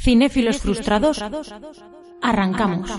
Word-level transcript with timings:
Cinéfilos 0.00 0.58
frustrados, 0.58 1.22
arrancamos. 2.22 2.90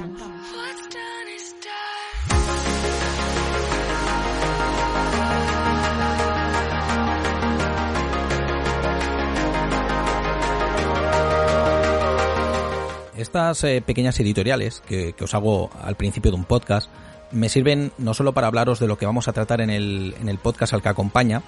Estas 13.18 13.64
eh, 13.64 13.82
pequeñas 13.86 14.20
editoriales 14.20 14.82
que, 14.86 15.14
que 15.14 15.24
os 15.24 15.34
hago 15.34 15.70
al 15.82 15.96
principio 15.96 16.32
de 16.32 16.38
un 16.38 16.46
podcast 16.46 16.90
me 17.32 17.50
sirven 17.50 17.92
no 17.98 18.14
solo 18.14 18.34
para 18.34 18.48
hablaros 18.48 18.80
de 18.80 18.88
lo 18.88 18.98
que 18.98 19.06
vamos 19.06 19.28
a 19.28 19.34
tratar 19.34 19.62
en 19.62 19.70
el, 19.70 20.16
en 20.20 20.30
el 20.30 20.38
podcast 20.38 20.74
al 20.74 20.82
que 20.82 20.90
acompaña, 20.90 21.44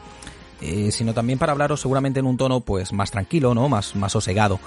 eh, 0.62 0.92
sino 0.92 1.14
también 1.14 1.40
para 1.40 1.52
hablaros 1.52 1.82
seguramente 1.82 2.20
en 2.20 2.26
un 2.26 2.38
tono 2.38 2.62
pues 2.62 2.94
más 2.94 3.12
tranquilo, 3.12 3.56
¿no? 3.56 3.68
Más, 3.68 3.96
más 3.96 4.12
sosegado, 4.12 4.60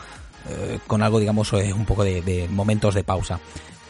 eh, 0.48 0.78
con 0.86 1.02
algo 1.02 1.18
digamos 1.18 1.52
eh, 1.52 1.72
un 1.72 1.84
poco 1.84 2.04
de, 2.04 2.22
de 2.22 2.48
momentos 2.48 2.94
de 2.94 3.04
pausa. 3.04 3.40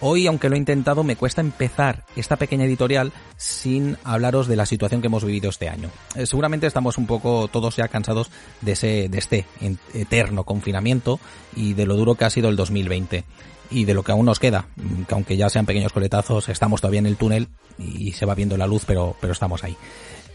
Hoy, 0.01 0.27
aunque 0.27 0.51
lo 0.51 0.57
he 0.57 0.59
intentado, 0.59 1.03
me 1.03 1.17
cuesta 1.17 1.41
empezar 1.41 2.05
esta 2.15 2.37
pequeña 2.37 2.65
editorial 2.65 3.13
sin 3.39 3.97
hablaros 4.05 4.49
de 4.49 4.57
la 4.57 4.67
situación 4.67 5.01
que 5.01 5.07
hemos 5.07 5.25
vivido 5.25 5.49
este 5.49 5.69
año. 5.69 5.89
Eh, 6.15 6.27
seguramente 6.27 6.67
estamos 6.67 6.99
un 6.99 7.07
poco 7.07 7.49
todos 7.49 7.77
ya 7.77 7.89
cansados 7.89 8.31
de, 8.61 8.73
ese, 8.73 9.09
de 9.09 9.19
este 9.19 9.47
eterno 9.95 10.45
confinamiento 10.45 11.21
y 11.57 11.73
de 11.73 11.87
lo 11.87 11.97
duro 11.97 12.17
que 12.17 12.27
ha 12.27 12.31
sido 12.31 12.51
el 12.51 12.57
2020 12.57 13.25
y 13.71 13.85
de 13.87 13.95
lo 13.95 14.03
que 14.03 14.13
aún 14.13 14.27
nos 14.27 14.41
queda, 14.41 14.67
que 15.09 15.15
aunque 15.15 15.37
ya 15.37 15.49
sean 15.49 15.65
pequeños 15.65 15.93
coletazos, 15.93 16.49
estamos 16.49 16.81
todavía 16.81 17.01
en 17.01 17.07
el 17.07 17.17
túnel 17.17 17.49
y 17.79 18.13
se 18.13 18.27
va 18.27 18.35
viendo 18.35 18.57
la 18.57 18.67
luz, 18.67 18.85
pero, 18.87 19.17
pero 19.21 19.33
estamos 19.33 19.65
ahí. 19.65 19.77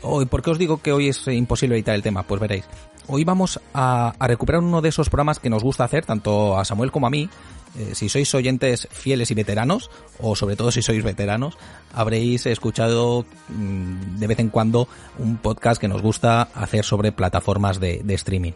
Hoy, 0.02 0.26
¿Por 0.26 0.42
qué 0.42 0.50
os 0.50 0.58
digo 0.58 0.82
que 0.82 0.94
hoy 0.94 1.10
es 1.10 1.28
imposible 1.28 1.76
evitar 1.76 1.94
el 1.94 2.02
tema? 2.02 2.24
Pues 2.24 2.42
veréis. 2.42 2.66
Hoy 3.12 3.24
vamos 3.24 3.60
a, 3.74 4.14
recuperar 4.20 4.62
uno 4.62 4.82
de 4.82 4.90
esos 4.90 5.10
programas 5.10 5.40
que 5.40 5.50
nos 5.50 5.64
gusta 5.64 5.84
hacer, 5.84 6.06
tanto 6.06 6.60
a 6.60 6.64
Samuel 6.64 6.92
como 6.92 7.08
a 7.08 7.10
mí, 7.10 7.28
eh, 7.76 7.96
si 7.96 8.08
sois 8.08 8.32
oyentes 8.36 8.88
fieles 8.92 9.32
y 9.32 9.34
veteranos, 9.34 9.90
o 10.20 10.36
sobre 10.36 10.56
todo 10.56 10.70
si 10.70 10.84
sois 10.84 11.04
veteranos, 11.04 11.58
habréis 11.92 12.46
escuchado 12.46 13.26
mmm, 13.48 14.20
de 14.20 14.28
vez 14.28 14.38
en 14.38 14.50
cuando 14.50 14.88
un 15.18 15.38
podcast 15.38 15.82
que 15.82 15.88
nos 15.88 16.04
gusta 16.04 16.44
hacer 16.54 16.86
sobre 16.86 17.12
plataformas 17.12 17.80
de, 17.80 18.02
de 18.04 18.14
streaming. 18.14 18.54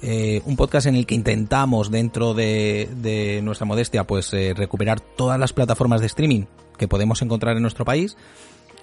Eh, 0.00 0.40
un 0.46 0.56
podcast 0.56 0.86
en 0.86 0.96
el 0.96 1.04
que 1.04 1.14
intentamos 1.14 1.90
dentro 1.90 2.32
de, 2.32 2.88
de 3.02 3.42
nuestra 3.42 3.66
modestia 3.66 4.04
pues 4.04 4.32
eh, 4.32 4.54
recuperar 4.56 5.00
todas 5.00 5.38
las 5.38 5.52
plataformas 5.52 6.00
de 6.00 6.06
streaming 6.06 6.44
que 6.78 6.88
podemos 6.88 7.20
encontrar 7.20 7.54
en 7.56 7.62
nuestro 7.62 7.84
país 7.84 8.16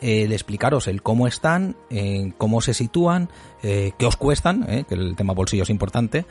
eh, 0.02 0.28
de 0.28 0.36
explicaros 0.36 0.88
el 0.88 1.02
cómo 1.02 1.28
están, 1.28 1.76
eh, 1.90 2.31
cómo 2.38 2.62
se 2.62 2.73
sitúan, 2.73 3.30
eh, 3.64 3.92
qué 3.98 4.06
os 4.06 4.17
cuestan, 4.17 4.66
eh, 4.70 4.86
que 4.88 4.95
el 4.95 5.16
tema 5.16 5.34
bolsillo 5.34 5.64
es 5.64 5.70
importante, 5.70 6.26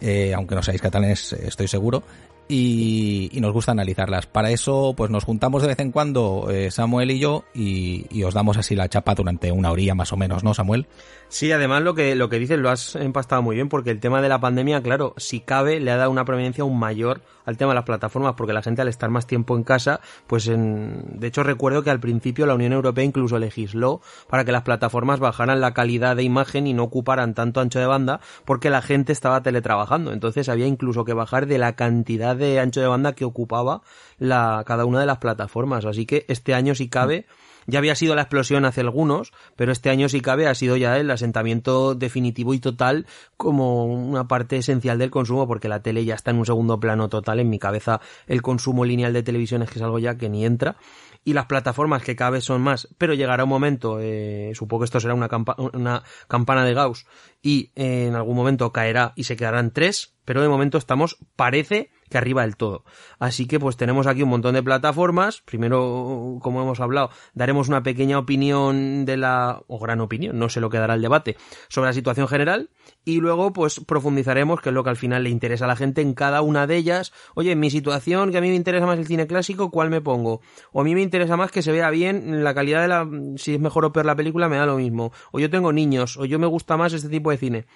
eh, 0.00 0.32
aunque 0.34 0.54
no 0.54 0.62
seáis 0.62 0.80
catalanes 0.80 1.32
estoy 1.32 1.68
seguro, 1.68 2.02
y, 2.48 3.30
nos 3.40 3.52
gusta 3.52 3.72
analizarlas. 3.72 4.26
Para 4.26 4.50
eso, 4.50 4.94
pues 4.96 5.10
nos 5.10 5.24
juntamos 5.24 5.62
de 5.62 5.68
vez 5.68 5.78
en 5.80 5.90
cuando 5.90 6.48
eh, 6.50 6.70
Samuel 6.70 7.10
y 7.10 7.18
yo 7.18 7.44
y, 7.54 8.06
y, 8.10 8.22
os 8.24 8.34
damos 8.34 8.56
así 8.56 8.76
la 8.76 8.88
chapa 8.88 9.14
durante 9.14 9.50
una 9.50 9.70
orilla 9.70 9.94
más 9.94 10.12
o 10.12 10.16
menos, 10.16 10.44
¿no, 10.44 10.54
Samuel? 10.54 10.86
Sí, 11.32 11.50
además 11.50 11.82
lo 11.82 11.94
que, 11.94 12.14
lo 12.14 12.28
que 12.28 12.38
dices 12.38 12.58
lo 12.58 12.68
has 12.68 12.94
empastado 12.94 13.40
muy 13.40 13.56
bien 13.56 13.70
porque 13.70 13.90
el 13.90 14.00
tema 14.00 14.20
de 14.20 14.28
la 14.28 14.38
pandemia, 14.38 14.82
claro, 14.82 15.14
si 15.16 15.40
cabe, 15.40 15.80
le 15.80 15.90
ha 15.90 15.96
dado 15.96 16.10
una 16.10 16.26
prominencia 16.26 16.60
aún 16.60 16.78
mayor 16.78 17.22
al 17.46 17.56
tema 17.56 17.70
de 17.70 17.76
las 17.76 17.84
plataformas 17.84 18.34
porque 18.36 18.52
la 18.52 18.60
gente 18.60 18.82
al 18.82 18.88
estar 18.88 19.08
más 19.08 19.26
tiempo 19.26 19.56
en 19.56 19.64
casa, 19.64 20.00
pues 20.26 20.46
en, 20.46 21.18
de 21.18 21.26
hecho 21.26 21.42
recuerdo 21.42 21.82
que 21.82 21.88
al 21.88 22.00
principio 22.00 22.44
la 22.44 22.54
Unión 22.54 22.74
Europea 22.74 23.04
incluso 23.04 23.38
legisló 23.38 24.02
para 24.28 24.44
que 24.44 24.52
las 24.52 24.62
plataformas 24.62 25.20
bajaran 25.20 25.62
la 25.62 25.72
calidad 25.72 26.16
de 26.16 26.22
imagen 26.22 26.66
y 26.66 26.74
no 26.74 26.82
ocuparan 26.84 27.32
tanto 27.32 27.60
ancho 27.60 27.78
de 27.78 27.86
banda 27.86 28.20
porque 28.44 28.68
la 28.68 28.82
gente 28.82 29.12
estaba 29.12 29.42
teletrabajando. 29.42 30.12
Entonces 30.12 30.50
había 30.50 30.66
incluso 30.66 31.06
que 31.06 31.14
bajar 31.14 31.46
de 31.46 31.56
la 31.56 31.76
cantidad 31.76 32.31
de 32.34 32.60
ancho 32.60 32.80
de 32.80 32.86
banda 32.86 33.14
que 33.14 33.24
ocupaba 33.24 33.82
la, 34.18 34.62
cada 34.66 34.84
una 34.84 35.00
de 35.00 35.06
las 35.06 35.18
plataformas. 35.18 35.84
Así 35.84 36.06
que 36.06 36.24
este 36.28 36.54
año, 36.54 36.74
si 36.74 36.88
cabe, 36.88 37.26
ya 37.66 37.78
había 37.78 37.94
sido 37.94 38.14
la 38.14 38.22
explosión 38.22 38.64
hace 38.64 38.80
algunos, 38.80 39.32
pero 39.56 39.72
este 39.72 39.90
año, 39.90 40.08
si 40.08 40.20
cabe, 40.20 40.48
ha 40.48 40.54
sido 40.54 40.76
ya 40.76 40.96
el 40.98 41.10
asentamiento 41.10 41.94
definitivo 41.94 42.54
y 42.54 42.58
total 42.58 43.06
como 43.36 43.86
una 43.86 44.26
parte 44.26 44.56
esencial 44.56 44.98
del 44.98 45.10
consumo, 45.10 45.46
porque 45.46 45.68
la 45.68 45.82
tele 45.82 46.04
ya 46.04 46.14
está 46.14 46.30
en 46.30 46.38
un 46.38 46.46
segundo 46.46 46.80
plano 46.80 47.08
total. 47.08 47.40
En 47.40 47.50
mi 47.50 47.58
cabeza, 47.58 48.00
el 48.26 48.42
consumo 48.42 48.84
lineal 48.84 49.12
de 49.12 49.22
televisión 49.22 49.62
es 49.62 49.70
que 49.70 49.78
es 49.78 49.82
algo 49.82 49.98
ya 49.98 50.16
que 50.16 50.28
ni 50.28 50.44
entra 50.44 50.76
y 51.24 51.34
las 51.34 51.46
plataformas 51.46 52.02
que 52.02 52.14
vez 52.14 52.44
son 52.44 52.62
más, 52.62 52.88
pero 52.98 53.14
llegará 53.14 53.44
un 53.44 53.50
momento, 53.50 53.98
eh, 54.00 54.52
supongo 54.54 54.80
que 54.80 54.84
esto 54.86 55.00
será 55.00 55.14
una, 55.14 55.28
campa 55.28 55.56
una 55.58 56.02
campana 56.28 56.64
de 56.64 56.74
Gauss 56.74 57.06
y 57.40 57.70
eh, 57.74 58.06
en 58.08 58.14
algún 58.14 58.36
momento 58.36 58.72
caerá 58.72 59.12
y 59.16 59.24
se 59.24 59.36
quedarán 59.36 59.72
tres, 59.72 60.14
pero 60.24 60.42
de 60.42 60.48
momento 60.48 60.78
estamos, 60.78 61.18
parece 61.36 61.90
que 62.12 62.18
arriba 62.18 62.42
del 62.42 62.56
todo. 62.56 62.84
Así 63.18 63.46
que 63.46 63.58
pues 63.58 63.76
tenemos 63.76 64.06
aquí 64.06 64.22
un 64.22 64.28
montón 64.28 64.54
de 64.54 64.62
plataformas. 64.62 65.42
Primero, 65.42 66.38
como 66.40 66.62
hemos 66.62 66.78
hablado, 66.78 67.10
daremos 67.34 67.68
una 67.68 67.82
pequeña 67.82 68.18
opinión 68.18 69.04
de 69.04 69.16
la, 69.16 69.62
o 69.66 69.78
gran 69.80 70.00
opinión, 70.00 70.38
no 70.38 70.48
sé 70.48 70.60
lo 70.60 70.70
que 70.70 70.78
dará 70.78 70.94
el 70.94 71.02
debate, 71.02 71.36
sobre 71.68 71.88
la 71.88 71.92
situación 71.92 72.28
general. 72.28 72.70
Y 73.04 73.20
luego 73.20 73.52
pues 73.52 73.80
profundizaremos, 73.80 74.60
que 74.60 74.68
es 74.68 74.74
lo 74.74 74.84
que 74.84 74.90
al 74.90 74.96
final 74.96 75.24
le 75.24 75.30
interesa 75.30 75.64
a 75.64 75.68
la 75.68 75.76
gente 75.76 76.02
en 76.02 76.14
cada 76.14 76.42
una 76.42 76.66
de 76.66 76.76
ellas. 76.76 77.12
Oye, 77.34 77.52
en 77.52 77.60
mi 77.60 77.70
situación, 77.70 78.30
que 78.30 78.38
a 78.38 78.40
mí 78.40 78.48
me 78.48 78.54
interesa 78.54 78.86
más 78.86 78.98
el 78.98 79.06
cine 79.06 79.26
clásico, 79.26 79.70
¿cuál 79.70 79.90
me 79.90 80.00
pongo? 80.00 80.40
O 80.72 80.82
a 80.82 80.84
mí 80.84 80.94
me 80.94 81.02
interesa 81.02 81.36
más 81.36 81.50
que 81.50 81.62
se 81.62 81.72
vea 81.72 81.90
bien 81.90 82.44
la 82.44 82.54
calidad 82.54 82.82
de 82.82 82.88
la, 82.88 83.08
si 83.36 83.54
es 83.54 83.60
mejor 83.60 83.86
o 83.86 83.92
peor 83.92 84.06
la 84.06 84.14
película, 84.14 84.48
me 84.48 84.56
da 84.56 84.66
lo 84.66 84.76
mismo. 84.76 85.12
O 85.32 85.40
yo 85.40 85.50
tengo 85.50 85.72
niños, 85.72 86.16
o 86.18 86.26
yo 86.26 86.38
me 86.38 86.46
gusta 86.46 86.76
más 86.76 86.92
este 86.92 87.08
tipo 87.08 87.30
de 87.30 87.38
cine 87.38 87.66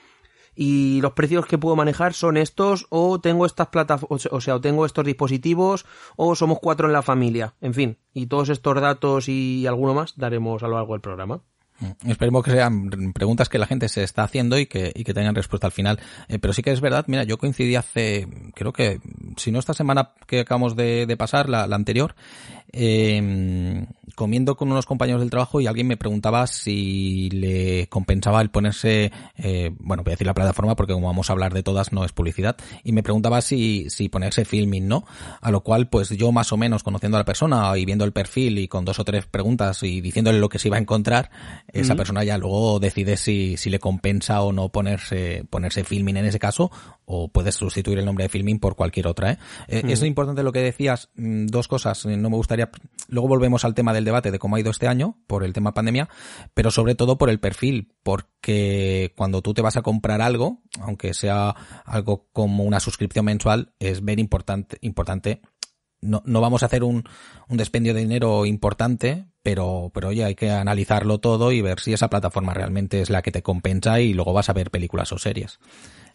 y 0.56 1.00
los 1.02 1.12
precios 1.12 1.46
que 1.46 1.58
puedo 1.58 1.76
manejar 1.76 2.14
son 2.14 2.36
estos 2.36 2.86
o 2.88 3.20
tengo 3.20 3.46
estas 3.46 3.68
plataformas, 3.68 4.26
o 4.32 4.40
sea, 4.40 4.56
o 4.56 4.60
tengo 4.60 4.86
estos 4.86 5.04
dispositivos 5.04 5.84
o 6.16 6.34
somos 6.34 6.58
cuatro 6.60 6.88
en 6.88 6.94
la 6.94 7.02
familia, 7.02 7.54
en 7.60 7.74
fin, 7.74 7.98
y 8.12 8.26
todos 8.26 8.48
estos 8.48 8.80
datos 8.80 9.28
y 9.28 9.66
alguno 9.66 9.94
más 9.94 10.16
daremos 10.16 10.62
a 10.62 10.68
lo 10.68 10.76
largo 10.76 10.94
del 10.94 11.02
programa. 11.02 11.42
Esperemos 12.06 12.42
que 12.42 12.52
sean 12.52 13.12
preguntas 13.12 13.48
que 13.48 13.58
la 13.58 13.66
gente 13.66 13.88
se 13.88 14.02
está 14.02 14.22
haciendo 14.22 14.58
y 14.58 14.66
que, 14.66 14.92
y 14.94 15.04
que 15.04 15.12
tengan 15.12 15.34
respuesta 15.34 15.66
al 15.66 15.72
final. 15.72 16.00
Eh, 16.28 16.38
pero 16.38 16.54
sí 16.54 16.62
que 16.62 16.72
es 16.72 16.80
verdad, 16.80 17.04
mira, 17.08 17.24
yo 17.24 17.38
coincidí 17.38 17.76
hace, 17.76 18.26
creo 18.54 18.72
que, 18.72 19.00
si 19.36 19.52
no 19.52 19.58
esta 19.58 19.74
semana 19.74 20.12
que 20.26 20.40
acabamos 20.40 20.76
de, 20.76 21.06
de 21.06 21.16
pasar, 21.16 21.48
la, 21.48 21.66
la 21.66 21.76
anterior, 21.76 22.14
eh, 22.72 23.86
comiendo 24.14 24.56
con 24.56 24.72
unos 24.72 24.86
compañeros 24.86 25.20
del 25.20 25.30
trabajo 25.30 25.60
y 25.60 25.66
alguien 25.66 25.86
me 25.86 25.96
preguntaba 25.96 26.46
si 26.46 27.28
le 27.30 27.86
compensaba 27.88 28.40
el 28.40 28.50
ponerse, 28.50 29.12
eh, 29.36 29.70
bueno, 29.78 30.02
voy 30.02 30.10
a 30.10 30.14
decir 30.14 30.26
la 30.26 30.34
plataforma 30.34 30.74
porque 30.74 30.94
como 30.94 31.06
vamos 31.06 31.28
a 31.28 31.34
hablar 31.34 31.52
de 31.52 31.62
todas 31.62 31.92
no 31.92 32.04
es 32.04 32.12
publicidad, 32.12 32.56
y 32.82 32.92
me 32.92 33.02
preguntaba 33.02 33.40
si, 33.42 33.90
si 33.90 34.08
ponerse 34.08 34.44
filming, 34.44 34.88
¿no? 34.88 35.04
A 35.40 35.50
lo 35.50 35.60
cual, 35.62 35.88
pues 35.88 36.08
yo 36.10 36.32
más 36.32 36.52
o 36.52 36.56
menos 36.56 36.82
conociendo 36.82 37.18
a 37.18 37.20
la 37.20 37.24
persona 37.24 37.76
y 37.76 37.84
viendo 37.84 38.04
el 38.04 38.12
perfil 38.12 38.58
y 38.58 38.68
con 38.68 38.84
dos 38.84 38.98
o 38.98 39.04
tres 39.04 39.26
preguntas 39.26 39.82
y 39.82 40.00
diciéndole 40.00 40.38
lo 40.38 40.48
que 40.48 40.58
se 40.58 40.68
iba 40.68 40.78
a 40.78 40.80
encontrar, 40.80 41.30
esa 41.72 41.94
persona 41.94 42.24
ya 42.24 42.38
luego 42.38 42.78
decide 42.80 43.16
si, 43.16 43.56
si 43.56 43.70
le 43.70 43.78
compensa 43.78 44.42
o 44.42 44.52
no 44.52 44.70
ponerse, 44.70 45.44
ponerse 45.50 45.84
filming 45.84 46.16
en 46.16 46.24
ese 46.26 46.38
caso, 46.38 46.70
o 47.04 47.28
puedes 47.28 47.54
sustituir 47.54 47.98
el 47.98 48.04
nombre 48.04 48.24
de 48.24 48.28
filming 48.28 48.58
por 48.58 48.76
cualquier 48.76 49.06
otra, 49.06 49.32
¿eh? 49.32 49.82
Mm. 49.82 49.90
Es 49.90 50.02
importante 50.02 50.42
lo 50.42 50.52
que 50.52 50.60
decías, 50.60 51.10
mm, 51.16 51.46
dos 51.46 51.68
cosas, 51.68 52.06
no 52.06 52.30
me 52.30 52.36
gustaría, 52.36 52.70
luego 53.08 53.28
volvemos 53.28 53.64
al 53.64 53.74
tema 53.74 53.92
del 53.92 54.04
debate 54.04 54.30
de 54.30 54.38
cómo 54.38 54.56
ha 54.56 54.60
ido 54.60 54.70
este 54.70 54.88
año 54.88 55.18
por 55.26 55.44
el 55.44 55.52
tema 55.52 55.74
pandemia, 55.74 56.08
pero 56.54 56.70
sobre 56.70 56.94
todo 56.94 57.18
por 57.18 57.30
el 57.30 57.40
perfil, 57.40 57.92
porque 58.02 59.12
cuando 59.16 59.42
tú 59.42 59.54
te 59.54 59.62
vas 59.62 59.76
a 59.76 59.82
comprar 59.82 60.20
algo, 60.20 60.62
aunque 60.80 61.14
sea 61.14 61.54
algo 61.84 62.28
como 62.32 62.64
una 62.64 62.80
suscripción 62.80 63.24
mensual, 63.24 63.72
es 63.78 64.04
ver 64.04 64.18
importante, 64.18 64.78
importante 64.80 65.40
no, 66.00 66.22
no 66.24 66.40
vamos 66.40 66.62
a 66.62 66.66
hacer 66.66 66.84
un, 66.84 67.04
un 67.48 67.56
despendio 67.56 67.94
de 67.94 68.00
dinero 68.00 68.46
importante, 68.46 69.26
pero, 69.42 69.90
pero 69.94 70.08
hay 70.08 70.34
que 70.34 70.50
analizarlo 70.50 71.18
todo 71.18 71.52
y 71.52 71.62
ver 71.62 71.80
si 71.80 71.92
esa 71.92 72.10
plataforma 72.10 72.54
realmente 72.54 73.00
es 73.00 73.10
la 73.10 73.22
que 73.22 73.32
te 73.32 73.42
compensa 73.42 74.00
y 74.00 74.12
luego 74.12 74.32
vas 74.32 74.48
a 74.48 74.52
ver 74.52 74.70
películas 74.70 75.12
o 75.12 75.18
series. 75.18 75.58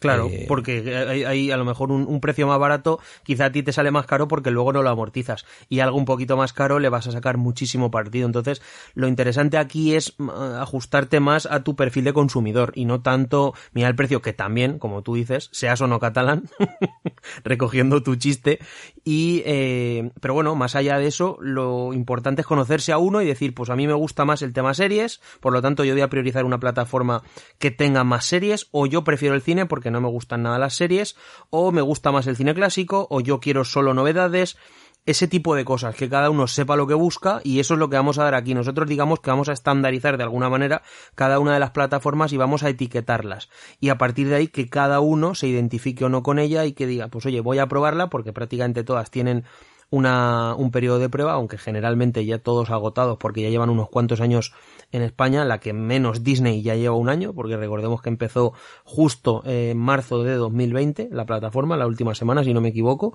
Claro, 0.02 0.28
eh, 0.28 0.44
porque 0.48 0.96
hay, 1.08 1.24
hay, 1.24 1.50
a 1.50 1.56
lo 1.56 1.64
mejor 1.64 1.90
un, 1.90 2.06
un, 2.06 2.20
precio 2.20 2.46
más 2.46 2.58
barato, 2.58 3.00
quizá 3.22 3.46
a 3.46 3.52
ti 3.52 3.62
te 3.62 3.72
sale 3.72 3.90
más 3.90 4.06
caro 4.06 4.28
porque 4.28 4.50
luego 4.50 4.72
no 4.72 4.82
lo 4.82 4.90
amortizas. 4.90 5.46
Y 5.68 5.80
algo 5.80 5.96
un 5.96 6.04
poquito 6.04 6.36
más 6.36 6.52
caro 6.52 6.78
le 6.78 6.88
vas 6.88 7.06
a 7.06 7.12
sacar 7.12 7.36
muchísimo 7.36 7.90
partido. 7.90 8.26
Entonces, 8.26 8.62
lo 8.94 9.08
interesante 9.08 9.58
aquí 9.58 9.94
es 9.94 10.14
ajustarte 10.58 11.20
más 11.20 11.46
a 11.46 11.62
tu 11.62 11.76
perfil 11.76 12.04
de 12.04 12.12
consumidor 12.12 12.72
y 12.74 12.84
no 12.84 13.00
tanto 13.00 13.54
mirar 13.72 13.90
el 13.90 13.96
precio, 13.96 14.22
que 14.22 14.32
también, 14.32 14.78
como 14.78 15.02
tú 15.02 15.14
dices, 15.14 15.48
seas 15.52 15.80
o 15.80 15.86
no 15.86 16.00
catalán, 16.00 16.48
recogiendo 17.44 18.02
tu 18.02 18.16
chiste. 18.16 18.58
Y, 19.04 19.42
eh, 19.46 20.10
pero 20.20 20.34
bueno, 20.34 20.54
más 20.54 20.76
allá 20.76 20.98
de 20.98 21.06
eso, 21.06 21.38
lo 21.40 21.92
importante 21.92 22.42
es 22.42 22.46
conocerse 22.46 22.92
a 22.92 22.98
uno 22.98 23.22
y 23.22 23.26
decir, 23.26 23.54
pues 23.54 23.70
a 23.70 23.76
mí 23.76 23.86
me 23.86 23.94
gusta 23.94 24.24
más 24.24 24.42
el 24.42 24.52
tema 24.52 24.74
series, 24.74 25.20
por 25.40 25.52
lo 25.52 25.62
tanto 25.62 25.84
yo 25.84 25.94
voy 25.94 26.02
a 26.02 26.08
priorizar 26.08 26.44
una 26.44 26.60
plataforma 26.60 27.22
que 27.58 27.70
tenga 27.70 28.04
más 28.04 28.24
series, 28.24 28.68
o 28.70 28.86
yo 28.86 29.04
prefiero 29.04 29.34
el 29.34 29.42
cine 29.42 29.66
porque 29.66 29.90
no 29.92 30.00
me 30.00 30.08
gustan 30.08 30.42
nada 30.42 30.58
las 30.58 30.74
series, 30.74 31.16
o 31.50 31.70
me 31.72 31.82
gusta 31.82 32.10
más 32.12 32.26
el 32.26 32.36
cine 32.36 32.54
clásico, 32.54 33.06
o 33.10 33.20
yo 33.20 33.40
quiero 33.40 33.64
solo 33.64 33.94
novedades, 33.94 34.56
ese 35.04 35.26
tipo 35.26 35.56
de 35.56 35.64
cosas, 35.64 35.96
que 35.96 36.08
cada 36.08 36.30
uno 36.30 36.46
sepa 36.46 36.76
lo 36.76 36.86
que 36.86 36.94
busca 36.94 37.40
y 37.42 37.58
eso 37.58 37.74
es 37.74 37.80
lo 37.80 37.90
que 37.90 37.96
vamos 37.96 38.18
a 38.18 38.24
dar 38.24 38.34
aquí. 38.34 38.54
Nosotros 38.54 38.88
digamos 38.88 39.20
que 39.20 39.30
vamos 39.30 39.48
a 39.48 39.52
estandarizar 39.52 40.16
de 40.16 40.22
alguna 40.22 40.48
manera 40.48 40.82
cada 41.16 41.40
una 41.40 41.54
de 41.54 41.60
las 41.60 41.72
plataformas 41.72 42.32
y 42.32 42.36
vamos 42.36 42.62
a 42.62 42.68
etiquetarlas. 42.68 43.48
Y 43.80 43.88
a 43.88 43.98
partir 43.98 44.28
de 44.28 44.36
ahí 44.36 44.48
que 44.48 44.68
cada 44.68 45.00
uno 45.00 45.34
se 45.34 45.48
identifique 45.48 46.04
o 46.04 46.08
no 46.08 46.22
con 46.22 46.38
ella 46.38 46.64
y 46.66 46.72
que 46.72 46.86
diga, 46.86 47.08
pues 47.08 47.26
oye, 47.26 47.40
voy 47.40 47.58
a 47.58 47.66
probarla 47.66 48.10
porque 48.10 48.32
prácticamente 48.32 48.84
todas 48.84 49.10
tienen 49.10 49.44
una, 49.90 50.54
un 50.54 50.70
periodo 50.70 51.00
de 51.00 51.10
prueba, 51.10 51.32
aunque 51.32 51.58
generalmente 51.58 52.24
ya 52.24 52.38
todos 52.38 52.70
agotados 52.70 53.18
porque 53.18 53.42
ya 53.42 53.50
llevan 53.50 53.70
unos 53.70 53.88
cuantos 53.88 54.20
años 54.20 54.54
en 54.92 55.02
España, 55.02 55.44
la 55.44 55.58
que 55.58 55.72
menos 55.72 56.22
Disney 56.22 56.62
ya 56.62 56.76
lleva 56.76 56.94
un 56.94 57.08
año, 57.08 57.32
porque 57.34 57.56
recordemos 57.56 58.02
que 58.02 58.10
empezó 58.10 58.52
justo 58.84 59.42
en 59.44 59.78
marzo 59.78 60.22
de 60.22 60.34
2020 60.34 61.08
la 61.10 61.26
plataforma, 61.26 61.76
la 61.76 61.86
última 61.86 62.14
semana, 62.14 62.44
si 62.44 62.54
no 62.54 62.60
me 62.60 62.68
equivoco. 62.68 63.14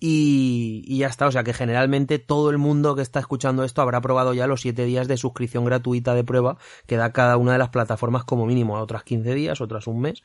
Y, 0.00 0.98
ya 0.98 1.06
está, 1.06 1.26
o 1.26 1.32
sea 1.32 1.44
que 1.44 1.54
generalmente 1.54 2.18
todo 2.18 2.50
el 2.50 2.58
mundo 2.58 2.94
que 2.94 3.00
está 3.00 3.20
escuchando 3.20 3.64
esto 3.64 3.80
habrá 3.80 4.00
probado 4.00 4.34
ya 4.34 4.46
los 4.46 4.60
7 4.60 4.84
días 4.84 5.08
de 5.08 5.16
suscripción 5.16 5.64
gratuita 5.64 6.14
de 6.14 6.24
prueba 6.24 6.58
que 6.86 6.96
da 6.96 7.12
cada 7.12 7.38
una 7.38 7.52
de 7.52 7.58
las 7.58 7.70
plataformas 7.70 8.24
como 8.24 8.44
mínimo, 8.44 8.74
otras 8.74 9.04
15 9.04 9.34
días, 9.34 9.60
otras 9.62 9.86
un 9.86 10.00
mes. 10.00 10.22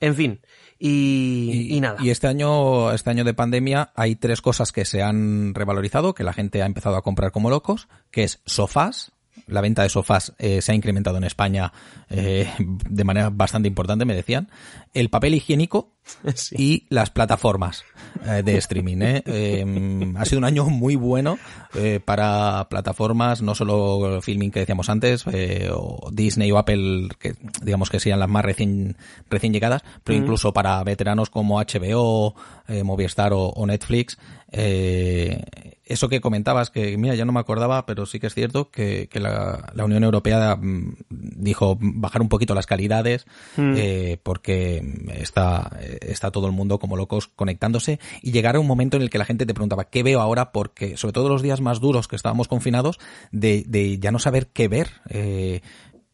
En 0.00 0.16
fin, 0.16 0.40
y, 0.78 1.78
nada. 1.80 1.96
Y 2.02 2.10
este 2.10 2.26
año, 2.26 2.92
este 2.92 3.08
año 3.08 3.24
de 3.24 3.32
pandemia 3.32 3.92
hay 3.94 4.16
tres 4.16 4.42
cosas 4.42 4.72
que 4.72 4.84
se 4.84 5.02
han 5.02 5.54
revalorizado, 5.54 6.12
que 6.12 6.24
la 6.24 6.32
gente 6.32 6.60
ha 6.60 6.66
empezado 6.66 6.96
a 6.96 7.02
comprar 7.02 7.32
como 7.32 7.48
locos, 7.48 7.88
que 8.10 8.24
es 8.24 8.42
sofás, 8.44 9.12
la 9.46 9.60
venta 9.60 9.82
de 9.82 9.88
sofás 9.88 10.34
eh, 10.38 10.60
se 10.62 10.72
ha 10.72 10.74
incrementado 10.74 11.16
en 11.16 11.24
España 11.24 11.72
eh, 12.10 12.48
de 12.58 13.04
manera 13.04 13.30
bastante 13.30 13.68
importante, 13.68 14.04
me 14.04 14.14
decían. 14.14 14.48
El 14.94 15.10
papel 15.10 15.34
higiénico 15.34 15.91
y 16.52 16.86
las 16.88 17.10
plataformas 17.10 17.84
eh, 18.26 18.42
de 18.44 18.56
streaming. 18.58 18.92
Em, 19.02 20.16
ha 20.16 20.24
sido 20.24 20.38
un 20.38 20.44
año 20.44 20.64
muy 20.66 20.96
bueno 20.96 21.38
para 22.04 22.68
plataformas, 22.68 23.40
no 23.40 23.54
solo 23.54 24.20
filming 24.20 24.50
que 24.50 24.60
decíamos 24.60 24.90
antes, 24.90 25.24
o 25.26 26.10
Disney 26.12 26.52
o 26.52 26.58
Apple, 26.58 27.08
que 27.18 27.34
digamos 27.62 27.88
que 27.88 27.98
sean 27.98 28.20
las 28.20 28.28
más 28.28 28.44
recién, 28.44 28.96
recién 29.30 29.52
llegadas, 29.52 29.82
pero 30.04 30.18
incluso 30.18 30.52
para 30.52 30.82
veteranos 30.84 31.30
como 31.30 31.60
HBO, 31.60 32.34
Movistar 32.84 33.32
o, 33.32 33.46
o 33.46 33.66
Netflix. 33.66 34.18
Eh, 34.54 35.42
eso 35.86 36.10
que 36.10 36.20
comentabas, 36.20 36.70
que 36.70 36.96
mira, 36.98 37.14
ya 37.14 37.24
no 37.24 37.32
me 37.32 37.40
acordaba, 37.40 37.86
pero 37.86 38.04
sí 38.04 38.20
que 38.20 38.26
es 38.26 38.34
cierto 38.34 38.70
que, 38.70 39.08
la, 39.14 39.72
Unión 39.82 40.04
Europea 40.04 40.56
mm, 40.56 40.96
dijo 41.08 41.78
bajar 41.80 42.20
un 42.20 42.28
poquito 42.28 42.54
las 42.54 42.66
calidades 42.66 43.26
mm. 43.56 43.74
eh, 43.76 44.18
porque 44.22 44.82
está, 45.14 45.70
está 46.00 46.30
todo 46.30 46.46
el 46.46 46.52
mundo 46.52 46.78
como 46.78 46.96
locos 46.96 47.28
conectándose 47.28 48.00
y 48.22 48.32
llegar 48.32 48.56
a 48.56 48.60
un 48.60 48.66
momento 48.66 48.96
en 48.96 49.02
el 49.02 49.10
que 49.10 49.18
la 49.18 49.24
gente 49.24 49.46
te 49.46 49.54
preguntaba, 49.54 49.84
¿qué 49.84 50.02
veo 50.02 50.20
ahora? 50.20 50.52
Porque 50.52 50.96
sobre 50.96 51.12
todo 51.12 51.28
los 51.28 51.42
días 51.42 51.60
más 51.60 51.80
duros 51.80 52.08
que 52.08 52.16
estábamos 52.16 52.48
confinados, 52.48 52.98
de, 53.30 53.64
de 53.66 53.98
ya 53.98 54.10
no 54.10 54.18
saber 54.18 54.48
qué 54.48 54.68
ver. 54.68 54.90
Eh, 55.08 55.60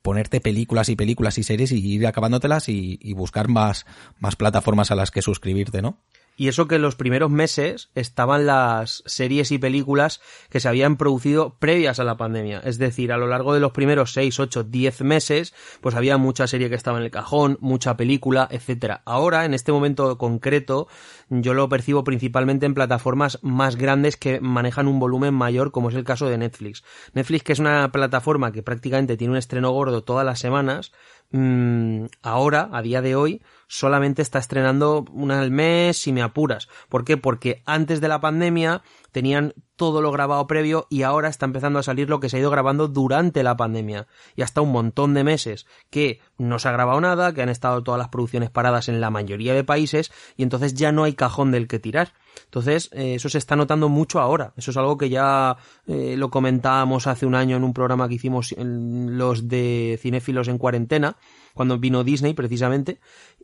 ponerte 0.00 0.40
películas 0.40 0.88
y 0.88 0.96
películas 0.96 1.36
y 1.36 1.42
series 1.42 1.70
y 1.72 1.86
ir 1.86 2.06
acabándotelas 2.06 2.68
y, 2.68 2.98
y 3.02 3.12
buscar 3.12 3.48
más, 3.48 3.84
más 4.18 4.36
plataformas 4.36 4.90
a 4.90 4.94
las 4.94 5.10
que 5.10 5.20
suscribirte, 5.20 5.82
¿no? 5.82 5.98
Y 6.38 6.46
eso 6.46 6.68
que 6.68 6.78
los 6.78 6.94
primeros 6.94 7.32
meses 7.32 7.90
estaban 7.96 8.46
las 8.46 9.02
series 9.06 9.50
y 9.50 9.58
películas 9.58 10.20
que 10.50 10.60
se 10.60 10.68
habían 10.68 10.96
producido 10.96 11.56
previas 11.58 11.98
a 11.98 12.04
la 12.04 12.16
pandemia. 12.16 12.60
Es 12.60 12.78
decir, 12.78 13.10
a 13.10 13.16
lo 13.16 13.26
largo 13.26 13.54
de 13.54 13.60
los 13.60 13.72
primeros 13.72 14.12
6, 14.12 14.38
8, 14.38 14.62
10 14.62 15.00
meses, 15.02 15.52
pues 15.80 15.96
había 15.96 16.16
mucha 16.16 16.46
serie 16.46 16.68
que 16.68 16.76
estaba 16.76 16.98
en 16.98 17.04
el 17.04 17.10
cajón, 17.10 17.58
mucha 17.60 17.96
película, 17.96 18.46
etcétera. 18.52 19.02
Ahora, 19.04 19.46
en 19.46 19.52
este 19.52 19.72
momento 19.72 20.16
concreto, 20.16 20.86
yo 21.28 21.54
lo 21.54 21.68
percibo 21.68 22.04
principalmente 22.04 22.66
en 22.66 22.74
plataformas 22.74 23.40
más 23.42 23.74
grandes 23.74 24.16
que 24.16 24.40
manejan 24.40 24.86
un 24.86 25.00
volumen 25.00 25.34
mayor, 25.34 25.72
como 25.72 25.88
es 25.88 25.96
el 25.96 26.04
caso 26.04 26.28
de 26.28 26.38
Netflix. 26.38 26.84
Netflix, 27.14 27.42
que 27.42 27.52
es 27.52 27.58
una 27.58 27.90
plataforma 27.90 28.52
que 28.52 28.62
prácticamente 28.62 29.16
tiene 29.16 29.32
un 29.32 29.38
estreno 29.38 29.72
gordo 29.72 30.04
todas 30.04 30.24
las 30.24 30.38
semanas, 30.38 30.92
mmm, 31.30 32.06
ahora, 32.22 32.68
a 32.72 32.82
día 32.82 33.02
de 33.02 33.16
hoy, 33.16 33.42
solamente 33.66 34.22
está 34.22 34.38
estrenando 34.38 35.04
una 35.12 35.40
al 35.40 35.50
mes 35.50 35.98
si 35.98 36.12
me 36.12 36.22
apuras. 36.22 36.68
¿Por 36.88 37.04
qué? 37.04 37.16
Porque 37.16 37.62
antes 37.66 38.00
de 38.00 38.08
la 38.08 38.20
pandemia 38.20 38.82
tenían 39.12 39.54
todo 39.76 40.02
lo 40.02 40.10
grabado 40.10 40.46
previo 40.46 40.86
y 40.90 41.02
ahora 41.02 41.28
está 41.28 41.46
empezando 41.46 41.78
a 41.78 41.82
salir 41.82 42.08
lo 42.08 42.18
que 42.18 42.28
se 42.28 42.36
ha 42.36 42.40
ido 42.40 42.50
grabando 42.50 42.88
durante 42.88 43.42
la 43.42 43.56
pandemia. 43.56 44.08
Y 44.34 44.42
hasta 44.42 44.60
un 44.60 44.72
montón 44.72 45.14
de 45.14 45.24
meses 45.24 45.66
que 45.90 46.20
no 46.36 46.58
se 46.58 46.68
ha 46.68 46.72
grabado 46.72 47.00
nada, 47.00 47.32
que 47.32 47.42
han 47.42 47.48
estado 47.48 47.82
todas 47.82 47.98
las 47.98 48.08
producciones 48.08 48.50
paradas 48.50 48.88
en 48.88 49.00
la 49.00 49.10
mayoría 49.10 49.54
de 49.54 49.64
países 49.64 50.10
y 50.36 50.42
entonces 50.42 50.74
ya 50.74 50.92
no 50.92 51.04
hay 51.04 51.14
cajón 51.14 51.52
del 51.52 51.68
que 51.68 51.78
tirar. 51.78 52.12
Entonces, 52.44 52.90
eh, 52.92 53.14
eso 53.14 53.28
se 53.28 53.38
está 53.38 53.56
notando 53.56 53.88
mucho 53.88 54.20
ahora. 54.20 54.52
Eso 54.56 54.70
es 54.70 54.76
algo 54.76 54.96
que 54.96 55.08
ya 55.08 55.56
eh, 55.86 56.16
lo 56.16 56.30
comentábamos 56.30 57.06
hace 57.06 57.26
un 57.26 57.34
año 57.34 57.56
en 57.56 57.64
un 57.64 57.72
programa 57.72 58.08
que 58.08 58.14
hicimos 58.14 58.54
los 58.58 59.48
de 59.48 59.98
cinéfilos 60.00 60.48
en 60.48 60.58
cuarentena, 60.58 61.16
cuando 61.54 61.78
vino 61.78 62.04
Disney 62.04 62.34
precisamente, 62.34 63.00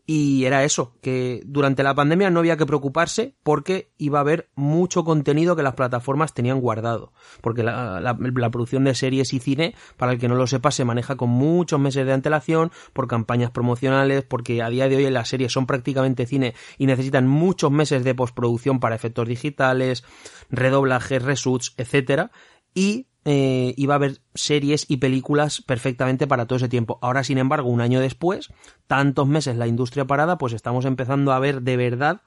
y 0.07 0.45
era 0.45 0.65
eso, 0.65 0.93
que 1.01 1.41
durante 1.47 1.83
la 1.83 1.95
pandemia 1.95 2.29
no 2.29 2.41
había 2.41 2.59
que 2.59 2.67
preocuparse 2.67 3.37
porque 3.43 3.91
iba 3.97 4.19
a 4.19 4.21
haber 4.21 4.51
mucho 4.55 5.03
contenido 5.03 5.57
que 5.57 5.63
las 5.63 5.75
plataformas 5.75 6.35
tenían 6.35 6.61
guardado. 6.61 7.15
Porque 7.41 7.63
la, 7.63 8.17
producción 8.53 8.85
de 8.85 8.95
series 8.95 9.33
y 9.33 9.41
cine, 9.41 9.75
para 9.97 10.13
el 10.13 10.19
que 10.19 10.29
no 10.29 10.35
lo 10.35 10.47
sepa, 10.47 10.71
se 10.73 10.85
maneja 10.85 11.17
con 11.17 11.31
muchos 11.31 11.81
meses 11.81 12.05
de 12.05 12.13
antelación, 12.13 12.71
por 12.93 13.09
campañas 13.09 13.51
promocionales, 13.51 14.25
porque 14.25 14.61
a 14.61 14.69
día 14.69 14.91
de 14.91 14.97
hoy 14.97 15.11
las 15.11 15.29
series 15.31 15.53
son 15.53 15.67
prácticamente 15.67 16.27
cine 16.27 16.55
y 16.77 16.85
necesitan 16.85 17.27
muchos 17.27 17.71
meses 17.71 18.05
de 18.05 18.15
postproducción 18.15 18.81
para 18.81 18.97
efectos 18.97 19.27
digitales, 19.27 20.05
redoblajes, 20.51 21.23
reshoots, 21.23 21.73
etcétera. 21.79 22.31
Y 22.75 23.07
eh, 23.25 23.75
iba 23.77 23.95
a 23.95 23.97
haber 23.97 24.21
series 24.35 24.87
y 24.89 24.99
películas 24.99 25.63
perfectamente 25.63 26.27
para 26.27 26.47
todo 26.47 26.57
ese 26.57 26.69
tiempo. 26.69 26.99
Ahora, 27.03 27.25
sin 27.25 27.39
embargo, 27.39 27.69
un 27.69 27.81
año 27.81 28.01
después, 28.01 28.53
tantos 28.87 29.27
meses 29.27 29.57
la 29.57 29.67
industria 29.67 30.07
parada, 30.07 30.39
pues 30.39 30.53
estamos 30.53 30.85
empezando 30.85 31.33
a 31.33 31.39
ver 31.39 31.63
de 31.63 31.77
verdad 31.77 32.23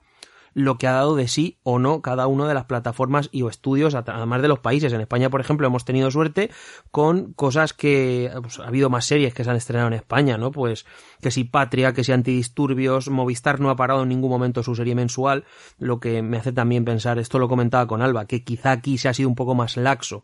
lo 0.57 0.79
que 0.79 0.87
ha 0.87 0.91
dado 0.91 1.15
de 1.15 1.27
sí 1.27 1.59
o 1.61 1.77
no 1.77 2.01
cada 2.01 2.25
una 2.25 2.47
de 2.47 2.55
las 2.55 2.65
plataformas 2.65 3.29
y 3.31 3.43
o 3.43 3.49
estudios, 3.49 3.93
además 3.93 4.41
de 4.41 4.47
los 4.47 4.57
países. 4.57 4.91
En 4.91 5.01
España, 5.01 5.29
por 5.29 5.39
ejemplo, 5.39 5.67
hemos 5.67 5.85
tenido 5.85 6.09
suerte 6.09 6.49
con 6.89 7.33
cosas 7.33 7.73
que 7.73 8.31
pues, 8.41 8.59
ha 8.59 8.67
habido 8.67 8.89
más 8.89 9.05
series 9.05 9.35
que 9.35 9.43
se 9.43 9.51
han 9.51 9.55
estrenado 9.55 9.89
en 9.89 9.93
España, 9.93 10.39
¿no? 10.39 10.49
Pues 10.49 10.87
que 11.21 11.29
si 11.29 11.43
Patria, 11.43 11.93
que 11.93 12.03
si 12.03 12.11
Antidisturbios, 12.11 13.07
Movistar 13.09 13.59
no 13.59 13.69
ha 13.69 13.75
parado 13.75 14.01
en 14.01 14.09
ningún 14.09 14.31
momento 14.31 14.63
su 14.63 14.73
serie 14.73 14.95
mensual, 14.95 15.45
lo 15.77 15.99
que 15.99 16.23
me 16.23 16.37
hace 16.37 16.51
también 16.51 16.85
pensar, 16.85 17.19
esto 17.19 17.37
lo 17.37 17.47
comentaba 17.47 17.85
con 17.85 18.01
Alba, 18.01 18.25
que 18.25 18.43
quizá 18.43 18.71
aquí 18.71 18.97
se 18.97 19.09
ha 19.09 19.13
sido 19.13 19.29
un 19.29 19.35
poco 19.35 19.53
más 19.53 19.77
laxo 19.77 20.23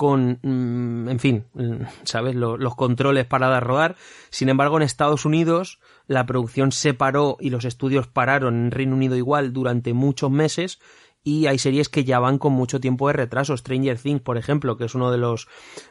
con, 0.00 0.38
mm, 0.42 1.10
en 1.10 1.18
fin, 1.18 1.44
mm, 1.52 1.84
¿sabes? 2.04 2.34
Los, 2.34 2.74
controles 2.74 3.26
para 3.26 3.50
dar 3.50 3.62
rodar. 3.62 3.96
Sin 4.30 4.48
embargo, 4.48 4.78
en 4.78 4.82
Estados 4.82 5.26
Unidos 5.26 5.78
la 6.06 6.24
producción 6.24 6.72
se 6.72 6.94
paró 6.94 7.36
y 7.38 7.50
los 7.50 7.66
estudios 7.66 8.06
pararon 8.06 8.54
en 8.54 8.70
Reino 8.70 8.96
Unido 8.96 9.14
igual 9.14 9.52
durante 9.52 9.92
muchos 9.92 10.30
meses 10.30 10.78
y 11.22 11.48
hay 11.48 11.58
series 11.58 11.90
que 11.90 12.04
ya 12.04 12.18
van 12.18 12.38
con 12.38 12.54
mucho 12.54 12.80
tiempo 12.80 13.08
de 13.08 13.12
retraso. 13.12 13.54
Stranger 13.54 13.98
Things, 13.98 14.22
por 14.22 14.38
ejemplo, 14.38 14.78
que 14.78 14.86
es 14.86 14.94
uno 14.94 15.10
de 15.10 15.18
los 15.18 15.48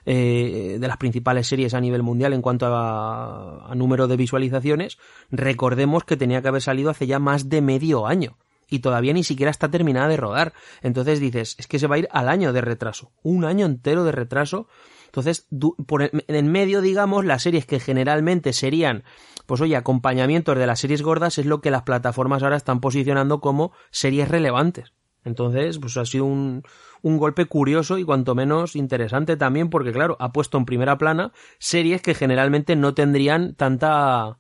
eh, 0.08 0.78
de 0.80 0.88
las 0.88 0.98
principales 0.98 1.46
series 1.46 1.76
a 1.76 1.80
nivel 1.80 2.02
mundial 2.02 2.34
en 2.34 2.42
cuanto 2.42 2.66
a 2.68 3.72
número 3.76 4.08
de 4.08 4.18
visualizaciones. 4.18 4.98
Recordemos 5.30 6.04
que 6.04 6.18
tenía 6.18 6.42
que 6.42 6.48
haber 6.48 6.64
salido 6.64 6.90
hace 6.90 7.06
ya 7.06 7.20
más 7.20 7.48
de 7.48 7.62
medio 7.62 8.08
año 8.08 8.40
y 8.70 8.80
todavía 8.80 9.14
ni 9.14 9.24
siquiera 9.24 9.52
está 9.52 9.70
terminada 9.70 10.08
de 10.08 10.18
rodar. 10.18 10.54
Entonces 10.82 11.20
dices, 11.20 11.56
es 11.58 11.68
que 11.68 11.80
se 11.80 11.88
va 11.88 11.96
a 11.96 12.00
ir 12.00 12.08
al 12.12 12.30
año 12.30 12.54
de 12.54 12.62
retraso, 12.62 13.12
un 13.24 13.46
año 13.46 13.66
entero 13.66 14.04
de 14.04 14.12
retraso. 14.12 14.68
Entonces, 15.06 15.48
por 15.88 16.12
en 16.12 16.52
medio, 16.52 16.82
digamos, 16.82 17.26
las 17.26 17.42
series 17.42 17.66
que 17.66 17.80
generalmente 17.80 18.54
serían, 18.54 19.04
pues 19.48 19.60
oye, 19.60 19.76
acompañamientos 19.76 20.58
de 20.58 20.68
las 20.68 20.80
series 20.80 21.02
gordas 21.02 21.40
es 21.40 21.48
lo 21.48 21.62
que 21.62 21.72
las 21.72 21.82
plataformas 21.82 22.44
ahora 22.44 22.58
están 22.58 22.80
posicionando 22.80 23.42
como 23.42 23.72
series 23.90 24.30
relevantes. 24.30 24.94
Entonces, 25.26 25.80
pues 25.80 25.98
ha 25.98 26.06
sido 26.06 26.26
un, 26.26 26.64
un 27.02 27.18
golpe 27.18 27.46
curioso 27.46 27.98
y 27.98 28.04
cuanto 28.04 28.36
menos 28.36 28.76
interesante 28.76 29.38
también, 29.38 29.70
porque 29.70 29.92
claro, 29.92 30.16
ha 30.20 30.32
puesto 30.32 30.58
en 30.58 30.66
primera 30.66 30.98
plana 30.98 31.32
series 31.58 32.02
que 32.02 32.14
generalmente 32.14 32.76
no 32.76 32.94
tendrían 32.94 33.56
tanta, 33.56 34.38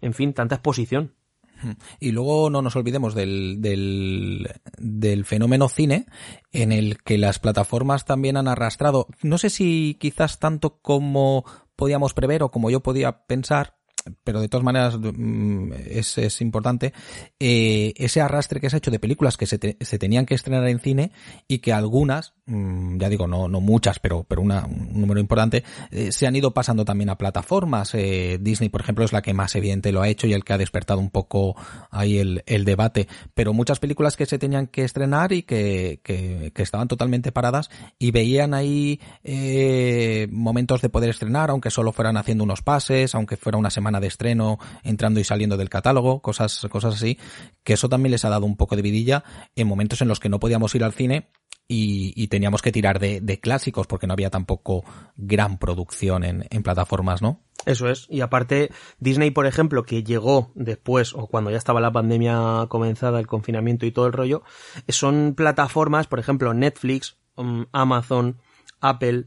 en 0.00 0.14
fin, 0.14 0.32
tanta 0.32 0.56
exposición. 0.56 1.14
Y 1.98 2.12
luego 2.12 2.50
no 2.50 2.62
nos 2.62 2.76
olvidemos 2.76 3.14
del, 3.14 3.60
del, 3.60 4.48
del, 4.78 5.24
fenómeno 5.24 5.68
cine, 5.68 6.06
en 6.52 6.72
el 6.72 6.98
que 7.02 7.18
las 7.18 7.38
plataformas 7.38 8.04
también 8.04 8.36
han 8.36 8.48
arrastrado, 8.48 9.08
no 9.22 9.38
sé 9.38 9.50
si 9.50 9.96
quizás 10.00 10.38
tanto 10.38 10.80
como 10.80 11.44
podíamos 11.76 12.14
prever 12.14 12.42
o 12.42 12.50
como 12.50 12.70
yo 12.70 12.80
podía 12.80 13.26
pensar, 13.26 13.76
pero 14.24 14.40
de 14.40 14.48
todas 14.48 14.64
maneras 14.64 14.98
mm, 14.98 15.72
es, 15.86 16.18
es 16.18 16.40
importante, 16.40 16.92
eh, 17.38 17.92
ese 17.96 18.20
arrastre 18.20 18.60
que 18.60 18.70
se 18.70 18.76
ha 18.76 18.78
hecho 18.78 18.90
de 18.90 18.98
películas 18.98 19.36
que 19.36 19.46
se, 19.46 19.58
se, 19.80 19.98
tenían 19.98 20.26
que 20.26 20.34
estrenar 20.34 20.66
en 20.68 20.80
cine 20.80 21.12
y 21.48 21.58
que 21.58 21.72
algunas 21.72 22.34
ya 22.98 23.08
digo, 23.08 23.26
no, 23.26 23.48
no 23.48 23.60
muchas, 23.60 23.98
pero, 23.98 24.24
pero 24.24 24.42
un 24.42 24.52
número 24.92 25.20
importante, 25.20 25.64
eh, 25.90 26.12
se 26.12 26.26
han 26.26 26.34
ido 26.34 26.52
pasando 26.52 26.84
también 26.84 27.10
a 27.10 27.18
plataformas. 27.18 27.94
Eh, 27.94 28.38
Disney, 28.40 28.68
por 28.68 28.80
ejemplo, 28.80 29.04
es 29.04 29.12
la 29.12 29.22
que 29.22 29.34
más 29.34 29.54
evidente 29.54 29.92
lo 29.92 30.02
ha 30.02 30.08
hecho 30.08 30.26
y 30.26 30.32
el 30.32 30.44
que 30.44 30.52
ha 30.52 30.58
despertado 30.58 31.00
un 31.00 31.10
poco 31.10 31.56
ahí 31.90 32.18
el, 32.18 32.42
el 32.46 32.64
debate. 32.64 33.08
Pero 33.34 33.52
muchas 33.52 33.78
películas 33.78 34.16
que 34.16 34.26
se 34.26 34.38
tenían 34.38 34.66
que 34.66 34.84
estrenar 34.84 35.32
y 35.32 35.42
que, 35.42 36.00
que, 36.02 36.52
estaban 36.60 36.88
totalmente 36.88 37.32
paradas 37.32 37.70
y 37.98 38.10
veían 38.10 38.52
ahí 38.52 39.00
eh, 39.24 40.28
momentos 40.30 40.82
de 40.82 40.90
poder 40.90 41.10
estrenar, 41.10 41.50
aunque 41.50 41.70
solo 41.70 41.92
fueran 41.92 42.16
haciendo 42.18 42.44
unos 42.44 42.60
pases, 42.62 43.14
aunque 43.14 43.36
fuera 43.36 43.56
una 43.56 43.70
semana 43.70 43.98
de 43.98 44.08
estreno 44.08 44.58
entrando 44.82 45.20
y 45.20 45.24
saliendo 45.24 45.56
del 45.56 45.70
catálogo, 45.70 46.20
cosas, 46.20 46.66
cosas 46.70 46.94
así, 46.94 47.18
que 47.64 47.72
eso 47.72 47.88
también 47.88 48.12
les 48.12 48.24
ha 48.24 48.28
dado 48.28 48.44
un 48.44 48.56
poco 48.56 48.76
de 48.76 48.82
vidilla 48.82 49.24
en 49.56 49.66
momentos 49.66 50.02
en 50.02 50.08
los 50.08 50.20
que 50.20 50.28
no 50.28 50.38
podíamos 50.38 50.74
ir 50.74 50.84
al 50.84 50.92
cine 50.92 51.28
y, 51.72 52.26
teníamos 52.28 52.39
que 52.62 52.72
tirar 52.72 52.98
de, 52.98 53.40
clásicos 53.40 53.86
porque 53.86 54.06
no 54.06 54.12
había 54.12 54.30
tampoco 54.30 54.84
gran 55.16 55.58
producción 55.58 56.24
en, 56.24 56.46
en, 56.50 56.62
plataformas, 56.62 57.22
¿no? 57.22 57.40
Eso 57.66 57.88
es. 57.88 58.06
Y 58.08 58.20
aparte, 58.22 58.70
Disney, 58.98 59.30
por 59.30 59.46
ejemplo, 59.46 59.84
que 59.84 60.02
llegó 60.02 60.50
después 60.54 61.14
o 61.14 61.26
cuando 61.26 61.50
ya 61.50 61.58
estaba 61.58 61.80
la 61.80 61.92
pandemia 61.92 62.66
comenzada, 62.68 63.20
el 63.20 63.26
confinamiento 63.26 63.86
y 63.86 63.92
todo 63.92 64.06
el 64.06 64.12
rollo, 64.12 64.42
son 64.88 65.34
plataformas, 65.36 66.06
por 66.06 66.18
ejemplo, 66.18 66.54
Netflix, 66.54 67.18
um, 67.36 67.66
Amazon, 67.72 68.38
Apple, 68.80 69.26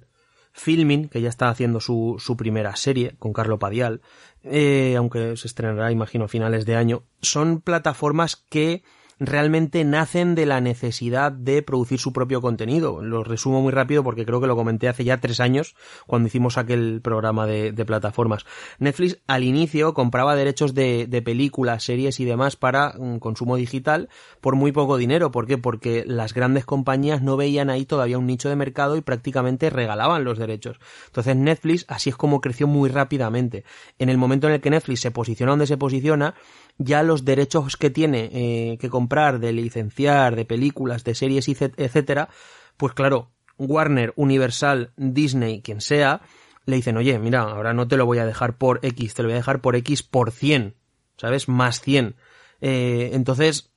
Filming, 0.54 1.10
que 1.10 1.22
ya 1.22 1.30
está 1.30 1.50
haciendo 1.50 1.80
su, 1.80 2.18
su 2.20 2.38
primera 2.38 2.76
serie 2.76 3.16
con 3.18 3.34
Carlo 3.34 3.58
Padial, 3.60 4.02
eh, 4.44 4.96
aunque 4.98 5.36
se 5.36 5.48
estrenará, 5.48 5.92
imagino, 5.92 6.26
a 6.26 6.28
finales 6.28 6.66
de 6.66 6.76
año, 6.76 7.04
son 7.22 7.62
plataformas 7.62 8.36
que 8.36 8.84
realmente 9.26 9.84
nacen 9.84 10.36
de 10.36 10.46
la 10.46 10.62
necesidad 10.62 11.32
de 11.32 11.62
producir 11.62 12.00
su 12.00 12.14
propio 12.14 12.42
contenido. 12.42 13.02
Lo 13.02 13.24
resumo 13.24 13.62
muy 13.62 13.72
rápido 13.72 14.04
porque 14.04 14.26
creo 14.26 14.42
que 14.42 14.48
lo 14.48 14.56
comenté 14.56 14.88
hace 14.88 15.04
ya 15.04 15.20
tres 15.20 15.40
años 15.40 15.76
cuando 16.08 16.28
hicimos 16.28 16.58
aquel 16.58 17.02
programa 17.02 17.46
de, 17.46 17.84
plataformas. 17.84 18.46
Netflix 18.80 19.20
al 19.28 19.44
inicio 19.44 19.94
compraba 19.94 20.36
derechos 20.36 20.74
de, 20.74 21.22
películas, 21.26 21.84
series 21.84 22.20
y 22.20 22.26
demás 22.26 22.56
para 22.56 22.94
un 22.98 23.20
consumo 23.20 23.56
digital 23.58 24.10
por 24.42 24.56
muy 24.56 24.72
poco 24.72 24.98
dinero. 24.98 25.32
¿Por 25.32 25.48
qué? 25.48 25.58
Porque 25.58 26.04
las 26.08 26.34
grandes 26.34 26.66
compañías 26.66 27.22
no 27.22 27.36
veían 27.36 27.70
ahí 27.70 27.86
todavía 27.86 28.18
un 28.18 28.28
nicho 28.28 28.50
de 28.50 28.56
mercado 28.56 28.96
y 28.96 29.02
prácticamente 29.02 29.70
regalaban 29.70 30.24
los 30.24 30.38
derechos. 30.38 30.80
Entonces 31.08 31.36
Netflix 31.36 31.86
así 31.88 32.10
es 32.10 32.16
como 32.16 32.42
creció 32.42 32.68
muy 32.68 32.90
rápidamente. 32.90 33.64
En 34.00 34.10
el 34.10 34.18
momento 34.18 34.48
en 34.48 34.54
el 34.54 34.62
que 34.62 34.70
Netflix 34.70 35.02
se 35.02 35.12
posiciona 35.12 35.52
donde 35.52 35.68
se 35.68 35.78
posiciona, 35.78 36.36
ya 36.78 37.04
los 37.04 37.26
derechos 37.26 37.78
que 37.78 37.90
tiene 37.90 38.30
eh, 38.34 38.78
que 38.78 38.90
comprar 38.90 39.40
de 39.40 39.54
licenciar, 39.54 40.36
de 40.36 40.46
películas, 40.46 41.04
de 41.04 41.16
series, 41.16 41.48
etcétera, 41.48 42.30
pues 42.78 42.94
claro, 42.94 43.32
Warner, 43.58 44.14
Universal, 44.16 44.92
Disney, 44.98 45.62
quien 45.62 45.82
sea, 45.82 46.22
le 46.66 46.78
dicen, 46.78 46.98
oye, 46.98 47.18
mira, 47.20 47.42
ahora 47.42 47.74
no 47.74 47.88
te 47.88 47.98
lo 47.98 48.06
voy 48.06 48.20
a 48.20 48.26
dejar 48.26 48.58
por 48.58 48.80
X, 48.84 49.14
te 49.14 49.24
lo 49.24 49.28
voy 49.28 49.34
a 49.34 49.38
dejar 49.38 49.62
por 49.62 49.76
X 49.76 50.04
por 50.04 50.32
100, 50.32 50.76
¿sabes? 51.18 51.48
Más 51.50 51.82
100. 51.82 52.16
Eh, 52.62 53.12
entonces, 53.14 53.73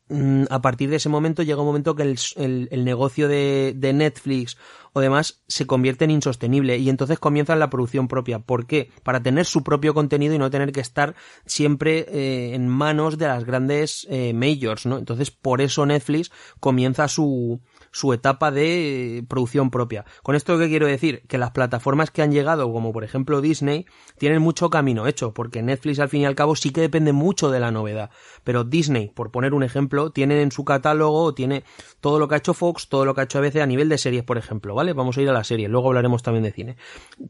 a 0.51 0.63
partir 0.63 0.89
de 0.89 0.97
ese 0.97 1.09
momento 1.09 1.43
llega 1.43 1.61
un 1.61 1.67
momento 1.67 1.97
que 1.97 2.05
el, 2.05 2.69
el, 2.71 2.85
negocio 2.85 3.27
de, 3.27 3.73
de, 3.75 3.93
Netflix 3.93 4.57
o 4.93 5.01
demás 5.01 5.43
se 5.49 5.67
convierte 5.67 6.05
en 6.05 6.13
insostenible 6.13 6.79
y 6.79 6.89
entonces 6.89 7.19
comienzan 7.19 7.59
la 7.59 7.71
producción 7.71 8.07
propia. 8.07 8.39
¿Por 8.39 8.67
qué? 8.67 8.91
Para 9.03 9.21
tener 9.21 9.47
su 9.47 9.65
propio 9.65 9.95
contenido 9.95 10.35
y 10.35 10.39
no 10.39 10.49
tener 10.49 10.71
que 10.71 10.81
estar 10.81 11.17
siempre 11.45 12.07
eh, 12.09 12.55
en 12.55 12.69
manos 12.69 13.19
de 13.19 13.27
las 13.27 13.45
grandes 13.45 14.07
eh, 14.09 14.33
majors, 14.33 14.87
¿no? 14.87 14.99
Entonces 14.99 15.33
por 15.33 15.61
eso 15.61 15.85
Netflix 15.85 16.31
comienza 16.61 17.09
su, 17.09 17.61
su 17.97 18.13
etapa 18.13 18.51
de 18.51 19.25
producción 19.27 19.71
propia. 19.71 20.05
Con 20.23 20.37
esto 20.37 20.59
qué 20.59 20.69
quiero 20.69 20.87
decir 20.87 21.23
que 21.29 21.39
las 21.39 21.53
plataformas 21.53 22.11
que 22.11 22.21
han 22.21 22.31
llegado, 22.31 22.71
como 22.71 22.93
por 22.93 23.05
ejemplo 23.05 23.41
Disney, 23.41 23.87
tienen 24.19 24.43
mucho 24.43 24.69
camino 24.69 25.07
hecho, 25.07 25.33
porque 25.33 25.63
Netflix 25.63 25.99
al 25.99 26.11
fin 26.11 26.21
y 26.21 26.27
al 26.27 26.35
cabo 26.35 26.57
sí 26.57 26.73
que 26.73 26.83
depende 26.83 27.15
mucho 27.15 27.51
de 27.51 27.59
la 27.59 27.71
novedad. 27.71 28.11
Pero 28.45 28.65
Disney, 28.65 29.09
por 29.09 29.31
poner 29.31 29.55
un 29.55 29.63
ejemplo, 29.63 30.11
tiene 30.11 30.43
en 30.43 30.53
su 30.53 30.63
catálogo, 30.63 31.33
tiene 31.33 31.65
todo 32.01 32.19
lo 32.19 32.29
que 32.29 32.35
ha 32.35 32.39
hecho 32.39 32.53
Fox, 32.53 32.91
todo 32.91 33.07
lo 33.07 33.15
que 33.15 33.23
ha 33.23 33.25
hecho 33.25 33.39
ABC 33.39 33.57
a 33.57 33.67
nivel 33.67 33.89
de 33.89 33.97
series, 33.97 34.25
por 34.25 34.37
ejemplo, 34.37 34.75
¿vale? 34.75 34.93
Vamos 34.93 35.17
a 35.17 35.23
ir 35.23 35.31
a 35.31 35.33
la 35.33 35.45
serie, 35.45 35.67
luego 35.67 35.89
hablaremos 35.89 36.23
también 36.23 36.45
de 36.45 36.53
cine. 36.53 36.77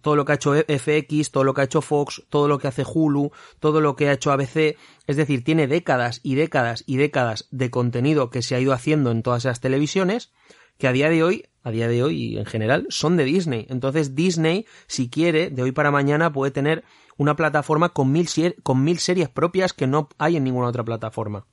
Todo 0.00 0.16
lo 0.16 0.24
que 0.24 0.32
ha 0.32 0.34
hecho 0.34 0.52
FX, 0.54 1.30
todo 1.30 1.44
lo 1.44 1.54
que 1.54 1.60
ha 1.60 1.64
hecho 1.64 1.80
Fox, 1.80 2.24
todo 2.28 2.48
lo 2.48 2.58
que 2.58 2.66
hace 2.66 2.82
Hulu, 2.84 3.30
todo 3.60 3.80
lo 3.80 3.94
que 3.94 4.08
ha 4.08 4.12
hecho 4.12 4.32
ABC, 4.32 4.76
es 5.06 5.16
decir, 5.16 5.44
tiene 5.44 5.68
décadas 5.68 6.18
y 6.24 6.34
décadas 6.34 6.82
y 6.88 6.96
décadas 6.96 7.46
de 7.52 7.70
contenido 7.70 8.30
que 8.30 8.42
se 8.42 8.56
ha 8.56 8.60
ido 8.60 8.72
haciendo 8.72 9.12
en 9.12 9.22
todas 9.22 9.44
esas 9.44 9.60
televisiones 9.60 10.32
que 10.78 10.88
a 10.88 10.92
día 10.92 11.08
de 11.08 11.22
hoy, 11.22 11.44
a 11.62 11.70
día 11.70 11.88
de 11.88 12.02
hoy 12.02 12.38
en 12.38 12.46
general, 12.46 12.86
son 12.90 13.16
de 13.16 13.24
Disney. 13.24 13.66
Entonces 13.68 14.14
Disney, 14.14 14.66
si 14.86 15.08
quiere, 15.08 15.50
de 15.50 15.62
hoy 15.62 15.72
para 15.72 15.90
mañana 15.90 16.32
puede 16.32 16.50
tener 16.50 16.84
una 17.16 17.36
plataforma 17.36 17.90
con 17.90 18.12
mil, 18.12 18.28
con 18.62 18.84
mil 18.84 18.98
series 18.98 19.28
propias 19.28 19.72
que 19.72 19.86
no 19.86 20.08
hay 20.18 20.36
en 20.36 20.44
ninguna 20.44 20.68
otra 20.68 20.84
plataforma. 20.84 21.46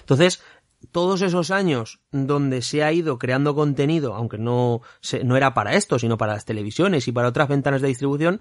Entonces, 0.00 0.42
todos 0.92 1.22
esos 1.22 1.50
años 1.50 2.00
donde 2.10 2.62
se 2.62 2.82
ha 2.82 2.92
ido 2.92 3.18
creando 3.18 3.54
contenido, 3.54 4.14
aunque 4.14 4.38
no, 4.38 4.82
no 5.22 5.36
era 5.36 5.54
para 5.54 5.74
esto, 5.74 5.98
sino 5.98 6.18
para 6.18 6.34
las 6.34 6.44
televisiones 6.44 7.08
y 7.08 7.12
para 7.12 7.28
otras 7.28 7.48
ventanas 7.48 7.80
de 7.80 7.88
distribución, 7.88 8.40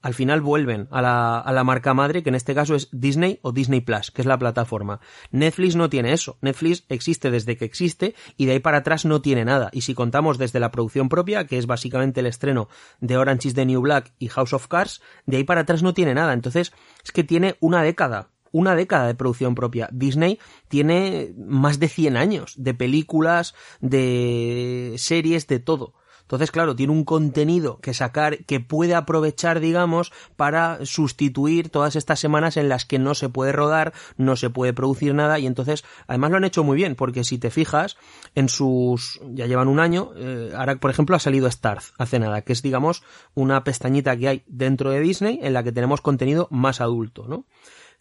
al 0.00 0.14
final 0.14 0.40
vuelven 0.40 0.86
a 0.90 1.02
la, 1.02 1.38
a 1.38 1.52
la, 1.52 1.64
marca 1.64 1.92
madre, 1.92 2.22
que 2.22 2.28
en 2.28 2.34
este 2.34 2.54
caso 2.54 2.74
es 2.74 2.88
Disney 2.92 3.40
o 3.42 3.52
Disney 3.52 3.80
Plus, 3.80 4.10
que 4.10 4.22
es 4.22 4.26
la 4.26 4.38
plataforma. 4.38 5.00
Netflix 5.30 5.74
no 5.74 5.90
tiene 5.90 6.12
eso. 6.12 6.38
Netflix 6.40 6.84
existe 6.88 7.30
desde 7.30 7.56
que 7.56 7.64
existe 7.64 8.14
y 8.36 8.46
de 8.46 8.52
ahí 8.52 8.58
para 8.60 8.78
atrás 8.78 9.04
no 9.04 9.20
tiene 9.20 9.44
nada. 9.44 9.70
Y 9.72 9.82
si 9.82 9.94
contamos 9.94 10.38
desde 10.38 10.60
la 10.60 10.70
producción 10.70 11.08
propia, 11.08 11.46
que 11.46 11.58
es 11.58 11.66
básicamente 11.66 12.20
el 12.20 12.26
estreno 12.26 12.68
de 13.00 13.16
Orange 13.16 13.48
is 13.48 13.54
the 13.54 13.66
New 13.66 13.80
Black 13.80 14.12
y 14.18 14.28
House 14.28 14.52
of 14.52 14.68
Cards, 14.68 15.02
de 15.26 15.38
ahí 15.38 15.44
para 15.44 15.62
atrás 15.62 15.82
no 15.82 15.94
tiene 15.94 16.14
nada. 16.14 16.32
Entonces, 16.32 16.72
es 17.04 17.12
que 17.12 17.24
tiene 17.24 17.56
una 17.60 17.82
década. 17.82 18.30
Una 18.50 18.74
década 18.74 19.06
de 19.06 19.14
producción 19.14 19.54
propia. 19.54 19.88
Disney 19.92 20.38
tiene 20.68 21.34
más 21.36 21.78
de 21.78 21.88
100 21.88 22.16
años 22.16 22.54
de 22.56 22.72
películas, 22.72 23.54
de 23.80 24.94
series, 24.96 25.46
de 25.48 25.58
todo. 25.58 25.94
Entonces, 26.28 26.50
claro, 26.50 26.76
tiene 26.76 26.92
un 26.92 27.04
contenido 27.04 27.78
que 27.80 27.94
sacar 27.94 28.44
que 28.44 28.60
puede 28.60 28.94
aprovechar, 28.94 29.60
digamos, 29.60 30.12
para 30.36 30.84
sustituir 30.84 31.70
todas 31.70 31.96
estas 31.96 32.20
semanas 32.20 32.58
en 32.58 32.68
las 32.68 32.84
que 32.84 32.98
no 32.98 33.14
se 33.14 33.30
puede 33.30 33.52
rodar, 33.52 33.94
no 34.18 34.36
se 34.36 34.50
puede 34.50 34.74
producir 34.74 35.14
nada 35.14 35.38
y 35.38 35.46
entonces, 35.46 35.84
además 36.06 36.30
lo 36.30 36.36
han 36.36 36.44
hecho 36.44 36.64
muy 36.64 36.76
bien, 36.76 36.96
porque 36.96 37.24
si 37.24 37.38
te 37.38 37.48
fijas, 37.48 37.96
en 38.34 38.50
sus, 38.50 39.18
ya 39.32 39.46
llevan 39.46 39.68
un 39.68 39.80
año, 39.80 40.10
eh, 40.16 40.52
ahora 40.54 40.76
por 40.76 40.90
ejemplo 40.90 41.16
ha 41.16 41.18
salido 41.18 41.50
Starz 41.50 41.94
hace 41.96 42.18
nada, 42.18 42.42
que 42.42 42.52
es 42.52 42.60
digamos 42.60 43.02
una 43.34 43.64
pestañita 43.64 44.14
que 44.14 44.28
hay 44.28 44.42
dentro 44.46 44.90
de 44.90 45.00
Disney 45.00 45.40
en 45.42 45.54
la 45.54 45.62
que 45.62 45.72
tenemos 45.72 46.02
contenido 46.02 46.46
más 46.50 46.82
adulto, 46.82 47.26
¿no? 47.26 47.46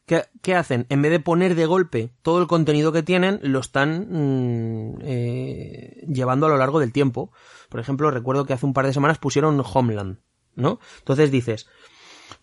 ¿Qué, 0.08 0.56
hacen? 0.56 0.86
En 0.88 1.02
vez 1.02 1.12
de 1.12 1.20
poner 1.20 1.54
de 1.54 1.66
golpe 1.66 2.14
todo 2.22 2.40
el 2.40 2.48
contenido 2.48 2.94
que 2.94 3.04
tienen, 3.04 3.42
lo 3.44 3.60
están 3.60 4.08
mm, 4.10 5.00
eh, 5.02 6.06
llevando 6.08 6.46
a 6.46 6.50
lo 6.50 6.56
largo 6.56 6.80
del 6.80 6.94
tiempo. 6.94 7.34
Por 7.68 7.82
ejemplo, 7.82 8.10
recuerdo 8.10 8.46
que 8.46 8.54
hace 8.54 8.66
un 8.66 8.74
par 8.74 8.86
de 8.86 8.94
semanas 8.94 9.18
pusieron 9.18 9.62
Homeland, 9.62 10.20
¿no? 10.56 10.80
Entonces 11.00 11.30
dices, 11.30 11.68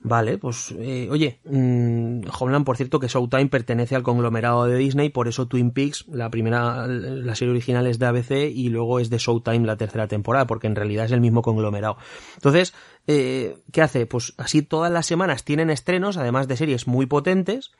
Vale, 0.01 0.39
pues 0.39 0.75
eh, 0.79 1.09
oye, 1.11 1.41
mmm, 1.45 2.21
Homeland, 2.39 2.65
por 2.65 2.77
cierto, 2.77 3.01
que 3.01 3.09
Showtime 3.09 3.47
pertenece 3.47 3.97
al 3.97 4.03
conglomerado 4.03 4.67
de 4.67 4.77
Disney, 4.77 5.09
por 5.09 5.29
eso 5.29 5.47
Twin 5.47 5.71
Peaks, 5.71 6.07
la 6.09 6.31
primera, 6.31 6.87
la 6.87 7.35
serie 7.35 7.53
original 7.53 7.87
es 7.87 7.99
de 7.99 8.07
ABC 8.07 8.31
y 8.55 8.69
luego 8.69 9.01
es 9.01 9.11
de 9.11 9.19
Showtime 9.19 9.67
la 9.67 9.77
tercera 9.77 10.07
temporada, 10.07 10.47
porque 10.47 10.67
en 10.67 10.77
realidad 10.77 11.07
es 11.07 11.13
el 11.13 11.21
mismo 11.21 11.43
conglomerado. 11.43 11.97
Entonces, 12.35 12.75
eh, 13.07 13.57
¿qué 13.73 13.83
hace? 13.83 14.07
Pues 14.07 14.35
así 14.37 14.63
todas 14.63 14.93
las 14.93 15.07
semanas 15.07 15.45
tienen 15.45 15.71
estrenos, 15.71 16.17
además 16.17 16.49
de 16.49 16.57
series 16.57 16.87
muy 16.87 17.07
potentes, 17.07 17.73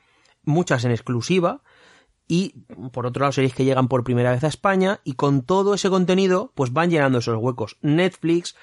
muchas 0.43 0.85
en 0.85 0.91
exclusiva, 0.91 1.61
y 2.27 2.55
por 2.91 3.05
otro 3.05 3.21
lado 3.21 3.33
series 3.33 3.53
que 3.53 3.65
llegan 3.65 3.87
por 3.87 4.03
primera 4.03 4.31
vez 4.31 4.43
a 4.43 4.47
España 4.47 4.99
y 5.03 5.13
con 5.13 5.43
todo 5.43 5.75
ese 5.75 5.91
contenido 5.91 6.51
pues 6.55 6.73
van 6.73 6.89
llenando 6.89 7.19
esos 7.19 7.37
huecos. 7.37 7.77
Netflix, 7.81 8.55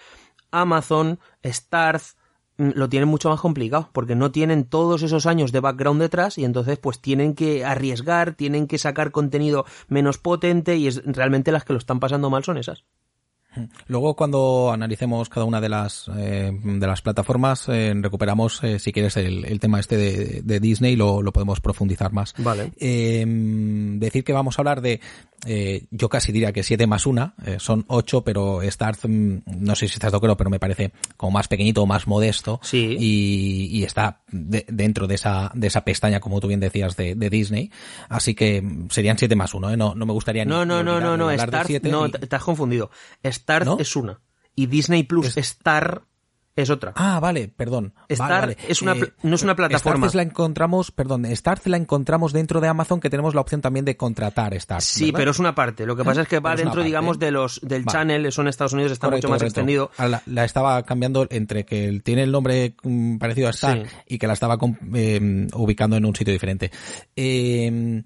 Amazon, 0.51 1.21
Starz, 1.45 2.17
Mm, 2.17 2.22
lo 2.57 2.89
tienen 2.89 3.09
mucho 3.09 3.31
más 3.31 3.41
complicado 3.41 3.89
porque 3.93 4.15
no 4.15 4.31
tienen 4.31 4.65
todos 4.65 5.03
esos 5.03 5.27
años 5.27 5.53
de 5.53 5.61
background 5.61 6.01
detrás 6.01 6.39
y 6.39 6.45
entonces 6.45 6.79
pues 6.79 7.01
tienen 7.01 7.35
que 7.35 7.65
arriesgar, 7.65 8.35
tienen 8.35 8.67
que 8.67 8.79
sacar 8.79 9.11
contenido 9.11 9.65
menos 9.89 10.19
potente 10.19 10.77
y 10.77 10.87
es 10.87 11.03
realmente 11.05 11.53
las 11.53 11.65
que 11.65 11.73
lo 11.73 11.79
están 11.79 12.01
pasando 12.01 12.31
mal 12.31 12.45
son 12.45 12.59
esas. 12.59 12.85
Luego, 13.87 14.15
cuando 14.15 14.71
analicemos 14.73 15.29
cada 15.29 15.45
una 15.45 15.61
de 15.61 15.69
las 15.69 16.11
eh, 16.17 16.51
de 16.63 16.87
las 16.87 17.03
plataformas, 17.03 17.69
eh, 17.69 17.93
recuperamos, 17.95 18.63
eh, 18.65 18.79
si 18.79 18.93
quieres, 18.93 19.17
el, 19.17 19.61
tema 19.61 19.81
este 19.81 19.97
de, 19.97 20.61
Disney, 20.61 20.97
lo, 20.97 21.23
lo 21.23 21.33
podemos 21.33 21.61
profundizar 21.61 22.13
más. 22.13 22.35
Vale. 22.39 22.73
decir 22.79 24.25
que 24.25 24.33
vamos 24.33 24.59
a 24.59 24.63
hablar 24.63 24.81
de, 24.81 25.01
yo 25.91 26.09
casi 26.09 26.33
diría 26.33 26.53
que 26.53 26.63
7 26.63 26.87
más 26.87 27.07
1, 27.07 27.35
son 27.59 27.85
8, 27.89 28.23
pero 28.23 28.61
Starz, 28.63 29.05
mm, 29.05 29.39
no 29.59 29.75
sé 29.75 29.89
si 29.89 29.95
estás 29.95 30.13
de 30.13 30.17
acuerdo, 30.17 30.37
pero 30.37 30.51
me 30.51 30.59
parece 30.59 30.93
como 31.17 31.33
más 31.33 31.49
pequeñito, 31.49 31.85
más 31.87 32.07
modesto. 32.07 32.61
Sí. 32.63 32.97
Y, 32.99 33.69
y 33.79 33.85
está 33.85 34.22
dentro 34.33 35.07
de 35.07 35.15
esa, 35.15 35.51
de 35.55 35.67
esa 35.67 35.85
pestaña, 35.85 36.21
como 36.21 36.41
tú 36.41 36.49
bien 36.49 36.61
decías, 36.61 36.97
de, 36.97 37.15
Disney. 37.15 37.71
Así 38.09 38.35
que 38.35 38.63
serían 38.91 39.19
7 39.19 39.37
más 39.37 39.55
1, 39.55 39.71
¿eh? 39.71 39.77
No, 39.77 39.95
no 39.95 40.07
me 40.07 40.13
gustaría 40.13 40.45
no, 40.45 40.65
ni, 40.65 40.69
no, 40.69 40.83
no, 40.83 41.01
no, 41.01 41.17
no, 41.17 41.31
Star, 41.31 41.67
no, 41.83 42.11
te 42.11 42.37
has 42.37 42.43
confundido. 42.43 42.91
Star 43.23 43.67
es 43.79 43.97
una. 43.97 44.21
Y 44.55 44.67
Disney 44.67 45.05
Plus 45.05 45.37
Star 45.37 46.03
es 46.55 46.71
otra. 46.71 46.93
Ah, 46.97 47.19
vale, 47.21 47.49
perdón. 47.49 47.95
Star 48.09 48.57
es 48.69 48.83
una, 48.83 48.93
eh, 48.93 49.13
no 49.23 49.35
es 49.35 49.43
una 49.43 49.57
plataforma. 49.57 50.07
Starz 50.07 50.15
la 50.15 50.23
encontramos, 50.23 50.91
perdón, 50.91 51.25
Starz 51.25 51.67
la 51.67 51.79
encontramos 51.79 52.33
dentro 52.33 52.61
de 52.61 52.69
Amazon 52.69 53.01
que 53.01 53.09
tenemos 53.09 53.35
la 53.35 53.41
opción 53.41 53.61
también 53.61 53.85
de 53.85 53.97
contratar 53.97 54.59
Starz. 54.61 54.85
Sí, 54.85 55.13
pero 55.13 55.31
es 55.31 55.39
una 55.39 55.55
parte. 55.55 55.87
Lo 55.87 55.97
que 55.97 56.05
pasa 56.05 56.23
es 56.23 56.29
que 56.29 56.41
va 56.41 56.55
dentro, 56.55 56.83
digamos, 56.83 57.19
de 57.19 57.31
los 57.31 57.61
del 57.63 57.87
channel, 57.87 58.27
eso 58.27 58.43
en 58.43 58.49
Estados 58.49 58.75
Unidos 58.75 58.93
está 58.93 59.09
mucho 59.09 59.29
más 59.29 59.43
extendido. 59.43 59.91
La, 60.27 60.45
estaba 60.45 60.83
cambiando 60.83 61.27
entre 61.31 61.65
que 61.65 62.01
tiene 62.05 62.25
el 62.25 62.33
nombre 62.33 62.75
mm, 62.83 63.17
parecido 63.17 63.49
a 63.49 63.51
Star 63.51 63.87
y 64.07 64.19
que 64.19 64.27
la 64.27 64.35
estaba 64.35 64.59
eh, 64.95 65.47
ubicando 65.55 65.97
en 65.97 66.05
un 66.05 66.15
sitio 66.15 66.33
diferente. 66.33 66.71
Eh, 67.17 68.03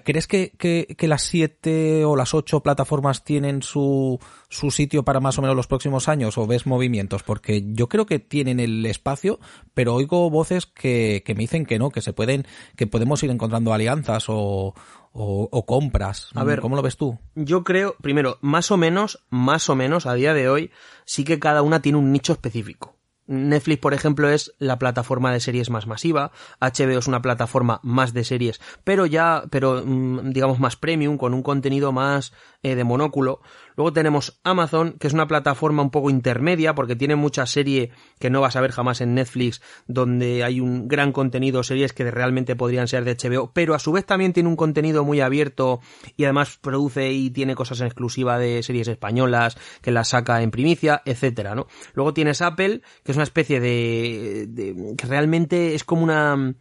¿Crees 0.00 0.26
que, 0.26 0.52
que, 0.52 1.08
las 1.08 1.22
siete 1.22 2.06
o 2.06 2.16
las 2.16 2.32
ocho 2.32 2.60
plataformas 2.60 3.24
tienen 3.24 3.60
su, 3.60 4.18
su 4.48 4.70
sitio 4.70 5.02
para 5.02 5.20
más 5.20 5.38
o 5.38 5.42
menos 5.42 5.54
los 5.54 5.66
próximos 5.66 6.08
años 6.08 6.38
o 6.38 6.46
ves 6.46 6.66
movimientos? 6.66 7.22
Porque 7.22 7.62
yo 7.74 7.90
creo 7.90 8.06
que 8.06 8.18
tienen 8.18 8.58
el 8.58 8.86
espacio, 8.86 9.38
pero 9.74 9.94
oigo 9.94 10.30
voces 10.30 10.64
que, 10.64 11.22
que 11.26 11.34
me 11.34 11.40
dicen 11.40 11.66
que 11.66 11.78
no, 11.78 11.90
que 11.90 12.00
se 12.00 12.14
pueden, 12.14 12.46
que 12.74 12.86
podemos 12.86 13.22
ir 13.22 13.30
encontrando 13.30 13.74
alianzas 13.74 14.30
o, 14.30 14.74
o, 15.12 15.48
o, 15.52 15.66
compras. 15.66 16.30
A 16.34 16.42
ver, 16.42 16.60
¿cómo 16.60 16.74
lo 16.74 16.80
ves 16.80 16.96
tú? 16.96 17.18
Yo 17.34 17.62
creo, 17.62 17.94
primero, 18.00 18.38
más 18.40 18.70
o 18.70 18.78
menos, 18.78 19.22
más 19.28 19.68
o 19.68 19.76
menos, 19.76 20.06
a 20.06 20.14
día 20.14 20.32
de 20.32 20.48
hoy, 20.48 20.70
sí 21.04 21.24
que 21.24 21.38
cada 21.38 21.60
una 21.60 21.82
tiene 21.82 21.98
un 21.98 22.12
nicho 22.12 22.32
específico. 22.32 22.96
Netflix, 23.26 23.80
por 23.80 23.94
ejemplo, 23.94 24.28
es 24.28 24.54
la 24.58 24.78
plataforma 24.78 25.32
de 25.32 25.40
series 25.40 25.70
más 25.70 25.86
masiva, 25.86 26.32
HBO 26.60 26.98
es 26.98 27.06
una 27.06 27.22
plataforma 27.22 27.80
más 27.82 28.12
de 28.12 28.24
series, 28.24 28.60
pero 28.84 29.06
ya, 29.06 29.44
pero 29.50 29.82
mm, 29.84 30.32
digamos 30.32 30.58
más 30.58 30.76
premium, 30.76 31.16
con 31.18 31.34
un 31.34 31.42
contenido 31.42 31.92
más 31.92 32.32
eh, 32.62 32.74
de 32.74 32.84
monóculo. 32.84 33.40
Luego 33.76 33.92
tenemos 33.92 34.40
Amazon, 34.44 34.96
que 34.98 35.06
es 35.06 35.12
una 35.12 35.26
plataforma 35.26 35.82
un 35.82 35.90
poco 35.90 36.10
intermedia, 36.10 36.74
porque 36.74 36.96
tiene 36.96 37.16
mucha 37.16 37.46
serie 37.46 37.90
que 38.18 38.30
no 38.30 38.40
vas 38.40 38.56
a 38.56 38.60
ver 38.60 38.72
jamás 38.72 39.00
en 39.00 39.14
Netflix, 39.14 39.60
donde 39.86 40.44
hay 40.44 40.60
un 40.60 40.88
gran 40.88 41.12
contenido, 41.12 41.62
series 41.62 41.92
que 41.92 42.10
realmente 42.10 42.56
podrían 42.56 42.88
ser 42.88 43.04
de 43.04 43.16
HBO, 43.16 43.52
pero 43.52 43.74
a 43.74 43.78
su 43.78 43.92
vez 43.92 44.04
también 44.04 44.32
tiene 44.32 44.48
un 44.48 44.56
contenido 44.56 45.04
muy 45.04 45.20
abierto 45.20 45.80
y 46.16 46.24
además 46.24 46.58
produce 46.60 47.12
y 47.12 47.30
tiene 47.30 47.54
cosas 47.54 47.80
en 47.80 47.86
exclusiva 47.86 48.38
de 48.38 48.62
series 48.62 48.88
españolas, 48.88 49.56
que 49.80 49.90
las 49.90 50.08
saca 50.08 50.42
en 50.42 50.50
primicia, 50.50 51.02
etcétera, 51.04 51.54
¿no? 51.54 51.66
Luego 51.94 52.14
tienes 52.14 52.42
Apple, 52.42 52.82
que 53.04 53.12
es 53.12 53.16
una 53.16 53.24
especie 53.24 53.60
de, 53.60 54.46
de 54.48 54.94
que 54.96 55.06
realmente 55.06 55.74
es 55.74 55.84
como 55.84 56.02
una 56.02 56.54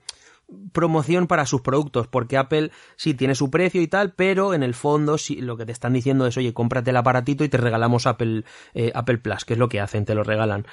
promoción 0.71 1.27
para 1.27 1.45
sus 1.45 1.61
productos, 1.61 2.07
porque 2.07 2.37
Apple 2.37 2.71
sí 2.95 3.13
tiene 3.13 3.35
su 3.35 3.49
precio 3.49 3.81
y 3.81 3.87
tal, 3.87 4.13
pero 4.13 4.53
en 4.53 4.63
el 4.63 4.73
fondo 4.73 5.17
sí, 5.17 5.41
lo 5.41 5.57
que 5.57 5.65
te 5.65 5.71
están 5.71 5.93
diciendo 5.93 6.27
es, 6.27 6.37
oye, 6.37 6.53
cómprate 6.53 6.91
el 6.91 6.97
aparatito 6.97 7.43
y 7.43 7.49
te 7.49 7.57
regalamos 7.57 8.07
Apple, 8.07 8.43
eh, 8.73 8.91
Apple 8.93 9.17
Plus, 9.17 9.45
que 9.45 9.53
es 9.53 9.59
lo 9.59 9.69
que 9.69 9.79
hacen, 9.79 10.05
te 10.05 10.15
lo 10.15 10.23
regalan. 10.23 10.65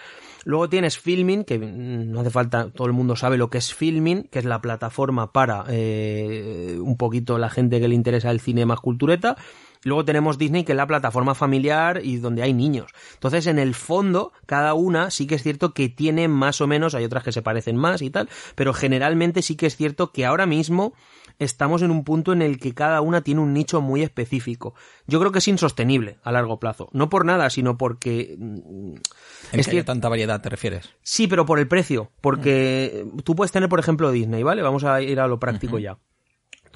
Luego 0.45 0.69
tienes 0.69 0.99
Filming, 0.99 1.45
que 1.45 1.59
no 1.59 2.21
hace 2.21 2.31
falta, 2.31 2.71
todo 2.71 2.87
el 2.87 2.93
mundo 2.93 3.17
sabe 3.17 3.37
lo 3.37 3.51
que 3.51 3.59
es 3.59 3.75
Filming, 3.75 4.25
que 4.25 4.39
es 4.39 4.45
la 4.45 4.61
plataforma 4.61 5.33
para 5.33 5.65
eh, 5.69 6.79
un 6.81 6.97
poquito 6.97 7.39
la 7.39 7.51
gente 7.51 7.81
que 7.81 7.89
le 7.89 7.95
interesa 7.95 8.31
el 8.31 8.41
cine 8.41 8.65
más 8.65 8.81
cultureta. 8.81 9.37
Luego 9.85 10.05
tenemos 10.05 10.39
Disney, 10.39 10.65
que 10.65 10.73
es 10.73 10.77
la 10.77 10.87
plataforma 10.87 11.35
familiar 11.35 12.01
y 12.03 12.17
donde 12.19 12.43
hay 12.43 12.53
niños. 12.53 12.91
Entonces, 13.15 13.47
en 13.47 13.59
el 13.59 13.75
fondo, 13.75 14.33
cada 14.47 14.75
una 14.75 15.11
sí 15.11 15.27
que 15.27 15.37
es 15.37 15.43
cierto 15.43 15.75
que 15.75 15.89
tiene 15.89 16.29
más 16.29 16.61
o 16.61 16.67
menos, 16.67 16.95
hay 16.95 17.05
otras 17.05 17.25
que 17.25 17.33
se 17.33 17.43
parecen 17.43 17.77
más 17.77 18.03
y 18.03 18.11
tal, 18.11 18.29
pero 18.55 18.73
generalmente 18.73 19.43
sí 19.43 19.57
que 19.57 19.67
es 19.67 19.77
cierto 19.77 20.13
que 20.13 20.27
ahora 20.27 20.47
mismo 20.47 20.95
estamos 21.39 21.83
en 21.83 21.91
un 21.91 22.05
punto 22.05 22.33
en 22.33 22.43
el 22.43 22.59
que 22.59 22.75
cada 22.75 23.01
una 23.01 23.23
tiene 23.23 23.41
un 23.41 23.53
nicho 23.53 23.81
muy 23.81 24.03
específico. 24.03 24.75
Yo 25.07 25.21
creo 25.21 25.33
que 25.33 25.39
es 25.39 25.49
insostenible 25.49 26.19
a 26.23 26.33
largo 26.33 26.59
plazo. 26.59 26.89
No 26.93 27.09
por 27.09 27.25
nada, 27.25 27.51
sino 27.51 27.77
porque... 27.77 28.37
Mm, 28.39 28.95
es 29.53 29.69
que, 29.69 29.85
tanta 29.85 30.09
variedad 30.09 30.41
te 30.41 30.49
refieres. 30.49 30.91
Sí, 31.03 31.27
pero 31.27 31.47
por 31.47 31.59
el 31.59 31.69
precio. 31.69 32.11
Porque 32.21 33.07
tú 33.25 33.35
puedes 33.35 33.53
tener, 33.53 33.69
por 33.69 33.81
ejemplo, 33.81 34.11
Disney, 34.11 34.43
¿vale? 34.43 34.63
Vamos 34.63 34.85
a 34.85 35.01
ir 35.01 35.21
a 35.21 35.29
lo 35.29 35.39
práctico 35.39 35.79
ya. 35.79 35.99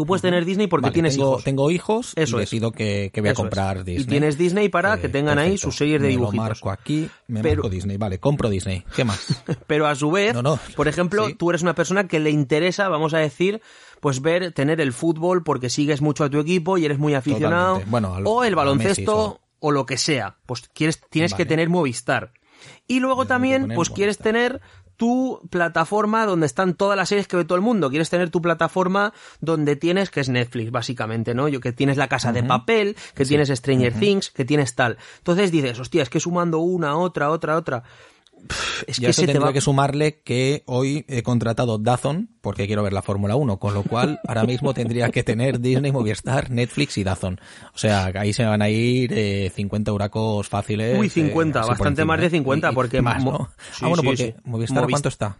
Tú 0.03 0.07
puedes 0.07 0.23
tener 0.23 0.45
Disney 0.45 0.67
porque 0.67 0.91
tienes 0.91 1.15
tengo, 1.15 1.35
hijos. 1.35 1.45
Tengo 1.45 1.71
hijos 1.71 2.13
Eso 2.17 2.39
y 2.39 2.41
decido 2.41 2.73
que, 2.73 3.13
voy 3.17 3.29
a 3.29 3.35
comprar 3.35 3.85
Disney. 3.85 4.03
Y 4.03 4.07
tienes 4.09 4.37
Disney 4.37 4.69
para 4.69 5.01
que 5.01 5.09
tengan 5.09 5.39
ahí 5.39 5.57
sus 5.57 5.77
series 5.77 6.03
de 6.03 6.09
dibujitos. 6.09 6.43
Me 6.43 6.49
marco 6.49 6.71
aquí, 6.73 7.09
me 7.29 7.41
marco 7.41 7.69
Disney. 7.69 7.99
Vale, 7.99 8.19
compro 8.19 8.51
Disney. 8.51 8.83
¿Qué 8.97 9.05
más? 9.05 9.45
Pero 9.69 9.87
a 9.87 9.95
su 9.95 10.11
vez, 10.11 10.37
por 10.75 10.89
ejemplo, 10.89 11.29
tú 11.37 11.51
eres 11.51 11.63
una 11.63 11.77
persona 11.77 12.09
que 12.09 12.19
le 12.19 12.31
interesa, 12.31 12.89
vamos 12.89 13.15
a 13.15 13.19
decir, 13.19 13.63
pues 14.01 14.21
ver, 14.23 14.51
tener 14.51 14.81
el 14.81 14.93
fútbol 14.93 15.45
porque 15.45 15.71
sigues 15.71 16.03
mucho 16.03 16.25
a 16.25 16.31
tu 16.31 16.41
equipo 16.41 16.79
y 16.79 16.85
eres 16.85 16.99
muy 16.99 17.15
aficionado. 17.15 17.81
Bueno, 17.87 18.17
o 18.25 18.43
el 18.43 18.57
baloncesto 18.57 19.41
o 19.61 19.71
lo 19.71 19.87
que 19.87 19.99
sea. 19.99 20.39
Pues 20.47 20.69
quieres, 20.75 21.01
tienes 21.11 21.33
que 21.33 21.47
tener 21.47 21.69
Movistar. 21.69 22.33
Y 22.89 22.99
luego 22.99 23.27
también, 23.27 23.71
pues 23.73 23.89
quieres 23.89 24.19
tener 24.19 24.61
tu 24.97 25.41
plataforma 25.51 26.27
donde 26.27 26.47
están 26.47 26.75
todas 26.75 26.97
las 26.97 27.09
series 27.09 27.27
que 27.27 27.37
ve 27.37 27.45
todo 27.45 27.57
el 27.57 27.63
mundo. 27.63 27.91
Quieres 27.91 28.11
tener 28.11 28.31
tu 28.31 28.41
plataforma 28.43 29.13
donde 29.41 29.77
tienes, 29.77 30.11
que 30.11 30.21
es 30.21 30.29
Netflix, 30.29 30.71
básicamente, 30.71 31.35
¿no? 31.35 31.49
Yo 31.49 31.61
que 31.61 31.73
tienes 31.73 31.97
la 31.97 32.09
casa 32.09 32.33
de 32.33 32.43
papel, 32.43 32.97
que 33.15 33.25
tienes 33.25 33.49
Stranger 33.49 33.93
Things, 33.93 34.31
que 34.31 34.45
tienes 34.45 34.75
tal. 34.75 34.99
Entonces 35.19 35.51
dices, 35.51 35.79
hostia, 35.79 36.03
es 36.03 36.11
que 36.11 36.21
sumando 36.21 36.59
una, 36.59 36.97
otra, 36.97 37.31
otra, 37.31 37.57
otra 37.57 37.83
es 38.87 38.99
que 38.99 39.13
se 39.13 39.27
te 39.27 39.39
va... 39.39 39.53
que 39.53 39.61
sumarle 39.61 40.21
que 40.21 40.63
hoy 40.67 41.05
he 41.09 41.23
contratado 41.23 41.79
Dazon 41.79 42.31
porque 42.43 42.67
quiero 42.67 42.83
ver 42.83 42.93
la 42.93 43.03
Fórmula 43.03 43.37
1, 43.37 43.57
con 43.57 43.73
lo 43.73 43.83
cual 43.85 44.21
ahora 44.27 44.45
mismo 44.45 44.75
tendría 44.75 45.11
que 45.11 45.23
tener 45.23 45.61
Disney, 45.61 45.93
Movistar, 45.93 46.51
Netflix 46.51 46.99
y 46.99 47.05
Dazon. 47.05 47.41
O 47.75 47.79
sea, 47.79 48.11
ahí 48.15 48.33
se 48.33 48.45
van 48.45 48.61
a 48.61 48.69
ir 48.69 49.13
eh, 49.15 49.51
50 49.55 49.93
huracos 49.93 50.49
fáciles. 50.49 50.99
Uy, 50.99 51.09
50, 51.09 51.61
eh, 51.61 51.63
bastante 51.67 52.05
más 52.05 52.21
de 52.21 52.31
50 52.31 52.73
porque... 52.73 53.01
Más, 53.01 53.25
¿no? 53.25 53.49
ah, 53.81 53.89
bueno, 53.89 54.03
porque 54.03 54.35
Movistar, 54.45 54.87
¿cuánto 54.89 55.09
está? 55.09 55.39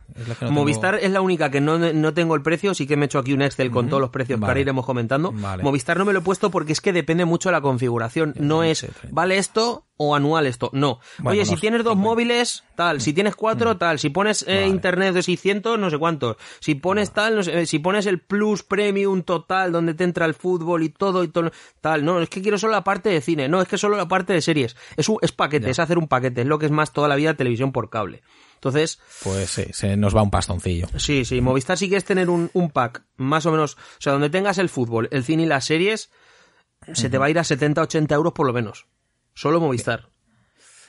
Movistar 0.49 0.95
es 0.95 1.11
la 1.11 1.21
única 1.21 1.51
que 1.51 1.61
no, 1.61 1.79
no, 1.79 2.15
tengo 2.15 2.35
el 2.37 2.43
precio, 2.43 2.75
sí 2.75 2.87
que 2.87 2.97
me 2.97 3.05
he 3.05 3.07
hecho 3.07 3.19
aquí 3.19 3.33
un 3.33 3.43
Excel 3.43 3.71
con 3.71 3.89
todos 3.89 4.01
los 4.01 4.11
precios 4.11 4.41
ahora 4.41 4.61
iremos 4.61 4.87
comentando. 4.87 5.33
Movistar 5.33 5.99
no 5.99 6.05
me 6.05 6.13
lo 6.13 6.21
he 6.21 6.23
puesto 6.23 6.51
porque 6.51 6.73
es 6.73 6.81
que 6.81 6.93
depende 6.93 7.25
mucho 7.25 7.49
de 7.49 7.55
la 7.55 7.61
configuración. 7.61 8.35
No 8.39 8.63
es, 8.63 8.87
vale 9.11 9.39
esto 9.39 9.87
o 9.97 10.15
anual 10.15 10.47
esto. 10.47 10.71
No. 10.73 11.01
Oye, 11.25 11.45
si 11.45 11.57
tienes 11.57 11.85
dos 11.85 11.97
móviles, 11.97 12.65
tal. 12.75 13.01
Si 13.01 13.13
tienes 13.13 13.37
cuatro, 13.37 13.75
mm. 13.75 13.79
tal. 13.79 13.99
Si 13.99 14.11
pones 14.11 14.45
eh, 14.49 14.67
internet 14.67 15.15
de 15.15 15.23
600, 15.23 15.79
no 15.79 15.91
sé 15.91 15.99
cuántos. 15.99 16.37
Si 16.61 16.75
pones 16.75 16.92
tal, 17.13 17.37
no 17.37 17.43
sé, 17.43 17.67
si 17.67 17.79
pones 17.79 18.07
el 18.07 18.21
plus 18.21 18.63
premium 18.63 19.23
total 19.23 19.73
donde 19.73 19.95
te 19.95 20.05
entra 20.05 20.27
el 20.27 20.35
fútbol 20.35 20.83
y 20.83 20.89
todo 20.89 21.25
y 21.25 21.29
todo, 21.29 21.53
tal. 21.81 22.05
No, 22.05 22.21
es 22.21 22.29
que 22.29 22.43
quiero 22.43 22.59
solo 22.59 22.73
la 22.73 22.85
parte 22.85 23.09
de 23.09 23.21
cine. 23.21 23.49
No, 23.49 23.61
es 23.61 23.69
que 23.69 23.79
solo 23.79 23.97
la 23.97 24.09
parte 24.09 24.33
de 24.33 24.41
series. 24.41 24.77
Es, 24.97 25.09
un, 25.09 25.19
es 25.23 25.33
paquete, 25.33 25.71
es 25.71 25.79
hacer 25.79 25.99
un 25.99 26.09
paquete. 26.09 26.43
Es 26.43 26.47
lo 26.47 26.59
que 26.59 26.67
es 26.67 26.73
más 26.73 26.93
toda 26.93 27.09
la 27.09 27.17
vida 27.17 27.35
televisión 27.35 27.73
por 27.73 27.91
cable. 27.91 28.23
Entonces. 28.55 29.01
Pues 29.25 29.51
sí, 29.51 29.65
se 29.73 29.97
nos 29.97 30.15
va 30.15 30.23
un 30.23 30.31
pastoncillo. 30.31 30.87
Sí, 30.97 31.25
sí. 31.25 31.41
Movistar 31.41 31.77
si 31.77 31.89
quieres 31.89 32.05
tener 32.05 32.31
un, 32.31 32.51
un 32.53 32.71
pack 32.71 33.03
más 33.17 33.47
o 33.47 33.51
menos. 33.51 33.75
O 33.75 34.01
sea, 34.01 34.13
donde 34.13 34.31
tengas 34.31 34.59
el 34.59 34.69
fútbol, 34.69 35.09
el 35.11 35.25
cine 35.25 35.45
y 35.45 35.47
las 35.47 35.65
series, 35.65 36.11
se 36.93 37.11
te 37.11 37.19
va 37.19 37.27
a 37.27 37.31
ir 37.31 37.39
a 37.39 37.45
70, 37.45 37.83
80 37.83 38.15
euros 38.15 38.33
por 38.33 38.47
lo 38.47 38.53
menos. 38.53 38.87
Solo 39.35 39.61
Movistar. 39.61 40.12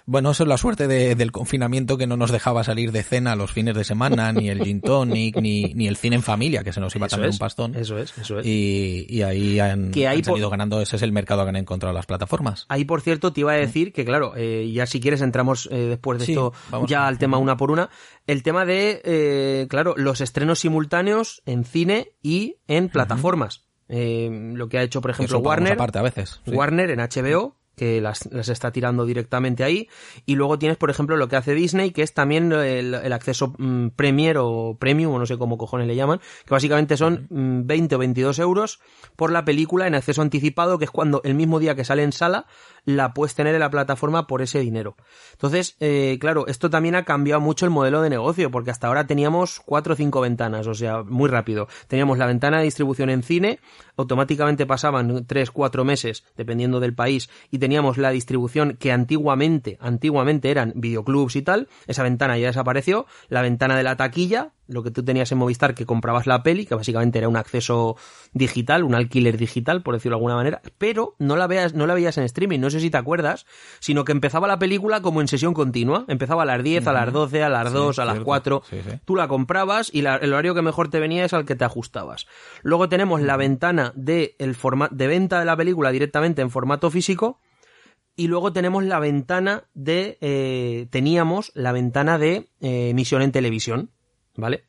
Bueno, 0.05 0.31
eso 0.31 0.43
es 0.43 0.49
la 0.49 0.57
suerte 0.57 0.87
del 0.87 1.31
confinamiento 1.31 1.97
que 1.97 2.07
no 2.07 2.17
nos 2.17 2.31
dejaba 2.31 2.63
salir 2.63 2.91
de 2.91 3.03
cena 3.03 3.35
los 3.37 3.53
fines 3.53 3.73
de 3.73 3.85
semana, 3.85 4.33
ni 4.33 4.49
el 4.49 4.61
gin 4.61 4.81
tonic, 4.81 5.37
ni, 5.37 5.73
ni 5.75 5.87
el 5.87 5.95
cine 5.95 6.17
en 6.17 6.23
familia, 6.23 6.63
que 6.63 6.73
se 6.73 6.81
nos 6.81 6.93
iba 6.95 7.07
también 7.07 7.31
un 7.31 7.37
pastón. 7.37 7.75
Eso 7.75 7.97
es, 7.97 8.17
eso 8.17 8.39
es. 8.39 8.45
Y, 8.45 9.21
ahí 9.21 9.59
han, 9.59 9.91
que 9.91 10.07
han 10.07 10.23
salido 10.23 10.49
ganando, 10.49 10.81
ese 10.81 10.97
es 10.97 11.01
el 11.03 11.13
mercado 11.13 11.43
que 11.43 11.49
han 11.49 11.55
encontrado 11.55 11.93
las 11.93 12.05
plataformas. 12.05 12.65
Ahí, 12.67 12.83
por 12.83 12.99
cierto, 12.99 13.31
te 13.31 13.41
iba 13.41 13.53
a 13.53 13.55
decir 13.55 13.93
que, 13.93 14.03
claro, 14.03 14.33
eh, 14.35 14.69
ya 14.73 14.85
si 14.85 14.99
quieres 14.99 15.21
entramos 15.21 15.69
eh, 15.71 15.75
después 15.75 16.19
de 16.19 16.25
esto 16.25 16.53
ya 16.85 17.07
al 17.07 17.17
tema 17.17 17.37
una 17.37 17.55
por 17.55 17.71
una. 17.71 17.89
El 18.27 18.43
tema 18.43 18.65
de, 18.65 19.01
eh, 19.05 19.67
claro, 19.69 19.93
los 19.95 20.19
estrenos 20.19 20.59
simultáneos 20.59 21.41
en 21.45 21.63
cine 21.63 22.11
y 22.21 22.57
en 22.67 22.89
plataformas. 22.89 23.63
lo 23.87 24.67
que 24.67 24.77
ha 24.79 24.83
hecho, 24.83 24.99
por 24.99 25.11
ejemplo, 25.11 25.39
Warner. 25.39 25.73
Aparte, 25.73 25.99
a 25.99 26.01
veces. 26.01 26.41
Warner 26.45 26.91
en 26.91 26.99
HBO 26.99 27.62
que 27.75 28.01
las, 28.01 28.25
está 28.27 28.71
tirando 28.71 29.05
directamente 29.05 29.63
ahí. 29.63 29.89
Y 30.25 30.35
luego 30.35 30.59
tienes, 30.59 30.77
por 30.77 30.89
ejemplo, 30.89 31.17
lo 31.17 31.27
que 31.27 31.35
hace 31.35 31.53
Disney, 31.53 31.91
que 31.91 32.03
es 32.03 32.13
también 32.13 32.51
el, 32.51 32.93
acceso 33.13 33.53
mm, 33.57 33.89
Premier 33.89 34.37
o 34.39 34.77
Premium, 34.79 35.13
o 35.13 35.19
no 35.19 35.25
sé 35.25 35.37
cómo 35.37 35.57
cojones 35.57 35.87
le 35.87 35.95
llaman, 35.95 36.19
que 36.45 36.53
básicamente 36.53 36.97
son 36.97 37.27
20 37.29 37.95
mm, 37.95 37.97
o 37.97 37.99
22 37.99 38.39
euros 38.39 38.79
por 39.15 39.31
la 39.31 39.45
película 39.45 39.87
en 39.87 39.95
acceso 39.95 40.21
anticipado, 40.21 40.77
que 40.77 40.85
es 40.85 40.91
cuando 40.91 41.21
el 41.23 41.35
mismo 41.35 41.59
día 41.59 41.75
que 41.75 41.85
sale 41.85 42.03
en 42.03 42.11
sala, 42.11 42.45
la 42.85 43.13
puedes 43.13 43.35
tener 43.35 43.53
en 43.53 43.59
la 43.59 43.69
plataforma 43.69 44.27
por 44.27 44.41
ese 44.41 44.59
dinero. 44.59 44.95
Entonces, 45.31 45.75
eh, 45.79 46.17
claro, 46.19 46.47
esto 46.47 46.69
también 46.69 46.95
ha 46.95 47.05
cambiado 47.05 47.41
mucho 47.41 47.65
el 47.65 47.71
modelo 47.71 48.01
de 48.01 48.09
negocio, 48.09 48.51
porque 48.51 48.71
hasta 48.71 48.87
ahora 48.87 49.07
teníamos 49.07 49.61
cuatro 49.65 49.93
o 49.93 49.95
cinco 49.95 50.21
ventanas, 50.21 50.67
o 50.67 50.73
sea, 50.73 51.03
muy 51.03 51.29
rápido. 51.29 51.67
Teníamos 51.87 52.17
la 52.17 52.25
ventana 52.25 52.57
de 52.57 52.65
distribución 52.65 53.09
en 53.09 53.23
cine, 53.23 53.59
automáticamente 53.95 54.65
pasaban 54.65 55.25
tres, 55.25 55.51
cuatro 55.51 55.85
meses, 55.85 56.25
dependiendo 56.35 56.79
del 56.79 56.93
país, 56.93 57.29
y 57.51 57.59
teníamos 57.59 57.97
la 57.97 58.11
distribución 58.11 58.77
que 58.77 58.91
antiguamente, 58.91 59.77
antiguamente 59.79 60.51
eran 60.51 60.73
videoclubs 60.75 61.35
y 61.35 61.41
tal, 61.41 61.67
esa 61.87 62.03
ventana 62.03 62.37
ya 62.37 62.47
desapareció, 62.47 63.05
la 63.29 63.41
ventana 63.41 63.77
de 63.77 63.83
la 63.83 63.95
taquilla, 63.95 64.51
lo 64.67 64.83
que 64.83 64.91
tú 64.91 65.03
tenías 65.03 65.31
en 65.31 65.37
Movistar, 65.37 65.75
que 65.75 65.85
comprabas 65.85 66.27
la 66.27 66.43
peli, 66.43 66.65
que 66.65 66.75
básicamente 66.75 67.17
era 67.17 67.29
un 67.29 67.37
acceso 67.37 67.97
digital, 68.33 68.83
un 68.83 68.95
alquiler 68.95 69.37
digital, 69.37 69.83
por 69.83 69.95
decirlo 69.95 70.15
de 70.15 70.19
alguna 70.19 70.35
manera, 70.35 70.61
pero 70.77 71.15
no 71.19 71.35
la, 71.35 71.47
veas, 71.47 71.73
no 71.73 71.85
la 71.85 71.93
veías 71.93 72.17
en 72.17 72.23
streaming, 72.23 72.59
no 72.59 72.69
sé 72.69 72.79
si 72.79 72.89
te 72.89 72.97
acuerdas, 72.97 73.45
sino 73.79 74.05
que 74.05 74.11
empezaba 74.11 74.47
la 74.47 74.59
película 74.59 75.01
como 75.01 75.21
en 75.21 75.27
sesión 75.27 75.53
continua, 75.53 76.05
empezaba 76.07 76.43
a 76.43 76.45
las 76.45 76.63
10, 76.63 76.87
a 76.87 76.93
las 76.93 77.11
12, 77.11 77.43
a 77.43 77.49
las 77.49 77.73
2, 77.73 77.99
a 77.99 78.05
las 78.05 78.19
4, 78.19 78.63
tú 79.05 79.15
la 79.15 79.27
comprabas 79.27 79.93
y 79.93 79.99
el 79.99 80.07
horario 80.07 80.55
que 80.55 80.61
mejor 80.61 80.89
te 80.89 80.99
venía 80.99 81.25
es 81.25 81.33
al 81.33 81.45
que 81.45 81.55
te 81.55 81.65
ajustabas. 81.65 82.25
Luego 82.61 82.89
tenemos 82.89 83.21
la 83.21 83.37
ventana 83.37 83.91
de, 83.95 84.35
el 84.39 84.55
de 84.91 85.07
venta 85.07 85.39
de 85.39 85.45
la 85.45 85.57
película 85.57 85.91
directamente 85.91 86.41
en 86.41 86.49
formato 86.49 86.89
físico, 86.89 87.39
y 88.15 88.27
luego 88.27 88.53
tenemos 88.53 88.83
la 88.83 88.99
ventana 88.99 89.65
de 89.73 90.17
eh, 90.21 90.87
teníamos 90.91 91.51
la 91.55 91.71
ventana 91.71 92.19
de 92.19 92.49
eh, 92.61 92.89
emisión 92.89 93.23
en 93.23 93.31
televisión 93.31 93.89
¿vale? 94.35 94.65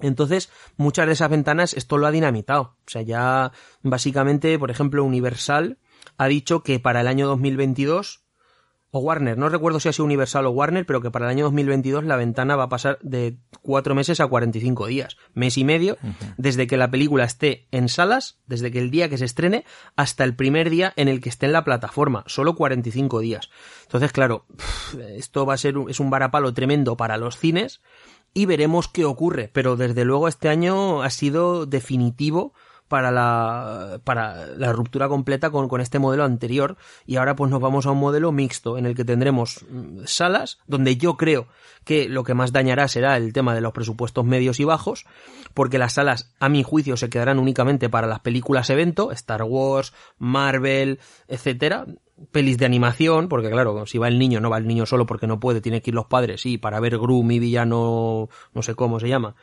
Entonces, 0.00 0.50
muchas 0.76 1.06
de 1.06 1.12
esas 1.12 1.30
ventanas 1.30 1.74
esto 1.74 1.98
lo 1.98 2.06
ha 2.06 2.10
dinamitado. 2.10 2.62
O 2.62 2.90
sea, 2.90 3.02
ya 3.02 3.52
básicamente, 3.82 4.58
por 4.58 4.70
ejemplo, 4.70 5.04
Universal 5.04 5.78
ha 6.16 6.26
dicho 6.28 6.62
que 6.62 6.80
para 6.80 7.02
el 7.02 7.06
año 7.06 7.26
2022, 7.26 8.24
o 8.92 8.98
Warner, 8.98 9.38
no 9.38 9.48
recuerdo 9.48 9.78
si 9.78 9.88
ha 9.88 9.92
sido 9.92 10.06
Universal 10.06 10.46
o 10.46 10.50
Warner, 10.50 10.84
pero 10.84 11.00
que 11.00 11.10
para 11.10 11.26
el 11.26 11.30
año 11.30 11.44
2022 11.44 12.04
la 12.04 12.16
ventana 12.16 12.56
va 12.56 12.64
a 12.64 12.68
pasar 12.68 12.98
de 13.02 13.38
cuatro 13.62 13.94
meses 13.94 14.18
a 14.20 14.26
45 14.26 14.86
días, 14.86 15.16
mes 15.32 15.56
y 15.58 15.64
medio, 15.64 15.96
desde 16.36 16.66
que 16.66 16.76
la 16.76 16.90
película 16.90 17.24
esté 17.24 17.68
en 17.70 17.88
salas, 17.88 18.40
desde 18.46 18.72
que 18.72 18.80
el 18.80 18.90
día 18.90 19.08
que 19.08 19.18
se 19.18 19.26
estrene, 19.26 19.64
hasta 19.94 20.24
el 20.24 20.34
primer 20.34 20.70
día 20.70 20.92
en 20.96 21.06
el 21.06 21.20
que 21.20 21.28
esté 21.28 21.46
en 21.46 21.52
la 21.52 21.62
plataforma, 21.62 22.24
solo 22.26 22.56
45 22.56 23.20
días. 23.20 23.50
Entonces, 23.84 24.10
claro, 24.10 24.46
esto 25.14 25.46
va 25.46 25.54
a 25.54 25.58
ser, 25.58 25.74
es 25.88 26.00
un 26.00 26.10
varapalo 26.10 26.52
tremendo 26.52 26.96
para 26.96 27.16
los 27.16 27.38
cines, 27.38 27.80
y 28.34 28.46
veremos 28.46 28.88
qué 28.88 29.04
ocurre. 29.04 29.50
Pero 29.52 29.76
desde 29.76 30.04
luego 30.04 30.28
este 30.28 30.48
año 30.48 31.02
ha 31.02 31.10
sido 31.10 31.66
definitivo 31.66 32.52
para 32.90 33.12
la, 33.12 34.00
para 34.02 34.48
la 34.48 34.72
ruptura 34.72 35.06
completa 35.06 35.50
con, 35.50 35.68
con, 35.68 35.80
este 35.80 36.00
modelo 36.00 36.24
anterior 36.24 36.76
y 37.06 37.16
ahora 37.16 37.36
pues 37.36 37.48
nos 37.48 37.60
vamos 37.60 37.86
a 37.86 37.92
un 37.92 37.98
modelo 37.98 38.32
mixto 38.32 38.78
en 38.78 38.84
el 38.84 38.96
que 38.96 39.04
tendremos 39.04 39.64
mm, 39.70 40.00
salas 40.06 40.58
donde 40.66 40.96
yo 40.96 41.16
creo 41.16 41.46
que 41.84 42.08
lo 42.08 42.24
que 42.24 42.34
más 42.34 42.50
dañará 42.50 42.88
será 42.88 43.16
el 43.16 43.32
tema 43.32 43.54
de 43.54 43.60
los 43.60 43.72
presupuestos 43.72 44.24
medios 44.24 44.58
y 44.58 44.64
bajos 44.64 45.06
porque 45.54 45.78
las 45.78 45.92
salas 45.92 46.34
a 46.40 46.48
mi 46.48 46.64
juicio 46.64 46.96
se 46.96 47.08
quedarán 47.08 47.38
únicamente 47.38 47.88
para 47.88 48.08
las 48.08 48.18
películas 48.20 48.70
evento 48.70 49.12
Star 49.12 49.44
Wars, 49.44 49.94
Marvel, 50.18 50.98
etcétera 51.28 51.86
pelis 52.32 52.58
de 52.58 52.66
animación, 52.66 53.28
porque 53.28 53.50
claro, 53.50 53.86
si 53.86 53.98
va 53.98 54.08
el 54.08 54.18
niño, 54.18 54.40
no 54.40 54.50
va 54.50 54.58
el 54.58 54.66
niño 54.66 54.86
solo 54.86 55.06
porque 55.06 55.26
no 55.26 55.40
puede, 55.40 55.60
tiene 55.60 55.82
que 55.82 55.90
ir 55.90 55.94
los 55.94 56.06
padres, 56.06 56.42
sí, 56.42 56.58
para 56.58 56.80
ver 56.80 56.98
Gru, 56.98 57.22
mi 57.22 57.38
villano, 57.38 58.28
no 58.54 58.62
sé 58.62 58.74
cómo 58.74 59.00
se 59.00 59.08
llama. 59.08 59.34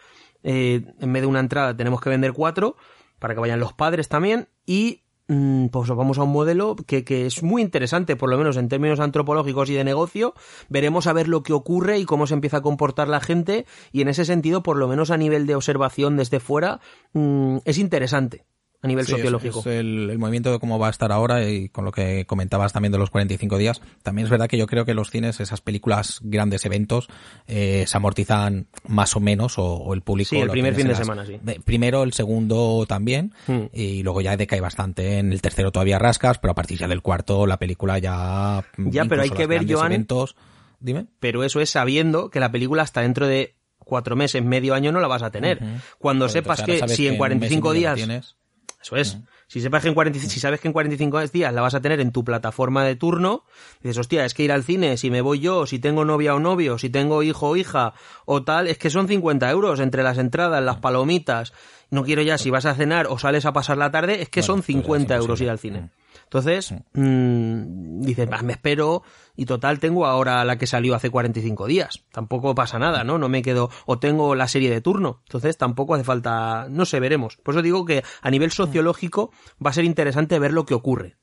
Eh, 0.44 0.86
en 1.00 1.14
vez 1.14 1.22
de 1.22 1.28
una 1.28 1.40
entrada 1.40 1.76
tenemos 1.76 2.02
que 2.02 2.10
vender 2.10 2.34
cuatro, 2.34 2.76
para 3.20 3.34
que 3.34 3.40
vayan 3.40 3.60
los 3.60 3.74
padres 3.74 4.08
también, 4.08 4.50
y 4.66 5.04
mm, 5.28 5.68
pues 5.68 5.90
vamos 5.90 6.20
a 6.20 6.24
un 6.24 6.32
modelo 6.32 6.76
que, 6.76 7.04
que, 7.04 7.26
es 7.26 7.42
muy 7.44 7.62
interesante, 7.62 8.16
por 8.16 8.30
lo 8.30 8.38
menos 8.38 8.58
en 8.58 8.70
términos 8.70 9.00
antropológicos 9.00 9.70
y 9.70 9.74
de 9.74 9.84
negocio, 9.84 10.34
veremos 10.70 11.08
a 11.08 11.14
ver 11.14 11.28
lo 11.28 11.44
que 11.44 11.54
ocurre 11.54 11.98
y 12.00 12.06
cómo 12.06 12.28
se 12.28 12.36
empieza 12.36 12.58
a 12.58 12.62
comportar 12.62 13.08
la 13.08 13.20
gente, 13.20 13.66
y 13.92 14.02
en 14.02 14.10
ese 14.10 14.26
sentido, 14.26 14.62
por 14.62 14.78
lo 14.78 14.88
menos 14.88 15.10
a 15.10 15.18
nivel 15.18 15.48
de 15.48 15.56
observación 15.56 16.18
desde 16.18 16.40
fuera, 16.40 16.80
mm, 17.14 17.58
es 17.66 17.78
interesante 17.78 18.46
a 18.82 18.88
nivel 18.88 19.06
sociológico. 19.06 19.60
Es, 19.62 19.66
el, 19.68 20.18
movimiento 20.20 20.52
de 20.52 20.60
cómo 20.60 20.78
va 20.78 20.88
a 20.88 20.90
estar 20.90 21.12
ahora 21.12 21.48
y 21.50 21.70
con 21.70 21.86
lo 21.86 21.92
que 21.92 22.26
comentabas 22.26 22.74
también 22.74 22.92
de 22.92 22.98
los 22.98 23.10
45 23.10 23.58
días. 23.58 23.82
También 24.04 24.26
es 24.26 24.30
verdad 24.30 24.48
que 24.48 24.58
yo 24.58 24.68
creo 24.68 24.86
que 24.86 24.94
los 24.94 25.10
cines, 25.10 25.40
esas 25.40 25.62
películas, 25.62 26.20
grandes 26.22 26.66
eventos, 26.66 27.08
eh, 27.48 27.86
se 27.88 27.98
amortizan 27.98 28.68
más 28.88 29.16
o 29.16 29.20
menos 29.20 29.56
o, 29.58 29.94
el 29.94 30.02
público. 30.02 30.30
Sí, 30.30 30.38
el 30.38 30.50
primer 30.50 30.76
fin 30.76 30.88
de 30.88 30.96
semana, 30.96 31.26
sí. 31.26 31.40
primero, 31.66 32.04
el 32.04 32.14
segundo 32.14 32.86
también 32.88 33.34
hmm. 33.48 33.66
y 33.74 34.04
luego 34.04 34.22
ya 34.22 34.38
decae 34.38 34.62
bastante. 34.62 35.18
En 35.18 35.32
el 35.32 35.42
tercero 35.42 35.72
todavía 35.72 35.98
rascas, 35.98 36.38
pero 36.38 36.52
a 36.52 36.56
partir 36.56 36.78
ya 36.78 36.88
del 36.88 37.02
cuarto 37.02 37.48
la 37.48 37.58
película 37.58 37.98
ya. 37.98 38.64
Ya, 38.78 39.06
pero 39.06 39.24
hay 39.24 39.30
que 39.32 39.48
ver, 39.48 39.66
Joan. 39.68 39.92
Eventos, 39.92 40.36
Dime. 40.80 41.08
Pero 41.20 41.44
eso 41.44 41.60
es 41.60 41.72
sabiendo 41.72 42.30
que 42.30 42.40
la 42.40 42.52
película 42.52 42.84
hasta 42.84 43.02
dentro 43.02 43.28
de 43.28 43.56
cuatro 43.80 44.16
meses, 44.16 44.44
medio 44.44 44.76
año 44.76 44.92
no 44.92 45.00
la 45.00 45.08
vas 45.08 45.24
a 45.24 45.32
tener. 45.32 45.60
Cuando 45.98 46.30
sepas 46.30 46.62
que 46.62 46.88
si 46.88 47.08
en 47.08 47.18
45 47.18 47.74
días 47.74 48.00
eso 48.96 49.18
es. 49.18 49.18
Si, 49.48 49.62
sepas 49.62 49.84
que 49.84 49.90
en 49.90 50.14
si 50.16 50.40
sabes 50.40 50.60
que 50.60 50.68
en 50.68 50.74
45 50.74 51.28
días 51.28 51.54
la 51.54 51.62
vas 51.62 51.74
a 51.74 51.82
tener 51.82 52.00
en 52.00 52.12
tu 52.12 52.24
plataforma 52.24 52.84
de 52.84 52.96
turno, 52.96 53.44
dices, 53.82 53.98
hostia, 53.98 54.26
es 54.26 54.34
que 54.34 54.44
ir 54.44 54.52
al 54.52 54.64
cine, 54.64 54.98
si 54.98 55.12
me 55.12 55.22
voy 55.22 55.40
yo, 55.40 55.66
si 55.66 55.80
tengo 55.80 56.06
novia 56.06 56.36
o 56.36 56.40
novio, 56.40 56.78
si 56.78 56.90
tengo 56.90 57.24
hijo 57.24 57.50
o 57.50 57.56
hija 57.56 57.94
o 58.26 58.44
tal, 58.44 58.68
es 58.68 58.78
que 58.78 58.90
son 58.90 59.08
50 59.08 59.50
euros 59.50 59.80
entre 59.80 60.04
las 60.04 60.18
entradas, 60.18 60.64
las 60.64 60.78
palomitas. 60.78 61.54
No 61.90 62.04
quiero 62.04 62.22
ya, 62.22 62.38
si 62.38 62.50
vas 62.50 62.66
a 62.66 62.76
cenar 62.76 63.08
o 63.08 63.18
sales 63.18 63.46
a 63.46 63.54
pasar 63.54 63.78
la 63.78 63.92
tarde, 63.92 64.22
es 64.22 64.30
que 64.30 64.44
son 64.44 64.64
50 64.64 65.08
pues 65.08 65.22
euros 65.22 65.42
ir 65.42 65.50
al 65.50 65.60
cine. 65.60 65.90
Entonces, 66.28 66.74
mmm, 66.94 68.02
dices, 68.02 68.28
me 68.44 68.52
espero 68.54 69.04
y 69.38 69.46
total 69.46 69.80
tengo 69.80 70.06
ahora 70.06 70.44
la 70.44 70.58
que 70.58 70.68
salió 70.68 70.94
hace 70.94 71.10
45 71.10 71.68
días. 71.68 72.04
Tampoco 72.12 72.54
pasa 72.54 72.80
nada, 72.80 73.06
¿no? 73.06 73.18
No 73.18 73.30
me 73.30 73.42
quedo, 73.42 73.70
o 73.86 73.98
tengo 73.98 74.36
la 74.36 74.50
serie 74.50 74.70
de 74.70 74.82
turno. 74.82 75.22
Entonces 75.26 75.58
tampoco 75.58 75.96
hace 75.96 76.04
falta, 76.04 76.68
no 76.70 76.86
sé, 76.86 77.00
veremos. 77.00 77.38
Por 77.38 77.54
eso 77.54 77.62
digo 77.62 77.86
que 77.86 78.04
a 78.22 78.30
nivel 78.30 78.52
sociológico 78.52 79.32
va 79.66 79.70
a 79.70 79.74
ser 79.74 79.86
interesante 79.86 80.38
ver 80.38 80.52
lo 80.52 80.66
que 80.66 80.74
ocurre. 80.74 81.16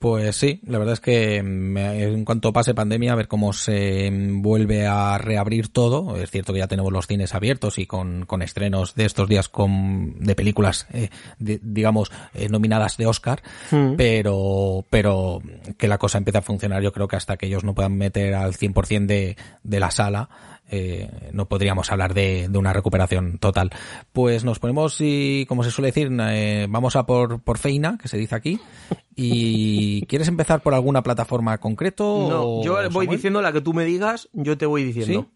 Pues 0.00 0.34
sí, 0.36 0.62
la 0.66 0.78
verdad 0.78 0.94
es 0.94 1.00
que 1.00 1.36
en 1.36 2.24
cuanto 2.24 2.54
pase 2.54 2.72
pandemia, 2.72 3.12
a 3.12 3.16
ver 3.16 3.28
cómo 3.28 3.52
se 3.52 4.10
vuelve 4.10 4.86
a 4.86 5.18
reabrir 5.18 5.68
todo. 5.68 6.16
Es 6.16 6.30
cierto 6.30 6.54
que 6.54 6.60
ya 6.60 6.68
tenemos 6.68 6.90
los 6.90 7.06
cines 7.06 7.34
abiertos 7.34 7.78
y 7.78 7.84
con, 7.84 8.24
con 8.24 8.40
estrenos 8.40 8.94
de 8.94 9.04
estos 9.04 9.28
días 9.28 9.50
con, 9.50 10.18
de 10.18 10.34
películas, 10.34 10.86
eh, 10.94 11.10
digamos, 11.38 12.10
eh, 12.32 12.48
nominadas 12.48 12.96
de 12.96 13.04
Oscar, 13.04 13.42
hmm. 13.70 13.96
pero, 13.98 14.86
pero 14.88 15.42
que 15.76 15.86
la 15.86 15.98
cosa 15.98 16.16
empiece 16.16 16.38
a 16.38 16.42
funcionar 16.42 16.82
yo 16.82 16.94
creo 16.94 17.06
que 17.06 17.16
hasta 17.16 17.36
que 17.36 17.44
ellos 17.44 17.62
no 17.62 17.74
puedan 17.74 17.98
meter 17.98 18.32
al 18.32 18.54
100% 18.54 19.04
de, 19.04 19.36
de 19.62 19.80
la 19.80 19.90
sala, 19.90 20.30
eh, 20.70 21.30
no 21.32 21.48
podríamos 21.48 21.90
hablar 21.90 22.14
de, 22.14 22.48
de, 22.48 22.58
una 22.58 22.72
recuperación 22.72 23.38
total. 23.38 23.70
Pues 24.12 24.44
nos 24.44 24.58
ponemos 24.58 24.96
y, 25.00 25.44
como 25.46 25.64
se 25.64 25.70
suele 25.70 25.88
decir, 25.88 26.10
eh, 26.30 26.66
vamos 26.68 26.96
a 26.96 27.06
por, 27.06 27.42
por 27.42 27.58
feina, 27.58 27.98
que 28.00 28.08
se 28.08 28.16
dice 28.16 28.34
aquí. 28.34 28.60
¿Y 29.16 30.02
quieres 30.08 30.28
empezar 30.28 30.62
por 30.62 30.74
alguna 30.74 31.02
plataforma 31.02 31.58
concreto? 31.58 32.28
No, 32.28 32.62
yo 32.62 32.90
voy 32.90 33.06
diciendo 33.06 33.42
la 33.42 33.52
que 33.52 33.60
tú 33.60 33.74
me 33.74 33.84
digas, 33.84 34.28
yo 34.32 34.56
te 34.56 34.66
voy 34.66 34.84
diciendo. 34.84 35.28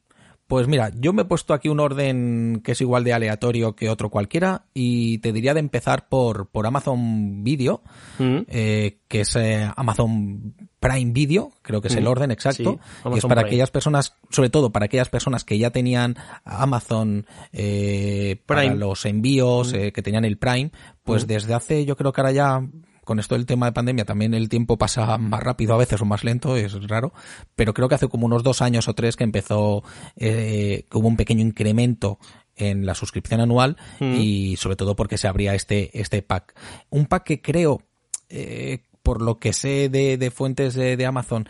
Pues 0.47 0.69
mira, 0.69 0.91
yo 0.95 1.15
me 1.15 1.23
he 1.23 1.25
puesto 1.25 1.55
aquí 1.55 1.71
un 1.71 1.81
orden 1.81 2.61
que 2.63 2.73
es 2.73 2.81
igual 2.83 3.03
de 3.03 3.15
aleatorio 3.15 3.75
que 3.75 3.89
otro 3.89 4.11
cualquiera 4.11 4.67
y 4.75 5.19
te 5.19 5.33
diría 5.33 5.55
de 5.55 5.61
empezar 5.61 6.07
por, 6.09 6.51
por 6.51 6.67
Amazon 6.67 7.43
Video, 7.43 7.83
mm. 8.19 8.41
eh, 8.49 8.99
que 9.09 9.23
es 9.23 9.37
eh, 9.37 9.67
Amazon 9.75 10.55
Prime 10.85 11.13
Video, 11.13 11.51
creo 11.63 11.81
que 11.81 11.89
es 11.89 11.97
el 11.97 12.07
orden 12.07 12.31
exacto, 12.31 12.79
y 13.11 13.17
es 13.17 13.25
para 13.25 13.41
aquellas 13.41 13.71
personas, 13.71 14.17
sobre 14.29 14.51
todo 14.51 14.71
para 14.71 14.85
aquellas 14.85 15.09
personas 15.09 15.43
que 15.43 15.57
ya 15.57 15.71
tenían 15.71 16.15
Amazon 16.45 17.25
eh, 17.55 18.43
para 18.45 18.67
los 18.75 19.07
envíos, 19.07 19.73
eh, 19.73 19.93
que 19.93 20.03
tenían 20.03 20.27
el 20.27 20.37
Prime, 20.37 20.73
pues 21.03 21.27
desde 21.27 21.55
hace, 21.55 21.87
yo 21.87 21.97
creo 21.97 22.13
que 22.13 22.21
ahora 22.21 22.33
ya 22.33 22.69
con 23.03 23.19
esto 23.19 23.35
del 23.35 23.47
tema 23.47 23.65
de 23.65 23.73
pandemia 23.73 24.05
también 24.05 24.35
el 24.35 24.51
tiempo 24.51 24.77
pasa 24.77 25.17
más 25.17 25.43
rápido 25.43 25.73
a 25.73 25.79
veces 25.79 26.03
o 26.03 26.05
más 26.05 26.23
lento, 26.23 26.55
es 26.55 26.75
raro, 26.87 27.15
pero 27.57 27.73
creo 27.73 27.89
que 27.89 27.95
hace 27.95 28.09
como 28.09 28.27
unos 28.27 28.43
dos 28.43 28.61
años 28.61 28.87
o 28.87 28.95
tres 28.95 29.17
que 29.17 29.25
empezó, 29.25 29.85
eh, 30.17 30.85
que 30.91 30.99
hubo 30.99 31.09
un 31.09 31.17
pequeño 31.17 31.41
incremento 31.41 32.19
en 32.57 32.85
la 32.85 32.95
suscripción 32.95 33.41
anual 33.41 33.79
mm. 34.01 34.15
y 34.21 34.57
sobre 34.59 34.77
todo 34.77 34.97
porque 34.97 35.17
se 35.17 35.29
abría 35.29 35.55
este, 35.55 35.99
este 35.99 36.21
pack. 36.21 36.55
Un 36.91 37.07
pack 37.07 37.25
que 37.25 37.41
creo, 37.41 37.81
eh, 38.29 38.81
por 39.05 39.23
lo 39.23 39.39
que 39.39 39.53
sé 39.53 39.89
de, 39.89 40.17
de 40.19 40.31
fuentes 40.33 40.75
de, 40.75 40.97
de 40.97 41.07
Amazon, 41.07 41.49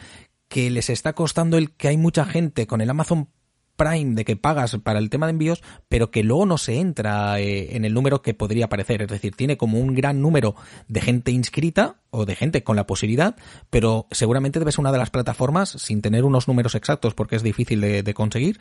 que 0.49 0.69
les 0.69 0.91
está 0.91 1.15
costando 1.15 1.57
el 1.57 1.71
que 1.71 1.89
hay 1.89 1.97
mucha 1.97 2.27
gente 2.27 2.67
con 2.67 2.83
el 2.83 2.91
Amazon 2.91 3.31
Prime 3.77 4.15
de 4.15 4.25
que 4.25 4.37
pagas 4.37 4.77
para 4.83 4.99
el 4.99 5.11
tema 5.11 5.27
de 5.27 5.31
envíos, 5.31 5.63
pero 5.89 6.11
que 6.11 6.23
luego 6.23 6.47
no 6.47 6.59
se 6.59 6.79
entra 6.79 7.41
eh, 7.41 7.77
en 7.77 7.85
el 7.85 7.95
número 7.95 8.23
que 8.23 8.35
podría 8.35 8.67
aparecer. 8.67 9.03
Es 9.03 9.09
decir, 9.09 9.35
tiene 9.35 9.57
como 9.57 9.79
un 9.79 9.95
gran 9.95 10.21
número 10.21 10.55
de 10.89 11.01
gente 11.01 11.31
inscrita 11.31 11.97
o 12.11 12.25
de 12.25 12.37
gente 12.37 12.63
con 12.63 12.77
la 12.77 12.87
posibilidad, 12.87 13.37
pero 13.71 14.07
seguramente 14.13 14.61
debe 14.61 14.71
ser 14.71 14.81
una 14.81 14.93
de 14.93 14.99
las 14.99 15.11
plataformas, 15.11 15.71
sin 15.71 16.01
tener 16.01 16.25
unos 16.25 16.47
números 16.47 16.75
exactos 16.75 17.13
porque 17.15 17.37
es 17.37 17.43
difícil 17.43 17.81
de, 17.81 18.15
conseguir, 18.15 18.61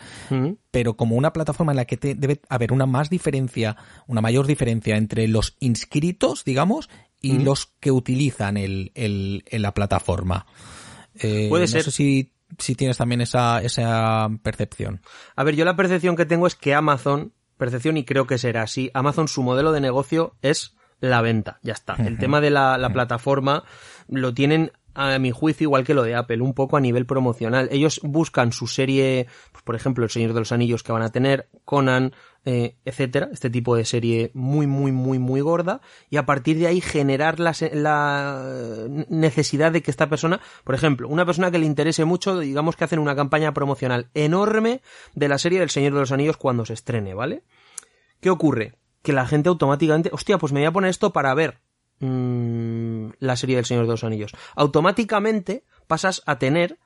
pero 0.71 0.97
como 0.97 1.15
una 1.15 1.33
plataforma 1.33 1.71
en 1.71 1.77
la 1.77 1.85
que 1.85 2.15
debe 2.15 2.41
haber 2.49 2.73
una 2.73 2.87
más 2.87 3.11
diferencia, 3.11 3.77
una 4.07 4.21
mayor 4.21 4.47
diferencia 4.47 4.97
entre 4.97 5.27
los 5.27 5.55
inscritos, 5.59 6.43
digamos, 6.43 6.89
y 7.21 7.39
los 7.39 7.67
que 7.79 7.91
utilizan 7.91 8.57
el, 8.57 8.91
el, 8.95 9.43
la 9.49 9.73
plataforma. 9.73 10.45
Eh, 11.15 11.47
Puede 11.49 11.67
ser. 11.67 11.89
si 11.91 12.32
si 12.59 12.75
tienes 12.75 12.97
también 12.97 13.21
esa, 13.21 13.61
esa 13.61 14.29
percepción. 14.41 15.01
A 15.35 15.43
ver, 15.43 15.55
yo 15.55 15.65
la 15.65 15.75
percepción 15.75 16.15
que 16.15 16.25
tengo 16.25 16.47
es 16.47 16.55
que 16.55 16.73
Amazon, 16.73 17.33
percepción 17.57 17.97
y 17.97 18.05
creo 18.05 18.27
que 18.27 18.37
será 18.37 18.63
así, 18.63 18.91
Amazon 18.93 19.27
su 19.27 19.43
modelo 19.43 19.71
de 19.71 19.81
negocio 19.81 20.35
es 20.41 20.75
la 20.99 21.21
venta, 21.21 21.59
ya 21.63 21.73
está. 21.73 21.95
El 21.95 22.17
tema 22.17 22.39
de 22.39 22.49
la, 22.49 22.89
plataforma 22.93 23.65
lo 24.07 24.33
tienen 24.33 24.71
a 24.93 25.19
mi 25.19 25.31
juicio, 25.31 25.65
igual 25.65 25.83
que 25.83 25.93
lo 25.93 26.03
de 26.03 26.15
Apple, 26.15 26.41
un 26.41 26.53
poco 26.53 26.77
a 26.77 26.79
nivel 26.79 27.05
promocional. 27.05 27.67
Ellos 27.71 27.99
buscan 28.03 28.53
su 28.53 28.67
serie, 28.67 29.27
por 29.63 29.75
ejemplo, 29.75 30.03
El 30.03 30.09
Señor 30.09 30.33
de 30.33 30.39
los 30.39 30.51
Anillos 30.51 30.83
que 30.83 30.91
van 30.91 31.01
a 31.01 31.11
tener, 31.11 31.49
Conan, 31.65 32.13
eh, 32.45 32.75
etcétera, 32.83 33.29
este 33.31 33.49
tipo 33.49 33.75
de 33.75 33.85
serie 33.85 34.31
muy, 34.33 34.67
muy, 34.67 34.91
muy, 34.91 35.19
muy 35.19 35.41
gorda, 35.41 35.81
y 36.09 36.17
a 36.17 36.25
partir 36.25 36.57
de 36.57 36.67
ahí 36.67 36.81
generar 36.81 37.39
la, 37.39 37.53
la 37.71 38.87
necesidad 39.09 39.71
de 39.71 39.81
que 39.81 39.91
esta 39.91 40.09
persona, 40.09 40.41
por 40.63 40.75
ejemplo, 40.75 41.07
una 41.07 41.25
persona 41.25 41.51
que 41.51 41.59
le 41.59 41.65
interese 41.65 42.05
mucho, 42.05 42.39
digamos 42.39 42.75
que 42.75 42.83
hacen 42.83 42.99
una 42.99 43.15
campaña 43.15 43.53
promocional 43.53 44.09
enorme 44.13 44.81
de 45.15 45.27
la 45.27 45.37
serie 45.37 45.59
del 45.59 45.69
Señor 45.69 45.93
de 45.93 45.99
los 46.01 46.11
Anillos 46.11 46.37
cuando 46.37 46.65
se 46.65 46.73
estrene, 46.73 47.13
¿vale? 47.13 47.43
¿Qué 48.19 48.29
ocurre? 48.29 48.75
Que 49.01 49.13
la 49.13 49.25
gente 49.25 49.49
automáticamente, 49.49 50.09
hostia, 50.13 50.37
pues 50.37 50.53
me 50.53 50.61
voy 50.61 50.67
a 50.67 50.71
poner 50.71 50.89
esto 50.89 51.13
para 51.13 51.33
ver 51.33 51.59
mmm, 51.99 53.09
la 53.19 53.35
serie 53.35 53.55
del 53.57 53.65
Señor 53.65 53.85
de 53.85 53.91
los 53.91 54.03
Anillos. 54.03 54.31
Automáticamente 54.55 55.65
pasas 55.87 56.23
a 56.25 56.39
tener 56.39 56.79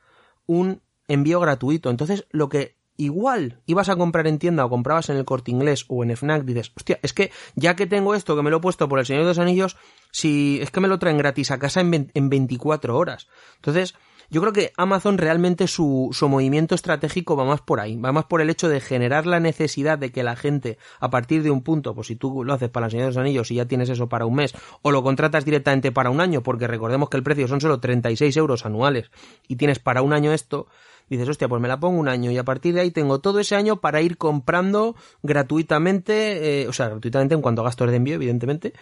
un 0.46 0.82
envío 1.08 1.40
gratuito. 1.40 1.90
Entonces, 1.90 2.26
lo 2.32 2.50
que 2.50 2.76
igual 2.98 3.62
ibas 3.68 3.90
a 3.90 3.96
comprar 3.96 4.28
en 4.28 4.40
tienda 4.40 4.66
o 4.66 4.70
comprabas 4.70 5.10
en 5.10 5.18
el 5.18 5.26
corte 5.26 5.52
inglés 5.52 5.86
o 5.88 6.04
en 6.04 6.16
FNAC, 6.16 6.44
dices, 6.44 6.72
hostia, 6.76 7.00
es 7.04 7.14
que 7.14 7.32
ya 7.56 7.76
que 7.76 7.86
tengo 7.86 8.16
esto, 8.16 8.36
que 8.36 8.42
me 8.42 8.50
lo 8.50 8.58
he 8.58 8.62
puesto 8.62 8.90
por 8.90 9.00
el 9.00 9.06
Señor 9.06 9.24
de 9.24 9.30
los 9.30 9.40
Anillos, 9.40 9.78
si 10.12 10.60
es 10.62 10.72
que 10.72 10.80
me 10.80 10.88
lo 10.88 11.00
traen 11.00 11.18
gratis 11.18 11.52
a 11.52 11.60
casa 11.60 11.82
en, 11.82 12.12
en 12.14 12.30
24 12.30 12.98
horas. 12.98 13.28
Entonces, 13.58 13.96
yo 14.30 14.42
creo 14.42 14.54
que 14.54 14.74
Amazon 14.78 15.18
realmente 15.18 15.68
su, 15.68 16.10
su 16.12 16.28
movimiento 16.30 16.76
estratégico 16.76 17.36
va 17.36 17.46
más 17.46 17.62
por 17.62 17.80
ahí, 17.80 17.96
va 17.96 18.12
más 18.12 18.26
por 18.26 18.42
el 18.42 18.50
hecho 18.50 18.70
de 18.70 18.82
generar 18.82 19.26
la 19.26 19.40
necesidad 19.40 19.98
de 19.98 20.12
que 20.12 20.24
la 20.24 20.36
gente, 20.36 20.78
a 21.00 21.10
partir 21.10 21.44
de 21.44 21.52
un 21.52 21.62
punto, 21.62 21.96
pues 21.96 22.08
si 22.08 22.16
tú 22.16 22.44
lo 22.44 22.54
haces 22.54 22.70
para 22.70 22.88
el 22.88 22.92
Señor 22.92 23.06
de 23.06 23.10
los 23.12 23.18
Anillos 23.18 23.52
y 23.52 23.56
ya 23.56 23.66
tienes 23.66 23.90
eso 23.90 24.10
para 24.10 24.26
un 24.26 24.36
mes, 24.36 24.54
o 24.82 24.92
lo 24.92 25.04
contratas 25.04 25.46
directamente 25.46 25.92
para 25.92 26.10
un 26.10 26.22
año, 26.22 26.44
porque 26.44 26.68
recordemos 26.68 27.10
que 27.10 27.18
el 27.18 27.24
precio 27.24 27.48
son 27.48 27.62
solo 27.62 27.80
36 27.80 28.36
euros 28.38 28.66
anuales 28.66 29.12
y 29.48 29.56
tienes 29.56 29.80
para 29.80 30.02
un 30.02 30.14
año 30.14 30.34
esto, 30.34 30.68
dices, 31.10 31.30
hostia, 31.30 31.48
pues 31.48 31.62
me 31.62 31.68
la 31.68 31.80
pongo 31.80 32.00
un 32.00 32.10
año 32.10 32.32
y 32.32 32.38
a 32.38 32.44
partir 32.44 32.74
de 32.74 32.82
ahí 32.82 32.92
tengo 32.92 33.20
todo 33.20 33.40
ese 33.40 33.56
año 33.56 33.80
para 33.80 34.02
ir 34.02 34.18
comprando 34.18 34.96
gratuitamente, 35.24 36.64
eh, 36.64 36.68
o 36.68 36.74
sea, 36.74 36.90
gratuitamente 36.90 37.36
en 37.36 37.42
cuanto 37.42 37.62
a 37.62 37.66
gastos 37.66 37.90
de 37.90 37.98
envío, 37.98 38.16
evidentemente, 38.16 38.74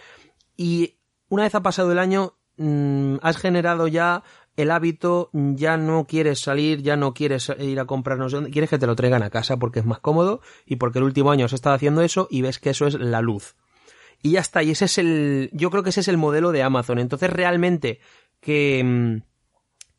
y 0.56 0.96
una 1.28 1.44
vez 1.44 1.54
ha 1.54 1.62
pasado 1.62 1.92
el 1.92 1.98
año, 1.98 2.34
mmm, 2.56 3.16
has 3.22 3.36
generado 3.36 3.88
ya 3.88 4.22
el 4.56 4.70
hábito, 4.70 5.30
ya 5.32 5.76
no 5.76 6.06
quieres 6.06 6.40
salir, 6.40 6.82
ya 6.82 6.96
no 6.96 7.14
quieres 7.14 7.52
ir 7.58 7.78
a 7.78 7.84
comprarnos, 7.84 8.34
quieres 8.50 8.70
que 8.70 8.78
te 8.78 8.86
lo 8.86 8.96
traigan 8.96 9.22
a 9.22 9.30
casa 9.30 9.58
porque 9.58 9.80
es 9.80 9.86
más 9.86 10.00
cómodo 10.00 10.40
y 10.64 10.76
porque 10.76 10.98
el 10.98 11.04
último 11.04 11.30
año 11.30 11.44
has 11.44 11.52
estado 11.52 11.76
haciendo 11.76 12.02
eso 12.02 12.26
y 12.30 12.42
ves 12.42 12.58
que 12.58 12.70
eso 12.70 12.86
es 12.86 12.94
la 12.94 13.20
luz. 13.20 13.56
Y 14.22 14.32
ya 14.32 14.40
está, 14.40 14.62
y 14.62 14.70
ese 14.70 14.86
es 14.86 14.98
el, 14.98 15.50
yo 15.52 15.70
creo 15.70 15.82
que 15.82 15.90
ese 15.90 16.00
es 16.00 16.08
el 16.08 16.16
modelo 16.16 16.52
de 16.52 16.62
Amazon. 16.62 16.98
Entonces 16.98 17.30
realmente 17.30 18.00
que, 18.40 19.22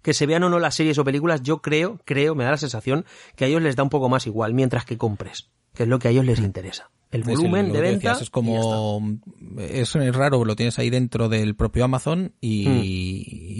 que 0.08 0.14
se 0.14 0.26
vean 0.26 0.42
o 0.44 0.50
no 0.50 0.58
las 0.58 0.74
series 0.74 0.98
o 1.00 1.04
películas, 1.04 1.44
yo 1.44 1.62
creo, 1.62 2.00
creo, 2.06 2.34
me 2.34 2.46
da 2.46 2.52
la 2.52 2.58
sensación 2.58 3.04
que 3.36 3.44
a 3.44 3.50
ellos 3.50 3.62
les 3.62 3.76
da 3.76 3.84
un 3.84 3.90
poco 3.90 4.08
más 4.08 4.26
igual 4.26 4.54
mientras 4.54 4.86
que 4.86 4.98
compres, 4.98 5.50
que 5.74 5.84
es 5.84 5.90
lo 5.90 6.00
que 6.00 6.08
a 6.08 6.12
ellos 6.12 6.24
les 6.24 6.40
interesa 6.40 6.90
el 7.12 7.24
volumen 7.24 7.66
el, 7.66 7.74
de 7.74 7.82
venta. 7.82 8.12
Decías, 8.12 8.22
es 8.22 8.30
como 8.30 9.20
es, 9.58 9.94
es, 9.98 10.16
raro, 10.16 10.46
lo 10.46 10.56
tienes 10.56 10.80
ahí 10.80 10.90
dentro 10.90 11.28
del 11.28 11.58
propio 11.58 11.84
Amazon 11.84 12.32
y, 12.40 12.70
mm. 12.70 12.82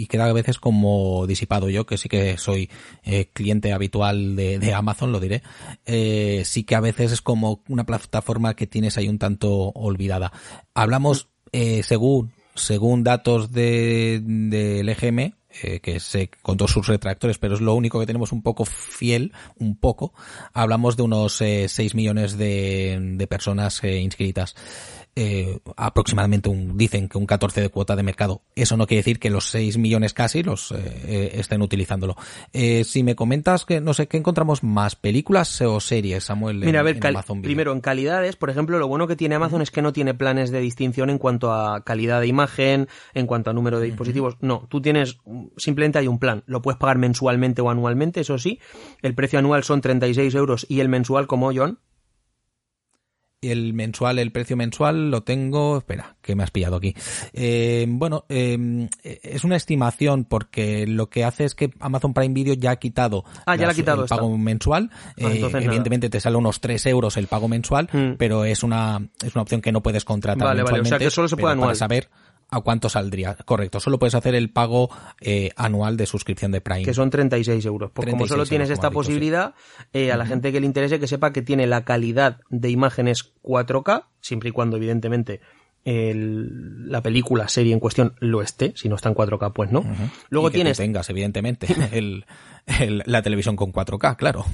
y, 0.00 0.06
queda 0.06 0.24
a 0.24 0.32
veces 0.32 0.58
como 0.58 1.26
disipado. 1.26 1.68
Yo 1.68 1.84
que 1.84 1.98
sí 1.98 2.08
que 2.08 2.38
soy 2.38 2.70
eh, 3.04 3.28
cliente 3.30 3.74
habitual 3.74 4.34
de, 4.34 4.58
de, 4.58 4.72
Amazon, 4.72 5.12
lo 5.12 5.20
diré. 5.20 5.42
Eh, 5.84 6.44
sí 6.46 6.64
que 6.64 6.76
a 6.76 6.80
veces 6.80 7.12
es 7.12 7.20
como 7.20 7.62
una 7.68 7.84
plataforma 7.84 8.56
que 8.56 8.66
tienes 8.66 8.96
ahí 8.96 9.06
un 9.06 9.18
tanto 9.18 9.50
olvidada. 9.74 10.32
Hablamos 10.72 11.28
eh, 11.52 11.82
según 11.82 12.32
según 12.54 13.04
datos 13.04 13.52
de 13.52 14.22
del 14.24 14.88
EGM, 14.88 15.34
eh, 15.62 15.80
que 15.80 15.98
con 16.42 16.56
todos 16.56 16.72
sus 16.72 16.86
retractores, 16.86 17.38
pero 17.38 17.54
es 17.54 17.60
lo 17.60 17.74
único 17.74 18.00
que 18.00 18.06
tenemos 18.06 18.32
un 18.32 18.42
poco 18.42 18.64
fiel, 18.64 19.32
un 19.58 19.76
poco. 19.76 20.12
Hablamos 20.52 20.96
de 20.96 21.02
unos 21.02 21.40
eh, 21.40 21.68
6 21.68 21.94
millones 21.94 22.36
de, 22.36 22.98
de 23.00 23.26
personas 23.26 23.82
eh, 23.84 23.98
inscritas. 23.98 24.54
Eh, 25.20 25.58
aproximadamente 25.76 26.48
un, 26.48 26.78
dicen 26.78 27.08
que 27.08 27.18
un 27.18 27.26
14 27.26 27.60
de 27.60 27.68
cuota 27.70 27.96
de 27.96 28.04
mercado. 28.04 28.42
Eso 28.54 28.76
no 28.76 28.86
quiere 28.86 29.00
decir 29.00 29.18
que 29.18 29.30
los 29.30 29.46
6 29.50 29.76
millones 29.76 30.14
casi 30.14 30.44
los 30.44 30.70
eh, 30.70 31.32
estén 31.34 31.60
utilizándolo. 31.60 32.14
Eh, 32.52 32.84
si 32.84 33.02
me 33.02 33.16
comentas 33.16 33.64
que, 33.64 33.80
no 33.80 33.94
sé, 33.94 34.06
¿qué 34.06 34.16
encontramos 34.16 34.62
más? 34.62 34.94
¿Películas 34.94 35.60
o 35.62 35.80
series, 35.80 36.22
Samuel? 36.22 36.58
Mira, 36.58 36.70
en, 36.70 36.76
a 36.76 36.82
ver, 36.84 36.98
en 36.98 37.06
Amazon 37.08 37.42
primero, 37.42 37.72
en 37.72 37.80
calidades, 37.80 38.36
por 38.36 38.48
ejemplo, 38.48 38.78
lo 38.78 38.86
bueno 38.86 39.08
que 39.08 39.16
tiene 39.16 39.34
Amazon 39.34 39.60
es 39.60 39.72
que 39.72 39.82
no 39.82 39.92
tiene 39.92 40.14
planes 40.14 40.52
de 40.52 40.60
distinción 40.60 41.10
en 41.10 41.18
cuanto 41.18 41.52
a 41.52 41.82
calidad 41.82 42.20
de 42.20 42.28
imagen, 42.28 42.86
en 43.12 43.26
cuanto 43.26 43.50
a 43.50 43.54
número 43.54 43.80
de 43.80 43.86
dispositivos. 43.86 44.36
No, 44.40 44.68
tú 44.70 44.80
tienes, 44.80 45.18
simplemente 45.56 45.98
hay 45.98 46.06
un 46.06 46.20
plan. 46.20 46.44
Lo 46.46 46.62
puedes 46.62 46.78
pagar 46.78 46.98
mensualmente 46.98 47.60
o 47.60 47.70
anualmente, 47.70 48.20
eso 48.20 48.38
sí. 48.38 48.60
El 49.02 49.16
precio 49.16 49.40
anual 49.40 49.64
son 49.64 49.80
36 49.80 50.32
euros 50.36 50.64
y 50.68 50.78
el 50.78 50.88
mensual, 50.88 51.26
como 51.26 51.50
John, 51.52 51.80
el 53.40 53.72
mensual, 53.72 54.18
el 54.18 54.32
precio 54.32 54.56
mensual 54.56 55.10
lo 55.10 55.22
tengo, 55.22 55.78
espera, 55.78 56.16
que 56.22 56.34
me 56.34 56.42
has 56.42 56.50
pillado 56.50 56.76
aquí. 56.76 56.94
Eh, 57.32 57.86
bueno, 57.88 58.24
eh, 58.28 58.88
es 59.02 59.44
una 59.44 59.54
estimación 59.56 60.24
porque 60.24 60.86
lo 60.88 61.08
que 61.08 61.24
hace 61.24 61.44
es 61.44 61.54
que 61.54 61.70
Amazon 61.78 62.14
Prime 62.14 62.34
Video 62.34 62.54
ya 62.54 62.72
ha 62.72 62.76
quitado, 62.76 63.24
Ah, 63.46 63.54
ya 63.54 63.66
la 63.66 63.72
ha 63.72 63.74
quitado 63.76 64.02
el 64.02 64.08
pago 64.08 64.36
mensual. 64.36 64.90
Ah, 64.92 65.12
Eh, 65.18 65.40
evidentemente 65.54 66.10
te 66.10 66.20
sale 66.20 66.36
unos 66.36 66.60
3 66.60 66.84
euros 66.86 67.16
el 67.16 67.28
pago 67.28 67.46
mensual, 67.48 67.88
Mm. 67.92 68.14
pero 68.18 68.44
es 68.44 68.62
una, 68.64 69.08
es 69.24 69.34
una 69.34 69.42
opción 69.42 69.60
que 69.60 69.70
no 69.70 69.82
puedes 69.82 70.04
contratar 70.04 70.48
Vale, 70.48 70.62
vale, 70.64 70.80
o 70.80 70.84
sea 70.84 70.98
que 70.98 71.10
solo 71.10 71.28
se 71.28 71.36
puede 71.36 71.52
pero 71.54 71.60
para 71.60 71.70
anual. 71.70 71.76
saber 71.76 72.08
a 72.50 72.60
cuánto 72.60 72.88
saldría. 72.88 73.34
Correcto, 73.44 73.78
solo 73.80 73.98
puedes 73.98 74.14
hacer 74.14 74.34
el 74.34 74.50
pago 74.50 74.88
eh, 75.20 75.50
anual 75.56 75.96
de 75.96 76.06
suscripción 76.06 76.50
de 76.52 76.60
Prime. 76.60 76.82
que 76.84 76.94
son 76.94 77.10
36 77.10 77.64
euros. 77.66 77.90
Pues 77.92 78.06
como 78.06 78.24
36 78.24 78.28
solo 78.30 78.46
tienes 78.46 78.68
euros, 78.68 78.78
esta 78.78 78.90
posibilidad, 78.90 79.54
eh, 79.92 80.12
a 80.12 80.16
la 80.16 80.24
gente 80.26 80.50
que 80.52 80.60
le 80.60 80.66
interese 80.66 80.98
que 80.98 81.06
sepa 81.06 81.32
que 81.32 81.42
tiene 81.42 81.66
la 81.66 81.84
calidad 81.84 82.40
de 82.50 82.70
imágenes 82.70 83.32
4K, 83.42 84.04
siempre 84.20 84.48
y 84.48 84.52
cuando 84.52 84.76
evidentemente 84.76 85.40
el- 85.84 86.90
la 86.90 87.02
película, 87.02 87.48
serie 87.48 87.72
en 87.72 87.80
cuestión 87.80 88.14
lo 88.20 88.42
esté, 88.42 88.72
si 88.76 88.88
no 88.88 88.96
está 88.96 89.08
en 89.08 89.14
4K 89.14 89.52
pues 89.52 89.70
no. 89.70 89.82
Luego 90.28 90.48
Y 90.48 90.50
que 90.50 90.58
tú 90.58 90.60
tienes 90.62 90.76
tengas, 90.78 91.08
evidentemente, 91.10 91.66
el, 91.92 92.24
el- 92.80 93.02
la 93.06 93.22
televisión 93.22 93.56
con 93.56 93.72
4K, 93.72 94.16
claro. 94.16 94.44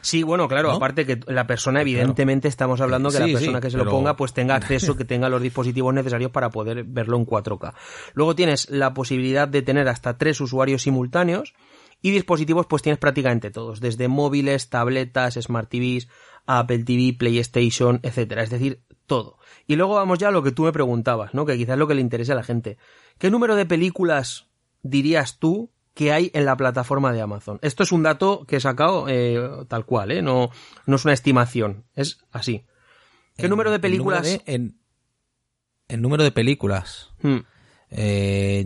Sí, 0.00 0.22
bueno, 0.22 0.48
claro, 0.48 0.70
¿No? 0.70 0.76
aparte 0.76 1.06
que 1.06 1.20
la 1.26 1.46
persona, 1.46 1.82
evidentemente, 1.82 2.48
estamos 2.48 2.80
hablando 2.80 3.10
que 3.10 3.16
Sí, 3.16 3.20
la 3.20 3.38
persona 3.38 3.58
sí, 3.58 3.62
que 3.62 3.70
se 3.70 3.76
lo 3.76 3.90
ponga, 3.90 4.16
pues 4.16 4.32
tenga 4.32 4.54
acceso, 4.54 4.96
que 4.96 5.04
tenga 5.04 5.28
los 5.28 5.42
dispositivos 5.42 5.92
necesarios 5.92 6.30
para 6.30 6.50
poder 6.50 6.84
verlo 6.84 7.16
en 7.16 7.26
4K. 7.26 7.74
Luego 8.14 8.34
tienes 8.34 8.70
la 8.70 8.94
posibilidad 8.94 9.48
de 9.48 9.62
tener 9.62 9.88
hasta 9.88 10.16
tres 10.16 10.40
usuarios 10.40 10.82
simultáneos 10.82 11.54
y 12.02 12.10
dispositivos, 12.10 12.66
pues 12.66 12.82
tienes 12.82 12.98
prácticamente 12.98 13.50
todos, 13.50 13.80
desde 13.80 14.08
móviles, 14.08 14.70
tabletas, 14.70 15.34
Smart 15.34 15.68
TVs, 15.68 16.08
Apple 16.46 16.84
TV, 16.84 17.16
PlayStation, 17.18 18.00
etcétera. 18.02 18.42
Es 18.42 18.50
decir, 18.50 18.82
todo. 19.06 19.38
Y 19.66 19.76
luego 19.76 19.96
vamos 19.96 20.18
ya 20.18 20.28
a 20.28 20.30
lo 20.30 20.42
que 20.42 20.52
tú 20.52 20.62
me 20.62 20.72
preguntabas, 20.72 21.34
¿no? 21.34 21.44
Que 21.44 21.56
quizás 21.56 21.74
es 21.74 21.78
lo 21.78 21.86
que 21.86 21.94
le 21.94 22.00
interese 22.00 22.32
a 22.32 22.36
la 22.36 22.42
gente. 22.42 22.78
¿Qué 23.18 23.30
número 23.30 23.54
de 23.54 23.66
películas 23.66 24.48
dirías 24.82 25.38
tú 25.38 25.70
que 26.00 26.12
hay 26.14 26.30
en 26.32 26.46
la 26.46 26.56
plataforma 26.56 27.12
de 27.12 27.20
Amazon. 27.20 27.58
Esto 27.60 27.82
es 27.82 27.92
un 27.92 28.02
dato 28.02 28.46
que 28.48 28.56
he 28.56 28.60
sacado 28.60 29.04
eh, 29.06 29.38
tal 29.68 29.84
cual, 29.84 30.12
¿eh? 30.12 30.22
No, 30.22 30.48
no 30.86 30.96
es 30.96 31.04
una 31.04 31.12
estimación, 31.12 31.84
es 31.94 32.20
así. 32.32 32.64
¿Qué 33.36 33.44
En- 33.44 33.50
número 33.50 33.70
de 33.70 33.80
películas? 33.80 34.22
número 34.22 34.42
de- 34.46 34.72
en, 35.88 36.00
número 36.00 36.24
de 36.24 36.32
películas. 36.32 37.10
Hmm. 37.20 37.40
Eh, 37.90 38.64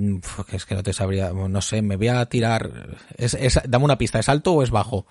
es 0.52 0.64
que 0.64 0.76
no 0.76 0.84
te 0.84 0.92
sabría, 0.92 1.32
no 1.32 1.60
sé, 1.60 1.82
me 1.82 1.96
voy 1.96 2.06
a 2.06 2.24
tirar. 2.26 2.70
Es, 3.16 3.34
es- 3.34 3.58
dame 3.66 3.84
una 3.84 3.98
pista, 3.98 4.20
¿es 4.20 4.28
alto 4.28 4.52
o 4.52 4.62
es 4.62 4.70
bajo? 4.70 5.04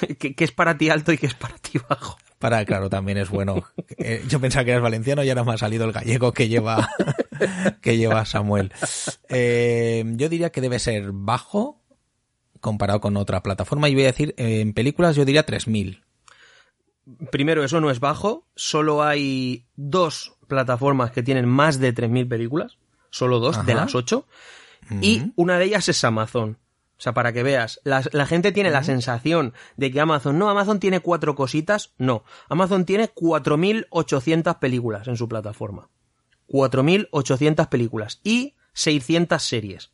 ¿Qué, 0.18 0.34
qué 0.34 0.44
es 0.44 0.52
para 0.52 0.76
ti 0.76 0.90
alto 0.90 1.12
y 1.12 1.16
qué 1.18 1.28
es 1.28 1.34
para 1.34 1.56
ti 1.56 1.78
bajo? 1.88 2.18
Para, 2.38 2.62
claro, 2.66 2.90
también 2.90 3.16
es 3.16 3.30
bueno. 3.30 3.64
Eh, 3.96 4.22
yo 4.28 4.38
pensaba 4.38 4.64
que 4.66 4.72
eras 4.72 4.82
valenciano 4.82 5.22
y 5.24 5.30
ahora 5.30 5.44
me 5.44 5.54
ha 5.54 5.56
salido 5.56 5.86
el 5.86 5.92
gallego 5.92 6.32
que 6.32 6.48
lleva, 6.48 6.90
que 7.80 7.96
lleva 7.96 8.24
Samuel. 8.24 8.72
Eh, 9.28 10.04
yo 10.16 10.28
diría 10.28 10.50
que 10.50 10.60
debe 10.60 10.78
ser 10.78 11.10
bajo 11.12 11.80
comparado 12.60 13.00
con 13.00 13.16
otra 13.18 13.42
plataforma 13.42 13.90
y 13.90 13.94
voy 13.94 14.04
a 14.04 14.06
decir, 14.06 14.34
en 14.38 14.72
películas 14.72 15.16
yo 15.16 15.26
diría 15.26 15.44
3000. 15.44 16.02
Primero, 17.30 17.62
eso 17.62 17.80
no 17.80 17.90
es 17.90 18.00
bajo. 18.00 18.46
Solo 18.56 19.02
hay 19.02 19.66
dos 19.76 20.34
plataformas 20.48 21.10
que 21.10 21.22
tienen 21.22 21.46
más 21.46 21.78
de 21.78 21.94
3.000 21.94 22.26
películas. 22.26 22.78
Solo 23.10 23.38
dos, 23.38 23.64
de 23.66 23.74
las 23.74 23.94
ocho. 23.94 24.26
Y 25.02 25.32
una 25.36 25.58
de 25.58 25.66
ellas 25.66 25.88
es 25.88 26.02
Amazon. 26.04 26.58
O 26.96 27.00
sea, 27.00 27.12
para 27.12 27.32
que 27.32 27.42
veas, 27.42 27.80
la, 27.84 28.02
la 28.12 28.26
gente 28.26 28.50
tiene 28.50 28.70
la 28.70 28.82
sensación 28.82 29.52
de 29.76 29.90
que 29.90 30.00
Amazon, 30.00 30.38
no, 30.38 30.48
Amazon 30.48 30.80
tiene 30.80 31.00
cuatro 31.00 31.34
cositas. 31.34 31.92
No, 31.98 32.24
Amazon 32.48 32.84
tiene 32.84 33.12
4.800 33.12 34.58
películas 34.58 35.06
en 35.08 35.16
su 35.16 35.28
plataforma. 35.28 35.90
4.800 36.48 37.68
películas 37.68 38.20
y 38.22 38.54
600 38.72 39.42
series. 39.42 39.90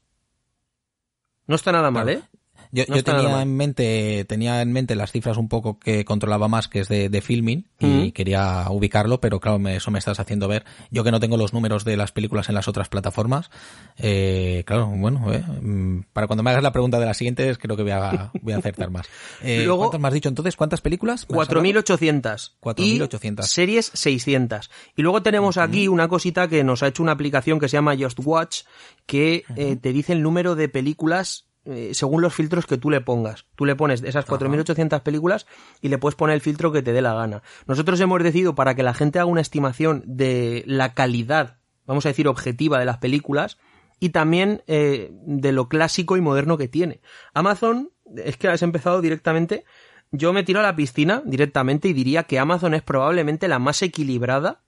No 1.46 1.56
está 1.56 1.72
nada 1.72 1.90
mal, 1.90 2.08
¿eh? 2.08 2.22
Yo, 2.72 2.84
yo 2.84 3.02
tenía 3.02 3.42
en 3.42 3.56
mente, 3.56 4.24
tenía 4.28 4.62
en 4.62 4.72
mente 4.72 4.94
las 4.94 5.10
cifras 5.12 5.36
un 5.36 5.48
poco 5.48 5.78
que 5.78 6.04
controlaba 6.04 6.48
más, 6.48 6.68
que 6.68 6.80
es 6.80 6.88
de, 6.88 7.08
de 7.08 7.20
filming, 7.20 7.66
y 7.80 8.12
quería 8.12 8.66
ubicarlo, 8.70 9.20
pero 9.20 9.40
claro, 9.40 9.58
me, 9.58 9.76
eso 9.76 9.90
me 9.90 9.98
estás 9.98 10.20
haciendo 10.20 10.46
ver. 10.48 10.64
Yo 10.90 11.02
que 11.02 11.10
no 11.10 11.18
tengo 11.20 11.36
los 11.36 11.52
números 11.52 11.84
de 11.84 11.96
las 11.96 12.12
películas 12.12 12.48
en 12.48 12.54
las 12.54 12.68
otras 12.68 12.88
plataformas, 12.88 13.50
eh, 13.98 14.62
claro, 14.66 14.86
bueno, 14.86 15.32
eh, 15.32 15.42
mm, 15.62 16.02
para 16.12 16.26
cuando 16.26 16.42
me 16.42 16.50
hagas 16.50 16.62
la 16.62 16.72
pregunta 16.72 16.98
de 17.00 17.06
las 17.06 17.16
siguientes, 17.16 17.58
creo 17.58 17.76
que 17.76 17.82
voy 17.82 17.92
a, 17.92 18.30
voy 18.42 18.52
a 18.52 18.58
acertar 18.58 18.90
más. 18.90 19.06
Eh, 19.42 19.62
Luego- 19.64 19.84
¿Cuántas 19.84 20.00
me 20.00 20.08
has 20.08 20.14
dicho 20.14 20.28
entonces? 20.28 20.54
¿Cuántas 20.56 20.80
películas? 20.80 21.26
¿Me 21.30 21.40
has 21.40 21.48
4.800. 21.48 22.52
4.800. 22.60 23.44
Y 23.44 23.48
series 23.48 23.90
600. 23.94 24.70
Y 24.96 25.02
luego 25.02 25.22
tenemos 25.22 25.56
aquí 25.56 25.88
una 25.88 26.08
cosita 26.08 26.48
que 26.48 26.62
nos 26.64 26.82
ha 26.82 26.88
hecho 26.88 27.02
una 27.02 27.12
aplicación 27.12 27.58
que 27.58 27.68
se 27.68 27.76
llama 27.76 27.96
Just 27.98 28.18
Watch, 28.22 28.62
que 29.06 29.44
eh, 29.56 29.76
te 29.76 29.92
dice 29.92 30.12
el 30.12 30.22
número 30.22 30.54
de 30.56 30.68
películas 30.68 31.46
eh, 31.64 31.90
según 31.92 32.22
los 32.22 32.34
filtros 32.34 32.66
que 32.66 32.78
tú 32.78 32.90
le 32.90 33.00
pongas. 33.00 33.46
Tú 33.54 33.66
le 33.66 33.76
pones 33.76 34.02
esas 34.02 34.26
4.800 34.26 35.02
películas 35.02 35.46
y 35.80 35.88
le 35.88 35.98
puedes 35.98 36.16
poner 36.16 36.34
el 36.34 36.40
filtro 36.40 36.72
que 36.72 36.82
te 36.82 36.92
dé 36.92 37.02
la 37.02 37.14
gana. 37.14 37.42
Nosotros 37.66 38.00
hemos 38.00 38.22
decidido, 38.22 38.54
para 38.54 38.74
que 38.74 38.82
la 38.82 38.94
gente 38.94 39.18
haga 39.18 39.26
una 39.26 39.40
estimación 39.40 40.02
de 40.06 40.64
la 40.66 40.94
calidad, 40.94 41.58
vamos 41.86 42.06
a 42.06 42.10
decir, 42.10 42.28
objetiva 42.28 42.78
de 42.78 42.86
las 42.86 42.98
películas, 42.98 43.58
y 43.98 44.08
también 44.10 44.62
eh, 44.66 45.10
de 45.12 45.52
lo 45.52 45.68
clásico 45.68 46.16
y 46.16 46.22
moderno 46.22 46.56
que 46.56 46.68
tiene. 46.68 47.02
Amazon, 47.34 47.90
es 48.16 48.38
que 48.38 48.48
has 48.48 48.62
empezado 48.62 49.02
directamente, 49.02 49.64
yo 50.10 50.32
me 50.32 50.42
tiro 50.42 50.60
a 50.60 50.64
la 50.64 50.74
piscina 50.74 51.22
directamente 51.24 51.88
y 51.88 51.92
diría 51.92 52.24
que 52.24 52.38
Amazon 52.38 52.74
es 52.74 52.82
probablemente 52.82 53.46
la 53.46 53.58
más 53.58 53.82
equilibrada, 53.82 54.62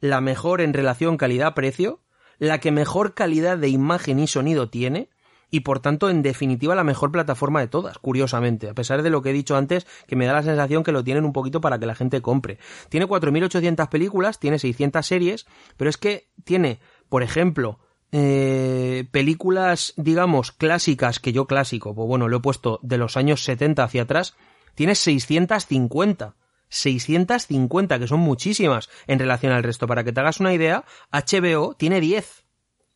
la 0.00 0.20
mejor 0.20 0.60
en 0.60 0.72
relación 0.72 1.16
calidad-precio, 1.16 2.00
la 2.38 2.60
que 2.60 2.70
mejor 2.70 3.14
calidad 3.14 3.58
de 3.58 3.68
imagen 3.68 4.20
y 4.20 4.28
sonido 4.28 4.70
tiene, 4.70 5.10
y 5.50 5.60
por 5.60 5.80
tanto, 5.80 6.10
en 6.10 6.22
definitiva, 6.22 6.74
la 6.74 6.84
mejor 6.84 7.10
plataforma 7.10 7.60
de 7.60 7.68
todas, 7.68 7.98
curiosamente, 7.98 8.68
a 8.68 8.74
pesar 8.74 9.02
de 9.02 9.10
lo 9.10 9.22
que 9.22 9.30
he 9.30 9.32
dicho 9.32 9.56
antes, 9.56 9.86
que 10.06 10.16
me 10.16 10.26
da 10.26 10.34
la 10.34 10.42
sensación 10.42 10.84
que 10.84 10.92
lo 10.92 11.04
tienen 11.04 11.24
un 11.24 11.32
poquito 11.32 11.60
para 11.60 11.78
que 11.78 11.86
la 11.86 11.94
gente 11.94 12.20
compre. 12.20 12.58
Tiene 12.88 13.06
4.800 13.06 13.88
películas, 13.88 14.38
tiene 14.38 14.58
600 14.58 15.06
series, 15.06 15.46
pero 15.76 15.88
es 15.88 15.96
que 15.96 16.28
tiene, 16.44 16.80
por 17.08 17.22
ejemplo, 17.22 17.78
eh, 18.12 19.06
películas, 19.10 19.94
digamos, 19.96 20.52
clásicas, 20.52 21.18
que 21.18 21.32
yo 21.32 21.46
clásico, 21.46 21.94
pues 21.94 22.08
bueno, 22.08 22.28
lo 22.28 22.38
he 22.38 22.40
puesto 22.40 22.80
de 22.82 22.98
los 22.98 23.16
años 23.16 23.42
70 23.44 23.84
hacia 23.84 24.02
atrás, 24.02 24.36
tiene 24.74 24.94
650. 24.94 26.36
650, 26.70 27.98
que 27.98 28.06
son 28.06 28.20
muchísimas 28.20 28.90
en 29.06 29.18
relación 29.18 29.52
al 29.52 29.62
resto. 29.62 29.86
Para 29.86 30.04
que 30.04 30.12
te 30.12 30.20
hagas 30.20 30.38
una 30.38 30.52
idea, 30.52 30.84
HBO 31.10 31.74
tiene 31.74 32.00
10. 32.00 32.44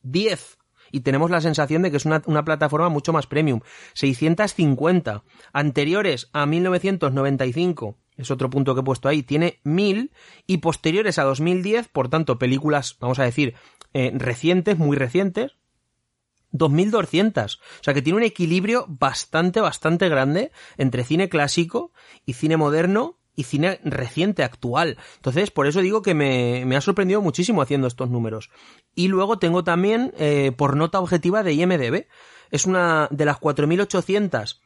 10. 0.02 0.58
Y 0.92 1.00
tenemos 1.00 1.30
la 1.30 1.40
sensación 1.40 1.82
de 1.82 1.90
que 1.90 1.96
es 1.96 2.04
una, 2.04 2.22
una 2.26 2.44
plataforma 2.44 2.88
mucho 2.88 3.12
más 3.12 3.26
premium. 3.26 3.60
650. 3.94 5.24
Anteriores 5.52 6.28
a 6.32 6.46
1995, 6.46 7.96
es 8.16 8.30
otro 8.30 8.50
punto 8.50 8.74
que 8.74 8.82
he 8.82 8.84
puesto 8.84 9.08
ahí, 9.08 9.24
tiene 9.24 9.58
1000. 9.64 10.12
Y 10.46 10.58
posteriores 10.58 11.18
a 11.18 11.24
2010, 11.24 11.88
por 11.88 12.08
tanto, 12.08 12.38
películas, 12.38 12.96
vamos 13.00 13.18
a 13.18 13.24
decir, 13.24 13.54
eh, 13.94 14.12
recientes, 14.14 14.78
muy 14.78 14.96
recientes, 14.96 15.56
2200. 16.52 17.56
O 17.56 17.60
sea 17.82 17.94
que 17.94 18.02
tiene 18.02 18.18
un 18.18 18.22
equilibrio 18.22 18.86
bastante, 18.88 19.60
bastante 19.60 20.08
grande 20.08 20.52
entre 20.76 21.04
cine 21.04 21.28
clásico 21.28 21.92
y 22.24 22.34
cine 22.34 22.56
moderno 22.56 23.18
y 23.34 23.44
cine 23.44 23.80
reciente, 23.84 24.42
actual. 24.42 24.98
Entonces, 25.16 25.50
por 25.50 25.66
eso 25.66 25.80
digo 25.80 26.02
que 26.02 26.14
me, 26.14 26.64
me 26.66 26.76
ha 26.76 26.80
sorprendido 26.80 27.22
muchísimo 27.22 27.62
haciendo 27.62 27.86
estos 27.86 28.10
números. 28.10 28.50
Y 28.94 29.08
luego 29.08 29.38
tengo 29.38 29.64
también, 29.64 30.12
eh, 30.18 30.52
por 30.56 30.76
nota 30.76 31.00
objetiva 31.00 31.42
de 31.42 31.54
IMDB, 31.54 32.06
es 32.50 32.66
una 32.66 33.08
de 33.10 33.24
las 33.24 33.38
4800 33.38 34.60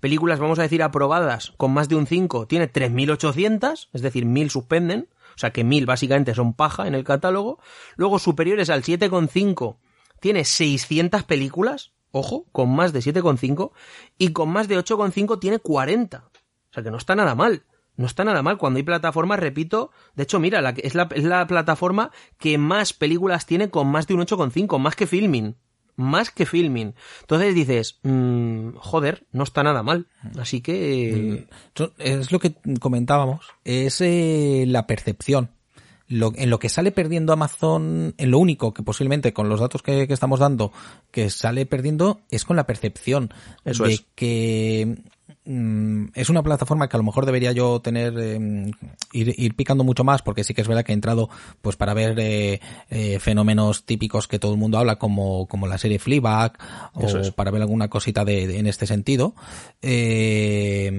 películas, 0.00 0.40
vamos 0.40 0.58
a 0.58 0.62
decir, 0.62 0.82
aprobadas 0.82 1.52
con 1.56 1.72
más 1.72 1.88
de 1.88 1.96
un 1.96 2.06
5, 2.06 2.46
tiene 2.46 2.68
3800, 2.68 3.90
es 3.92 4.02
decir, 4.02 4.24
1000 4.24 4.50
suspenden. 4.50 5.08
O 5.34 5.38
sea 5.38 5.50
que 5.50 5.64
1000 5.64 5.86
básicamente 5.86 6.34
son 6.34 6.54
paja 6.54 6.86
en 6.86 6.94
el 6.94 7.04
catálogo. 7.04 7.58
Luego 7.96 8.18
superiores 8.18 8.68
al 8.68 8.82
7,5 8.82 9.76
tiene 10.20 10.44
600 10.44 11.24
películas, 11.24 11.92
ojo, 12.10 12.46
con 12.52 12.74
más 12.74 12.92
de 12.92 13.00
7,5, 13.00 13.72
y 14.18 14.32
con 14.32 14.50
más 14.50 14.68
de 14.68 14.78
8,5 14.78 15.40
tiene 15.40 15.58
40. 15.58 16.18
O 16.18 16.74
sea 16.74 16.82
que 16.82 16.90
no 16.90 16.96
está 16.96 17.14
nada 17.14 17.34
mal. 17.34 17.64
No 18.02 18.06
está 18.08 18.24
nada 18.24 18.42
mal 18.42 18.58
cuando 18.58 18.78
hay 18.78 18.82
plataformas, 18.82 19.38
repito, 19.38 19.92
de 20.16 20.24
hecho, 20.24 20.40
mira, 20.40 20.60
la, 20.60 20.70
es, 20.70 20.96
la, 20.96 21.08
es 21.14 21.22
la 21.22 21.46
plataforma 21.46 22.10
que 22.36 22.58
más 22.58 22.92
películas 22.92 23.46
tiene 23.46 23.70
con 23.70 23.86
más 23.86 24.08
de 24.08 24.14
un 24.14 24.22
8,5, 24.22 24.76
más 24.80 24.96
que 24.96 25.06
Filming. 25.06 25.54
Más 25.94 26.32
que 26.32 26.44
Filming. 26.44 26.96
Entonces 27.20 27.54
dices, 27.54 28.00
mmm, 28.02 28.70
joder, 28.74 29.24
no 29.30 29.44
está 29.44 29.62
nada 29.62 29.84
mal. 29.84 30.08
Así 30.36 30.62
que... 30.62 31.46
Es 31.98 32.32
lo 32.32 32.40
que 32.40 32.56
comentábamos, 32.80 33.46
es 33.62 34.00
eh, 34.00 34.64
la 34.66 34.88
percepción 34.88 35.50
lo, 36.08 36.32
en 36.34 36.50
lo 36.50 36.58
que 36.58 36.68
sale 36.68 36.90
perdiendo 36.90 37.32
Amazon, 37.32 38.14
en 38.18 38.30
lo 38.32 38.40
único 38.40 38.74
que 38.74 38.82
posiblemente 38.82 39.32
con 39.32 39.48
los 39.48 39.60
datos 39.60 39.80
que, 39.80 40.08
que 40.08 40.12
estamos 40.12 40.40
dando, 40.40 40.72
que 41.12 41.30
sale 41.30 41.66
perdiendo 41.66 42.20
es 42.30 42.44
con 42.44 42.56
la 42.56 42.66
percepción 42.66 43.32
Eso 43.64 43.84
de 43.84 43.92
es. 43.94 44.04
que 44.16 44.98
mm, 45.44 46.04
es 46.14 46.28
una 46.30 46.42
plataforma 46.42 46.88
que 46.88 46.96
a 46.96 46.98
lo 46.98 47.04
mejor 47.04 47.26
debería 47.26 47.52
yo 47.52 47.80
tener 47.80 48.14
eh, 48.18 48.70
ir, 49.12 49.34
ir, 49.36 49.54
picando 49.56 49.84
mucho 49.84 50.04
más 50.04 50.22
porque 50.22 50.44
sí 50.44 50.54
que 50.54 50.60
es 50.62 50.68
verdad 50.68 50.84
que 50.84 50.92
he 50.92 50.94
entrado 50.94 51.28
pues 51.60 51.76
para 51.76 51.94
ver 51.94 52.18
eh, 52.20 52.60
eh, 52.90 53.18
fenómenos 53.18 53.84
típicos 53.84 54.28
que 54.28 54.38
todo 54.38 54.52
el 54.52 54.58
mundo 54.58 54.78
habla 54.78 54.96
como, 54.96 55.46
como 55.46 55.66
la 55.66 55.78
serie 55.78 55.98
Fleabag 55.98 56.52
o 56.94 57.08
es. 57.08 57.30
para 57.32 57.50
ver 57.50 57.62
alguna 57.62 57.88
cosita 57.88 58.24
de, 58.24 58.46
de- 58.46 58.58
en 58.58 58.66
este 58.66 58.86
sentido 58.86 59.34
eh, 59.82 60.90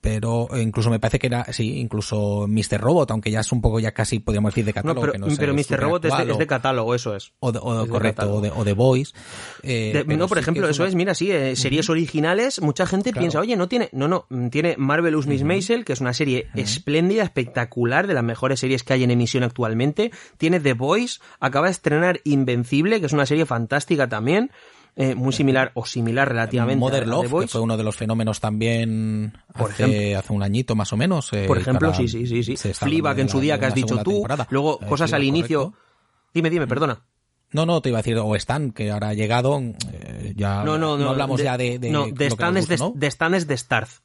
pero 0.00 0.48
incluso 0.58 0.88
me 0.90 0.98
parece 0.98 1.18
que 1.18 1.26
era, 1.26 1.44
sí, 1.52 1.78
incluso 1.78 2.46
Mr. 2.48 2.80
Robot, 2.80 3.10
aunque 3.10 3.30
ya 3.30 3.40
es 3.40 3.52
un 3.52 3.60
poco 3.60 3.80
ya 3.80 3.92
casi 3.92 4.18
podríamos 4.18 4.52
decir 4.52 4.64
de 4.64 4.70
No, 4.70 4.74
catálogo. 4.74 5.00
pero, 5.02 5.12
que 5.12 5.18
no 5.18 5.26
pero 5.38 5.54
Mr. 5.54 5.78
Robot 5.80 6.04
es 6.06 6.16
de, 6.16 6.32
es 6.32 6.38
de 6.38 6.46
catálogo, 6.46 6.94
eso 6.94 7.14
es. 7.14 7.32
o 7.40 7.52
de, 7.52 7.58
o 7.62 7.84
Es 7.84 7.90
correcto, 7.90 8.34
o 8.34 8.40
de, 8.40 8.50
o 8.50 8.64
de 8.64 8.72
Voice. 8.72 9.12
eh, 9.62 10.04
no, 10.06 10.26
por 10.28 10.38
ejemplo, 10.38 10.68
eso 10.68 10.82
una- 10.82 10.88
es, 10.88 10.94
mira, 10.94 11.14
sí, 11.14 11.30
eh, 11.30 11.54
series 11.56 11.90
originales, 11.90 12.60
mucha 12.62 12.86
gente 12.86 13.10
Claro. 13.12 13.22
piensa, 13.22 13.40
oye, 13.40 13.56
no 13.56 13.68
tiene, 13.68 13.88
no, 13.92 14.08
no, 14.08 14.26
tiene 14.50 14.74
Marvelous 14.78 15.26
Miss 15.26 15.42
Maisel, 15.44 15.84
que 15.84 15.92
es 15.92 16.00
una 16.00 16.14
serie 16.14 16.46
espléndida, 16.54 17.22
espectacular, 17.22 18.06
de 18.06 18.14
las 18.14 18.24
mejores 18.24 18.60
series 18.60 18.82
que 18.82 18.94
hay 18.94 19.04
en 19.04 19.10
emisión 19.10 19.42
actualmente, 19.44 20.10
tiene 20.38 20.60
The 20.60 20.72
Voice, 20.74 21.20
acaba 21.40 21.66
de 21.66 21.72
estrenar 21.72 22.20
Invencible, 22.24 23.00
que 23.00 23.06
es 23.06 23.12
una 23.12 23.26
serie 23.26 23.44
fantástica 23.46 24.08
también, 24.08 24.50
eh, 24.96 25.14
muy 25.14 25.32
similar 25.32 25.72
o 25.74 25.86
similar 25.86 26.28
relativamente 26.28 26.78
Mother 26.80 27.02
a 27.02 27.04
The 27.04 27.10
Love, 27.10 27.40
que 27.42 27.48
fue 27.48 27.60
uno 27.60 27.76
de 27.76 27.84
los 27.84 27.96
fenómenos 27.96 28.40
también 28.40 29.32
Por 29.56 29.70
hace, 29.70 29.84
ejemplo. 29.84 30.18
hace 30.18 30.32
un 30.32 30.42
añito 30.42 30.74
más 30.76 30.92
o 30.92 30.96
menos. 30.96 31.32
eh, 31.32 31.44
Por 31.46 31.58
ejemplo, 31.58 31.92
sí, 31.94 32.08
sí, 32.08 32.26
sí, 32.26 32.42
sí. 32.42 32.56
Fleabag 32.74 33.12
hablando 33.12 33.22
en 33.22 33.28
su 33.28 33.40
día 33.40 33.58
que 33.58 33.66
has 33.66 33.74
dicho 33.74 34.02
tú, 34.02 34.10
temporada. 34.12 34.46
luego 34.50 34.78
Eh, 34.82 34.86
cosas 34.86 35.12
al 35.12 35.24
inicio. 35.24 35.70
correcto. 35.70 35.84
Dime, 36.34 36.50
dime, 36.50 36.66
perdona. 36.66 37.00
No, 37.52 37.66
no, 37.66 37.80
te 37.82 37.88
iba 37.88 37.98
a 37.98 38.02
decir, 38.02 38.16
o 38.16 38.36
Stan, 38.36 38.70
que 38.70 38.92
ahora 38.92 39.08
ha 39.08 39.14
llegado, 39.14 39.60
eh, 39.92 40.32
ya 40.36 40.62
No, 40.62 40.78
no, 40.78 40.96
no. 40.96 41.10
hablamos 41.10 41.38
de- 41.38 41.44
ya 41.44 41.56
de, 41.58 41.80
de 41.80 41.90
no, 41.90 42.06
lo 42.06 42.06
de 42.06 42.14
que 42.14 42.26
Stan 42.26 42.56
es 42.56 42.68
de, 42.68 42.76
¿no? 42.76 42.92
de 42.94 43.06
Stan 43.08 43.34
es 43.34 43.46
de 43.48 43.56
Starz. 43.56 44.02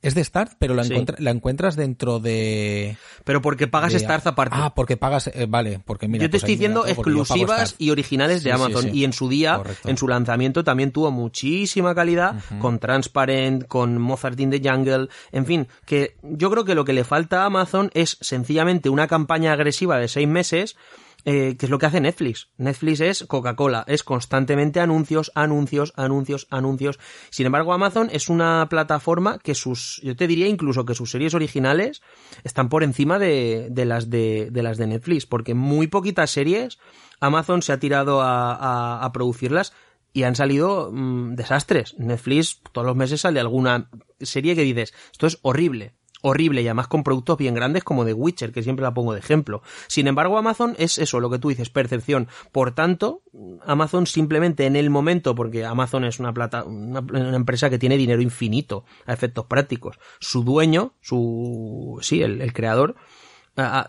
Es 0.00 0.14
de 0.14 0.22
Start, 0.22 0.52
pero 0.60 0.74
la, 0.74 0.84
Sí. 0.84 0.92
encuentra- 0.92 1.16
la 1.18 1.30
encuentras 1.32 1.74
dentro 1.74 2.20
de... 2.20 2.96
Pero 3.24 3.42
porque 3.42 3.66
pagas 3.66 3.92
de- 3.92 3.98
Starz 3.98 4.26
aparte. 4.28 4.54
Ah, 4.56 4.72
porque 4.74 4.96
pagas, 4.96 5.26
eh, 5.26 5.46
vale, 5.48 5.80
porque 5.84 6.06
mira... 6.06 6.22
yo 6.22 6.28
te 6.28 6.32
pues 6.32 6.42
estoy 6.44 6.54
diciendo 6.54 6.86
exclusivas 6.86 7.74
y 7.78 7.90
originales 7.90 8.44
de 8.44 8.50
Sí, 8.50 8.54
Amazon. 8.54 8.82
sí. 8.84 8.90
Y 8.92 9.04
en 9.04 9.12
su 9.12 9.28
día, 9.28 9.56
Correcto. 9.56 9.88
en 9.88 9.96
su 9.96 10.06
lanzamiento, 10.06 10.62
también 10.62 10.92
tuvo 10.92 11.10
muchísima 11.10 11.94
calidad 11.96 12.36
con 12.60 12.78
Transparent, 12.78 13.66
con 13.66 13.98
Mozart 13.98 14.38
in 14.38 14.50
the 14.50 14.60
Jungle. 14.62 15.08
En 15.32 15.46
fin, 15.46 15.66
que 15.84 16.14
yo 16.22 16.48
creo 16.50 16.64
que 16.64 16.76
lo 16.76 16.84
que 16.84 16.92
le 16.92 17.02
falta 17.04 17.42
a 17.42 17.46
Amazon 17.46 17.90
es 17.94 18.18
sencillamente 18.20 18.88
una 18.90 19.08
campaña 19.08 19.52
agresiva 19.52 19.98
de 19.98 20.06
seis 20.08 20.28
meses. 20.28 20.76
Eh, 21.24 21.56
que 21.58 21.66
es 21.66 21.70
lo 21.70 21.78
que 21.78 21.86
hace 21.86 22.00
Netflix. 22.00 22.48
Netflix 22.56 23.00
es 23.00 23.24
Coca-Cola, 23.24 23.84
es 23.86 24.02
constantemente 24.02 24.80
anuncios, 24.80 25.30
anuncios, 25.34 25.92
anuncios, 25.96 26.46
anuncios. 26.50 26.98
Sin 27.30 27.46
embargo, 27.46 27.72
Amazon 27.72 28.08
es 28.12 28.28
una 28.28 28.66
plataforma 28.70 29.38
que 29.38 29.54
sus, 29.54 30.00
yo 30.02 30.16
te 30.16 30.26
diría 30.26 30.46
incluso 30.46 30.84
que 30.84 30.94
sus 30.94 31.10
series 31.10 31.34
originales 31.34 32.02
están 32.44 32.68
por 32.68 32.82
encima 32.82 33.18
de, 33.18 33.68
de 33.70 33.84
las 33.84 34.08
de, 34.10 34.48
de 34.50 34.62
las 34.62 34.78
de 34.78 34.86
Netflix, 34.86 35.26
porque 35.26 35.54
muy 35.54 35.86
poquitas 35.88 36.30
series 36.30 36.78
Amazon 37.20 37.62
se 37.62 37.72
ha 37.72 37.78
tirado 37.80 38.22
a, 38.22 38.54
a- 38.54 39.04
a 39.04 39.12
producirlas 39.12 39.72
y 40.12 40.22
han 40.22 40.36
salido 40.36 40.90
mm, 40.92 41.34
desastres. 41.34 41.94
Netflix 41.98 42.60
todos 42.72 42.86
los 42.86 42.96
meses 42.96 43.20
sale 43.20 43.40
alguna 43.40 43.90
serie 44.20 44.54
que 44.54 44.62
dices, 44.62 44.94
esto 45.12 45.26
es 45.26 45.38
horrible. 45.42 45.94
Horrible 46.22 46.62
y 46.62 46.66
además 46.66 46.88
con 46.88 47.04
productos 47.04 47.38
bien 47.38 47.54
grandes 47.54 47.84
como 47.84 48.04
The 48.04 48.12
Witcher, 48.12 48.52
que 48.52 48.62
siempre 48.62 48.82
la 48.82 48.94
pongo 48.94 49.12
de 49.12 49.20
ejemplo. 49.20 49.62
Sin 49.86 50.08
embargo, 50.08 50.36
Amazon 50.36 50.74
es 50.78 50.98
eso, 50.98 51.20
lo 51.20 51.30
que 51.30 51.38
tú 51.38 51.48
dices, 51.48 51.70
percepción. 51.70 52.28
Por 52.50 52.72
tanto, 52.72 53.22
Amazon 53.64 54.06
simplemente 54.06 54.66
en 54.66 54.76
el 54.76 54.90
momento, 54.90 55.34
porque 55.34 55.64
Amazon 55.64 56.04
es 56.04 56.18
una 56.18 56.32
plata, 56.32 56.64
una, 56.64 57.00
empresa 57.36 57.70
que 57.70 57.78
tiene 57.78 57.96
dinero 57.96 58.20
infinito 58.20 58.84
a 59.06 59.12
efectos 59.12 59.46
prácticos. 59.46 59.98
Su 60.18 60.42
dueño, 60.42 60.94
su, 61.00 61.98
sí, 62.02 62.22
el, 62.22 62.52
creador, 62.52 62.96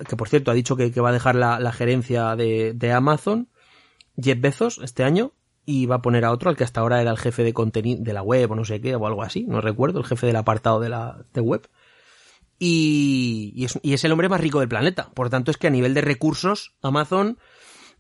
que 0.08 0.16
por 0.16 0.30
cierto 0.30 0.52
ha 0.52 0.54
dicho 0.54 0.76
que, 0.76 0.92
va 1.02 1.10
a 1.10 1.14
dejar 1.14 1.36
la, 1.36 1.60
la 1.60 1.72
gerencia 1.72 2.36
de, 2.36 2.74
de 2.74 2.92
Amazon, 2.92 3.50
Jeff 4.22 4.40
Bezos, 4.40 4.80
este 4.84 5.04
año, 5.04 5.34
y 5.66 5.86
va 5.86 5.98
a 5.98 6.02
poner 6.02 6.26
a 6.26 6.32
otro, 6.32 6.50
al 6.50 6.58
que 6.58 6.64
hasta 6.64 6.82
ahora 6.82 7.00
era 7.00 7.12
el 7.12 7.18
jefe 7.20 7.44
de 7.44 7.54
contenido 7.54 8.04
de 8.04 8.12
la 8.12 8.24
web 8.24 8.52
o 8.52 8.56
no 8.56 8.66
sé 8.66 8.82
qué, 8.82 8.96
o 8.96 9.06
algo 9.06 9.22
así, 9.22 9.46
no 9.48 9.62
recuerdo, 9.62 10.00
el 10.00 10.06
jefe 10.06 10.26
del 10.26 10.36
apartado 10.36 10.80
de 10.80 10.90
la 10.90 11.24
de 11.32 11.42
web. 11.42 11.70
Y, 12.60 13.54
y, 13.56 13.94
es, 13.94 14.04
el 14.04 14.12
hombre 14.12 14.30
más 14.30 14.42
rico 14.42 14.60
del 14.60 14.68
planeta. 14.68 15.10
Por 15.14 15.30
tanto, 15.30 15.50
es 15.50 15.58
que 15.58 15.68
a 15.68 15.72
nivel 15.72 15.94
de 15.94 16.02
recursos, 16.02 16.76
Amazon 16.82 17.38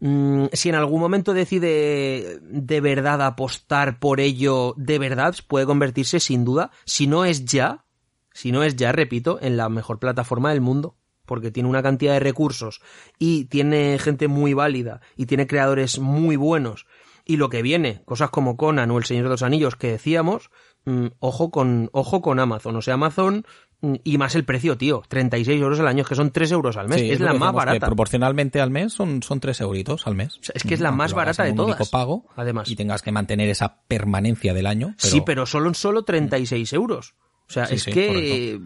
Mm, 0.01 0.45
si 0.53 0.70
en 0.70 0.76
algún 0.76 1.01
momento 1.01 1.34
decide 1.34 2.39
de 2.41 2.82
verdad 2.82 3.22
apostar 3.22 3.99
por 3.99 4.22
ello, 4.22 4.74
de 4.78 4.97
verdad 4.97 5.36
puede 5.47 5.66
convertirse 5.66 6.20
sin 6.22 6.45
duda, 6.45 6.72
si 6.86 7.05
no 7.07 7.26
es 7.26 7.43
ya, 7.45 7.86
si 8.34 8.51
no 8.51 8.64
es 8.64 8.76
ya, 8.76 8.91
repito, 8.91 9.39
en 9.41 9.57
la 9.57 9.68
mejor 9.70 9.99
plataforma 9.99 10.51
del 10.51 10.62
mundo. 10.62 10.95
Porque 11.26 11.51
tiene 11.51 11.70
una 11.70 11.84
cantidad 11.84 12.14
de 12.14 12.22
recursos 12.22 12.82
y 13.20 13.45
tiene 13.45 13.99
gente 13.99 14.28
muy 14.28 14.55
válida 14.55 15.01
y 15.16 15.28
tiene 15.28 15.45
creadores 15.45 15.99
muy 15.99 16.38
buenos. 16.38 16.88
Y 17.24 17.38
lo 17.38 17.49
que 17.49 17.62
viene, 17.62 18.01
cosas 18.05 18.32
como 18.32 18.57
Conan 18.57 18.89
o 18.89 18.97
El 18.97 19.03
Señor 19.03 19.26
de 19.26 19.30
los 19.30 19.43
Anillos 19.43 19.76
que 19.76 19.91
decíamos, 19.91 20.49
mm, 20.86 21.07
ojo 21.20 21.51
con 21.51 21.89
ojo 21.91 22.24
con 22.24 22.39
Amazon, 22.39 22.76
o 22.78 22.82
sea, 22.82 22.95
Amazon 22.95 23.45
y 23.82 24.18
más 24.18 24.36
el 24.36 24.44
precio, 24.44 24.78
tío. 24.78 25.04
36 25.08 25.62
euros 25.62 25.80
al 25.80 25.88
año, 25.88 26.04
que 26.04 26.16
son 26.16 26.32
3 26.32 26.52
euros 26.52 26.78
al 26.78 26.90
mes. 26.90 27.02
es, 27.02 27.20
la 27.20 27.34
más 27.34 27.54
barata. 27.54 27.86
proporcionalmente 27.86 28.60
al 28.60 28.72
mes 28.72 28.94
son, 28.94 29.24
son 29.24 29.40
3 29.40 29.62
euritos 29.62 30.06
al 30.06 30.16
mes. 30.16 30.40
es 30.54 30.64
que 30.64 30.74
es 30.74 30.82
la 30.82 30.92
más 30.92 31.14
barata 31.14 31.44
de 31.44 31.54
todas. 31.54 31.90
Pago, 31.90 32.26
además. 32.36 32.70
Y 32.70 32.76
tengas 32.76 33.02
que 33.02 33.12
mantener 33.12 33.50
esa 33.50 33.82
permanencia 33.88 34.54
del 34.54 34.68
año. 34.68 34.96
Sí, 34.98 35.22
pero 35.26 35.46
solo, 35.46 35.74
solo 35.74 36.04
36 36.04 36.74
euros. 36.74 37.16
O 37.48 37.52
sea, 37.52 37.64
es 37.64 37.86
que, 37.86 38.60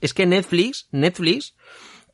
es 0.00 0.14
que 0.14 0.26
Netflix, 0.26 0.88
Netflix 0.90 1.54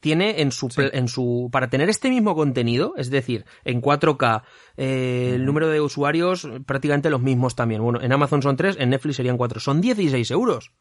tiene 0.00 0.40
en 0.42 0.50
su, 0.50 0.68
en 0.76 1.06
su, 1.06 1.48
para 1.52 1.68
tener 1.70 1.88
este 1.88 2.08
mismo 2.10 2.34
contenido, 2.34 2.94
es 2.96 3.10
decir, 3.10 3.44
en 3.64 3.80
4K, 3.80 4.42
eh, 4.76 5.32
el 5.34 5.44
número 5.44 5.68
de 5.68 5.80
usuarios 5.80 6.48
prácticamente 6.66 7.10
los 7.10 7.20
mismos 7.20 7.54
también. 7.54 7.82
Bueno, 7.82 8.00
en 8.00 8.12
Amazon 8.12 8.42
son 8.42 8.56
3, 8.56 8.76
en 8.80 8.90
Netflix 8.90 9.16
serían 9.16 9.36
4. 9.36 9.60
Son 9.60 9.80
16 9.80 10.30
euros 10.32 10.72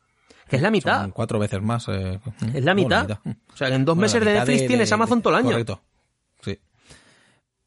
que 0.47 0.55
es 0.55 0.61
la 0.61 0.71
mitad. 0.71 1.09
cuatro 1.11 1.39
veces 1.39 1.61
más. 1.61 1.87
Eh, 1.89 2.19
es 2.53 2.63
la 2.63 2.73
mitad. 2.73 3.19
O 3.53 3.57
sea, 3.57 3.69
en 3.69 3.85
dos 3.85 3.97
meses 3.97 4.23
de 4.23 4.33
Netflix 4.33 4.67
tienes 4.67 4.91
Amazon 4.91 5.21
todo 5.21 5.33
el 5.33 5.39
año. 5.39 5.51
Correcto. 5.51 5.81
Sí. 6.41 6.59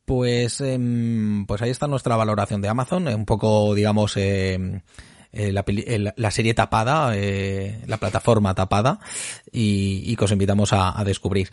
Pues, 0.05 0.61
em, 0.61 1.47
pues 1.47 1.63
ahí 1.63 1.71
está 1.71 1.87
nuestra 1.87 2.17
valoración 2.17 2.61
de 2.61 2.69
Amazon. 2.69 3.09
Un 3.09 3.25
poco, 3.25 3.75
digamos, 3.75 4.17
em, 4.17 4.81
eh, 5.33 5.53
la, 5.53 6.31
serie 6.31 6.55
tapada, 6.55 7.13
eh, 7.15 7.83
la 7.87 7.99
plataforma 7.99 8.55
tapada, 8.55 8.99
y, 9.53 10.17
que 10.17 10.25
os 10.25 10.33
invitamos 10.33 10.73
a, 10.73 11.03
descubrir. 11.05 11.51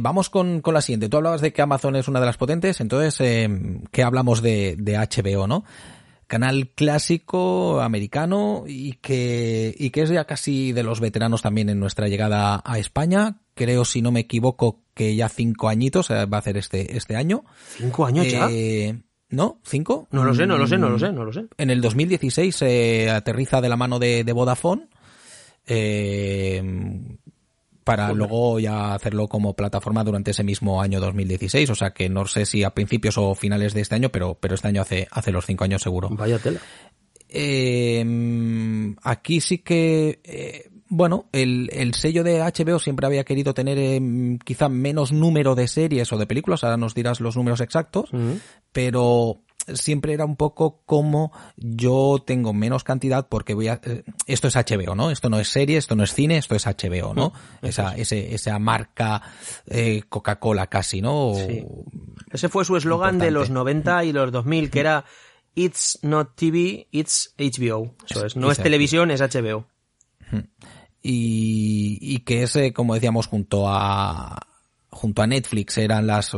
vamos 0.00 0.30
con, 0.30 0.60
con, 0.60 0.74
la 0.74 0.82
siguiente. 0.82 1.08
Tú 1.08 1.16
hablabas 1.16 1.40
de 1.40 1.52
que 1.52 1.62
Amazon 1.62 1.96
es 1.96 2.08
una 2.08 2.20
de 2.20 2.26
las 2.26 2.36
potentes, 2.36 2.80
entonces, 2.80 3.20
em, 3.20 3.82
¿qué 3.90 4.02
hablamos 4.02 4.42
de, 4.42 4.76
de 4.78 4.96
HBO, 4.96 5.46
no? 5.46 5.64
Canal 6.28 6.68
clásico 6.74 7.80
americano 7.80 8.64
y 8.66 8.92
que, 8.94 9.74
y 9.76 9.90
que 9.90 10.02
es 10.02 10.10
ya 10.10 10.26
casi 10.26 10.72
de 10.72 10.84
los 10.84 11.00
veteranos 11.00 11.42
también 11.42 11.70
en 11.70 11.80
nuestra 11.80 12.06
llegada 12.06 12.62
a 12.64 12.78
España. 12.78 13.40
Creo, 13.54 13.84
si 13.84 14.02
no 14.02 14.12
me 14.12 14.20
equivoco, 14.20 14.84
que 14.94 15.16
ya 15.16 15.28
cinco 15.28 15.68
añitos 15.68 16.10
eh, 16.10 16.26
va 16.26 16.36
a 16.36 16.40
hacer 16.40 16.56
este, 16.56 16.96
este 16.96 17.16
año. 17.16 17.44
¿Cinco 17.76 18.06
años 18.06 18.30
ya? 18.30 18.48
Eh, 18.50 19.00
¿No? 19.30 19.60
¿Cinco? 19.64 20.06
No 20.12 20.24
lo 20.24 20.34
sé, 20.34 20.46
no 20.46 20.56
lo 20.56 20.66
sé, 20.66 20.78
no 20.78 20.90
lo 20.90 20.98
sé, 20.98 21.12
no 21.12 21.24
lo 21.24 21.32
sé. 21.32 21.46
En 21.56 21.70
el 21.70 21.80
2016 21.80 22.54
se 22.54 23.10
aterriza 23.10 23.60
de 23.60 23.68
la 23.68 23.76
mano 23.76 23.98
de, 23.98 24.22
de 24.22 24.32
Vodafone. 24.32 24.88
Eh, 25.66 26.62
para 27.88 28.12
luego 28.12 28.60
ya 28.60 28.94
hacerlo 28.94 29.28
como 29.28 29.54
plataforma 29.54 30.04
durante 30.04 30.32
ese 30.32 30.44
mismo 30.44 30.82
año 30.82 31.00
2016. 31.00 31.70
O 31.70 31.74
sea 31.74 31.90
que 31.90 32.08
no 32.08 32.26
sé 32.26 32.44
si 32.44 32.62
a 32.62 32.70
principios 32.70 33.16
o 33.16 33.34
finales 33.34 33.72
de 33.72 33.80
este 33.80 33.94
año, 33.94 34.10
pero, 34.10 34.34
pero 34.34 34.54
este 34.54 34.68
año 34.68 34.82
hace, 34.82 35.08
hace 35.10 35.32
los 35.32 35.46
cinco 35.46 35.64
años 35.64 35.82
seguro. 35.82 36.10
Vaya 36.10 36.38
tela. 36.38 36.60
Eh, 37.30 38.94
aquí 39.02 39.40
sí 39.40 39.58
que, 39.58 40.20
eh, 40.24 40.70
bueno, 40.88 41.28
el, 41.32 41.70
el, 41.72 41.94
sello 41.94 42.24
de 42.24 42.40
HBO 42.40 42.78
siempre 42.78 43.06
había 43.06 43.24
querido 43.24 43.54
tener 43.54 43.78
eh, 43.78 44.00
quizá 44.44 44.68
menos 44.68 45.12
número 45.12 45.54
de 45.54 45.68
series 45.68 46.12
o 46.12 46.18
de 46.18 46.26
películas, 46.26 46.64
ahora 46.64 46.78
nos 46.78 46.94
dirás 46.94 47.20
los 47.20 47.36
números 47.36 47.60
exactos, 47.60 48.10
pero 48.72 49.42
siempre 49.74 50.12
era 50.12 50.24
un 50.24 50.36
poco 50.36 50.82
como 50.86 51.32
yo 51.56 52.22
tengo 52.24 52.52
menos 52.52 52.84
cantidad 52.84 53.28
porque 53.28 53.54
voy 53.54 53.68
a 53.68 53.80
eh, 53.84 54.04
esto 54.26 54.48
es 54.48 54.56
HBO, 54.56 54.94
¿no? 54.94 55.10
Esto 55.10 55.28
no 55.30 55.38
es 55.38 55.48
serie, 55.48 55.78
esto 55.78 55.96
no 55.96 56.04
es 56.04 56.12
cine, 56.12 56.38
esto 56.38 56.54
es 56.54 56.66
HBO, 56.66 57.14
¿no? 57.14 57.32
Mm, 57.62 57.66
esa 57.66 57.96
ese, 57.96 58.34
esa 58.34 58.58
marca 58.58 59.22
eh, 59.66 60.02
Coca-Cola 60.08 60.66
casi, 60.68 61.00
¿no? 61.00 61.32
Ese 62.30 62.48
fue 62.48 62.64
su 62.64 62.76
eslogan 62.76 63.18
de 63.18 63.30
los 63.30 63.50
90 63.50 64.04
y 64.04 64.12
los 64.12 64.32
2000 64.32 64.70
que 64.70 64.80
era 64.80 65.04
It's 65.54 65.98
not 66.02 66.36
TV, 66.36 66.86
it's 66.92 67.34
HBO. 67.36 67.94
Eso 68.08 68.26
es, 68.26 68.36
no 68.36 68.50
es 68.52 68.58
televisión, 68.58 69.10
es 69.10 69.20
HBO. 69.20 69.66
Y, 71.02 71.98
y 72.00 72.18
que 72.20 72.42
ese, 72.42 72.72
como 72.72 72.94
decíamos, 72.94 73.26
junto 73.26 73.68
a 73.68 74.46
junto 74.90 75.22
a 75.22 75.26
Netflix 75.26 75.78
eran 75.78 76.06
las 76.06 76.36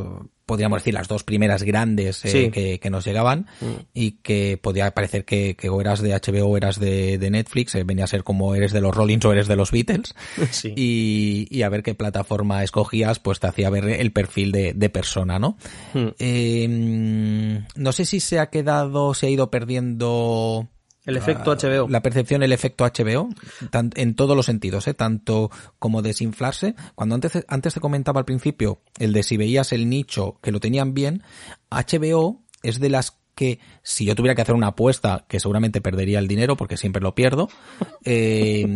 podríamos 0.50 0.80
decir, 0.80 0.94
las 0.94 1.06
dos 1.06 1.22
primeras 1.22 1.62
grandes 1.62 2.24
eh, 2.24 2.50
que, 2.50 2.90
nos 2.90 3.04
llegaban 3.04 3.46
mm. 3.60 3.86
y 3.94 4.10
que 4.22 4.58
podía 4.60 4.90
parecer 4.90 5.24
que, 5.24 5.54
que, 5.54 5.68
o 5.68 5.80
eras 5.80 6.02
de 6.02 6.10
HBO 6.10 6.46
o 6.46 6.56
eras 6.56 6.80
de, 6.80 7.28
Netflix, 7.30 7.76
eh, 7.76 7.84
venía 7.84 8.02
a 8.02 8.08
ser 8.08 8.24
como 8.24 8.56
eres 8.56 8.72
de 8.72 8.80
los 8.80 8.92
Rollins 8.92 9.24
o 9.24 9.32
eres 9.32 9.46
de 9.46 9.54
los 9.54 9.70
Beatles 9.70 10.12
y, 10.64 11.62
a 11.62 11.68
ver 11.68 11.84
qué 11.84 11.94
plataforma 11.94 12.64
escogías, 12.64 13.20
pues 13.20 13.38
te 13.38 13.46
hacía 13.46 13.70
ver 13.70 13.84
el 13.88 14.10
perfil 14.10 14.50
de, 14.50 14.90
persona, 14.90 15.38
¿no? 15.38 15.56
Mm. 15.94 16.08
Em, 16.18 17.64
no 17.76 17.92
sé 17.92 18.04
si 18.04 18.18
se 18.18 18.40
ha 18.40 18.50
quedado, 18.50 19.14
se 19.14 19.28
ha 19.28 19.30
ido 19.30 19.52
perdiendo 19.52 20.68
el 21.06 21.16
efecto 21.16 21.54
HBO. 21.54 21.88
La 21.88 22.02
percepción, 22.02 22.42
el 22.42 22.52
efecto 22.52 22.84
HBO, 22.84 23.30
en 23.72 24.14
todos 24.14 24.36
los 24.36 24.46
sentidos, 24.46 24.86
¿eh? 24.88 24.94
tanto 24.94 25.50
como 25.78 26.02
desinflarse. 26.02 26.74
Cuando 26.94 27.14
antes, 27.14 27.44
antes 27.48 27.74
te 27.74 27.80
comentaba 27.80 28.20
al 28.20 28.26
principio 28.26 28.82
el 28.98 29.12
de 29.12 29.22
si 29.22 29.36
veías 29.36 29.72
el 29.72 29.88
nicho 29.88 30.38
que 30.42 30.52
lo 30.52 30.60
tenían 30.60 30.94
bien, 30.94 31.22
HBO 31.70 32.42
es 32.62 32.80
de 32.80 32.90
las 32.90 33.20
que 33.34 33.58
si 33.82 34.04
yo 34.04 34.14
tuviera 34.14 34.34
que 34.34 34.42
hacer 34.42 34.54
una 34.54 34.66
apuesta, 34.66 35.24
que 35.26 35.40
seguramente 35.40 35.80
perdería 35.80 36.18
el 36.18 36.28
dinero 36.28 36.58
porque 36.58 36.76
siempre 36.76 37.00
lo 37.00 37.14
pierdo, 37.14 37.48
eh, 38.04 38.66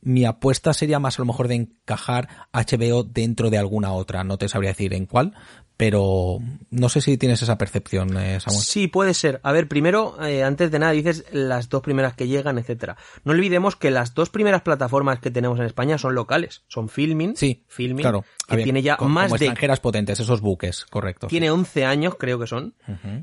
mi 0.00 0.24
apuesta 0.24 0.72
sería 0.72 0.98
más 0.98 1.18
a 1.18 1.22
lo 1.22 1.26
mejor 1.26 1.48
de 1.48 1.56
encajar 1.56 2.28
HBO 2.54 3.04
dentro 3.04 3.50
de 3.50 3.58
alguna 3.58 3.92
otra. 3.92 4.24
No 4.24 4.38
te 4.38 4.48
sabría 4.48 4.70
decir 4.70 4.94
en 4.94 5.04
cuál, 5.04 5.34
pero 5.76 6.38
no 6.70 6.88
sé 6.88 7.00
si 7.00 7.18
tienes 7.18 7.42
esa 7.42 7.58
percepción, 7.58 8.16
eh, 8.16 8.40
Samuel. 8.40 8.62
Sí, 8.62 8.88
puede 8.88 9.12
ser. 9.12 9.40
A 9.42 9.52
ver, 9.52 9.68
primero, 9.68 10.16
eh, 10.24 10.42
antes 10.42 10.70
de 10.70 10.78
nada, 10.78 10.92
dices 10.92 11.24
las 11.32 11.68
dos 11.68 11.82
primeras 11.82 12.14
que 12.14 12.28
llegan, 12.28 12.58
etcétera. 12.58 12.96
No 13.24 13.32
olvidemos 13.32 13.76
que 13.76 13.90
las 13.90 14.14
dos 14.14 14.30
primeras 14.30 14.62
plataformas 14.62 15.20
que 15.20 15.30
tenemos 15.30 15.58
en 15.58 15.66
España 15.66 15.98
son 15.98 16.14
locales. 16.14 16.62
Son 16.68 16.88
Filming. 16.88 17.36
Sí, 17.36 17.64
Filming. 17.68 18.02
Claro. 18.02 18.24
Que 18.48 18.58
tiene 18.58 18.80
ya 18.80 18.96
más 18.96 19.30
de. 19.30 19.36
extranjeras 19.36 19.80
potentes, 19.80 20.18
esos 20.20 20.40
buques, 20.40 20.86
correcto. 20.86 21.26
Tiene 21.26 21.50
11 21.50 21.84
años, 21.84 22.14
creo 22.18 22.38
que 22.38 22.46
son. 22.46 22.74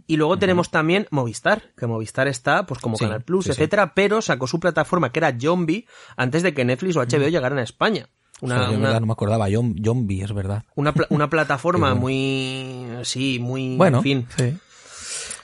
y 0.05 0.17
luego 0.17 0.37
tenemos 0.37 0.69
también 0.69 1.07
Movistar, 1.09 1.71
que 1.75 1.87
Movistar 1.87 2.27
está, 2.27 2.65
pues 2.65 2.79
como 2.79 2.97
Canal 2.97 3.23
Plus, 3.23 3.47
etcétera, 3.47 3.93
pero 3.95 4.21
sacó 4.21 4.47
su 4.47 4.59
plataforma 4.59 5.11
que 5.11 5.19
era 5.19 5.35
Zombie 5.39 5.87
antes 6.17 6.43
de 6.43 6.53
que 6.53 6.65
Netflix 6.65 6.95
o 6.97 7.01
HBO 7.01 7.29
llegaran 7.29 7.57
a 7.57 7.63
España. 7.63 8.09
Una, 8.43 8.99
no 8.99 9.05
me 9.05 9.13
acordaba, 9.13 9.47
Zombie, 9.49 10.21
es 10.21 10.33
verdad. 10.33 10.63
Una, 10.75 10.93
una 11.09 11.29
plataforma 11.31 11.95
muy, 11.95 12.85
sí, 13.03 13.39
muy, 13.39 13.77
bueno, 13.77 13.97
en 13.99 14.03
fin. 14.03 14.27
Sí. 14.37 14.57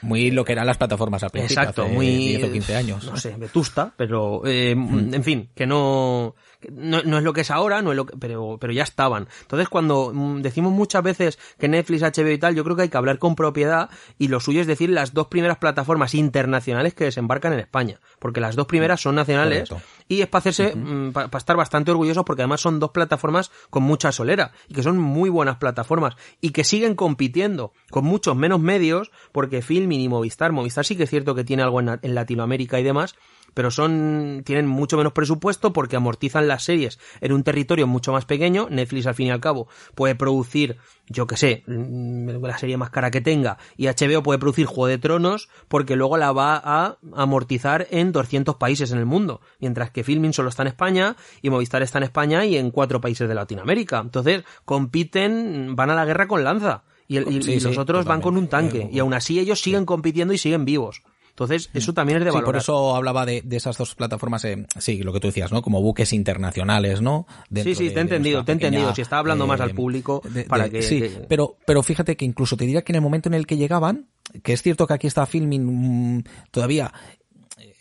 Muy 0.02 0.32
lo 0.32 0.46
que 0.46 0.54
eran 0.54 0.66
las 0.66 0.78
plataformas 0.78 1.24
al 1.24 1.30
principio, 1.30 1.62
Exacto, 1.62 1.88
muy 1.88 2.08
10 2.08 2.44
o 2.46 2.52
15 2.52 2.76
años. 2.76 3.06
No 3.06 3.18
sé, 3.18 3.36
vetusta, 3.38 3.94
pero 3.96 4.42
eh, 4.46 4.74
mm. 4.76 5.14
en 5.14 5.24
fin, 5.24 5.50
que 5.54 5.66
no, 5.66 6.36
no, 6.72 7.02
no, 7.04 7.18
es 7.18 7.24
lo 7.24 7.34
que 7.34 7.42
es 7.42 7.52
ahora, 7.52 7.82
no 7.82 7.92
es 7.92 7.96
lo 7.96 8.06
que, 8.06 8.18
pero, 8.18 8.58
pero 8.60 8.74
ya 8.74 8.84
estaban. 8.84 9.28
Entonces, 9.42 9.70
cuando 9.70 10.12
mm, 10.14 10.42
decimos 10.42 10.74
muchas 10.74 11.04
veces 11.04 11.40
que 11.58 11.68
Netflix, 11.68 12.02
HBO 12.02 12.30
y 12.30 12.38
tal, 12.38 12.56
yo 12.56 12.64
creo 12.64 12.76
que 12.76 12.82
hay 12.84 12.90
que 12.90 12.98
hablar 12.98 13.18
con 13.18 13.36
propiedad 13.36 13.90
y 14.18 14.28
lo 14.28 14.40
suyo 14.40 14.62
es 14.62 14.68
decir 14.68 14.90
las 14.90 15.14
dos 15.14 15.28
primeras 15.28 15.58
plataformas 15.58 16.16
internacionales 16.16 16.94
que 16.94 17.06
desembarcan 17.06 17.54
en 17.54 17.60
España, 17.60 18.00
porque 18.20 18.42
las 18.42 18.56
dos 18.56 18.68
primeras 18.68 19.02
son 19.02 19.16
nacionales 19.16 19.70
y 20.08 20.22
es 20.22 20.28
para 20.28 20.40
hacerse, 20.40 20.76
mm, 20.76 21.12
para 21.12 21.38
estar 21.38 21.56
bastante 21.56 21.92
orgullosos 21.92 22.26
porque 22.26 22.42
además 22.42 22.62
son 22.62 22.80
dos 22.80 22.92
plataformas 22.92 23.52
con 23.70 23.84
mucha 23.84 24.12
solera 24.12 24.52
y 24.68 24.74
que 24.74 24.84
son 24.84 24.98
muy 24.98 25.30
buenas 25.30 25.58
plataformas 25.58 26.16
y 26.42 26.50
que 26.52 26.64
siguen 26.64 26.96
compitiendo 26.96 27.74
con 27.90 28.06
muchos 28.06 28.36
menos 28.36 28.60
medios 28.60 29.12
porque 29.32 29.62
Filmin 29.62 30.02
y 30.02 30.10
Movistar, 30.10 30.52
Movistar 30.52 30.86
sí 30.86 30.98
que 30.98 31.04
es 31.04 31.10
cierto 31.10 31.36
que 31.36 31.44
tiene 31.44 31.64
algo 31.64 31.80
en 31.80 32.16
Latinoamérica 32.16 32.80
y 32.80 32.84
demás, 32.84 33.16
pero 33.54 33.72
son 33.72 34.44
tienen 34.46 34.68
mucho 34.68 34.98
menos 34.98 35.14
presupuesto 35.14 35.74
porque 35.74 35.96
amortizan 35.96 36.48
las 36.48 36.64
series 36.64 37.00
en 37.22 37.34
un 37.34 37.44
territorio 37.44 37.88
mucho 37.88 38.12
más 38.12 38.26
pequeño. 38.26 38.68
Netflix 38.70 39.08
al 39.08 39.16
fin 39.16 39.28
y 39.28 39.32
al 39.32 39.40
cabo 39.40 39.68
puede 39.96 40.16
producir, 40.16 40.78
yo 41.08 41.28
que 41.28 41.38
sé, 41.38 41.64
mm, 41.68 42.44
la 42.44 42.58
serie 42.58 42.78
más 42.78 42.90
cara 42.90 43.12
que 43.12 43.22
tenga 43.22 43.58
y 43.78 43.88
HBO 43.88 44.24
puede 44.24 44.40
producir 44.40 44.66
Juego 44.66 44.88
de 44.88 44.98
Tronos 44.98 45.50
porque 45.68 45.96
luego 45.96 46.18
la 46.18 46.32
va 46.32 46.62
a 46.64 46.98
amortizar 47.16 47.88
en 47.92 48.12
200 48.12 48.56
países 48.56 48.92
en 48.92 49.00
el 49.00 49.06
mundo, 49.06 49.42
mientras 49.60 49.92
que 49.92 50.04
Filming 50.04 50.34
solo 50.34 50.50
está 50.50 50.64
en 50.64 50.68
España 50.68 51.16
y 51.42 51.50
Movistar 51.50 51.82
está 51.82 51.98
en 51.98 52.04
España 52.06 52.46
y 52.46 52.58
en 52.58 52.72
cuatro 52.72 53.02
países 53.02 53.28
de 53.28 53.36
Latinoamérica. 53.36 54.00
Entonces, 54.00 54.44
compiten, 54.66 55.76
van 55.76 55.90
a 55.90 55.96
la 55.96 56.06
guerra 56.06 56.28
con 56.28 56.44
lanza 56.44 56.84
Y, 57.08 57.20
los 57.60 57.78
otros 57.78 58.06
van 58.06 58.22
con 58.22 58.38
un 58.38 58.48
tanque. 58.48 58.82
Eh, 58.82 58.90
y 58.94 59.00
aún 59.00 59.14
así 59.14 59.40
ellos 59.40 59.60
siguen 59.62 59.86
compitiendo 59.86 60.34
y 60.34 60.38
siguen 60.38 60.66
vivos. 60.66 61.02
Entonces, 61.40 61.70
eso 61.74 61.94
también 61.94 62.18
es 62.18 62.26
de 62.26 62.32
valor. 62.32 62.44
Sí, 62.44 62.46
por 62.46 62.58
eso 62.58 62.96
hablaba 62.98 63.26
de, 63.26 63.42
esas 63.52 63.78
dos 63.78 63.96
plataformas, 63.96 64.44
eh, 64.44 64.66
sí, 64.78 65.04
lo 65.04 65.14
que 65.14 65.22
tú 65.22 65.28
decías, 65.28 65.54
¿no? 65.54 65.62
Como 65.62 65.82
buques 65.82 66.12
internacionales, 66.12 67.02
¿no? 67.02 67.28
sí, 67.54 67.76
sí, 67.76 67.92
te 67.92 68.00
he 68.00 68.02
entendido, 68.02 68.44
te 68.44 68.52
he 68.52 68.56
entendido. 68.56 68.94
Si 68.94 69.02
estaba 69.02 69.22
hablando 69.22 69.48
más 69.48 69.62
al 69.62 69.72
público 69.72 70.22
para 70.50 70.70
que... 70.70 70.82
Sí, 70.82 71.02
Pero, 71.30 71.56
pero 71.66 71.82
fíjate 71.82 72.18
que 72.18 72.26
incluso 72.26 72.58
te 72.58 72.66
diría 72.66 72.82
que 72.82 72.92
en 72.92 72.98
el 72.98 73.02
momento 73.02 73.30
en 73.30 73.36
el 73.36 73.48
que 73.48 73.56
llegaban, 73.56 74.10
que 74.44 74.52
es 74.52 74.62
cierto 74.62 74.86
que 74.86 74.94
aquí 74.94 75.08
está 75.08 75.26
Filming 75.26 76.18
mm, 76.18 76.24
todavía 76.52 76.92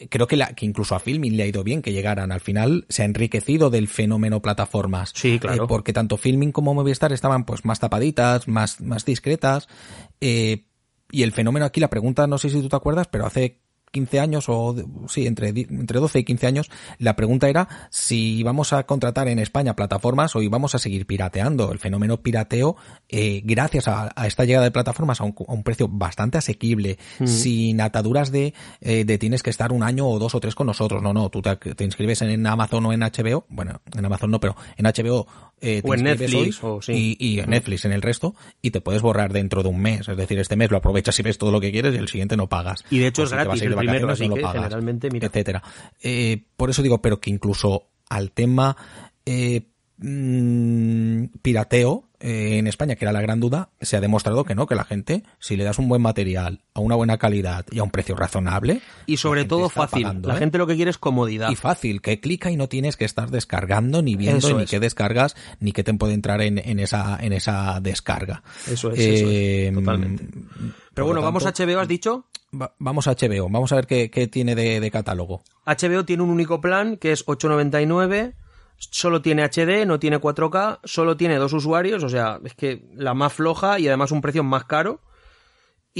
creo 0.09 0.27
que, 0.27 0.37
la, 0.37 0.55
que 0.55 0.65
incluso 0.65 0.95
a 0.95 1.01
Filming 1.01 1.37
le 1.37 1.43
ha 1.43 1.47
ido 1.47 1.65
bien 1.65 1.83
que 1.83 1.93
llegaran. 1.93 2.31
Al 2.31 2.41
final 2.41 2.87
se 2.89 3.03
ha 3.03 3.05
enriquecido 3.05 3.71
del 3.71 3.89
fenómeno 3.89 4.41
plataformas. 4.41 5.13
Sí, 5.15 5.35
eh, 5.35 5.41
claro. 5.41 5.67
porque 5.67 5.93
tanto 5.93 6.17
Filming 6.17 6.53
como 6.53 6.75
Movistar 6.75 7.13
estaban 7.13 7.45
pues 7.45 7.65
más 7.65 7.81
tapaditas, 7.81 8.47
más, 8.47 8.81
más 8.81 9.05
discretas. 9.05 9.69
Eh, 10.21 10.68
y 11.11 11.23
el 11.23 11.33
fenómeno 11.33 11.67
aquí, 11.67 11.81
la 11.81 11.91
pregunta, 11.91 12.27
no 12.27 12.39
sé 12.39 12.51
si 12.51 12.61
tú 12.61 12.69
te 12.69 12.77
acuerdas, 12.77 13.09
pero 13.09 13.27
hace 13.27 13.61
15 13.91 14.21
años 14.21 14.45
o 14.49 14.75
sí, 15.09 15.27
entre, 15.27 15.49
entre 15.49 16.01
12 16.01 16.21
y 16.21 16.25
15 16.25 16.47
años, 16.47 16.71
la 16.99 17.17
pregunta 17.17 17.49
era 17.49 17.69
si 17.91 18.43
vamos 18.43 18.73
a 18.73 18.85
contratar 18.85 19.29
en 19.29 19.39
España 19.39 19.77
plataformas 19.77 20.35
o 20.37 20.43
íbamos 20.43 20.75
a 20.75 20.79
seguir 20.79 21.07
pirateando. 21.07 21.73
El 21.73 21.79
fenómeno 21.79 22.21
pirateo, 22.21 22.77
eh, 23.09 23.43
gracias 23.45 23.89
a, 23.89 24.13
esta 24.27 24.45
llegada 24.45 24.65
de 24.65 24.71
plataformas 24.71 25.21
a 25.21 25.25
un, 25.25 25.63
precio 25.63 25.89
bastante 25.89 26.39
asequible, 26.39 26.99
mm. 27.19 27.27
sin 27.27 27.81
ataduras 27.81 28.31
de, 28.31 28.55
eh, 28.81 29.05
de 29.05 29.19
tienes 29.19 29.43
que 29.43 29.51
estar 29.51 29.73
un 29.73 29.83
año 29.83 30.07
o 30.07 30.19
dos 30.19 30.35
o 30.35 30.41
tres 30.41 30.55
con 30.55 30.67
nosotros. 30.67 31.03
No, 31.03 31.13
no, 31.13 31.31
tú 31.31 31.43
te, 31.43 31.57
te 31.57 31.85
inscribes 31.85 32.23
en 32.23 32.47
Amazon 32.47 32.87
o 32.87 32.93
en 32.93 33.01
HBO, 33.01 33.47
bueno, 33.49 33.81
en 33.97 34.05
Amazon 34.05 34.31
no, 34.31 34.41
pero 34.41 34.57
en 34.77 34.87
HBO 34.87 35.27
eh, 35.61 35.83
o 35.85 35.95
en 35.95 36.05
Netflix 36.05 36.61
y, 36.89 37.41
en 37.41 37.51
Netflix 37.51 37.85
en 37.85 37.93
el 37.93 38.03
resto 38.03 38.35
y 38.63 38.71
te 38.71 38.81
puedes 38.81 39.03
borrar 39.03 39.33
dentro 39.33 39.63
de 39.63 39.69
un 39.69 39.81
mes. 39.81 40.09
Es 40.09 40.17
decir 40.17 40.39
este 40.39 40.57
mes 40.57 40.71
lo 40.71 40.79
aprovechas 40.79 41.19
y 41.19 41.23
ves 41.23 41.39
todo 41.39 41.51
lo 41.51 41.61
que 41.61 41.73
quieres 41.73 41.95
y 41.95 41.99
el 41.99 42.09
siguiente 42.09 42.37
no 42.37 42.49
pagas. 42.49 42.85
Y 42.91 42.99
de 42.99 43.09
hecho 43.09 43.25
es 43.25 43.33
gratis 43.33 43.63
el 43.63 43.75
primero 43.75 44.11
así 44.11 44.29
que 44.29 44.47
generalmente 44.47 45.11
mira. 45.11 45.29
etcétera. 45.29 45.63
Eh, 46.03 46.45
por 46.57 46.71
eso 46.71 46.83
digo 46.83 47.01
pero 47.03 47.21
que 47.21 47.31
incluso 47.31 47.89
al 48.09 48.33
tema 48.33 48.77
eh, 49.27 49.63
mm, 49.99 51.25
pirateo 51.43 52.08
eh, 52.21 52.59
en 52.59 52.67
España, 52.67 52.97
que 52.97 53.05
era 53.05 53.13
la 53.13 53.21
gran 53.21 53.39
duda, 53.39 53.71
se 53.81 53.97
ha 53.97 54.01
demostrado 54.01 54.45
que 54.45 54.55
no, 54.55 54.67
que 54.67 54.75
la 54.75 54.85
gente, 54.85 55.23
si 55.39 55.57
le 55.57 55.65
das 55.65 55.79
un 55.79 55.89
buen 55.89 56.03
material, 56.03 56.63
a 56.75 56.81
una 56.81 56.97
buena 56.97 57.17
calidad 57.17 57.65
y 57.71 57.79
a 57.79 57.85
un 57.85 57.91
precio 57.91 58.17
razonable. 58.17 58.81
Y 59.07 59.19
sobre 59.19 59.45
todo 59.45 59.69
fácil. 59.69 60.07
la 60.23 60.35
¿eh? 60.35 60.39
gente 60.39 60.59
lo 60.59 60.67
que 60.67 60.75
quiere 60.75 60.91
es 60.91 60.99
comodidad. 60.99 61.51
Y 61.51 61.55
fácil, 61.55 62.01
que 62.01 62.19
clica 62.19 62.51
y 62.51 62.57
no 62.57 62.69
tienes 62.69 62.97
que 62.97 63.05
estar 63.05 63.31
descargando, 63.31 64.03
ni 64.03 64.17
viendo, 64.17 64.59
ni 64.59 64.67
qué 64.67 64.81
descargas, 64.81 65.37
ni 65.61 65.73
qué 65.73 65.85
te 65.85 65.95
puede 65.95 66.15
entrar 66.15 66.43
en, 66.43 66.59
en, 66.59 66.81
esa, 66.81 67.19
en 67.21 67.33
esa 67.33 67.79
descarga. 67.81 68.43
Eso 68.67 68.91
es, 68.91 68.99
eso 68.99 69.29
es. 69.31 69.75
totalmente. 69.75 70.27
Pero 70.95 71.07
bueno, 71.07 71.23
vamos 71.23 71.47
a 71.47 71.53
HBO, 71.53 71.79
has 71.79 71.89
dicho. 71.89 72.27
vamos 72.51 73.07
a 73.07 73.13
HBO, 73.13 73.49
vamos 73.49 73.71
a 73.71 73.77
ver 73.77 73.87
qué, 73.87 74.11
qué 74.11 74.27
tiene 74.27 74.57
de, 74.57 74.81
de 74.81 74.91
catálogo. 74.91 75.45
HBO 75.67 76.05
tiene 76.05 76.25
un 76.25 76.31
único 76.31 76.61
plan 76.61 76.97
que 76.97 77.13
es 77.13 77.23
899 77.27 78.35
solo 78.79 79.23
tiene 79.23 79.43
HD, 79.43 79.87
no 79.87 79.99
tiene 79.99 80.21
4K, 80.21 80.81
solo 80.85 81.17
tiene 81.17 81.37
dos 81.37 81.53
usuarios, 81.53 82.03
o 82.05 82.09
sea, 82.09 82.41
es 82.45 82.55
que 82.55 82.87
la 82.95 83.15
más 83.15 83.33
floja 83.33 83.79
y 83.79 83.89
además 83.89 84.13
un 84.13 84.21
precio 84.21 84.45
más 84.45 84.65
caro. 84.65 85.01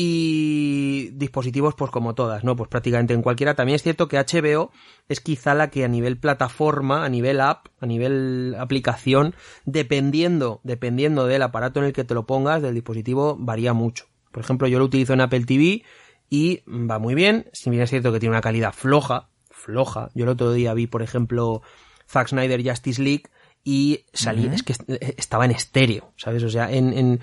Y 0.01 1.11
dispositivos, 1.15 1.75
pues 1.75 1.91
como 1.91 2.15
todas, 2.15 2.45
¿no? 2.45 2.55
Pues 2.55 2.69
prácticamente 2.69 3.15
en 3.15 3.23
cualquiera. 3.23 3.55
También 3.55 3.75
es 3.75 3.83
cierto 3.83 4.07
que 4.07 4.17
HBO 4.17 4.71
es 5.09 5.21
quizá 5.21 5.55
la 5.55 5.71
que 5.71 5.85
a 5.85 5.89
nivel 5.89 6.19
plataforma, 6.19 7.05
a 7.05 7.09
nivel 7.09 7.41
app, 7.41 7.67
a 7.81 7.87
nivel 7.87 8.55
aplicación, 8.61 9.35
dependiendo, 9.65 10.61
dependiendo 10.63 11.27
del 11.27 11.43
aparato 11.43 11.81
en 11.81 11.87
el 11.87 11.93
que 11.93 12.05
te 12.05 12.15
lo 12.15 12.27
pongas, 12.27 12.63
del 12.63 12.75
dispositivo, 12.75 13.37
varía 13.41 13.73
mucho. 13.73 14.05
Por 14.31 14.45
ejemplo, 14.45 14.69
yo 14.69 14.79
lo 14.79 14.85
utilizo 14.85 15.15
en 15.15 15.21
Apple 15.23 15.47
TV 15.47 15.83
y 16.31 16.63
va 16.69 17.01
muy 17.01 17.17
bien. 17.17 17.47
Si 17.53 17.69
bien 17.69 17.83
es 17.83 17.91
cierto 17.91 18.13
que 18.13 18.21
tiene 18.21 18.35
una 18.35 18.41
calidad 18.41 18.73
floja, 18.73 19.31
floja. 19.51 20.11
Yo 20.15 20.25
el 20.25 20.31
otro 20.31 20.53
día 20.53 20.75
vi, 20.75 20.87
por 20.87 21.03
ejemplo, 21.03 21.63
Zack 22.09 22.29
Snyder 22.29 22.63
Justice 22.67 23.03
League 23.03 23.25
y 23.65 24.05
salí, 24.13 24.49
es 24.53 24.63
que 24.63 24.75
estaba 25.17 25.45
en 25.45 25.51
estéreo, 25.51 26.13
¿sabes? 26.17 26.43
O 26.43 26.49
sea, 26.49 26.73
en, 26.73 26.93
en, 26.95 27.21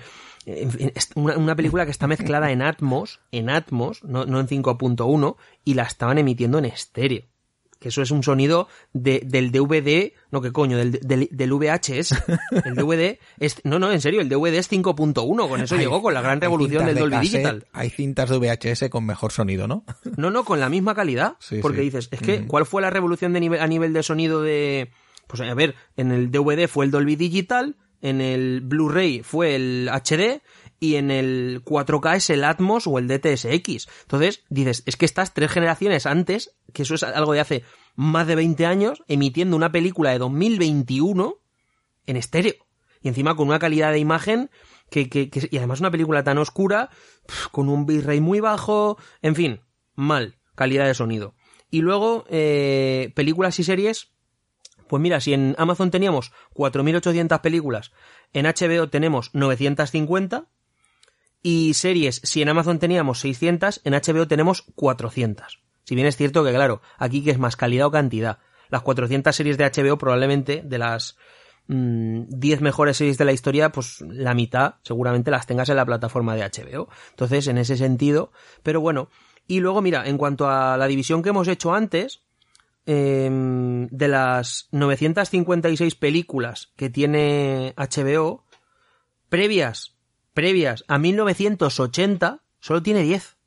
una, 1.16 1.56
película 1.56 1.84
que 1.84 1.90
está 1.90 2.06
mezclada 2.06 2.52
en 2.52 2.62
Atmos, 2.62 3.20
en 3.32 3.50
Atmos, 3.50 4.04
no, 4.04 4.26
no 4.26 4.38
en 4.38 4.46
5.1, 4.46 5.36
y 5.64 5.74
la 5.74 5.82
estaban 5.82 6.18
emitiendo 6.18 6.58
en 6.58 6.66
estéreo. 6.66 7.24
Que 7.78 7.88
eso 7.90 8.00
es 8.00 8.10
un 8.10 8.22
sonido 8.22 8.68
de, 8.92 9.20
del 9.24 9.52
DVD, 9.52 10.12
no 10.30 10.40
que 10.40 10.50
coño, 10.50 10.78
del, 10.78 10.92
del, 10.92 11.28
del 11.30 11.52
VHS. 11.52 12.14
El 12.64 12.74
DVD 12.74 13.18
es, 13.38 13.60
no, 13.64 13.78
no, 13.78 13.92
en 13.92 14.00
serio, 14.00 14.20
el 14.20 14.28
DVD 14.28 14.54
es 14.54 14.70
5.1, 14.70 15.48
con 15.48 15.60
eso 15.60 15.76
llegó, 15.76 16.00
con 16.00 16.14
la 16.14 16.22
gran 16.22 16.40
revolución 16.40 16.86
del 16.86 16.96
Dolby 16.96 17.18
Digital. 17.18 17.66
Hay 17.72 17.90
cintas 17.90 18.30
de 18.30 18.38
VHS 18.38 18.88
con 18.88 19.04
mejor 19.04 19.32
sonido, 19.32 19.68
¿no? 19.68 19.84
No, 20.16 20.30
no, 20.30 20.44
con 20.44 20.60
la 20.60 20.68
misma 20.68 20.94
calidad. 20.94 21.36
porque 21.60 21.82
dices, 21.82 22.08
es 22.10 22.20
que, 22.20 22.46
¿cuál 22.46 22.66
fue 22.66 22.82
la 22.82 22.90
revolución 22.90 23.32
de 23.32 23.40
nivel, 23.40 23.60
a 23.60 23.66
nivel 23.66 23.92
de 23.92 24.02
sonido 24.02 24.42
de, 24.42 24.90
pues 25.26 25.40
a 25.42 25.54
ver, 25.54 25.74
en 25.96 26.12
el 26.12 26.30
DVD 26.30 26.68
fue 26.68 26.84
el 26.84 26.90
Dolby 26.90 27.16
Digital, 27.16 27.76
en 28.02 28.20
el 28.20 28.60
Blu-ray 28.60 29.22
fue 29.22 29.54
el 29.54 29.88
HD, 29.90 30.42
y 30.78 30.96
en 30.96 31.10
el 31.10 31.62
4K 31.64 32.16
es 32.16 32.30
el 32.30 32.44
Atmos 32.44 32.86
o 32.86 32.98
el 32.98 33.08
DTSX. 33.08 33.88
Entonces 34.02 34.44
dices, 34.48 34.82
es 34.86 34.96
que 34.96 35.06
estás 35.06 35.34
tres 35.34 35.50
generaciones 35.50 36.06
antes, 36.06 36.54
que 36.72 36.82
eso 36.82 36.94
es 36.94 37.02
algo 37.02 37.32
de 37.32 37.40
hace 37.40 37.64
más 37.94 38.26
de 38.26 38.34
20 38.34 38.66
años, 38.66 39.02
emitiendo 39.08 39.56
una 39.56 39.72
película 39.72 40.10
de 40.10 40.18
2021 40.18 41.38
en 42.06 42.16
estéreo. 42.16 42.66
Y 43.00 43.08
encima 43.08 43.36
con 43.36 43.48
una 43.48 43.58
calidad 43.58 43.92
de 43.92 43.98
imagen 43.98 44.50
que, 44.90 45.08
que, 45.08 45.30
y 45.50 45.56
además 45.58 45.80
una 45.80 45.90
película 45.90 46.24
tan 46.24 46.38
oscura, 46.38 46.90
con 47.52 47.68
un 47.68 47.86
bitrate 47.86 48.20
muy 48.20 48.40
bajo, 48.40 48.98
en 49.22 49.34
fin, 49.34 49.60
mal, 49.94 50.38
calidad 50.54 50.86
de 50.86 50.94
sonido. 50.94 51.34
Y 51.70 51.80
luego, 51.80 52.24
eh, 52.28 53.12
películas 53.14 53.58
y 53.58 53.64
series, 53.64 54.12
pues 54.88 55.02
mira, 55.02 55.20
si 55.20 55.32
en 55.32 55.54
Amazon 55.58 55.90
teníamos 55.90 56.32
4.800 56.54 57.40
películas, 57.40 57.92
en 58.32 58.46
HBO 58.46 58.88
tenemos 58.88 59.30
950, 59.34 60.46
y 61.42 61.74
series, 61.74 62.20
si 62.24 62.42
en 62.42 62.48
Amazon 62.48 62.78
teníamos 62.78 63.20
600, 63.20 63.80
en 63.84 63.92
HBO 63.94 64.26
tenemos 64.26 64.62
400. 64.74 65.60
Si 65.84 65.94
bien 65.94 66.06
es 66.06 66.16
cierto 66.16 66.44
que, 66.44 66.52
claro, 66.52 66.82
aquí 66.98 67.22
que 67.22 67.30
es 67.30 67.38
más 67.38 67.56
calidad 67.56 67.86
o 67.86 67.90
cantidad. 67.90 68.38
Las 68.68 68.82
400 68.82 69.34
series 69.34 69.56
de 69.56 69.64
HBO 69.64 69.96
probablemente 69.96 70.62
de 70.64 70.78
las 70.78 71.16
10 71.68 72.60
mm, 72.60 72.62
mejores 72.62 72.96
series 72.96 73.18
de 73.18 73.24
la 73.24 73.32
historia, 73.32 73.70
pues 73.70 74.00
la 74.00 74.34
mitad 74.34 74.76
seguramente 74.82 75.30
las 75.30 75.46
tengas 75.46 75.68
en 75.68 75.76
la 75.76 75.86
plataforma 75.86 76.34
de 76.34 76.42
HBO. 76.42 76.88
Entonces, 77.10 77.46
en 77.48 77.58
ese 77.58 77.76
sentido, 77.76 78.32
pero 78.62 78.80
bueno. 78.80 79.08
Y 79.48 79.60
luego, 79.60 79.80
mira, 79.80 80.06
en 80.06 80.18
cuanto 80.18 80.48
a 80.48 80.76
la 80.76 80.88
división 80.88 81.22
que 81.22 81.28
hemos 81.28 81.46
hecho 81.46 81.72
antes, 81.72 82.22
em, 82.84 83.86
de 83.88 84.08
las 84.08 84.68
956 84.72 85.94
películas 85.94 86.72
que 86.76 86.90
tiene 86.90 87.72
HBO, 87.76 88.44
previas 89.28 89.95
previas 90.36 90.84
a 90.86 90.98
1980 90.98 92.42
solo 92.60 92.82
tiene 92.82 93.00
10. 93.00 93.38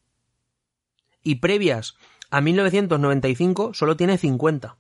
Y 1.21 1.35
previas 1.35 1.95
a 2.31 2.41
1995 2.41 3.75
solo 3.75 3.95
tiene 3.95 4.17
50. 4.17 4.75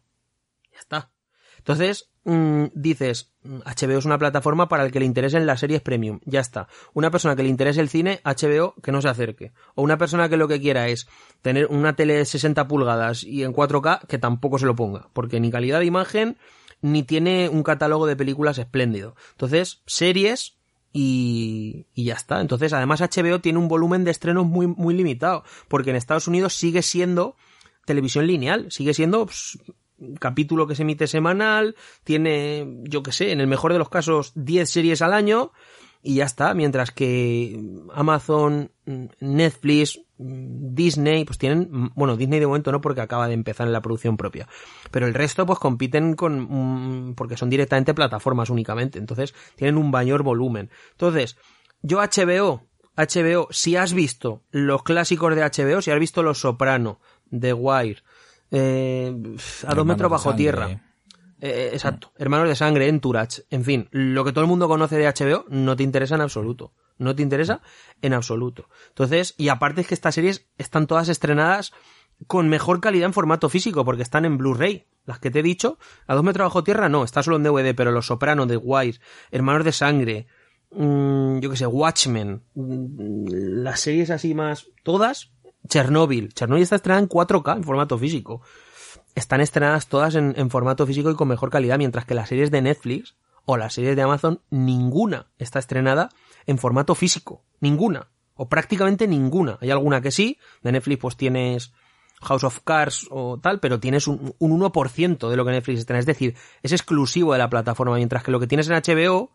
Ya 0.73 0.79
está. 0.79 1.11
Entonces, 1.59 2.09
mm, 2.23 2.65
dices, 2.73 3.31
HBO 3.43 3.93
mm, 3.93 3.97
es 3.99 4.05
una 4.05 4.17
plataforma 4.17 4.67
para 4.67 4.85
el 4.85 4.91
que 4.91 4.99
le 4.99 5.05
interesen 5.05 5.45
las 5.45 5.59
series 5.59 5.81
premium. 5.81 6.19
Ya 6.25 6.39
está. 6.39 6.67
Una 6.95 7.11
persona 7.11 7.35
que 7.35 7.43
le 7.43 7.49
interese 7.49 7.79
el 7.79 7.89
cine, 7.89 8.21
HBO, 8.23 8.73
que 8.81 8.91
no 8.91 9.03
se 9.03 9.09
acerque. 9.09 9.51
O 9.75 9.83
una 9.83 9.99
persona 9.99 10.29
que 10.29 10.37
lo 10.37 10.47
que 10.47 10.59
quiera 10.59 10.87
es 10.87 11.07
tener 11.43 11.67
una 11.67 11.95
tele 11.95 12.15
de 12.15 12.25
60 12.25 12.67
pulgadas 12.67 13.23
y 13.23 13.43
en 13.43 13.53
4K, 13.53 14.07
que 14.07 14.17
tampoco 14.17 14.57
se 14.57 14.65
lo 14.65 14.75
ponga. 14.75 15.09
Porque 15.13 15.39
ni 15.39 15.51
calidad 15.51 15.79
de 15.79 15.85
imagen, 15.85 16.37
ni 16.81 17.03
tiene 17.03 17.49
un 17.49 17.61
catálogo 17.61 18.07
de 18.07 18.15
películas 18.15 18.57
espléndido. 18.57 19.15
Entonces, 19.33 19.83
series, 19.85 20.58
y, 20.91 21.87
y, 21.93 22.05
ya 22.05 22.15
está. 22.15 22.41
Entonces, 22.41 22.73
además 22.73 23.01
HBO 23.01 23.39
tiene 23.39 23.59
un 23.59 23.67
volumen 23.67 24.03
de 24.03 24.11
estrenos 24.11 24.45
muy, 24.45 24.67
muy 24.67 24.93
limitado, 24.93 25.43
porque 25.67 25.91
en 25.91 25.95
Estados 25.95 26.27
Unidos 26.27 26.53
sigue 26.53 26.81
siendo 26.81 27.35
televisión 27.85 28.27
lineal, 28.27 28.71
sigue 28.71 28.93
siendo 28.93 29.25
pues, 29.25 29.59
capítulo 30.19 30.67
que 30.67 30.75
se 30.75 30.83
emite 30.83 31.07
semanal, 31.07 31.75
tiene, 32.03 32.81
yo 32.83 33.03
que 33.03 33.11
sé, 33.11 33.31
en 33.31 33.41
el 33.41 33.47
mejor 33.47 33.73
de 33.73 33.79
los 33.79 33.89
casos 33.89 34.31
10 34.35 34.69
series 34.69 35.01
al 35.01 35.13
año, 35.13 35.51
y 36.01 36.15
ya 36.15 36.25
está, 36.25 36.53
mientras 36.53 36.91
que 36.91 37.59
Amazon, 37.93 38.71
Netflix, 39.19 39.99
Disney, 40.17 41.25
pues 41.25 41.37
tienen, 41.37 41.91
bueno, 41.95 42.15
Disney 42.15 42.39
de 42.39 42.47
momento 42.47 42.71
no 42.71 42.81
porque 42.81 43.01
acaba 43.01 43.27
de 43.27 43.33
empezar 43.33 43.67
en 43.67 43.73
la 43.73 43.81
producción 43.81 44.17
propia, 44.17 44.47
pero 44.91 45.07
el 45.07 45.13
resto 45.13 45.45
pues 45.45 45.59
compiten 45.59 46.15
con, 46.15 47.13
porque 47.15 47.37
son 47.37 47.49
directamente 47.49 47.93
plataformas 47.93 48.49
únicamente, 48.49 48.99
entonces 48.99 49.33
tienen 49.55 49.77
un 49.77 49.91
mayor 49.91 50.23
volumen. 50.23 50.69
Entonces, 50.91 51.37
yo 51.81 51.99
HBO, 51.99 52.63
HBO, 52.95 53.47
si 53.51 53.75
has 53.75 53.93
visto 53.93 54.43
los 54.51 54.83
clásicos 54.83 55.35
de 55.35 55.41
HBO, 55.41 55.81
si 55.81 55.91
has 55.91 55.99
visto 55.99 56.23
Los 56.23 56.39
Soprano, 56.39 56.99
The 57.37 57.53
Wire, 57.53 58.03
eh, 58.51 59.13
A 59.67 59.75
dos 59.75 59.85
metros 59.85 60.11
bajo 60.11 60.35
tierra, 60.35 60.81
eh, 61.41 61.69
exacto. 61.73 62.11
Hermanos 62.17 62.49
de 62.49 62.55
sangre, 62.55 62.87
Entourage. 62.87 63.43
En 63.49 63.63
fin, 63.63 63.87
lo 63.91 64.25
que 64.25 64.31
todo 64.31 64.43
el 64.43 64.49
mundo 64.49 64.67
conoce 64.67 64.97
de 64.97 65.07
HBO 65.07 65.45
no 65.49 65.75
te 65.75 65.83
interesa 65.83 66.15
en 66.15 66.21
absoluto. 66.21 66.73
no 66.97 67.15
te 67.15 67.21
interesa 67.21 67.61
en 68.01 68.13
absoluto. 68.13 68.67
Entonces, 68.89 69.33
y 69.37 69.49
aparte 69.49 69.81
es 69.81 69.87
que 69.87 69.93
estas 69.93 70.15
series 70.15 70.45
están 70.57 70.85
todas 70.85 71.07
estrenadas 71.07 71.71
con 72.27 72.49
mejor 72.49 72.81
calidad 72.81 73.05
en 73.05 73.13
formato 73.13 73.47
físico, 73.49 73.85
porque 73.85 74.03
están 74.03 74.25
en 74.25 74.37
Blu-ray. 74.37 74.85
Las 75.05 75.19
que 75.19 75.31
te 75.31 75.39
he 75.39 75.43
dicho, 75.43 75.79
a 76.07 76.13
dos 76.13 76.23
metros 76.23 76.45
bajo 76.45 76.63
tierra 76.63 76.89
no, 76.89 77.03
está 77.03 77.23
solo 77.23 77.37
en 77.37 77.43
DVD, 77.43 77.73
pero 77.73 77.91
Los 77.91 78.07
Sopranos, 78.07 78.47
The 78.47 78.57
Wise, 78.57 78.99
Hermanos 79.31 79.63
de 79.63 79.71
Sangre, 79.71 80.27
mmm, 80.71 81.39
yo 81.39 81.49
que 81.49 81.55
sé, 81.55 81.65
Watchmen, 81.65 82.43
mmm, 82.53 83.25
las 83.63 83.79
series 83.79 84.09
así 84.09 84.35
más, 84.35 84.67
todas, 84.83 85.31
Chernobyl. 85.67 86.33
Chernobyl 86.33 86.63
está 86.63 86.75
estrenada 86.75 87.01
en 87.01 87.09
4K 87.09 87.57
en 87.57 87.63
formato 87.63 87.97
físico. 87.97 88.41
Están 89.19 89.41
estrenadas 89.41 89.87
todas 89.87 90.15
en, 90.15 90.49
formato 90.49 90.87
físico 90.87 91.11
y 91.11 91.15
con 91.15 91.27
mejor 91.27 91.49
calidad, 91.49 91.77
mientras 91.77 92.05
que 92.05 92.13
las 92.13 92.29
series 92.29 92.51
de 92.51 92.61
Netflix 92.61 93.17
o 93.43 93.57
las 93.57 93.73
series 93.73 93.97
de 93.97 94.01
Amazon, 94.01 94.41
ninguna 94.49 95.27
está 95.37 95.59
estrenada 95.59 96.07
en 96.45 96.57
formato 96.57 96.95
físico. 96.95 97.43
Ninguna. 97.59 98.07
O 98.35 98.47
prácticamente 98.47 99.09
ninguna. 99.09 99.57
Hay 99.59 99.71
alguna 99.71 99.99
que 99.99 100.11
sí. 100.11 100.39
De 100.63 100.71
Netflix 100.71 101.01
pues 101.01 101.17
tienes 101.17 101.73
House 102.21 102.45
of 102.45 102.61
Cards 102.63 103.07
o 103.09 103.37
tal, 103.41 103.59
pero 103.59 103.81
tienes 103.81 104.07
un, 104.07 104.35
un 104.39 104.61
1% 104.61 105.29
de 105.29 105.35
lo 105.35 105.43
que 105.43 105.51
Netflix 105.51 105.79
estrena. 105.79 105.99
Es 105.99 106.05
decir, 106.05 106.35
es 106.63 106.71
exclusivo 106.71 107.33
de 107.33 107.39
la 107.39 107.49
plataforma, 107.49 107.97
mientras 107.97 108.23
que 108.23 108.31
lo 108.31 108.39
que 108.39 108.47
tienes 108.47 108.69
en 108.69 108.75
HBO, 108.75 109.31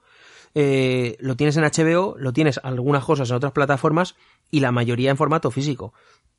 eh, 0.55 1.19
lo 1.21 1.37
tienes 1.37 1.59
en 1.59 1.65
HBO, 1.65 2.15
lo 2.17 2.33
tienes 2.33 2.59
algunas 2.63 3.05
cosas 3.05 3.29
en 3.29 3.37
otras 3.37 3.53
plataformas 3.53 4.15
y 4.51 4.61
la 4.61 4.73
mayoría 4.73 5.11
en 5.11 5.19
formato 5.19 5.51
físico. 5.51 5.93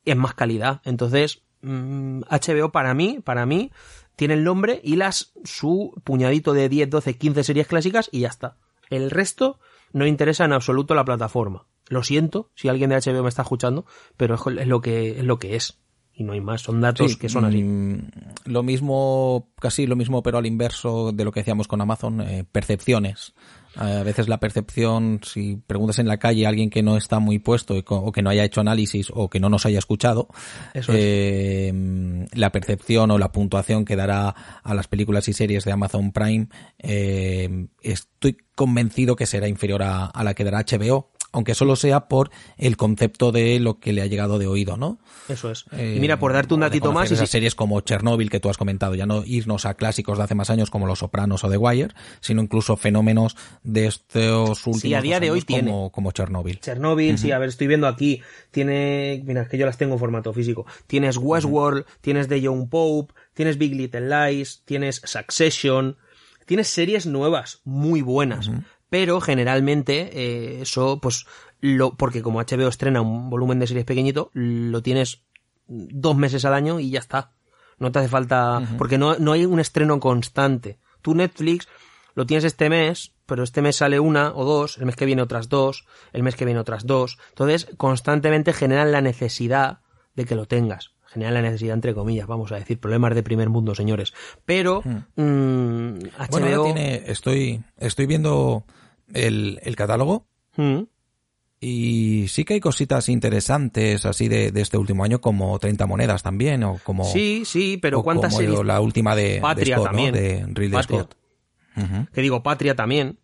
Es 0.04 0.16
más 0.16 0.34
calidad. 0.34 0.80
Entonces, 0.84 1.42
mmm, 1.66 2.22
HBO 2.30 2.70
para 2.70 2.94
mí, 2.94 3.20
para 3.22 3.46
mí, 3.46 3.72
tiene 4.16 4.34
el 4.34 4.44
nombre 4.44 4.80
y 4.82 4.96
las 4.96 5.32
su 5.44 5.92
puñadito 6.04 6.52
de 6.52 6.68
10, 6.68 6.90
12, 6.90 7.18
15 7.18 7.44
series 7.44 7.66
clásicas 7.66 8.08
y 8.12 8.20
ya 8.20 8.28
está. 8.28 8.56
El 8.88 9.10
resto 9.10 9.58
no 9.92 10.06
interesa 10.06 10.44
en 10.44 10.52
absoluto 10.52 10.94
la 10.94 11.04
plataforma. 11.04 11.66
Lo 11.88 12.02
siento 12.02 12.50
si 12.54 12.68
alguien 12.68 12.90
de 12.90 12.96
HBO 12.96 13.22
me 13.22 13.28
está 13.28 13.42
escuchando, 13.42 13.86
pero 14.16 14.34
es 14.34 14.66
lo 14.66 14.80
que 14.80 15.18
es. 15.18 15.24
Lo 15.24 15.38
que 15.38 15.56
es 15.56 15.78
y 16.18 16.24
no 16.24 16.32
hay 16.32 16.40
más, 16.40 16.62
son 16.62 16.80
datos 16.80 17.12
sí, 17.12 17.18
que 17.18 17.28
son 17.28 17.44
así. 17.44 17.62
Lo 18.46 18.62
mismo, 18.62 19.50
casi 19.60 19.86
lo 19.86 19.96
mismo, 19.96 20.22
pero 20.22 20.38
al 20.38 20.46
inverso 20.46 21.12
de 21.12 21.24
lo 21.26 21.30
que 21.30 21.40
decíamos 21.40 21.68
con 21.68 21.82
Amazon, 21.82 22.22
eh, 22.22 22.44
percepciones. 22.50 23.34
A 23.76 24.02
veces 24.02 24.28
la 24.28 24.40
percepción, 24.40 25.20
si 25.22 25.56
preguntas 25.56 25.98
en 25.98 26.08
la 26.08 26.16
calle 26.16 26.46
a 26.46 26.48
alguien 26.48 26.70
que 26.70 26.82
no 26.82 26.96
está 26.96 27.18
muy 27.18 27.38
puesto 27.38 27.82
o 27.86 28.12
que 28.12 28.22
no 28.22 28.30
haya 28.30 28.44
hecho 28.44 28.60
análisis 28.60 29.08
o 29.14 29.28
que 29.28 29.40
no 29.40 29.48
nos 29.48 29.66
haya 29.66 29.78
escuchado, 29.78 30.28
Eso 30.72 30.92
eh, 30.94 31.72
la 32.32 32.52
percepción 32.52 33.10
o 33.10 33.18
la 33.18 33.32
puntuación 33.32 33.84
que 33.84 33.96
dará 33.96 34.34
a 34.62 34.74
las 34.74 34.88
películas 34.88 35.28
y 35.28 35.32
series 35.32 35.64
de 35.64 35.72
Amazon 35.72 36.12
Prime, 36.12 36.48
eh, 36.78 37.66
estoy 37.82 38.38
convencido 38.54 39.16
que 39.16 39.26
será 39.26 39.48
inferior 39.48 39.82
a, 39.82 40.06
a 40.06 40.24
la 40.24 40.34
que 40.34 40.44
dará 40.44 40.64
HBO, 40.64 41.10
aunque 41.36 41.54
solo 41.54 41.76
sea 41.76 42.08
por 42.08 42.30
el 42.56 42.78
concepto 42.78 43.30
de 43.30 43.60
lo 43.60 43.78
que 43.78 43.92
le 43.92 44.00
ha 44.00 44.06
llegado 44.06 44.38
de 44.38 44.46
oído, 44.46 44.78
¿no? 44.78 44.98
Eso 45.28 45.50
es. 45.50 45.66
Eh, 45.72 45.96
y 45.98 46.00
mira, 46.00 46.18
por 46.18 46.32
darte 46.32 46.54
un 46.54 46.60
datito 46.60 46.92
más... 46.92 47.12
Esas 47.12 47.28
si... 47.28 47.32
series 47.32 47.54
como 47.54 47.78
Chernobyl 47.82 48.30
que 48.30 48.40
tú 48.40 48.48
has 48.48 48.56
comentado, 48.56 48.94
ya 48.94 49.04
no 49.04 49.22
irnos 49.22 49.66
a 49.66 49.74
clásicos 49.74 50.16
de 50.16 50.24
hace 50.24 50.34
más 50.34 50.48
años 50.48 50.70
como 50.70 50.86
Los 50.86 51.00
Sopranos 51.00 51.44
o 51.44 51.50
The 51.50 51.58
Wire, 51.58 51.92
sino 52.20 52.40
incluso 52.40 52.78
fenómenos 52.78 53.36
de 53.62 53.86
estos 53.86 54.66
últimos 54.66 54.80
sí, 54.80 54.94
a 54.94 55.02
día 55.02 55.20
de 55.20 55.30
hoy 55.30 55.42
como, 55.42 55.60
tiene. 55.60 55.90
como 55.92 56.10
Chernobyl. 56.12 56.58
Chernobyl, 56.58 57.10
uh 57.10 57.14
-huh. 57.16 57.18
sí, 57.18 57.32
a 57.32 57.38
ver, 57.38 57.50
estoy 57.50 57.66
viendo 57.66 57.86
aquí, 57.86 58.22
tiene... 58.50 59.22
Mira, 59.26 59.42
es 59.42 59.48
que 59.50 59.58
yo 59.58 59.66
las 59.66 59.76
tengo 59.76 59.92
en 59.92 59.98
formato 59.98 60.32
físico. 60.32 60.64
Tienes 60.86 61.18
Westworld, 61.18 61.80
uh 61.80 61.84
-huh. 61.84 62.00
tienes 62.00 62.28
The 62.28 62.40
Young 62.40 62.70
Pope, 62.70 63.12
tienes 63.34 63.58
Big 63.58 63.74
Little 63.74 64.08
Lies, 64.08 64.62
tienes 64.64 65.02
Succession... 65.04 65.98
Tienes 66.46 66.68
series 66.68 67.06
nuevas, 67.06 67.60
muy 67.64 68.02
buenas. 68.02 68.46
Uh 68.46 68.52
-huh 68.52 68.64
pero 68.96 69.20
generalmente 69.20 70.08
eh, 70.14 70.62
eso 70.62 71.00
pues 71.02 71.26
lo 71.60 71.96
porque 71.96 72.22
como 72.22 72.40
HBO 72.40 72.68
estrena 72.68 73.02
un 73.02 73.28
volumen 73.28 73.58
de 73.58 73.66
series 73.66 73.84
pequeñito 73.84 74.30
lo 74.32 74.80
tienes 74.80 75.20
dos 75.68 76.16
meses 76.16 76.46
al 76.46 76.54
año 76.54 76.80
y 76.80 76.88
ya 76.88 77.00
está 77.00 77.32
no 77.78 77.92
te 77.92 77.98
hace 77.98 78.08
falta 78.08 78.58
uh 78.58 78.62
-huh. 78.62 78.76
porque 78.78 78.96
no, 78.96 79.18
no 79.18 79.32
hay 79.32 79.44
un 79.44 79.60
estreno 79.60 80.00
constante 80.00 80.78
tú 81.02 81.14
Netflix 81.14 81.68
lo 82.14 82.24
tienes 82.24 82.44
este 82.44 82.70
mes 82.70 83.12
pero 83.26 83.42
este 83.42 83.60
mes 83.60 83.76
sale 83.76 84.00
una 84.00 84.32
o 84.34 84.46
dos 84.46 84.78
el 84.78 84.86
mes 84.86 84.96
que 84.96 85.04
viene 85.04 85.20
otras 85.20 85.50
dos 85.50 85.84
el 86.14 86.22
mes 86.22 86.34
que 86.34 86.46
viene 86.46 86.60
otras 86.60 86.86
dos 86.86 87.18
entonces 87.28 87.68
constantemente 87.76 88.54
generan 88.54 88.92
la 88.92 89.02
necesidad 89.02 89.80
de 90.14 90.24
que 90.24 90.36
lo 90.36 90.46
tengas 90.46 90.96
generan 91.06 91.34
la 91.34 91.42
necesidad 91.42 91.74
entre 91.74 91.94
comillas, 91.94 92.26
vamos 92.26 92.52
a 92.52 92.56
decir, 92.56 92.78
problemas 92.78 93.14
de 93.14 93.22
primer 93.22 93.48
mundo, 93.48 93.74
señores. 93.74 94.12
Pero 94.44 94.82
hmm. 94.84 95.22
mmm, 95.22 95.98
HBO 96.18 96.28
bueno, 96.30 96.62
tiene, 96.64 97.02
estoy, 97.06 97.62
estoy 97.78 98.04
viendo 98.04 98.64
el, 99.12 99.60
el 99.62 99.76
catálogo 99.76 100.26
mm. 100.56 100.82
y 101.60 102.26
sí 102.28 102.44
que 102.44 102.54
hay 102.54 102.60
cositas 102.60 103.08
interesantes 103.08 104.04
así 104.04 104.28
de, 104.28 104.52
de, 104.52 104.60
este 104.60 104.78
último 104.78 105.04
año, 105.04 105.20
como 105.20 105.58
30 105.58 105.86
monedas 105.86 106.22
también, 106.22 106.64
o 106.64 106.78
como 106.82 107.04
sí, 107.04 107.44
sí, 107.44 107.78
pero 107.80 108.02
cuántas 108.02 108.34
como 108.34 108.46
series? 108.46 108.64
la 108.64 108.80
última 108.80 109.14
de, 109.14 109.40
Patria 109.40 109.76
de 109.76 109.82
Scott, 109.82 109.86
también, 109.86 110.14
¿no? 110.14 110.20
de 110.20 110.46
Ridley 110.48 110.70
Patria. 110.70 111.00
Scott. 111.00 111.16
Uh 111.76 111.80
-huh. 111.80 112.10
Que 112.10 112.22
digo, 112.22 112.42
Patria 112.42 112.74
también. 112.74 113.18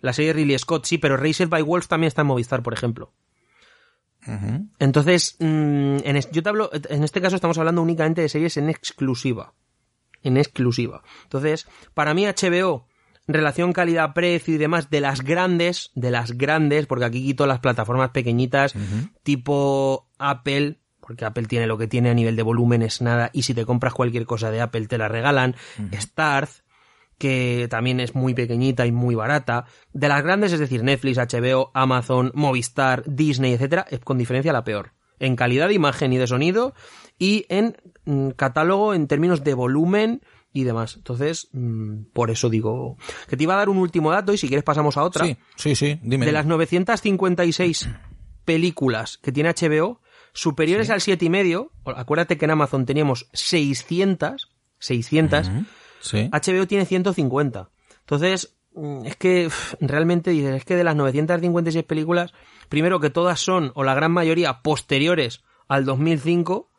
La 0.00 0.12
serie 0.12 0.34
de 0.34 0.40
Ridley 0.40 0.58
Scott, 0.58 0.84
sí, 0.84 0.98
pero 0.98 1.16
Racer 1.16 1.48
by 1.48 1.62
Wolves 1.62 1.88
también 1.88 2.08
está 2.08 2.22
en 2.22 2.26
Movistar, 2.26 2.62
por 2.62 2.74
ejemplo. 2.74 3.14
Uh 4.26 4.32
-huh. 4.32 4.68
Entonces, 4.78 5.36
mmm, 5.38 5.98
en 6.04 6.16
es, 6.16 6.30
yo 6.30 6.42
te 6.42 6.48
hablo, 6.48 6.70
en 6.72 7.04
este 7.04 7.20
caso 7.20 7.36
estamos 7.36 7.56
hablando 7.58 7.82
únicamente 7.82 8.20
de 8.20 8.28
series 8.28 8.56
en 8.56 8.68
exclusiva. 8.68 9.54
En 10.22 10.36
exclusiva. 10.36 11.02
Entonces, 11.24 11.66
para 11.94 12.14
mí 12.14 12.26
HBO, 12.26 12.86
relación 13.26 13.72
calidad-precio 13.72 14.54
y 14.54 14.58
demás, 14.58 14.90
de 14.90 15.00
las 15.00 15.22
grandes, 15.22 15.90
de 15.94 16.10
las 16.10 16.32
grandes, 16.32 16.86
porque 16.86 17.06
aquí 17.06 17.24
quito 17.24 17.46
las 17.46 17.60
plataformas 17.60 18.10
pequeñitas, 18.10 18.74
uh 18.74 18.78
-huh. 18.78 19.10
tipo 19.22 20.08
Apple, 20.18 20.78
porque 21.00 21.24
Apple 21.24 21.46
tiene 21.46 21.66
lo 21.66 21.78
que 21.78 21.86
tiene 21.86 22.10
a 22.10 22.14
nivel 22.14 22.36
de 22.36 22.42
volumen, 22.42 22.82
es 22.82 23.00
nada, 23.00 23.30
y 23.32 23.42
si 23.42 23.54
te 23.54 23.64
compras 23.64 23.94
cualquier 23.94 24.26
cosa 24.26 24.50
de 24.50 24.60
Apple 24.60 24.86
te 24.86 24.98
la 24.98 25.08
regalan, 25.08 25.54
uh 25.78 25.82
-huh. 25.82 26.00
Starz, 26.00 26.64
que 27.18 27.68
también 27.70 28.00
es 28.00 28.14
muy 28.14 28.34
pequeñita 28.34 28.86
y 28.86 28.92
muy 28.92 29.14
barata. 29.14 29.66
De 29.92 30.08
las 30.08 30.22
grandes, 30.22 30.52
es 30.52 30.60
decir, 30.60 30.82
Netflix, 30.82 31.18
HBO, 31.18 31.70
Amazon, 31.74 32.32
Movistar, 32.34 33.04
Disney, 33.06 33.52
etcétera, 33.52 33.86
es 33.88 34.00
con 34.00 34.18
diferencia 34.18 34.52
la 34.52 34.64
peor. 34.64 34.92
En 35.20 35.36
calidad 35.36 35.68
de 35.68 35.74
imagen 35.74 36.12
y 36.12 36.18
de 36.18 36.26
sonido 36.26 36.74
y 37.18 37.46
en 37.48 37.76
mm, 38.04 38.30
catálogo 38.30 38.94
en 38.94 39.06
términos 39.06 39.44
de 39.44 39.54
volumen 39.54 40.22
y 40.54 40.62
demás. 40.64 40.94
Entonces, 40.96 41.48
mmm, 41.52 42.04
por 42.14 42.30
eso 42.30 42.48
digo 42.48 42.96
que 43.28 43.36
te 43.36 43.42
iba 43.42 43.54
a 43.54 43.58
dar 43.58 43.68
un 43.68 43.76
último 43.76 44.10
dato 44.10 44.32
y 44.32 44.38
si 44.38 44.46
quieres 44.48 44.64
pasamos 44.64 44.96
a 44.96 45.02
otra. 45.02 45.26
Sí, 45.26 45.36
sí, 45.56 45.74
sí, 45.74 46.00
dime. 46.02 46.24
De 46.24 46.32
las 46.32 46.46
956 46.46 47.90
películas 48.46 49.18
que 49.18 49.32
tiene 49.32 49.50
HBO, 49.50 50.00
superiores 50.32 50.86
sí. 50.86 50.92
al 50.92 51.00
siete 51.00 51.26
y 51.26 51.30
medio, 51.30 51.72
acuérdate 51.84 52.38
que 52.38 52.44
en 52.44 52.52
Amazon 52.52 52.86
teníamos 52.86 53.28
600, 53.32 54.48
600, 54.78 55.48
uh 55.48 55.50
-huh. 55.50 55.66
Sí. 56.00 56.30
HBO 56.30 56.66
tiene 56.66 56.84
150. 56.84 57.70
Entonces, 58.00 58.54
mm, 58.74 59.06
es 59.06 59.16
que 59.16 59.48
realmente 59.80 60.30
dices, 60.30 60.54
es 60.54 60.64
que 60.64 60.76
de 60.76 60.84
las 60.84 60.94
956 60.94 61.84
películas, 61.84 62.32
primero 62.68 63.00
que 63.00 63.10
todas 63.10 63.40
son, 63.40 63.72
o 63.74 63.82
la 63.82 63.94
gran 63.94 64.12
mayoría, 64.12 64.60
posteriores 64.62 65.42
al 65.66 65.84
2005, 65.84 66.70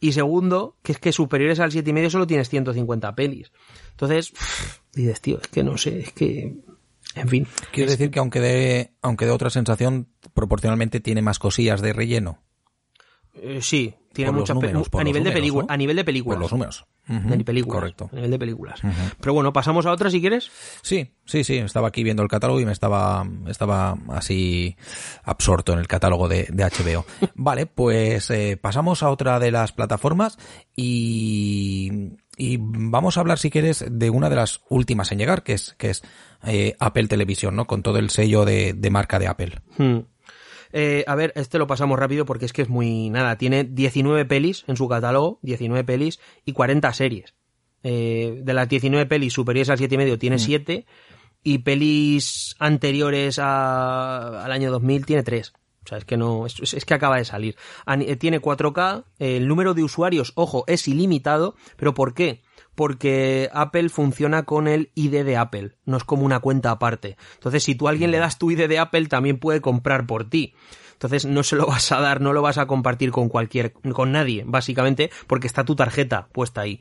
y 0.00 0.12
segundo, 0.12 0.76
que 0.82 0.92
es 0.92 0.98
que 0.98 1.12
superiores 1.12 1.60
al 1.60 1.70
7,5 1.70 2.10
solo 2.10 2.26
tienes 2.26 2.48
150 2.48 3.14
pelis. 3.14 3.52
Entonces, 3.90 4.32
dices, 4.94 5.20
tío, 5.20 5.38
es 5.40 5.48
que 5.48 5.62
no 5.62 5.76
sé, 5.76 6.00
es 6.00 6.12
que... 6.12 6.56
En 7.16 7.28
fin. 7.28 7.46
Quiero 7.72 7.90
decir 7.90 8.10
que 8.10 8.18
aunque 8.20 8.40
de, 8.40 8.92
aunque 9.02 9.26
de 9.26 9.32
otra 9.32 9.50
sensación, 9.50 10.08
proporcionalmente 10.32 11.00
tiene 11.00 11.22
más 11.22 11.38
cosillas 11.38 11.82
de 11.82 11.92
relleno. 11.92 12.40
Eh, 13.34 13.60
sí, 13.62 13.94
tiene 14.12 14.32
muchas 14.32 14.54
números, 14.54 14.88
a 14.92 15.04
nivel 15.04 15.24
de 15.24 15.32
película, 15.32 15.66
¿no? 15.66 15.72
a 15.72 15.76
nivel 15.76 15.96
de 15.96 16.04
películas. 16.04 16.36
Por 16.36 16.42
los 16.42 16.52
números. 16.52 16.86
Uh 17.10 17.14
-huh. 17.14 17.36
De 17.36 17.44
películas. 17.44 17.80
Correcto. 17.80 18.08
A 18.12 18.14
nivel 18.14 18.30
de 18.30 18.38
películas. 18.38 18.84
Uh 18.84 18.86
-huh. 18.86 19.14
Pero 19.20 19.34
bueno, 19.34 19.52
pasamos 19.52 19.84
a 19.86 19.90
otra 19.92 20.10
si 20.10 20.20
quieres. 20.20 20.50
Sí, 20.82 21.12
sí, 21.26 21.42
sí. 21.44 21.56
Estaba 21.58 21.88
aquí 21.88 22.04
viendo 22.04 22.22
el 22.22 22.28
catálogo 22.28 22.60
y 22.60 22.66
me 22.66 22.72
estaba, 22.72 23.26
estaba 23.48 23.98
así 24.08 24.76
absorto 25.24 25.72
en 25.72 25.80
el 25.80 25.88
catálogo 25.88 26.28
de, 26.28 26.46
de 26.52 26.64
HBO. 26.64 27.04
vale, 27.34 27.66
pues 27.66 28.30
eh, 28.30 28.56
pasamos 28.56 29.02
a 29.02 29.10
otra 29.10 29.38
de 29.40 29.50
las 29.50 29.72
plataformas 29.72 30.38
y, 30.76 32.12
y 32.36 32.58
vamos 32.60 33.16
a 33.16 33.20
hablar, 33.20 33.38
si 33.38 33.50
quieres, 33.50 33.84
de 33.90 34.10
una 34.10 34.30
de 34.30 34.36
las 34.36 34.60
últimas 34.68 35.10
en 35.12 35.18
llegar, 35.18 35.42
que 35.42 35.54
es, 35.54 35.74
que 35.78 35.90
es 35.90 36.02
eh, 36.44 36.76
Apple 36.78 37.08
Televisión, 37.08 37.56
¿no? 37.56 37.66
Con 37.66 37.82
todo 37.82 37.98
el 37.98 38.10
sello 38.10 38.44
de, 38.44 38.72
de 38.72 38.90
marca 38.90 39.18
de 39.18 39.26
Apple. 39.26 39.60
Hmm. 39.76 39.98
Eh, 40.72 41.04
a 41.06 41.14
ver, 41.14 41.32
este 41.36 41.58
lo 41.58 41.66
pasamos 41.66 41.98
rápido 41.98 42.24
porque 42.24 42.44
es 42.44 42.52
que 42.52 42.62
es 42.62 42.68
muy 42.68 43.10
nada. 43.10 43.36
Tiene 43.36 43.64
19 43.64 44.24
pelis 44.24 44.64
en 44.66 44.76
su 44.76 44.88
catálogo, 44.88 45.38
19 45.42 45.84
pelis 45.84 46.20
y 46.44 46.52
40 46.52 46.92
series. 46.92 47.34
Eh, 47.82 48.40
de 48.42 48.54
las 48.54 48.68
19 48.68 49.06
pelis 49.06 49.32
superiores 49.32 49.70
al 49.70 49.78
7,5 49.78 50.18
tiene 50.18 50.36
mm. 50.36 50.40
7 50.40 50.86
y 51.42 51.58
pelis 51.58 52.54
anteriores 52.58 53.38
a, 53.38 54.44
al 54.44 54.52
año 54.52 54.70
2000 54.70 55.06
tiene 55.06 55.22
3. 55.22 55.52
O 55.82 55.88
sea, 55.88 55.98
es 55.98 56.04
que 56.04 56.16
no, 56.16 56.46
es, 56.46 56.74
es 56.74 56.84
que 56.84 56.94
acaba 56.94 57.16
de 57.16 57.24
salir. 57.24 57.56
Tiene 58.18 58.40
4K, 58.40 59.04
el 59.18 59.48
número 59.48 59.72
de 59.72 59.82
usuarios, 59.82 60.32
ojo, 60.34 60.64
es 60.66 60.86
ilimitado, 60.86 61.56
pero 61.76 61.94
¿por 61.94 62.12
qué? 62.12 62.42
Porque 62.80 63.50
Apple 63.52 63.90
funciona 63.90 64.44
con 64.44 64.66
el 64.66 64.90
ID 64.94 65.22
de 65.22 65.36
Apple, 65.36 65.72
no 65.84 65.98
es 65.98 66.04
como 66.04 66.24
una 66.24 66.40
cuenta 66.40 66.70
aparte. 66.70 67.18
Entonces, 67.34 67.62
si 67.62 67.74
tú 67.74 67.86
a 67.86 67.90
alguien 67.90 68.10
le 68.10 68.16
das 68.16 68.38
tu 68.38 68.50
ID 68.50 68.68
de 68.68 68.78
Apple, 68.78 69.04
también 69.04 69.38
puede 69.38 69.60
comprar 69.60 70.06
por 70.06 70.30
ti. 70.30 70.54
Entonces 70.94 71.26
no 71.26 71.42
se 71.42 71.56
lo 71.56 71.66
vas 71.66 71.92
a 71.92 72.00
dar, 72.00 72.22
no 72.22 72.32
lo 72.32 72.40
vas 72.40 72.56
a 72.56 72.66
compartir 72.66 73.10
con 73.10 73.28
cualquier, 73.28 73.74
con 73.74 74.12
nadie, 74.12 74.44
básicamente, 74.46 75.10
porque 75.26 75.46
está 75.46 75.66
tu 75.66 75.76
tarjeta 75.76 76.28
puesta 76.32 76.62
ahí. 76.62 76.80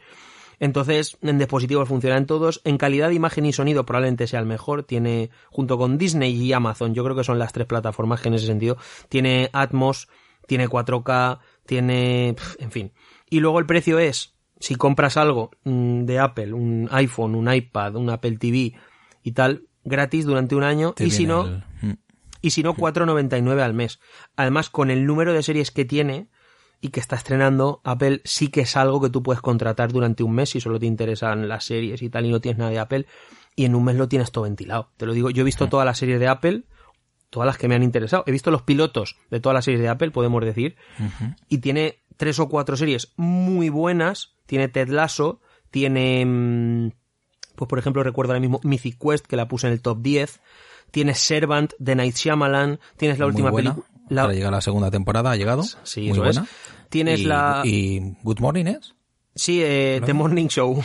Entonces, 0.62 1.18
en 1.22 1.38
dispositivos 1.38 1.90
funcionan 1.90 2.28
todos. 2.28 2.62
En 2.64 2.78
calidad 2.78 3.10
de 3.10 3.16
imagen 3.16 3.46
y 3.46 3.52
sonido 3.52 3.86
probablemente 3.86 4.26
sea 4.26 4.40
el 4.40 4.46
mejor. 4.46 4.84
Tiene, 4.84 5.32
junto 5.50 5.78
con 5.78 5.98
Disney 5.98 6.34
y 6.34 6.54
Amazon, 6.54 6.94
yo 6.94 7.04
creo 7.04 7.18
que 7.18 7.26
son 7.26 7.40
las 7.40 7.52
tres 7.52 7.68
plataformas 7.68 8.22
que 8.22 8.30
en 8.30 8.36
ese 8.36 8.48
sentido, 8.48 8.78
tiene 9.10 9.50
Atmos, 9.52 10.08
tiene 10.48 10.70
4K, 10.70 11.40
tiene, 11.66 12.38
en 12.58 12.72
fin. 12.72 12.94
Y 13.30 13.42
luego 13.42 13.60
el 13.60 13.66
precio 13.66 14.00
es, 14.00 14.39
si 14.60 14.76
compras 14.76 15.18
algo 15.18 15.52
mm, 15.64 16.06
de 16.06 16.20
Apple, 16.20 16.54
un 16.54 16.88
iPhone, 16.92 17.36
un 17.36 17.52
iPad, 17.52 17.96
un 17.96 18.10
Apple 18.10 18.38
TV 18.38 18.74
y 19.24 19.32
tal, 19.32 19.68
gratis 19.84 20.26
durante 20.26 20.56
un 20.56 20.64
año. 20.64 20.94
y 20.98 21.12
si 21.12 21.26
no, 21.26 21.62
mm. 21.82 21.92
y 22.42 22.50
si 22.52 22.64
no, 22.64 22.76
4,99 22.76 23.62
al 23.62 23.74
mes. 23.74 24.00
Además, 24.36 24.70
con 24.70 24.92
el 24.92 25.06
número 25.06 25.34
de 25.34 25.44
series 25.44 25.72
que 25.72 25.86
tiene, 25.86 26.30
y 26.82 26.90
que 26.90 27.00
está 27.00 27.16
estrenando, 27.16 27.82
Apple 27.84 28.22
sí 28.24 28.48
que 28.50 28.62
es 28.62 28.78
algo 28.78 29.02
que 29.02 29.10
tú 29.10 29.22
puedes 29.22 29.42
contratar 29.42 29.92
durante 29.92 30.24
un 30.24 30.34
mes 30.34 30.52
si 30.52 30.62
solo 30.62 30.80
te 30.80 30.86
interesan 30.86 31.50
las 31.50 31.66
series 31.66 32.02
y 32.02 32.10
tal 32.10 32.26
y 32.26 32.30
no 32.30 32.40
tienes 32.40 32.58
nada 32.58 32.72
de 32.72 32.80
Apple 32.80 33.06
y 33.56 33.66
en 33.66 33.76
un 33.76 33.84
mes 33.84 33.96
lo 33.96 34.08
tienes 34.08 34.32
todo 34.32 34.46
ventilado. 34.46 34.92
Te 34.96 35.06
lo 35.06 35.14
digo, 35.14 35.30
yo 35.30 35.42
he 35.42 35.46
visto 35.46 35.68
todas 35.68 35.86
las 35.86 35.98
series 35.98 36.20
de 36.20 36.28
Apple, 36.30 36.64
todas 37.30 37.46
las 37.46 37.58
que 37.58 37.68
me 37.68 37.76
han 37.76 37.84
interesado. 37.84 38.24
He 38.26 38.32
visto 38.32 38.52
los 38.52 38.62
pilotos 38.62 39.18
de 39.30 39.42
todas 39.42 39.54
las 39.54 39.66
series 39.66 39.82
de 39.82 39.90
Apple, 39.90 40.12
podemos 40.12 40.44
decir, 40.46 40.78
y 41.50 41.58
tiene 41.58 42.00
tres 42.20 42.38
o 42.40 42.50
cuatro 42.50 42.76
series 42.76 43.14
muy 43.16 43.70
buenas. 43.70 44.34
Tiene 44.46 44.68
Ted 44.68 44.90
Lasso, 44.90 45.40
tiene, 45.72 46.26
mm, 46.26 46.92
pues 47.56 47.70
por 47.70 47.80
ejemplo, 47.80 48.04
recuerdo 48.04 48.34
ahora 48.34 48.42
mismo 48.42 48.60
Mythic 48.64 49.00
Quest, 49.00 49.26
que 49.26 49.38
la 49.38 49.48
puse 49.48 49.68
en 49.68 49.74
el 49.74 49.82
top 49.82 50.02
10. 50.02 50.42
Tienes 50.92 51.20
Servant 51.20 51.72
de 51.80 51.96
Night 51.96 52.16
Shyamalan, 52.16 52.80
tienes 52.98 53.20
la 53.20 53.28
última 53.28 53.52
película 53.52 53.86
la... 54.10 54.24
Para 54.24 54.34
llegar 54.34 54.54
a 54.54 54.58
la 54.58 54.62
segunda 54.62 54.92
temporada 54.92 55.32
ha 55.32 55.36
llegado. 55.36 55.64
Sí, 55.84 56.10
Muy 56.10 56.20
buena. 56.20 56.46
Tienes 56.90 57.22
y, 57.22 57.26
la... 57.26 57.62
¿Y 57.64 58.16
Good 58.24 58.40
Morning 58.40 58.66
es? 58.66 58.96
Sí, 59.36 59.62
eh, 59.64 60.02
The 60.06 60.14
Morning 60.14 60.48
Show. 60.48 60.84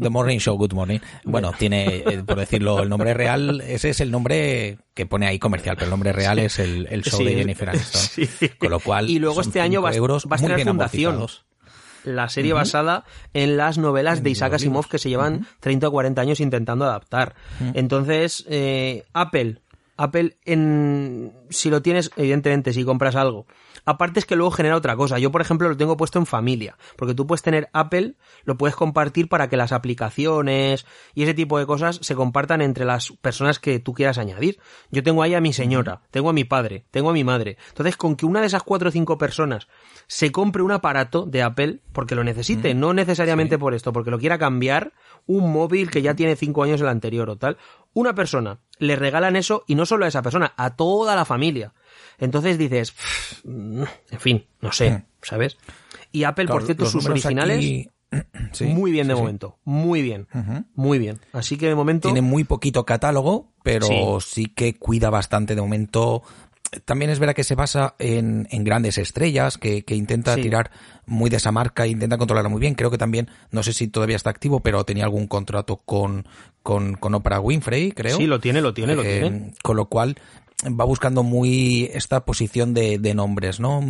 The 0.00 0.10
Morning 0.10 0.38
Show, 0.38 0.56
Good 0.56 0.72
Morning. 0.72 0.98
Bueno, 1.24 1.52
tiene, 1.58 2.02
eh, 2.06 2.22
por 2.26 2.38
decirlo, 2.38 2.82
el 2.82 2.88
nombre 2.88 3.14
real, 3.14 3.60
ese 3.60 3.90
es 3.90 4.00
el 4.00 4.10
nombre 4.10 4.78
que 4.94 5.06
pone 5.06 5.26
ahí 5.26 5.38
comercial, 5.38 5.76
pero 5.76 5.86
el 5.86 5.90
nombre 5.90 6.12
real 6.12 6.38
es 6.38 6.58
el, 6.58 6.86
el 6.90 7.02
show 7.02 7.22
de 7.22 7.34
Jennifer 7.34 7.70
Aniston. 7.70 8.00
Sí. 8.02 8.48
Con 8.58 8.70
lo 8.70 8.80
cual, 8.80 9.08
y 9.08 9.18
luego 9.18 9.40
este 9.40 9.60
año 9.60 9.82
va, 9.82 9.90
a 9.90 9.92
estar 9.92 10.60
Fundación. 10.60 11.26
La 12.04 12.28
serie 12.28 12.52
basada 12.52 13.04
en 13.32 13.56
las 13.56 13.78
novelas 13.78 14.22
de 14.22 14.30
Isaac 14.30 14.54
Asimov 14.54 14.88
que 14.88 14.98
se 14.98 15.08
llevan 15.08 15.46
30 15.60 15.88
o 15.88 15.90
40 15.92 16.20
años 16.20 16.40
intentando 16.40 16.84
adaptar. 16.84 17.34
Entonces, 17.74 18.44
eh, 18.48 19.04
Apple 19.12 19.60
Apple, 20.02 20.36
en, 20.44 21.32
si 21.48 21.70
lo 21.70 21.80
tienes, 21.80 22.10
evidentemente, 22.16 22.72
si 22.72 22.84
compras 22.84 23.14
algo. 23.14 23.46
Aparte 23.84 24.18
es 24.18 24.26
que 24.26 24.34
luego 24.34 24.50
genera 24.50 24.76
otra 24.76 24.96
cosa. 24.96 25.18
Yo, 25.20 25.30
por 25.30 25.40
ejemplo, 25.40 25.68
lo 25.68 25.76
tengo 25.76 25.96
puesto 25.96 26.18
en 26.18 26.26
familia. 26.26 26.76
Porque 26.96 27.14
tú 27.14 27.26
puedes 27.26 27.42
tener 27.42 27.68
Apple, 27.72 28.14
lo 28.44 28.56
puedes 28.56 28.74
compartir 28.74 29.28
para 29.28 29.48
que 29.48 29.56
las 29.56 29.70
aplicaciones 29.70 30.86
y 31.14 31.22
ese 31.22 31.34
tipo 31.34 31.56
de 31.58 31.66
cosas 31.66 32.00
se 32.02 32.16
compartan 32.16 32.62
entre 32.62 32.84
las 32.84 33.12
personas 33.20 33.60
que 33.60 33.78
tú 33.78 33.94
quieras 33.94 34.18
añadir. 34.18 34.58
Yo 34.90 35.04
tengo 35.04 35.22
ahí 35.22 35.34
a 35.34 35.40
mi 35.40 35.52
señora, 35.52 36.02
tengo 36.10 36.30
a 36.30 36.32
mi 36.32 36.44
padre, 36.44 36.84
tengo 36.90 37.10
a 37.10 37.12
mi 37.12 37.22
madre. 37.22 37.56
Entonces, 37.68 37.96
con 37.96 38.16
que 38.16 38.26
una 38.26 38.40
de 38.40 38.46
esas 38.46 38.64
cuatro 38.64 38.88
o 38.88 38.92
cinco 38.92 39.18
personas 39.18 39.68
se 40.08 40.32
compre 40.32 40.62
un 40.62 40.72
aparato 40.72 41.26
de 41.26 41.42
Apple, 41.42 41.80
porque 41.92 42.14
lo 42.14 42.24
necesite, 42.24 42.74
no 42.74 42.92
necesariamente 42.92 43.58
por 43.58 43.72
esto, 43.72 43.92
porque 43.92 44.10
lo 44.10 44.18
quiera 44.18 44.38
cambiar, 44.38 44.92
un 45.26 45.52
móvil 45.52 45.90
que 45.90 46.02
ya 46.02 46.14
tiene 46.14 46.36
cinco 46.36 46.64
años 46.64 46.80
el 46.80 46.88
anterior 46.88 47.30
o 47.30 47.36
tal, 47.36 47.56
una 47.94 48.14
persona, 48.14 48.58
le 48.78 48.96
regalan 48.96 49.36
eso 49.36 49.64
y 49.66 49.74
no 49.74 49.86
solo 49.86 50.04
a 50.04 50.08
esa 50.08 50.22
persona, 50.22 50.54
a 50.56 50.76
toda 50.76 51.14
la 51.16 51.24
familia. 51.24 51.72
Entonces 52.18 52.58
dices, 52.58 52.94
en 53.44 53.86
fin, 54.18 54.46
no 54.60 54.72
sé, 54.72 55.04
¿sabes? 55.22 55.58
Y 56.12 56.24
Apple, 56.24 56.46
por 56.46 56.64
cierto, 56.64 56.86
sus 56.86 57.06
originales... 57.06 57.88
Muy 58.60 58.92
bien 58.92 59.08
de 59.08 59.14
momento, 59.14 59.56
muy 59.64 60.02
bien, 60.02 60.28
muy 60.74 60.98
bien. 60.98 61.18
Así 61.32 61.56
que 61.56 61.68
de 61.68 61.74
momento... 61.74 62.08
Tiene 62.08 62.20
muy 62.20 62.44
poquito 62.44 62.84
catálogo, 62.84 63.54
pero 63.62 64.20
sí, 64.20 64.48
que 64.48 64.74
cuida 64.74 65.08
bastante 65.08 65.54
de 65.54 65.62
momento 65.62 66.22
también 66.84 67.10
es 67.10 67.18
verdad 67.18 67.34
que 67.34 67.44
se 67.44 67.54
basa 67.54 67.94
en, 67.98 68.48
en 68.50 68.64
grandes 68.64 68.98
estrellas, 68.98 69.58
que, 69.58 69.84
que 69.84 69.94
intenta 69.94 70.34
tirar 70.36 70.70
muy 71.06 71.30
de 71.30 71.36
esa 71.36 71.52
marca, 71.52 71.86
intenta 71.86 72.18
controlarla 72.18 72.48
muy 72.48 72.60
bien. 72.60 72.74
Creo 72.74 72.90
que 72.90 72.98
también, 72.98 73.28
no 73.50 73.62
sé 73.62 73.72
si 73.72 73.88
todavía 73.88 74.16
está 74.16 74.30
activo, 74.30 74.60
pero 74.60 74.84
tenía 74.84 75.04
algún 75.04 75.26
contrato 75.26 75.78
con, 75.78 76.26
con, 76.62 76.94
con 76.94 77.14
Oprah 77.14 77.40
Winfrey, 77.40 77.92
creo. 77.92 78.16
Sí, 78.16 78.26
lo 78.26 78.40
tiene, 78.40 78.60
lo 78.60 78.72
tiene, 78.72 78.94
lo 78.94 79.02
eh, 79.02 79.20
tiene. 79.20 79.54
Con 79.62 79.76
lo 79.76 79.86
cual, 79.86 80.16
va 80.66 80.84
buscando 80.84 81.22
muy 81.22 81.90
esta 81.92 82.24
posición 82.24 82.72
de, 82.74 82.98
de 82.98 83.14
nombres, 83.14 83.60
¿no? 83.60 83.82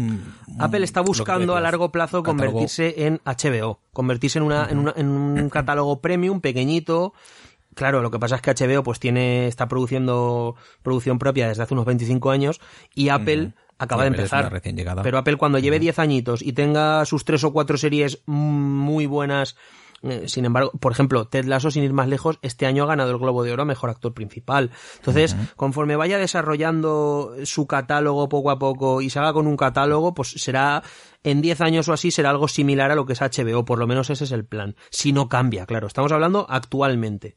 Apple 0.58 0.84
está 0.84 1.00
buscando 1.02 1.54
a 1.56 1.60
largo 1.60 1.92
plazo 1.92 2.22
convertirse 2.22 3.06
en 3.06 3.20
HBO, 3.24 3.80
convertirse 3.92 4.38
en, 4.38 4.44
una, 4.44 4.68
en, 4.68 4.78
una, 4.78 4.94
en 4.96 5.08
un 5.08 5.50
catálogo 5.50 6.00
premium 6.00 6.40
pequeñito, 6.40 7.14
Claro, 7.74 8.02
lo 8.02 8.10
que 8.10 8.18
pasa 8.18 8.36
es 8.36 8.42
que 8.42 8.52
HBO 8.52 8.82
pues 8.82 9.00
tiene, 9.00 9.46
está 9.46 9.68
produciendo 9.68 10.56
producción 10.82 11.18
propia 11.18 11.48
desde 11.48 11.62
hace 11.62 11.74
unos 11.74 11.86
25 11.86 12.30
años 12.30 12.60
y 12.94 13.08
Apple 13.08 13.52
acaba 13.78 14.02
de 14.02 14.08
empezar. 14.08 14.62
Pero 15.02 15.18
Apple 15.18 15.36
cuando 15.36 15.58
lleve 15.58 15.78
10 15.78 15.98
añitos 15.98 16.42
y 16.42 16.52
tenga 16.52 17.04
sus 17.04 17.24
tres 17.24 17.44
o 17.44 17.52
cuatro 17.52 17.76
series 17.76 18.22
muy 18.26 19.06
buenas, 19.06 19.56
eh, 20.02 20.24
sin 20.26 20.44
embargo, 20.44 20.72
por 20.72 20.92
ejemplo, 20.92 21.26
Ted 21.28 21.44
Lasso, 21.44 21.70
sin 21.70 21.84
ir 21.84 21.92
más 21.92 22.08
lejos, 22.08 22.38
este 22.42 22.66
año 22.66 22.82
ha 22.82 22.86
ganado 22.86 23.12
el 23.12 23.18
Globo 23.18 23.44
de 23.44 23.52
Oro 23.52 23.62
a 23.62 23.66
Mejor 23.66 23.90
Actor 23.90 24.12
Principal. 24.12 24.70
Entonces, 24.96 25.36
conforme 25.56 25.96
vaya 25.96 26.18
desarrollando 26.18 27.34
su 27.44 27.66
catálogo 27.66 28.28
poco 28.28 28.50
a 28.50 28.58
poco 28.58 29.00
y 29.00 29.10
se 29.10 29.20
haga 29.20 29.32
con 29.32 29.46
un 29.46 29.56
catálogo, 29.56 30.12
pues 30.12 30.30
será, 30.30 30.82
en 31.22 31.40
10 31.40 31.60
años 31.60 31.88
o 31.88 31.92
así, 31.92 32.10
será 32.10 32.30
algo 32.30 32.48
similar 32.48 32.90
a 32.90 32.96
lo 32.96 33.06
que 33.06 33.12
es 33.12 33.20
HBO, 33.20 33.64
por 33.64 33.78
lo 33.78 33.86
menos 33.86 34.10
ese 34.10 34.24
es 34.24 34.32
el 34.32 34.44
plan. 34.44 34.74
Si 34.90 35.12
no 35.12 35.28
cambia, 35.28 35.66
claro. 35.66 35.86
Estamos 35.86 36.10
hablando 36.10 36.46
actualmente. 36.48 37.36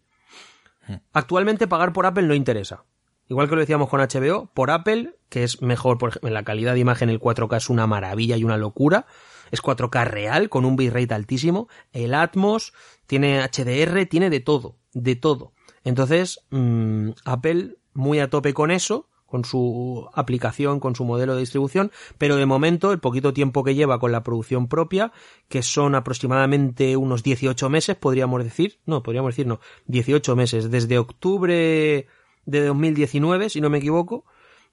Actualmente 1.13 1.67
pagar 1.67 1.93
por 1.93 2.05
Apple 2.05 2.27
no 2.27 2.33
interesa. 2.33 2.85
Igual 3.27 3.49
que 3.49 3.55
lo 3.55 3.61
decíamos 3.61 3.89
con 3.89 4.01
HBO, 4.01 4.51
por 4.53 4.69
Apple, 4.69 5.17
que 5.29 5.43
es 5.43 5.61
mejor, 5.61 5.97
por 5.97 6.09
ejemplo, 6.09 6.27
en 6.27 6.33
la 6.35 6.43
calidad 6.43 6.73
de 6.73 6.79
imagen 6.79 7.09
el 7.09 7.19
4K 7.19 7.57
es 7.57 7.69
una 7.69 7.87
maravilla 7.87 8.37
y 8.37 8.43
una 8.43 8.57
locura. 8.57 9.07
Es 9.51 9.61
4K 9.63 10.05
real, 10.05 10.49
con 10.49 10.65
un 10.65 10.75
bitrate 10.75 11.13
altísimo. 11.13 11.67
El 11.91 12.13
Atmos, 12.13 12.73
tiene 13.07 13.41
HDR, 13.41 14.05
tiene 14.05 14.29
de 14.29 14.39
todo, 14.41 14.77
de 14.93 15.15
todo. 15.15 15.53
Entonces, 15.83 16.41
mm, 16.51 17.11
Apple 17.25 17.77
muy 17.93 18.19
a 18.19 18.29
tope 18.29 18.53
con 18.53 18.69
eso 18.71 19.09
con 19.35 19.43
su 19.43 20.07
aplicación, 20.13 20.79
con 20.79 20.95
su 20.95 21.03
modelo 21.03 21.33
de 21.33 21.41
distribución, 21.41 21.91
pero 22.17 22.37
de 22.37 22.45
momento 22.45 22.93
el 22.93 22.99
poquito 22.99 23.33
tiempo 23.33 23.65
que 23.65 23.75
lleva 23.75 23.99
con 23.99 24.13
la 24.13 24.23
producción 24.23 24.69
propia, 24.69 25.11
que 25.49 25.61
son 25.61 25.93
aproximadamente 25.93 26.95
unos 26.95 27.21
18 27.21 27.69
meses, 27.69 27.97
podríamos 27.97 28.41
decir, 28.45 28.79
no, 28.85 29.03
podríamos 29.03 29.33
decir 29.33 29.45
no, 29.45 29.59
18 29.87 30.37
meses, 30.37 30.71
desde 30.71 30.97
octubre 30.97 32.07
de 32.45 32.65
2019, 32.65 33.49
si 33.49 33.59
no 33.59 33.69
me 33.69 33.79
equivoco, 33.79 34.23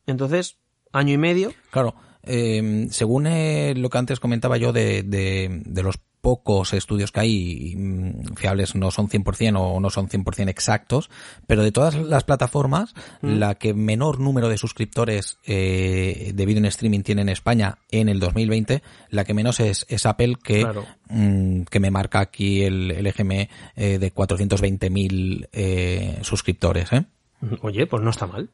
entonces, 0.07 0.59
año 0.93 1.15
y 1.15 1.19
medio. 1.19 1.53
Claro, 1.73 1.97
eh, 2.23 2.87
según 2.91 3.27
eh, 3.27 3.75
lo 3.77 3.91
que 3.91 3.99
antes 3.99 4.21
comentaba 4.21 4.59
yo 4.59 4.73
de, 4.73 5.03
los 5.75 5.99
pocos 6.23 6.73
estudios 6.73 7.13
que 7.13 7.21
hay 7.21 7.75
mm, 7.77 8.37
fiables 8.37 8.75
no 8.75 8.91
son 8.91 9.09
100% 9.09 9.57
o 9.59 9.81
no 9.81 9.91
son 9.91 10.09
100% 10.09 10.49
exactos, 10.49 11.11
pero 11.47 11.63
de 11.63 11.73
todas 11.73 11.97
las 11.97 12.25
plataformas, 12.25 12.95
mm. 13.21 13.29
la 13.39 13.57
que 13.57 13.75
menor 13.75 14.21
número 14.21 14.49
de 14.49 14.57
suscriptores 14.57 15.39
eh, 15.45 16.33
de 16.35 16.47
vídeo 16.47 16.61
en 16.61 16.67
streaming 16.67 17.03
tiene 17.03 17.23
en 17.23 17.29
España 17.29 17.79
en 17.91 18.09
el 18.09 18.21
2020, 18.21 18.83
la 19.11 19.25
que 19.25 19.35
menos 19.35 19.61
es, 19.61 19.85
es 19.89 20.07
Apple, 20.07 20.37
que, 20.43 20.65
mm, 21.11 21.63
que 21.65 21.81
me 21.81 21.91
marca 21.91 22.21
aquí 22.21 22.63
el, 22.63 22.93
el 22.93 23.07
EGM 23.07 23.33
eh, 23.33 23.49
de 23.99 24.15
420.000 24.15 25.49
eh, 25.53 26.19
suscriptores. 26.23 26.93
¿eh? 26.93 27.05
Oye, 27.63 27.87
pues 27.87 28.03
no 28.03 28.11
está 28.11 28.27
mal. 28.27 28.49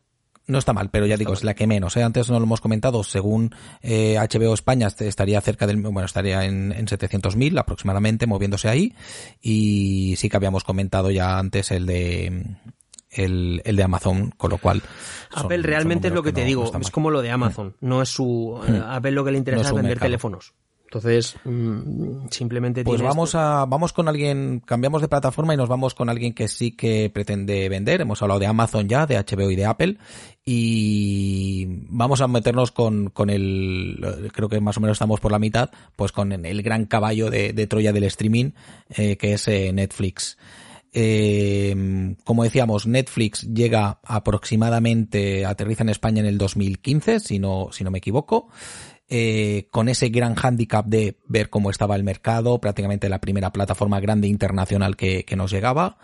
No 0.48 0.58
está 0.58 0.72
mal, 0.72 0.88
pero 0.90 1.04
ya 1.04 1.18
digo, 1.18 1.34
es 1.34 1.44
la 1.44 1.54
que 1.54 1.66
menos. 1.66 1.96
¿eh? 1.98 2.02
Antes 2.02 2.30
no 2.30 2.38
lo 2.38 2.46
hemos 2.46 2.62
comentado, 2.62 3.04
según 3.04 3.54
eh, 3.82 4.16
HBO 4.18 4.54
España 4.54 4.88
estaría 4.98 5.40
cerca 5.42 5.66
del, 5.66 5.76
bueno, 5.76 6.04
estaría 6.04 6.46
en, 6.46 6.72
en 6.72 6.86
700.000 6.86 7.60
aproximadamente, 7.60 8.26
moviéndose 8.26 8.68
ahí. 8.68 8.94
Y 9.42 10.14
sí 10.16 10.30
que 10.30 10.36
habíamos 10.38 10.64
comentado 10.64 11.10
ya 11.10 11.38
antes 11.38 11.70
el 11.70 11.84
de, 11.84 12.46
el, 13.10 13.60
el 13.62 13.76
de 13.76 13.82
Amazon, 13.82 14.30
con 14.38 14.50
lo 14.50 14.56
cual... 14.56 14.82
Apple 15.34 15.62
realmente 15.62 16.08
es 16.08 16.14
lo 16.14 16.22
que, 16.22 16.32
te 16.32 16.44
digo, 16.44 16.72
es 16.80 16.90
como 16.90 17.10
lo 17.10 17.20
de 17.20 17.30
Amazon, 17.30 17.76
no 17.80 18.00
es 18.00 18.08
su... 18.08 18.58
Hmm. 18.66 18.82
Apple 18.88 19.12
lo 19.12 19.26
que 19.26 19.32
le 19.32 19.38
interesa 19.38 19.68
es 19.68 19.74
vender 19.74 19.98
teléfonos 19.98 20.54
Entonces, 20.88 21.36
mm, 21.44 22.28
simplemente 22.30 22.82
Pues 22.82 23.02
vamos 23.02 23.34
a 23.34 23.66
vamos 23.66 23.92
con 23.92 24.08
alguien, 24.08 24.62
cambiamos 24.64 25.02
de 25.02 25.08
plataforma 25.08 25.52
y 25.52 25.56
nos 25.58 25.68
vamos 25.68 25.94
con 25.94 26.08
alguien 26.08 26.32
que 26.32 26.48
sí 26.48 26.70
que 26.70 27.10
pretende 27.12 27.68
vender. 27.68 28.00
Hemos 28.00 28.22
hablado 28.22 28.40
de 28.40 28.46
Amazon 28.46 28.88
ya, 28.88 29.06
de 29.06 29.18
HBO 29.18 29.50
y 29.50 29.56
de 29.56 29.66
Apple 29.66 29.98
y 30.46 31.66
vamos 31.90 32.22
a 32.22 32.28
meternos 32.28 32.70
con 32.72 33.10
con 33.10 33.28
el 33.28 34.30
creo 34.32 34.48
que 34.48 34.62
más 34.62 34.78
o 34.78 34.80
menos 34.80 34.94
estamos 34.94 35.20
por 35.20 35.30
la 35.30 35.38
mitad, 35.38 35.70
pues 35.94 36.10
con 36.10 36.32
el 36.32 36.62
gran 36.62 36.86
caballo 36.86 37.28
de, 37.28 37.52
de 37.52 37.66
Troya 37.66 37.92
del 37.92 38.04
streaming 38.04 38.52
eh, 38.88 39.18
que 39.18 39.34
es 39.34 39.46
eh, 39.46 39.70
Netflix. 39.74 40.38
Eh, 40.94 42.16
como 42.24 42.44
decíamos, 42.44 42.86
Netflix 42.86 43.42
llega 43.42 44.00
aproximadamente, 44.02 45.44
aterriza 45.44 45.82
en 45.82 45.90
España 45.90 46.20
en 46.20 46.26
el 46.26 46.38
2015, 46.38 47.20
si 47.20 47.38
no, 47.38 47.68
si 47.72 47.84
no 47.84 47.90
me 47.90 47.98
equivoco, 47.98 48.48
eh, 49.08 49.68
con 49.70 49.88
ese 49.88 50.08
gran 50.08 50.34
hándicap 50.34 50.86
de 50.86 51.18
ver 51.26 51.50
cómo 51.50 51.70
estaba 51.70 51.96
el 51.96 52.04
mercado, 52.04 52.60
prácticamente 52.60 53.08
la 53.08 53.20
primera 53.20 53.52
plataforma 53.52 54.00
grande 54.00 54.28
internacional 54.28 54.96
que, 54.96 55.24
nos 55.36 55.50
llegaba, 55.50 55.98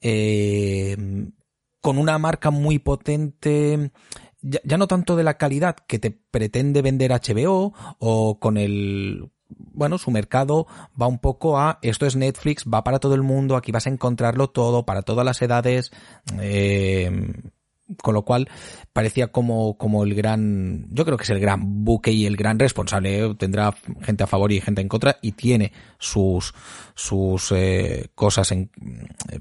eh, 0.00 0.96
con 1.80 1.98
una 1.98 2.18
marca 2.18 2.50
muy 2.50 2.78
potente, 2.78 3.92
ya, 4.40 4.60
ya 4.64 4.78
no 4.78 4.86
tanto 4.86 5.16
de 5.16 5.24
la 5.24 5.38
calidad 5.38 5.76
que 5.86 5.98
te 5.98 6.10
pretende 6.10 6.82
vender 6.82 7.12
HBO 7.12 7.72
o 7.98 8.38
con 8.38 8.56
el 8.56 9.30
bueno, 9.50 9.98
su 9.98 10.10
mercado 10.10 10.66
va 11.00 11.06
un 11.06 11.18
poco 11.18 11.58
a 11.58 11.78
esto 11.82 12.06
es 12.06 12.16
Netflix, 12.16 12.64
va 12.64 12.84
para 12.84 12.98
todo 12.98 13.14
el 13.14 13.22
mundo, 13.22 13.56
aquí 13.56 13.72
vas 13.72 13.86
a 13.86 13.90
encontrarlo 13.90 14.50
todo, 14.50 14.84
para 14.84 15.02
todas 15.02 15.24
las 15.24 15.42
edades, 15.42 15.90
eh, 16.40 17.32
con 18.02 18.14
lo 18.14 18.22
cual 18.22 18.48
parecía 18.92 19.28
como, 19.28 19.76
como 19.78 20.04
el 20.04 20.14
gran, 20.14 20.86
yo 20.90 21.04
creo 21.04 21.16
que 21.16 21.24
es 21.24 21.30
el 21.30 21.40
gran 21.40 21.84
buque 21.84 22.10
y 22.12 22.26
el 22.26 22.36
gran 22.36 22.58
responsable, 22.58 23.24
¿eh? 23.24 23.34
tendrá 23.36 23.74
gente 24.02 24.24
a 24.24 24.26
favor 24.26 24.52
y 24.52 24.60
gente 24.60 24.80
en 24.80 24.88
contra 24.88 25.16
y 25.22 25.32
tiene 25.32 25.72
sus, 25.98 26.54
sus 26.94 27.52
eh, 27.52 28.10
cosas 28.14 28.52
en, 28.52 28.70
eh, 29.30 29.38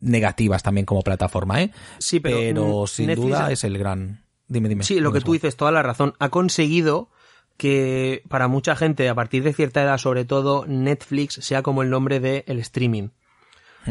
negativas 0.00 0.62
también 0.62 0.86
como 0.86 1.02
plataforma, 1.02 1.62
¿eh? 1.62 1.70
Sí, 1.98 2.20
pero, 2.20 2.38
pero 2.38 2.82
mm, 2.84 2.86
sin 2.86 3.06
Netflix 3.08 3.26
duda 3.28 3.46
ha- 3.46 3.52
es 3.52 3.64
el 3.64 3.78
gran, 3.78 4.24
dime, 4.48 4.68
dime. 4.68 4.84
Sí, 4.84 5.00
lo 5.00 5.12
que 5.12 5.20
tú 5.20 5.32
dices, 5.32 5.56
toda 5.56 5.72
la 5.72 5.82
razón. 5.82 6.14
Ha 6.18 6.28
conseguido 6.30 7.10
que 7.56 8.22
para 8.28 8.48
mucha 8.48 8.74
gente, 8.76 9.08
a 9.08 9.14
partir 9.14 9.42
de 9.42 9.52
cierta 9.52 9.82
edad, 9.82 9.98
sobre 9.98 10.24
todo, 10.24 10.64
Netflix 10.66 11.34
sea 11.42 11.62
como 11.62 11.82
el 11.82 11.90
nombre 11.90 12.18
del 12.20 12.44
el 12.46 12.58
streaming. 12.60 13.08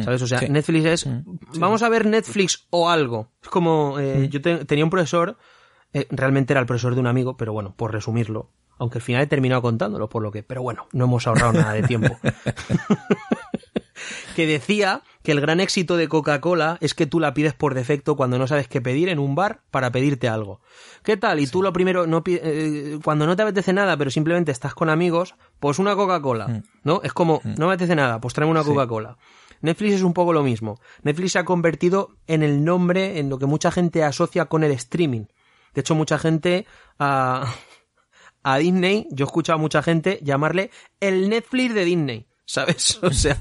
¿Sabes? 0.04 0.22
O 0.22 0.28
sea, 0.28 0.40
Mm. 0.40 0.46
Sí. 0.46 0.50
Netflix 0.52 0.86
es. 0.86 1.10
Vamos 1.60 1.82
a 1.84 1.90
ver 1.90 2.06
Netflix 2.06 2.68
o 2.70 2.90
algo. 2.90 3.32
Es 3.42 3.50
como. 3.50 4.00
eh, 4.00 4.26
Mm. 4.28 4.30
Yo 4.30 4.42
te- 4.42 4.66
tenía 4.66 4.84
un 4.84 4.90
profesor. 4.92 5.38
eh, 5.92 6.06
realmente 6.12 6.54
era 6.54 6.60
el 6.60 6.68
profesor 6.68 6.94
de 6.94 7.02
un 7.02 7.08
amigo, 7.08 7.36
pero 7.36 7.52
bueno, 7.52 7.74
por 7.76 7.92
resumirlo. 7.92 8.52
Aunque 8.78 9.00
al 9.00 9.02
final 9.02 9.24
he 9.24 9.28
terminado 9.28 9.62
contándolo, 9.64 10.08
por 10.08 10.22
lo 10.22 10.32
que. 10.32 10.44
Pero 10.44 10.62
bueno, 10.62 10.88
no 10.94 11.06
hemos 11.06 11.26
ahorrado 11.28 11.54
nada 11.54 11.74
de 11.74 11.82
tiempo. 11.84 12.16
que 14.36 14.48
decía 14.48 15.02
que 15.24 15.34
el 15.34 15.42
gran 15.42 15.60
éxito 15.60 15.98
de 15.98 16.08
Coca-Cola 16.08 16.78
es 16.80 16.94
que 16.94 17.06
tú 17.06 17.20
la 17.20 17.34
pides 17.34 17.54
por 17.54 17.74
defecto 17.74 18.16
cuando 18.16 18.38
no 18.38 18.48
sabes 18.48 18.68
qué 18.70 18.80
pedir 18.80 19.10
en 19.10 19.20
un 19.20 19.36
bar 19.36 19.62
para 19.72 19.92
pedirte 19.92 20.30
algo. 20.30 20.62
¿Qué 21.04 21.18
tal? 21.18 21.40
Y 21.40 21.48
tú 21.48 21.62
lo 21.62 21.74
primero, 21.74 22.08
no 22.08 22.24
eh, 22.26 23.00
cuando 23.04 23.26
no 23.28 23.36
te 23.36 23.44
apetece 23.44 23.74
nada, 23.74 23.98
pero 23.98 24.10
simplemente 24.12 24.52
estás 24.52 24.74
con 24.74 24.90
amigos, 24.90 25.36
pues 25.60 25.80
una 25.80 25.96
Coca-Cola, 25.96 26.64
¿no? 26.84 27.02
Es 27.04 27.12
como, 27.14 27.42
no 27.44 27.68
me 27.68 27.74
apetece 27.74 27.96
nada, 27.96 28.22
pues 28.22 28.34
tráeme 28.34 28.52
una 28.52 28.64
Coca-Cola. 28.64 29.18
Netflix 29.62 29.95
es 29.95 30.03
un 30.03 30.14
poco 30.14 30.34
lo 30.34 30.43
mismo. 30.43 30.80
Netflix 31.03 31.34
se 31.34 31.39
ha 31.39 31.45
convertido 31.45 32.16
en 32.28 32.43
el 32.43 32.64
nombre, 32.64 33.20
en 33.20 33.30
lo 33.30 33.38
que 33.39 33.45
mucha 33.45 33.72
gente 33.72 34.03
asocia 34.03 34.45
con 34.45 34.64
el 34.64 34.72
streaming. 34.72 35.26
De 35.74 35.82
hecho, 35.82 35.95
mucha 35.95 36.18
gente 36.18 36.66
a, 36.97 37.53
a 38.43 38.57
Disney, 38.57 39.07
yo 39.12 39.26
he 39.26 39.28
escuchado 39.28 39.57
a 39.57 39.62
mucha 39.62 39.84
gente 39.84 40.20
llamarle 40.24 40.72
el 40.99 41.30
Netflix 41.30 41.74
de 41.74 41.86
Disney. 41.86 42.26
¿Sabes? 42.45 42.97
O 43.03 43.12
sea, 43.12 43.39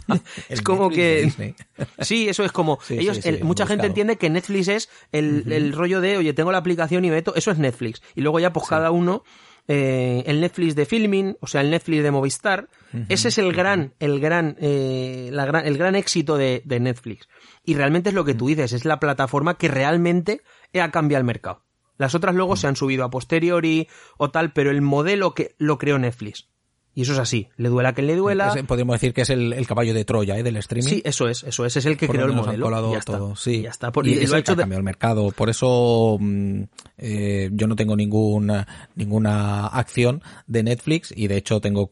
es 0.51 0.61
como 0.61 0.91
Netflix 0.91 1.37
que. 1.37 1.55
Sí, 2.05 2.29
eso 2.29 2.45
es 2.45 2.53
como. 2.53 2.79
Sí, 2.83 2.99
ellos, 2.99 3.17
sí, 3.17 3.23
sí, 3.23 3.29
el- 3.31 3.45
mucha 3.45 3.67
gente 3.67 3.87
entiende 3.87 4.17
que 4.17 4.29
Netflix 4.29 4.69
es 4.69 4.89
el, 5.13 5.51
el 5.51 5.73
rollo 5.73 6.01
de, 6.03 6.19
oye, 6.19 6.35
tengo 6.35 6.53
la 6.53 6.59
aplicación 6.59 7.05
y 7.07 7.11
meto. 7.11 7.35
Eso 7.35 7.51
es 7.51 7.57
Netflix. 7.59 8.03
Y 8.15 8.21
luego 8.21 8.39
ya, 8.39 8.53
pues 8.53 8.67
cada 8.69 8.91
uno. 8.91 9.23
Eh, 9.69 10.25
el 10.27 10.41
Netflix 10.41 10.75
de 10.75 10.87
filming, 10.87 11.37
o 11.41 11.47
sea, 11.47 11.61
el 11.61 11.71
Netflix 11.71 12.03
de 12.03 12.11
Movistar. 12.11 12.69
Ese 13.09 13.29
es 13.29 13.39
el 13.39 13.53
gran, 13.53 13.95
el 13.99 14.19
gran, 14.19 14.57
eh, 14.61 15.29
la 15.33 15.45
gran, 15.45 15.67
el 15.67 15.77
gran 15.77 15.95
éxito 15.95 16.39
de, 16.39 16.63
de 16.65 16.81
Netflix. 16.81 17.29
Y 17.65 17.75
realmente 17.75 18.09
es 18.09 18.15
lo 18.15 18.25
que 18.25 18.35
tú 18.35 18.49
dices, 18.49 18.73
es 18.73 18.87
la 18.87 18.99
plataforma 18.99 19.59
que 19.59 19.69
realmente 19.69 20.41
ha 20.81 20.91
cambiado 20.91 21.21
el 21.21 21.27
mercado. 21.27 21.65
Las 21.99 22.15
otras 22.15 22.35
luego 22.35 22.57
se 22.57 22.67
han 22.67 22.77
subido 22.77 23.05
a 23.05 23.11
posteriori 23.11 23.89
o 24.17 24.31
tal, 24.31 24.53
pero 24.53 24.71
el 24.71 24.81
modelo 24.81 25.35
que 25.35 25.55
lo 25.59 25.79
creó 25.79 25.99
Netflix. 25.99 26.49
Y 26.95 27.03
eso 27.03 27.13
es 27.13 27.19
así. 27.21 27.47
Le 27.57 27.69
duela 27.69 27.91
a 27.91 27.93
quien 27.93 28.09
le 28.09 28.17
duela. 28.17 28.49
Ese 28.49 28.65
podríamos 28.65 28.95
decir 28.95 29.15
que 29.15 29.21
es 29.21 29.31
el, 29.31 29.53
el 29.53 29.67
caballo 29.69 29.95
de 29.95 30.05
Troya 30.05 30.37
¿eh? 30.37 30.43
del 30.43 30.57
streaming. 30.57 30.89
Sí, 30.89 31.03
eso 31.05 31.29
es, 31.29 31.45
eso 31.45 31.65
es, 31.65 31.77
es 31.77 31.87
el 31.87 31.97
que 31.97 32.07
por 32.09 32.17
creó 32.17 32.27
el 32.27 32.33
han 32.33 32.39
modelo. 32.39 32.97
está. 32.99 33.13
todo, 33.13 33.37
sí. 33.37 33.63
Ya 33.63 33.71
está. 33.71 33.93
Por- 33.93 34.07
y, 34.09 34.15
y 34.15 34.19
es 34.19 34.29
lo 34.31 34.35
ha 34.35 34.39
el 34.39 34.43
que 34.45 34.51
hecho 34.51 34.53
ha 34.53 34.57
de- 34.57 34.63
cambiado 34.63 34.79
el 34.81 34.85
mercado. 34.85 35.31
Por 35.31 35.49
eso 35.49 36.17
mm, 36.19 36.63
eh, 36.99 37.51
yo 37.53 37.67
no 37.69 37.77
tengo 37.77 37.95
ninguna 37.95 38.67
ninguna 38.97 39.67
acción 39.69 40.23
de 40.49 40.63
Netflix 40.65 41.13
y 41.17 41.29
de 41.29 41.37
hecho 41.37 41.61
tengo 41.61 41.91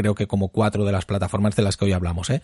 creo 0.00 0.14
que 0.14 0.28
como 0.28 0.46
cuatro 0.50 0.84
de 0.84 0.92
las 0.92 1.06
plataformas 1.06 1.56
de 1.56 1.62
las 1.64 1.76
que 1.76 1.86
hoy 1.86 1.92
hablamos, 1.92 2.30
¿eh? 2.30 2.40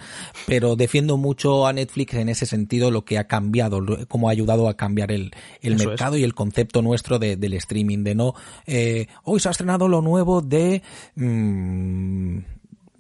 Pero 0.47 0.75
defiendo 0.75 1.17
mucho 1.17 1.69
a 1.69 1.73
Netflix 1.73 2.15
en 2.15 2.29
ese 2.29 2.47
sentido 2.47 2.91
lo 2.91 3.05
que 3.05 3.17
ha 3.17 3.29
cambiado, 3.29 3.81
cómo 4.09 4.29
ha 4.29 4.33
ayudado 4.33 4.69
a 4.69 4.77
cambiar 4.77 5.13
el, 5.13 5.31
el 5.61 5.77
mercado 5.87 6.17
y 6.17 6.25
el 6.25 6.35
concepto 6.35 6.83
nuestro 6.83 7.21
de- 7.21 7.37
del 7.37 7.53
streaming, 7.55 8.03
de 8.03 8.17
no, 8.17 8.35
eh, 8.67 9.07
hoy 9.23 9.39
se 9.39 9.47
ha 9.47 9.53
estrenado 9.53 9.87
lo 9.87 10.01
nuevo 10.03 10.41
de, 10.41 10.83
mm, 11.15 12.39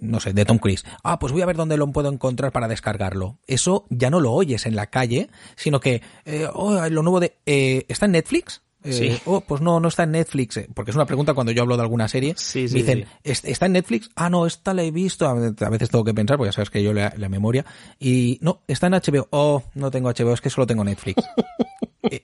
no 0.00 0.20
sé, 0.20 0.32
de 0.32 0.44
Tom 0.44 0.58
Cruise. 0.58 0.84
Ah, 1.02 1.18
pues 1.18 1.32
voy 1.32 1.42
a 1.42 1.46
ver 1.46 1.56
dónde 1.56 1.76
lo 1.76 1.90
puedo 1.90 2.12
encontrar 2.12 2.52
para 2.52 2.68
descargarlo. 2.68 3.38
Eso 3.46 3.86
ya 3.90 4.10
no 4.10 4.20
lo 4.20 4.32
oyes 4.32 4.66
en 4.66 4.76
la 4.76 4.86
calle, 4.86 5.30
sino 5.56 5.80
que, 5.80 6.00
eh, 6.26 6.46
oh, 6.52 6.78
lo 6.90 7.02
nuevo 7.02 7.20
de, 7.20 7.36
eh, 7.46 7.86
¿está 7.88 8.06
en 8.06 8.12
Netflix? 8.12 8.62
Eh, 8.84 8.92
Sí. 8.92 9.18
Oh, 9.24 9.40
pues 9.40 9.60
no, 9.62 9.80
no 9.80 9.88
está 9.88 10.02
en 10.04 10.12
Netflix. 10.12 10.58
eh, 10.58 10.68
Porque 10.74 10.90
es 10.90 10.94
una 10.94 11.06
pregunta 11.06 11.34
cuando 11.34 11.52
yo 11.52 11.62
hablo 11.62 11.76
de 11.76 11.82
alguna 11.82 12.06
serie. 12.08 12.34
Sí, 12.36 12.68
sí, 12.68 12.74
me 12.74 12.80
dicen, 12.80 12.98
sí. 13.04 13.06
"¿Es- 13.24 13.44
¿está 13.44 13.66
en 13.66 13.72
Netflix? 13.72 14.10
Ah, 14.14 14.28
no, 14.30 14.46
esta 14.46 14.74
la 14.74 14.82
he 14.82 14.90
visto. 14.90 15.26
A 15.26 15.34
veces- 15.34 15.90
tengo 15.90 16.04
que 16.04 16.14
pensar, 16.14 16.36
porque 16.36 16.48
ya 16.48 16.52
sabes 16.52 16.70
que 16.70 16.82
yo 16.82 16.92
la, 16.92 17.12
la 17.16 17.28
memoria. 17.28 17.64
Y 17.98 18.38
no, 18.42 18.60
está 18.68 18.86
en 18.88 18.94
HBO. 18.94 19.26
Oh, 19.30 19.62
no 19.74 19.90
tengo 19.90 20.08
HBO, 20.10 20.34
es 20.34 20.40
que 20.40 20.50
solo 20.50 20.66
tengo 20.66 20.84
Netflix. 20.84 21.16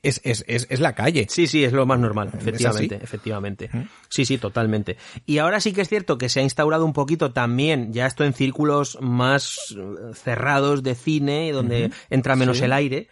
es, 0.02 0.20
es, 0.24 0.44
es, 0.46 0.66
es 0.68 0.80
la 0.80 0.94
calle. 0.94 1.26
Sí, 1.30 1.46
sí, 1.46 1.64
es 1.64 1.72
lo 1.72 1.86
más 1.86 1.98
normal, 1.98 2.28
¿Es 2.34 2.40
efectivamente, 2.40 2.98
efectivamente. 3.02 3.70
Sí, 4.08 4.24
sí, 4.24 4.38
totalmente. 4.38 4.96
Y 5.26 5.38
ahora 5.38 5.60
sí 5.60 5.72
que 5.72 5.80
es 5.80 5.88
cierto 5.88 6.18
que 6.18 6.28
se 6.28 6.40
ha 6.40 6.42
instaurado 6.42 6.84
un 6.84 6.92
poquito 6.92 7.32
también, 7.32 7.92
ya 7.92 8.06
esto 8.06 8.24
en 8.24 8.34
círculos 8.34 8.98
más 9.00 9.74
eh, 9.76 10.14
cerrados 10.14 10.82
de 10.82 10.94
cine, 10.94 11.50
donde 11.52 11.90
entra 12.10 12.36
menos 12.36 12.58
Sí. 12.58 12.64
el 12.64 12.72
aire, 12.72 13.08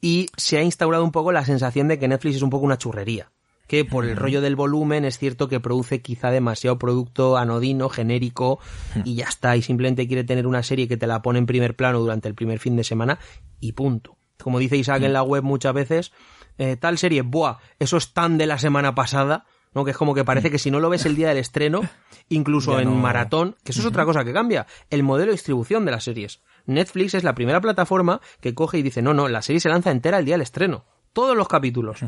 y 0.00 0.26
se 0.36 0.58
ha 0.58 0.62
instaurado 0.62 1.04
un 1.04 1.12
poco 1.12 1.32
la 1.32 1.44
sensación 1.44 1.88
de 1.88 1.98
que 1.98 2.08
Netflix 2.08 2.36
es 2.36 2.42
un 2.42 2.50
poco 2.50 2.64
una 2.64 2.78
churrería. 2.78 3.30
Que 3.66 3.84
por 3.84 4.06
el 4.06 4.16
rollo 4.16 4.40
del 4.40 4.56
volumen 4.56 5.04
es 5.04 5.18
cierto 5.18 5.48
que 5.48 5.60
produce 5.60 6.00
quizá 6.00 6.30
demasiado 6.30 6.78
producto 6.78 7.36
anodino, 7.36 7.90
genérico, 7.90 8.60
y 9.04 9.16
ya 9.16 9.26
está, 9.26 9.56
y 9.56 9.62
simplemente 9.62 10.06
quiere 10.06 10.24
tener 10.24 10.46
una 10.46 10.62
serie 10.62 10.88
que 10.88 10.96
te 10.96 11.06
la 11.06 11.20
pone 11.20 11.38
en 11.38 11.44
primer 11.44 11.76
plano 11.76 12.00
durante 12.00 12.28
el 12.28 12.34
primer 12.34 12.60
fin 12.60 12.76
de 12.76 12.84
semana, 12.84 13.18
y 13.60 13.72
punto. 13.72 14.16
Como 14.38 14.58
dice 14.58 14.78
Isaac 14.78 15.02
en 15.02 15.12
la 15.12 15.22
web 15.22 15.42
muchas 15.42 15.74
veces, 15.74 16.12
eh, 16.56 16.76
tal 16.76 16.96
serie, 16.96 17.20
buah, 17.20 17.58
eso 17.78 17.98
es 17.98 18.14
tan 18.14 18.38
de 18.38 18.46
la 18.46 18.58
semana 18.58 18.94
pasada, 18.94 19.44
¿no? 19.74 19.84
Que 19.84 19.90
es 19.90 19.96
como 19.96 20.14
que 20.14 20.24
parece 20.24 20.50
que 20.50 20.58
si 20.58 20.70
no 20.70 20.80
lo 20.80 20.88
ves 20.88 21.04
el 21.06 21.14
día 21.14 21.28
del 21.28 21.38
estreno, 21.38 21.82
incluso 22.30 22.80
en 22.80 22.94
maratón, 22.96 23.56
que 23.64 23.72
eso 23.72 23.80
es 23.80 23.86
otra 23.86 24.04
cosa 24.04 24.24
que 24.24 24.32
cambia, 24.32 24.66
el 24.88 25.02
modelo 25.02 25.26
de 25.26 25.32
distribución 25.32 25.84
de 25.84 25.90
las 25.90 26.04
series. 26.04 26.40
Netflix 26.68 27.14
es 27.14 27.24
la 27.24 27.34
primera 27.34 27.60
plataforma 27.60 28.20
que 28.40 28.54
coge 28.54 28.78
y 28.78 28.82
dice, 28.82 29.02
no, 29.02 29.14
no, 29.14 29.26
la 29.28 29.42
serie 29.42 29.58
se 29.58 29.68
lanza 29.68 29.90
entera 29.90 30.18
el 30.18 30.24
día 30.24 30.34
del 30.34 30.42
estreno. 30.42 30.84
Todos 31.12 31.36
los 31.36 31.48
capítulos. 31.48 32.00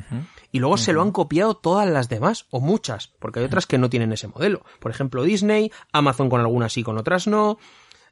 Y 0.52 0.61
luego 0.61 0.76
se 0.76 0.92
lo 0.92 1.02
han 1.02 1.11
copiado 1.11 1.54
todas 1.56 1.88
las 1.88 2.08
demás, 2.08 2.46
o 2.50 2.61
muchas, 2.61 3.08
porque 3.18 3.40
hay 3.40 3.46
otras 3.46 3.66
que 3.66 3.78
no 3.78 3.90
tienen 3.90 4.12
ese 4.12 4.28
modelo. 4.28 4.62
Por 4.78 4.92
ejemplo, 4.92 5.24
Disney, 5.24 5.72
Amazon 5.92 6.28
con 6.28 6.40
algunas 6.40 6.72
sí, 6.72 6.82
con 6.84 6.98
otras 6.98 7.26
no. 7.26 7.58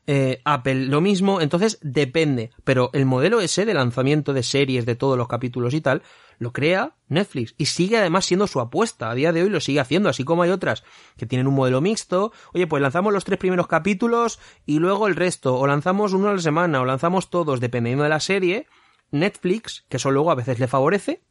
eh, 0.08 0.40
Apple 0.44 0.86
lo 0.86 1.00
mismo, 1.02 1.40
entonces 1.40 1.78
depende. 1.82 2.50
Pero 2.64 2.90
el 2.94 3.04
modelo 3.04 3.40
ese 3.40 3.66
de 3.66 3.74
lanzamiento 3.74 4.32
de 4.32 4.42
series, 4.42 4.86
de 4.86 4.96
todos 4.96 5.18
los 5.18 5.28
capítulos 5.28 5.74
y 5.74 5.82
tal, 5.82 6.02
lo 6.38 6.52
crea 6.52 6.94
Netflix. 7.08 7.54
Y 7.58 7.66
sigue 7.66 7.98
además 7.98 8.24
siendo 8.24 8.46
su 8.46 8.60
apuesta. 8.60 9.10
A 9.10 9.14
día 9.14 9.32
de 9.32 9.42
hoy 9.42 9.50
lo 9.50 9.60
sigue 9.60 9.80
haciendo, 9.80 10.08
así 10.08 10.24
como 10.24 10.42
hay 10.42 10.50
otras 10.50 10.84
que 11.16 11.26
tienen 11.26 11.46
un 11.46 11.54
modelo 11.54 11.80
mixto. 11.80 12.32
Oye, 12.54 12.66
pues 12.66 12.80
lanzamos 12.80 13.12
los 13.12 13.24
tres 13.24 13.38
primeros 13.38 13.66
capítulos 13.66 14.38
y 14.64 14.78
luego 14.78 15.08
el 15.08 15.16
resto. 15.16 15.56
O 15.56 15.66
lanzamos 15.66 16.12
uno 16.12 16.28
a 16.28 16.34
la 16.34 16.40
semana, 16.40 16.80
o 16.80 16.84
lanzamos 16.84 17.30
todos, 17.30 17.60
dependiendo 17.60 18.04
de 18.04 18.10
la 18.10 18.20
serie. 18.20 18.66
Netflix, 19.10 19.84
que 19.88 19.96
eso 19.96 20.10
luego 20.10 20.30
a 20.30 20.34
veces 20.34 20.58
le 20.58 20.68
favorece, 20.68 21.22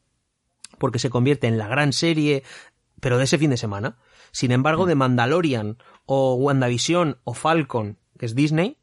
porque 0.77 0.99
se 0.99 1.09
convierte 1.09 1.47
en 1.47 1.57
la 1.57 1.67
gran 1.67 1.93
serie, 1.93 2.43
pero 2.99 3.17
de 3.17 3.25
ese 3.25 3.37
fin 3.37 3.51
de 3.51 3.57
semana. 3.57 3.97
Sin 4.31 4.51
embargo, 4.51 4.85
de 4.85 4.95
Mandalorian 4.95 5.77
o 6.05 6.35
WandaVision 6.35 7.19
o 7.23 7.33
Falcon, 7.33 7.97
que 8.17 8.25
es 8.25 8.35
Disney, 8.35 8.79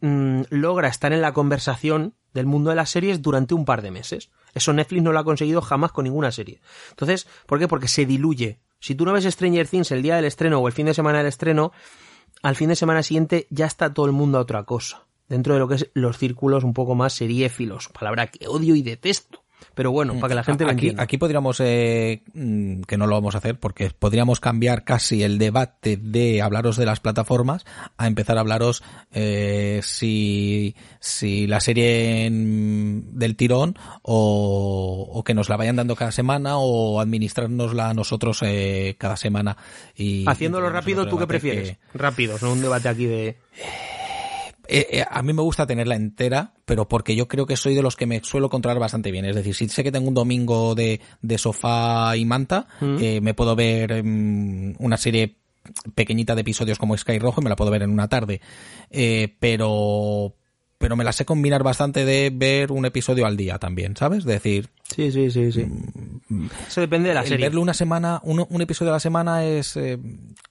mm, 0.00 0.42
logra 0.50 0.88
estar 0.88 1.12
en 1.12 1.20
la 1.20 1.32
conversación 1.32 2.14
del 2.32 2.46
mundo 2.46 2.70
de 2.70 2.76
las 2.76 2.90
series 2.90 3.22
durante 3.22 3.54
un 3.54 3.64
par 3.64 3.82
de 3.82 3.90
meses. 3.90 4.30
Eso 4.54 4.72
Netflix 4.72 5.02
no 5.02 5.12
lo 5.12 5.18
ha 5.18 5.24
conseguido 5.24 5.60
jamás 5.60 5.92
con 5.92 6.04
ninguna 6.04 6.32
serie. 6.32 6.60
Entonces, 6.90 7.26
¿por 7.46 7.58
qué? 7.58 7.68
Porque 7.68 7.88
se 7.88 8.06
diluye 8.06 8.60
Si 8.80 8.94
tú 8.94 9.04
no 9.04 9.12
ves 9.12 9.24
Stranger 9.24 9.66
Things 9.66 9.90
el 9.90 10.02
día 10.02 10.16
del 10.16 10.24
estreno 10.24 10.58
o 10.58 10.66
el 10.66 10.72
fin 10.72 10.86
de 10.86 10.94
semana 10.94 11.18
del 11.18 11.26
estreno, 11.26 11.72
al 12.42 12.56
fin 12.56 12.68
de 12.68 12.76
semana 12.76 13.02
siguiente 13.02 13.46
ya 13.50 13.66
está 13.66 13.92
todo 13.92 14.06
el 14.06 14.12
mundo 14.12 14.38
a 14.38 14.42
otra 14.42 14.64
cosa. 14.64 15.06
Dentro 15.28 15.54
de 15.54 15.60
lo 15.60 15.68
que 15.68 15.74
es 15.74 15.90
los 15.92 16.16
círculos 16.16 16.64
un 16.64 16.72
poco 16.72 16.94
más 16.94 17.12
seriéfilos, 17.12 17.88
palabra 17.88 18.28
que 18.28 18.48
odio 18.48 18.74
y 18.74 18.82
detesto. 18.82 19.44
Pero 19.78 19.92
bueno, 19.92 20.14
para 20.18 20.30
que 20.30 20.34
la 20.34 20.42
gente 20.42 20.64
lo 20.64 20.70
aquí, 20.70 20.86
entienda. 20.86 21.02
aquí 21.04 21.18
podríamos, 21.18 21.60
eh, 21.60 22.24
mm, 22.34 22.80
que 22.82 22.96
no 22.96 23.06
lo 23.06 23.14
vamos 23.14 23.36
a 23.36 23.38
hacer, 23.38 23.60
porque 23.60 23.90
podríamos 23.96 24.40
cambiar 24.40 24.82
casi 24.82 25.22
el 25.22 25.38
debate 25.38 25.96
de 25.96 26.42
hablaros 26.42 26.76
de 26.76 26.84
las 26.84 26.98
plataformas 26.98 27.64
a 27.96 28.08
empezar 28.08 28.38
a 28.38 28.40
hablaros 28.40 28.82
eh, 29.12 29.78
si, 29.84 30.74
si 30.98 31.46
la 31.46 31.60
serie 31.60 32.26
en- 32.26 33.16
del 33.20 33.36
tirón 33.36 33.76
o, 34.02 35.08
o 35.12 35.22
que 35.22 35.34
nos 35.34 35.48
la 35.48 35.56
vayan 35.56 35.76
dando 35.76 35.94
cada 35.94 36.10
semana 36.10 36.58
o 36.58 37.00
administrárnosla 37.00 37.90
a 37.90 37.94
nosotros 37.94 38.40
eh, 38.44 38.96
cada 38.98 39.16
semana. 39.16 39.56
Y, 39.94 40.24
Haciéndolo 40.28 40.66
y 40.66 40.70
rápido, 40.70 41.06
¿tú 41.06 41.18
qué 41.18 41.28
prefieres? 41.28 41.70
que- 41.92 41.98
Rápidos, 41.98 42.42
no 42.42 42.52
un 42.52 42.62
debate 42.62 42.88
aquí 42.88 43.06
de... 43.06 43.36
Eh, 44.70 44.86
eh, 44.90 45.04
a 45.08 45.22
mí 45.22 45.32
me 45.32 45.40
gusta 45.40 45.66
tenerla 45.66 45.96
entera, 45.96 46.52
pero 46.66 46.86
porque 46.86 47.16
yo 47.16 47.26
creo 47.26 47.46
que 47.46 47.56
soy 47.56 47.74
de 47.74 47.82
los 47.82 47.96
que 47.96 48.06
me 48.06 48.22
suelo 48.22 48.50
controlar 48.50 48.78
bastante 48.78 49.10
bien. 49.10 49.24
Es 49.24 49.34
decir, 49.34 49.54
si 49.54 49.68
sé 49.68 49.82
que 49.82 49.90
tengo 49.90 50.08
un 50.08 50.14
domingo 50.14 50.74
de, 50.74 51.00
de 51.22 51.38
sofá 51.38 52.14
y 52.16 52.26
manta, 52.26 52.66
eh, 53.00 53.20
me 53.22 53.32
puedo 53.32 53.56
ver 53.56 54.04
mm, 54.04 54.74
una 54.78 54.98
serie 54.98 55.36
pequeñita 55.94 56.34
de 56.34 56.42
episodios 56.42 56.78
como 56.78 56.96
Sky 56.96 57.18
Rojo 57.18 57.40
y 57.40 57.44
me 57.44 57.50
la 57.50 57.56
puedo 57.56 57.70
ver 57.70 57.82
en 57.82 57.90
una 57.90 58.08
tarde. 58.08 58.40
Eh, 58.90 59.34
pero, 59.40 60.34
pero 60.78 60.94
me 60.96 61.04
la 61.04 61.12
sé 61.12 61.24
combinar 61.24 61.62
bastante 61.62 62.04
de 62.04 62.30
ver 62.32 62.70
un 62.72 62.84
episodio 62.86 63.26
al 63.26 63.36
día 63.36 63.58
también, 63.58 63.96
¿sabes? 63.96 64.20
Es 64.20 64.24
decir, 64.24 64.70
Sí, 64.94 65.12
sí, 65.12 65.30
sí, 65.30 65.52
sí. 65.52 65.66
Eso 66.66 66.80
depende 66.80 67.10
de 67.10 67.14
la 67.14 67.20
el 67.20 67.28
serie. 67.28 67.46
verlo 67.46 67.60
una 67.60 67.74
semana, 67.74 68.20
un, 68.24 68.46
un 68.48 68.62
episodio 68.62 68.90
a 68.90 68.94
la 68.94 69.00
semana 69.00 69.44
es 69.44 69.76
eh, 69.76 69.98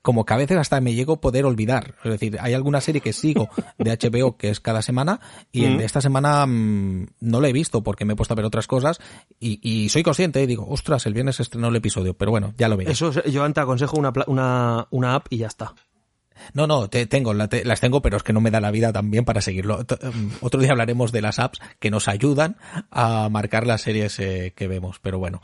como 0.03 0.25
que 0.25 0.33
a 0.33 0.37
veces 0.37 0.57
hasta 0.57 0.79
me 0.79 0.93
llego 0.93 1.13
a 1.13 1.21
poder 1.21 1.45
olvidar. 1.45 1.95
Es 2.03 2.11
decir, 2.11 2.37
hay 2.39 2.53
alguna 2.53 2.79
serie 2.81 3.01
que 3.01 3.13
sigo 3.13 3.49
de 3.79 3.91
HBO 3.97 4.37
que 4.37 4.49
es 4.49 4.59
cada 4.59 4.81
semana 4.83 5.19
y 5.51 5.65
el 5.65 5.77
de 5.79 5.85
esta 5.85 6.01
semana 6.01 6.45
mm, 6.45 7.07
no 7.21 7.41
lo 7.41 7.47
he 7.47 7.53
visto 7.53 7.81
porque 7.81 8.05
me 8.05 8.13
he 8.13 8.15
puesto 8.15 8.33
a 8.33 8.35
ver 8.35 8.45
otras 8.45 8.67
cosas 8.67 8.99
y, 9.39 9.59
y 9.67 9.89
soy 9.89 10.03
consciente 10.03 10.41
y 10.43 10.45
digo, 10.45 10.67
ostras, 10.69 11.07
el 11.07 11.13
viernes 11.15 11.39
estrenó 11.39 11.69
el 11.69 11.75
episodio, 11.75 12.13
pero 12.15 12.29
bueno, 12.29 12.53
ya 12.57 12.67
lo 12.67 12.77
veré. 12.77 12.91
Eso, 12.91 13.11
yo 13.23 13.51
te 13.53 13.59
aconsejo 13.59 13.97
una, 13.97 14.13
pla- 14.13 14.25
una, 14.27 14.87
una 14.91 15.15
app 15.15 15.27
y 15.31 15.37
ya 15.37 15.47
está. 15.47 15.73
No, 16.53 16.67
no, 16.67 16.89
te, 16.89 17.05
tengo, 17.07 17.33
la- 17.33 17.47
te- 17.47 17.65
las 17.65 17.79
tengo, 17.81 18.01
pero 18.01 18.17
es 18.17 18.23
que 18.23 18.33
no 18.33 18.41
me 18.41 18.51
da 18.51 18.59
la 18.61 18.71
vida 18.71 18.91
también 18.93 19.25
para 19.25 19.41
seguirlo. 19.41 19.85
T- 19.85 19.95
um, 20.07 20.31
Otro 20.41 20.59
día 20.61 20.71
hablaremos 20.71 21.11
de 21.11 21.21
las 21.21 21.39
apps 21.39 21.59
que 21.79 21.91
nos 21.91 22.07
ayudan 22.07 22.57
a 22.91 23.29
marcar 23.29 23.65
las 23.67 23.81
series 23.81 24.19
eh, 24.19 24.53
que 24.55 24.67
vemos, 24.67 24.99
pero 25.01 25.19
bueno. 25.19 25.41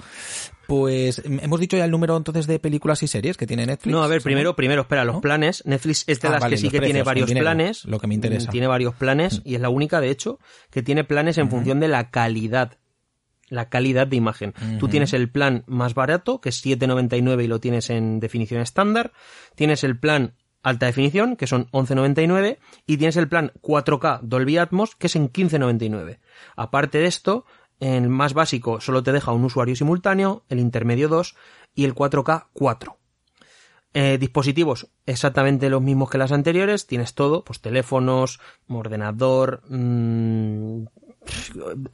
Pues 0.68 1.22
mm, 1.28 1.40
hemos 1.42 1.60
dicho 1.60 1.76
ya 1.78 1.86
el 1.86 1.92
número 1.92 2.16
entonces 2.16 2.48
de 2.48 2.58
películas 2.60 3.04
y 3.04 3.08
series 3.08 3.36
que 3.38 3.46
tiene 3.46 3.66
Netflix. 3.66 3.92
No, 3.92 4.04
a 4.04 4.08
ver, 4.08 4.22
primero, 4.22 4.56
primero, 4.56 4.84
espera, 4.84 5.04
los 5.06 5.22
planes. 5.22 5.64
Netflix 5.66 6.06
es 6.08 6.22
de 6.22 6.28
Ah, 6.30 6.32
las 6.32 6.42
vale, 6.42 6.56
que 6.56 6.62
sí 6.62 6.70
que 6.70 6.80
tiene 6.80 7.04
varios 7.04 7.28
dinero, 7.28 7.44
planes. 7.46 7.86
lo 7.86 8.00
que 8.00 8.08
me 8.08 8.16
interesa. 8.16 8.50
Tiene 8.52 8.68
varios 8.68 8.96
planes 8.96 9.42
y 9.44 9.56
es 9.56 9.62
la 9.62 9.70
única, 9.70 10.00
de 10.00 10.10
hecho, 10.10 10.40
que 10.72 10.82
tiene 10.82 11.04
planes 11.04 11.38
en 11.38 11.50
función 11.50 11.80
de 11.80 11.90
la 11.90 12.10
calidad. 12.12 12.78
La 13.50 13.70
calidad 13.70 14.08
de 14.08 14.16
imagen. 14.16 14.54
Tú 14.80 14.88
tienes 14.88 15.14
el 15.14 15.30
plan 15.30 15.64
más 15.68 15.94
barato, 15.94 16.40
que 16.42 16.50
es 16.50 16.66
7.99 16.66 17.44
y 17.44 17.48
lo 17.48 17.60
tienes 17.60 17.90
en 17.92 18.20
definición 18.20 18.62
estándar. 18.62 19.12
Tienes 19.56 19.84
el 19.84 20.00
plan 20.00 20.34
alta 20.64 20.88
definición, 20.88 21.36
que 21.36 21.48
son 21.48 21.68
11.99. 21.72 22.58
Y 22.88 22.98
tienes 22.98 23.18
el 23.18 23.28
plan 23.28 23.52
4K 23.62 24.22
Dolby 24.22 24.58
Atmos, 24.58 24.96
que 24.96 25.08
es 25.08 25.16
en 25.16 25.32
15.99. 25.32 26.20
Aparte 26.56 26.98
de 26.98 27.06
esto, 27.06 27.46
el 27.80 28.10
más 28.10 28.34
básico 28.34 28.82
solo 28.82 29.04
te 29.04 29.12
deja 29.12 29.32
un 29.32 29.44
usuario 29.44 29.76
simultáneo, 29.76 30.44
el 30.50 30.60
intermedio 30.60 31.10
2 31.10 31.36
y 31.76 31.86
el 31.86 31.94
4K 31.94 32.48
4. 32.54 32.98
Eh, 33.96 34.18
dispositivos 34.18 34.88
exactamente 35.06 35.70
los 35.70 35.82
mismos 35.82 36.10
que 36.10 36.18
las 36.18 36.32
anteriores, 36.32 36.88
tienes 36.88 37.14
todo, 37.14 37.44
pues 37.44 37.62
teléfonos, 37.62 38.40
ordenador, 38.68 39.62
mm, 39.70 40.86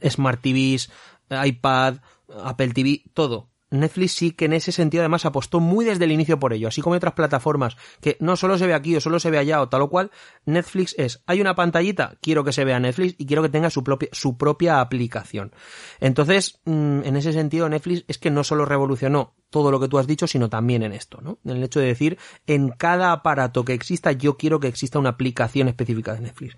Smart 0.08 0.40
TVs, 0.40 0.90
iPad, 1.28 1.96
Apple 2.42 2.72
TV, 2.72 3.02
todo. 3.12 3.49
Netflix 3.70 4.12
sí 4.12 4.32
que 4.32 4.46
en 4.46 4.52
ese 4.52 4.72
sentido 4.72 5.02
además 5.02 5.24
apostó 5.24 5.60
muy 5.60 5.84
desde 5.84 6.04
el 6.04 6.12
inicio 6.12 6.38
por 6.38 6.52
ello, 6.52 6.68
así 6.68 6.80
como 6.80 6.96
otras 6.96 7.14
plataformas 7.14 7.76
que 8.00 8.16
no 8.20 8.36
solo 8.36 8.58
se 8.58 8.66
ve 8.66 8.74
aquí 8.74 8.96
o 8.96 9.00
solo 9.00 9.20
se 9.20 9.30
ve 9.30 9.38
allá 9.38 9.60
o 9.60 9.68
tal 9.68 9.82
o 9.82 9.90
cual, 9.90 10.10
Netflix 10.44 10.94
es, 10.98 11.22
hay 11.26 11.40
una 11.40 11.54
pantallita, 11.54 12.16
quiero 12.20 12.44
que 12.44 12.52
se 12.52 12.64
vea 12.64 12.80
Netflix 12.80 13.14
y 13.18 13.26
quiero 13.26 13.42
que 13.42 13.48
tenga 13.48 13.70
su 13.70 13.84
propia, 13.84 14.08
su 14.12 14.36
propia 14.36 14.80
aplicación. 14.80 15.52
Entonces, 16.00 16.60
mm, 16.64 17.02
en 17.04 17.16
ese 17.16 17.32
sentido, 17.32 17.68
Netflix 17.68 18.04
es 18.08 18.18
que 18.18 18.30
no 18.30 18.44
solo 18.44 18.64
revolucionó 18.64 19.34
todo 19.50 19.70
lo 19.70 19.80
que 19.80 19.88
tú 19.88 19.98
has 19.98 20.06
dicho, 20.06 20.26
sino 20.26 20.48
también 20.48 20.82
en 20.82 20.92
esto, 20.92 21.20
¿no? 21.20 21.38
En 21.44 21.56
el 21.56 21.64
hecho 21.64 21.80
de 21.80 21.86
decir, 21.86 22.18
en 22.46 22.70
cada 22.70 23.12
aparato 23.12 23.64
que 23.64 23.74
exista, 23.74 24.12
yo 24.12 24.36
quiero 24.36 24.60
que 24.60 24.68
exista 24.68 24.98
una 24.98 25.10
aplicación 25.10 25.68
específica 25.68 26.14
de 26.14 26.20
Netflix. 26.20 26.56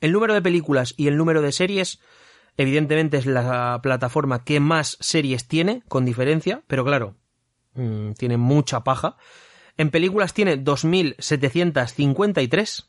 El 0.00 0.12
número 0.12 0.34
de 0.34 0.42
películas 0.42 0.94
y 0.96 1.06
el 1.06 1.16
número 1.16 1.40
de 1.40 1.52
series, 1.52 2.00
evidentemente 2.56 3.18
es 3.18 3.26
la 3.26 3.80
plataforma 3.82 4.44
que 4.44 4.60
más 4.60 4.96
series 5.00 5.48
tiene, 5.48 5.82
con 5.88 6.04
diferencia, 6.04 6.62
pero 6.66 6.84
claro, 6.84 7.16
mm, 7.74 8.12
tiene 8.12 8.36
mucha 8.36 8.84
paja. 8.84 9.16
En 9.76 9.90
películas 9.90 10.34
tiene 10.34 10.62
2.753 10.62 12.86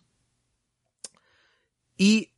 y 1.97 2.33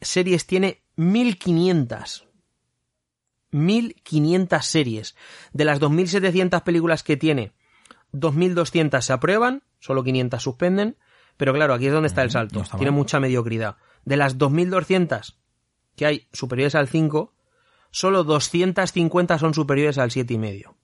series 0.00 0.46
tiene 0.46 0.82
1.500. 0.96 2.24
1.500 3.52 4.62
series. 4.62 5.16
De 5.52 5.64
las 5.64 5.80
2.700 5.80 6.62
películas 6.62 7.02
que 7.02 7.16
tiene, 7.16 7.52
2.200 8.12 9.00
se 9.00 9.12
aprueban, 9.12 9.62
solo 9.78 10.02
500 10.02 10.42
suspenden, 10.42 10.96
pero 11.36 11.52
claro, 11.52 11.74
aquí 11.74 11.86
es 11.86 11.92
donde 11.92 12.08
está 12.08 12.22
el 12.22 12.30
salto. 12.30 12.58
no 12.58 12.64
está 12.64 12.76
tiene 12.76 12.90
mucha 12.90 13.20
mediocridad. 13.20 13.76
De 14.04 14.16
las 14.16 14.38
2.200 14.38 15.36
que 15.96 16.06
hay 16.06 16.28
superiores 16.32 16.74
al 16.74 16.88
5, 16.88 17.32
solo 17.90 18.24
250 18.24 19.38
son 19.38 19.54
superiores 19.54 19.98
al 19.98 20.10
7,5 20.10 20.74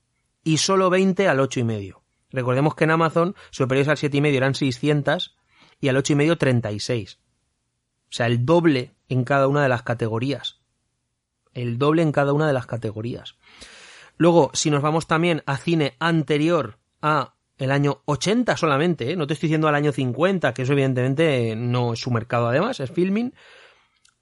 y 0.44 0.58
solo 0.58 0.90
20 0.90 1.28
al 1.28 1.38
8,5. 1.38 2.00
Recordemos 2.30 2.74
que 2.74 2.84
en 2.84 2.90
Amazon 2.90 3.36
superiores 3.50 3.88
al 3.88 3.96
7,5 3.96 4.34
eran 4.34 4.54
600 4.54 5.36
y 5.80 5.88
al 5.88 5.96
8,5 5.96 6.38
36. 6.38 7.18
O 8.12 8.14
sea, 8.14 8.26
el 8.26 8.44
doble 8.44 8.94
en 9.08 9.24
cada 9.24 9.48
una 9.48 9.62
de 9.62 9.68
las 9.68 9.82
categorías. 9.82 10.60
El 11.54 11.78
doble 11.78 12.02
en 12.02 12.12
cada 12.12 12.32
una 12.32 12.46
de 12.46 12.52
las 12.52 12.66
categorías. 12.66 13.36
Luego, 14.16 14.50
si 14.54 14.70
nos 14.70 14.82
vamos 14.82 15.06
también 15.06 15.42
a 15.46 15.56
cine 15.56 15.96
anterior 15.98 16.78
a 17.00 17.34
el 17.58 17.70
año 17.70 18.02
80 18.06 18.56
solamente, 18.56 19.12
¿eh? 19.12 19.16
no 19.16 19.26
te 19.26 19.34
estoy 19.34 19.48
diciendo 19.48 19.68
al 19.68 19.74
año 19.74 19.92
50, 19.92 20.52
que 20.54 20.62
eso 20.62 20.72
evidentemente 20.72 21.54
no 21.56 21.92
es 21.92 22.00
su 22.00 22.10
mercado 22.10 22.48
además, 22.48 22.80
es 22.80 22.90
filming. 22.90 23.34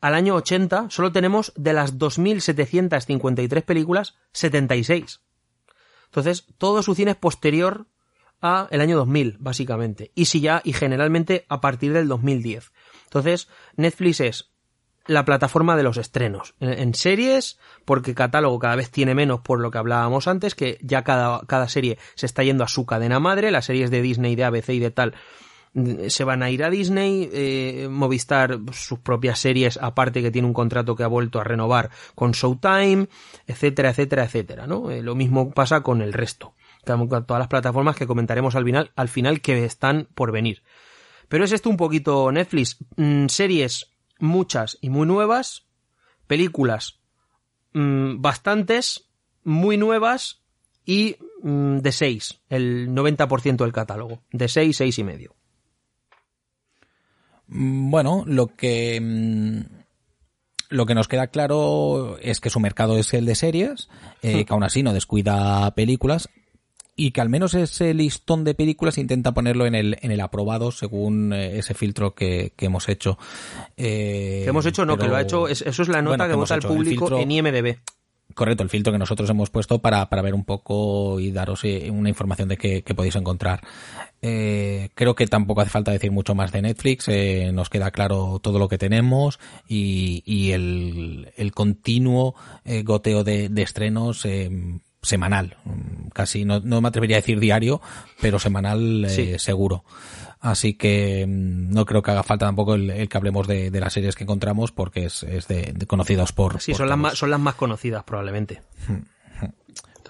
Al 0.01 0.15
año 0.15 0.35
80 0.35 0.87
solo 0.91 1.13
tenemos 1.13 1.53
de 1.57 1.73
las 1.73 1.99
2.753 1.99 3.63
películas, 3.63 4.17
76. 4.33 5.21
Entonces, 6.07 6.47
todo 6.59 6.83
su 6.83 6.95
cine 6.95 7.13
es 7.13 7.17
posterior 7.17 7.87
a 8.41 8.67
el 8.71 8.81
año 8.81 8.97
2000, 8.97 9.37
básicamente. 9.39 10.11
Y 10.15 10.25
si 10.25 10.41
ya, 10.41 10.63
y 10.65 10.73
generalmente 10.73 11.45
a 11.49 11.61
partir 11.61 11.93
del 11.93 12.09
2010. 12.09 12.73
Entonces, 13.05 13.49
Netflix 13.77 14.21
es 14.21 14.51
la 15.07 15.25
plataforma 15.25 15.77
de 15.77 15.83
los 15.83 15.99
estrenos. 15.99 16.55
En, 16.61 16.71
en 16.71 16.95
series, 16.95 17.59
porque 17.85 18.15
catálogo 18.15 18.59
cada 18.59 18.77
vez 18.77 18.91
tiene 18.91 19.15
menos 19.15 19.41
por 19.41 19.61
lo 19.61 19.71
que 19.71 19.79
hablábamos 19.79 20.29
antes, 20.29 20.55
que 20.55 20.79
ya 20.83 21.05
cada, 21.05 21.41
cada 21.47 21.69
serie 21.69 21.99
se 22.15 22.27
está 22.27 22.43
yendo 22.43 22.65
a 22.65 22.69
su 22.69 22.87
cadena 22.87 23.21
madre, 23.21 23.51
las 23.51 23.67
series 23.67 23.91
de 23.91 24.03
Disney, 24.03 24.35
de 24.35 24.45
ABC 24.45 24.71
y 24.71 24.79
de 24.79 24.91
tal 24.91 25.15
se 26.09 26.25
van 26.25 26.43
a 26.43 26.51
ir 26.51 26.65
a 26.65 26.71
Disney, 26.71 27.29
eh, 27.33 27.89
Movistar 27.91 28.59
sus 28.73 28.99
propias 28.99 29.39
series, 29.39 29.79
aparte 29.81 30.23
que 30.23 30.31
tiene 30.31 30.49
un 30.49 30.55
contrato 30.55 30.97
que 30.97 31.05
ha 31.05 31.09
vuelto 31.09 31.41
a 31.41 31.45
renovar 31.45 31.91
con 32.15 32.33
Showtime, 32.33 33.09
etcétera, 33.47 33.91
etcétera, 33.91 34.25
etcétera, 34.25 34.67
¿no? 34.67 34.91
Eh, 34.91 35.03
lo 35.03 35.15
mismo 35.15 35.53
pasa 35.53 35.83
con 35.83 36.03
el 36.03 36.13
resto, 36.13 36.55
con 36.85 37.09
todas 37.09 37.39
las 37.39 37.49
plataformas 37.49 37.97
que 37.97 38.07
comentaremos 38.07 38.57
al 38.57 38.65
final, 38.65 38.91
al 38.97 39.09
final 39.09 39.41
que 39.41 39.65
están 39.65 40.09
por 40.15 40.33
venir. 40.33 40.63
Pero 41.29 41.45
es 41.45 41.53
esto 41.53 41.71
un 41.71 41.77
poquito 41.77 42.33
Netflix, 42.33 42.77
Mm, 42.97 43.29
series 43.29 43.93
muchas 44.19 44.77
y 44.81 44.91
muy 44.91 45.07
nuevas, 45.07 45.67
películas 46.27 47.01
mm, 47.73 48.21
bastantes, 48.21 49.09
muy 49.43 49.79
nuevas 49.79 50.43
y 50.85 51.17
mm, 51.43 51.79
de 51.79 51.93
6, 51.93 52.43
el 52.51 52.91
90% 52.91 53.57
del 53.65 53.73
catálogo, 53.73 54.23
de 54.33 54.49
6, 54.49 54.77
6 54.77 54.99
y 54.99 55.05
medio. 55.05 55.40
Mm, 57.51 57.91
Bueno, 57.91 58.25
lo 58.27 58.47
que 58.49 58.99
mm, 59.01 59.61
lo 60.71 60.87
que 60.87 60.95
nos 60.95 61.09
queda 61.09 61.27
claro 61.27 62.17
es 62.23 62.41
que 62.41 62.49
su 62.51 62.61
mercado 62.61 62.97
es 62.97 63.13
el 63.13 63.27
de 63.27 63.35
series, 63.35 63.89
eh, 64.23 64.45
que 64.45 64.53
aún 64.53 64.63
así 64.63 64.83
no 64.83 64.93
descuida 64.93 65.71
películas 65.75 66.29
y 66.95 67.11
que 67.13 67.21
al 67.21 67.29
menos 67.29 67.55
ese 67.55 67.93
listón 67.95 68.45
de 68.45 68.55
películas 68.55 68.99
intenta 68.99 69.33
ponerlo 69.33 69.67
en 69.67 69.75
el 69.75 69.97
en 70.03 70.13
el 70.13 70.21
aprobado 70.21 70.71
según 70.71 71.33
eh, 71.33 71.59
ese 71.59 71.75
filtro 71.75 72.15
que, 72.15 72.53
que 72.57 72.67
hemos 72.67 72.89
hecho. 72.89 73.19
Eh, 73.77 74.43
Que 74.45 74.51
hemos 74.51 74.65
hecho, 74.67 74.85
no, 74.87 74.95
pero- 74.97 75.07
que 75.07 75.11
lo 75.11 75.17
ha 75.17 75.23
hecho, 75.23 75.49
es- 75.49 75.63
eso 75.63 75.83
es 75.83 75.89
la 75.89 76.03
nota 76.03 76.17
bueno, 76.19 76.33
que 76.33 76.37
vota 76.37 76.55
el 76.55 76.61
público 76.63 77.07
filtro- 77.07 77.21
en 77.21 77.31
IMDB. 77.33 77.79
Correcto, 78.33 78.63
el 78.63 78.69
filtro 78.71 78.93
que 78.93 78.99
nosotros 78.99 79.29
hemos 79.29 79.51
puesto 79.51 79.81
para, 79.81 80.09
para 80.09 80.23
ver 80.23 80.35
un 80.35 80.45
poco 80.45 81.19
y 81.19 81.33
daros 81.33 81.65
eh, 81.65 81.91
una 81.91 82.11
información 82.11 82.49
de 82.49 82.57
qué, 82.57 82.83
podéis 82.95 83.17
encontrar. 83.17 83.61
Eh, 84.23 84.91
creo 84.95 85.15
que 85.15 85.27
tampoco 85.27 85.63
hace 85.63 85.71
falta 85.71 85.93
decir 85.93 86.11
mucho 86.11 86.35
más 86.35 86.53
de 86.53 86.61
Netflix, 86.61 87.09
eh, 87.09 87.51
nos 87.55 87.71
queda 87.71 87.91
claro 87.91 88.39
todo 88.43 88.59
lo 88.59 88.69
que 88.69 88.77
tenemos 88.77 89.41
y, 89.67 90.23
y 90.27 90.53
el, 90.53 91.33
el 91.37 91.53
continuo 91.53 92.35
eh, 92.67 92.83
goteo 92.83 93.25
de, 93.25 93.49
de 93.49 93.63
estrenos 93.63 94.27
semanal, 95.03 95.57
casi 96.13 96.45
no, 96.45 96.61
no, 96.61 96.83
me 96.83 96.89
atrevería 96.89 97.17
a 97.17 97.21
decir 97.21 97.41
diario, 97.41 97.81
pero 98.21 98.39
semanal 98.39 99.09
seguro. 99.39 99.85
Así 100.41 100.75
que 100.75 101.27
mm, 101.27 101.73
no 101.73 101.85
creo 101.85 102.03
que 102.03 102.11
haga 102.11 102.23
falta 102.23 102.47
tampoco 102.47 102.75
el, 102.75 103.09
que 103.09 103.17
hablemos 103.17 103.47
de, 103.47 103.71
las 103.73 103.93
series 103.93 104.17
que 104.17 104.25
encontramos 104.25 104.73
porque 104.73 105.05
es, 105.05 105.23
es 105.23 105.49
de, 105.49 105.75
conocidos 105.87 106.33
por. 106.33 106.61
Sí, 106.61 106.75
son, 106.75 106.89
las 106.89 106.99
más, 106.99 107.19
son 107.19 107.31
las 107.31 107.41
más 107.41 107.55
conocidas 107.55 108.05
probablemente. 108.05 108.61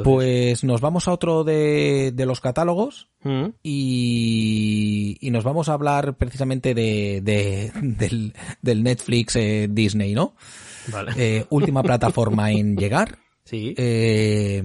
Pues 0.02 0.64
nos 0.64 0.80
vamos 0.80 1.08
a 1.08 1.12
otro 1.12 1.44
de, 1.44 2.12
de 2.14 2.26
los 2.26 2.40
catálogos 2.40 3.08
mm. 3.22 3.46
y, 3.62 5.18
y, 5.20 5.30
nos 5.30 5.44
vamos 5.44 5.68
a 5.68 5.74
hablar 5.74 6.16
precisamente 6.16 6.74
de, 6.74 7.20
de 7.22 7.72
del, 7.74 8.34
del, 8.62 8.82
Netflix 8.82 9.36
eh, 9.36 9.68
Disney, 9.70 10.14
¿no? 10.14 10.34
Vale. 10.88 11.12
Eh, 11.16 11.46
última 11.50 11.82
plataforma 11.82 12.50
en 12.50 12.76
llegar. 12.78 13.18
Sí. 13.44 13.74
Eh, 13.76 14.62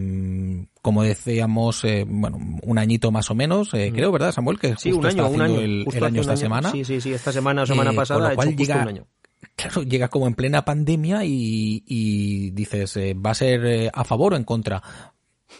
como 0.81 1.01
decíamos, 1.01 1.83
eh, 1.85 2.05
bueno, 2.07 2.37
un 2.61 2.77
añito 2.77 3.11
más 3.11 3.31
o 3.31 3.35
menos, 3.35 3.73
eh, 3.73 3.91
creo, 3.91 4.11
¿verdad, 4.11 4.31
Samuel? 4.31 4.59
Que 4.59 4.75
sí, 4.77 4.91
un 4.91 5.05
año, 5.05 5.27
un 5.27 5.41
año. 5.41 5.59
El, 5.59 6.03
año 6.03 6.21
esta 6.21 6.37
semana. 6.37 6.71
Sí, 6.71 6.85
sí, 6.85 7.01
sí, 7.01 7.11
esta 7.11 7.31
semana 7.31 7.63
o 7.63 7.65
semana 7.65 7.93
pasada, 7.93 8.35
con 8.35 8.45
lo 8.45 8.51
llega, 8.51 8.83
un 8.83 8.87
año. 8.87 9.07
Claro, 9.55 9.81
llega 9.81 10.09
como 10.09 10.27
en 10.27 10.35
plena 10.35 10.65
pandemia 10.65 11.25
y, 11.25 11.83
y 11.87 12.51
dices, 12.51 12.95
¿va 13.15 13.31
a 13.31 13.33
ser 13.33 13.89
a 13.91 14.03
favor 14.03 14.33
o 14.33 14.35
en 14.35 14.43
contra? 14.43 14.83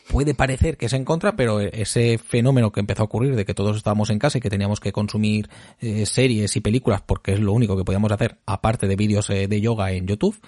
Puede 0.07 0.33
parecer 0.33 0.77
que 0.77 0.85
es 0.85 0.93
en 0.93 1.03
contra, 1.03 1.35
pero 1.35 1.59
ese 1.59 2.17
fenómeno 2.17 2.71
que 2.71 2.79
empezó 2.79 3.01
a 3.01 3.05
ocurrir 3.05 3.35
de 3.35 3.43
que 3.43 3.53
todos 3.53 3.75
estábamos 3.75 4.09
en 4.09 4.19
casa 4.19 4.37
y 4.37 4.41
que 4.41 4.49
teníamos 4.49 4.79
que 4.79 4.91
consumir 4.91 5.49
series 5.79 6.55
y 6.55 6.61
películas 6.61 7.01
porque 7.05 7.33
es 7.33 7.39
lo 7.39 7.53
único 7.53 7.75
que 7.75 7.83
podíamos 7.83 8.11
hacer, 8.11 8.37
aparte 8.45 8.87
de 8.87 8.95
vídeos 8.95 9.27
de 9.27 9.61
yoga 9.61 9.91
en 9.91 10.07
YouTube, 10.07 10.39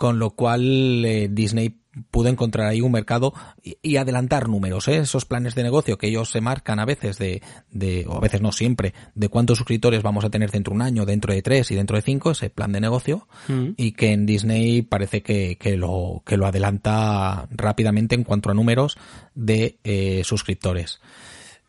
con 0.00 0.18
lo 0.18 0.30
cual 0.30 1.28
Disney 1.32 1.78
pudo 2.10 2.30
encontrar 2.30 2.68
ahí 2.68 2.80
un 2.80 2.90
mercado 2.90 3.34
y, 3.62 3.96
adelantar 3.96 4.48
números, 4.48 4.88
¿eh? 4.88 4.96
esos 4.96 5.26
planes 5.26 5.54
de 5.54 5.62
negocio 5.62 5.98
que 5.98 6.06
ellos 6.06 6.30
se 6.30 6.40
marcan 6.40 6.80
a 6.80 6.86
veces 6.86 7.18
de, 7.18 7.42
de, 7.70 8.06
o 8.08 8.16
a 8.16 8.20
veces 8.20 8.40
no 8.40 8.50
siempre, 8.50 8.94
de 9.14 9.28
cuántos 9.28 9.58
suscriptores 9.58 10.02
vamos 10.02 10.24
a 10.24 10.30
tener 10.30 10.50
dentro 10.50 10.70
de 10.70 10.76
un 10.76 10.82
año, 10.82 11.04
dentro 11.04 11.34
de 11.34 11.42
tres 11.42 11.70
y 11.70 11.74
dentro 11.74 11.96
de 11.96 12.02
cinco, 12.02 12.30
ese 12.30 12.48
plan 12.48 12.72
de 12.72 12.80
negocio, 12.80 13.28
mm. 13.48 13.72
y 13.76 13.92
que 13.92 14.12
en 14.12 14.24
Disney 14.24 14.80
parece 14.80 15.22
que, 15.22 15.58
que, 15.58 15.76
lo, 15.76 16.22
que 16.24 16.38
lo 16.38 16.46
adelanta 16.46 17.46
rápidamente 17.50 18.14
en 18.14 18.24
cuanto 18.24 18.50
a 18.50 18.54
números 18.54 18.96
de 19.34 19.80
eh, 19.84 20.22
suscriptores. 20.24 20.98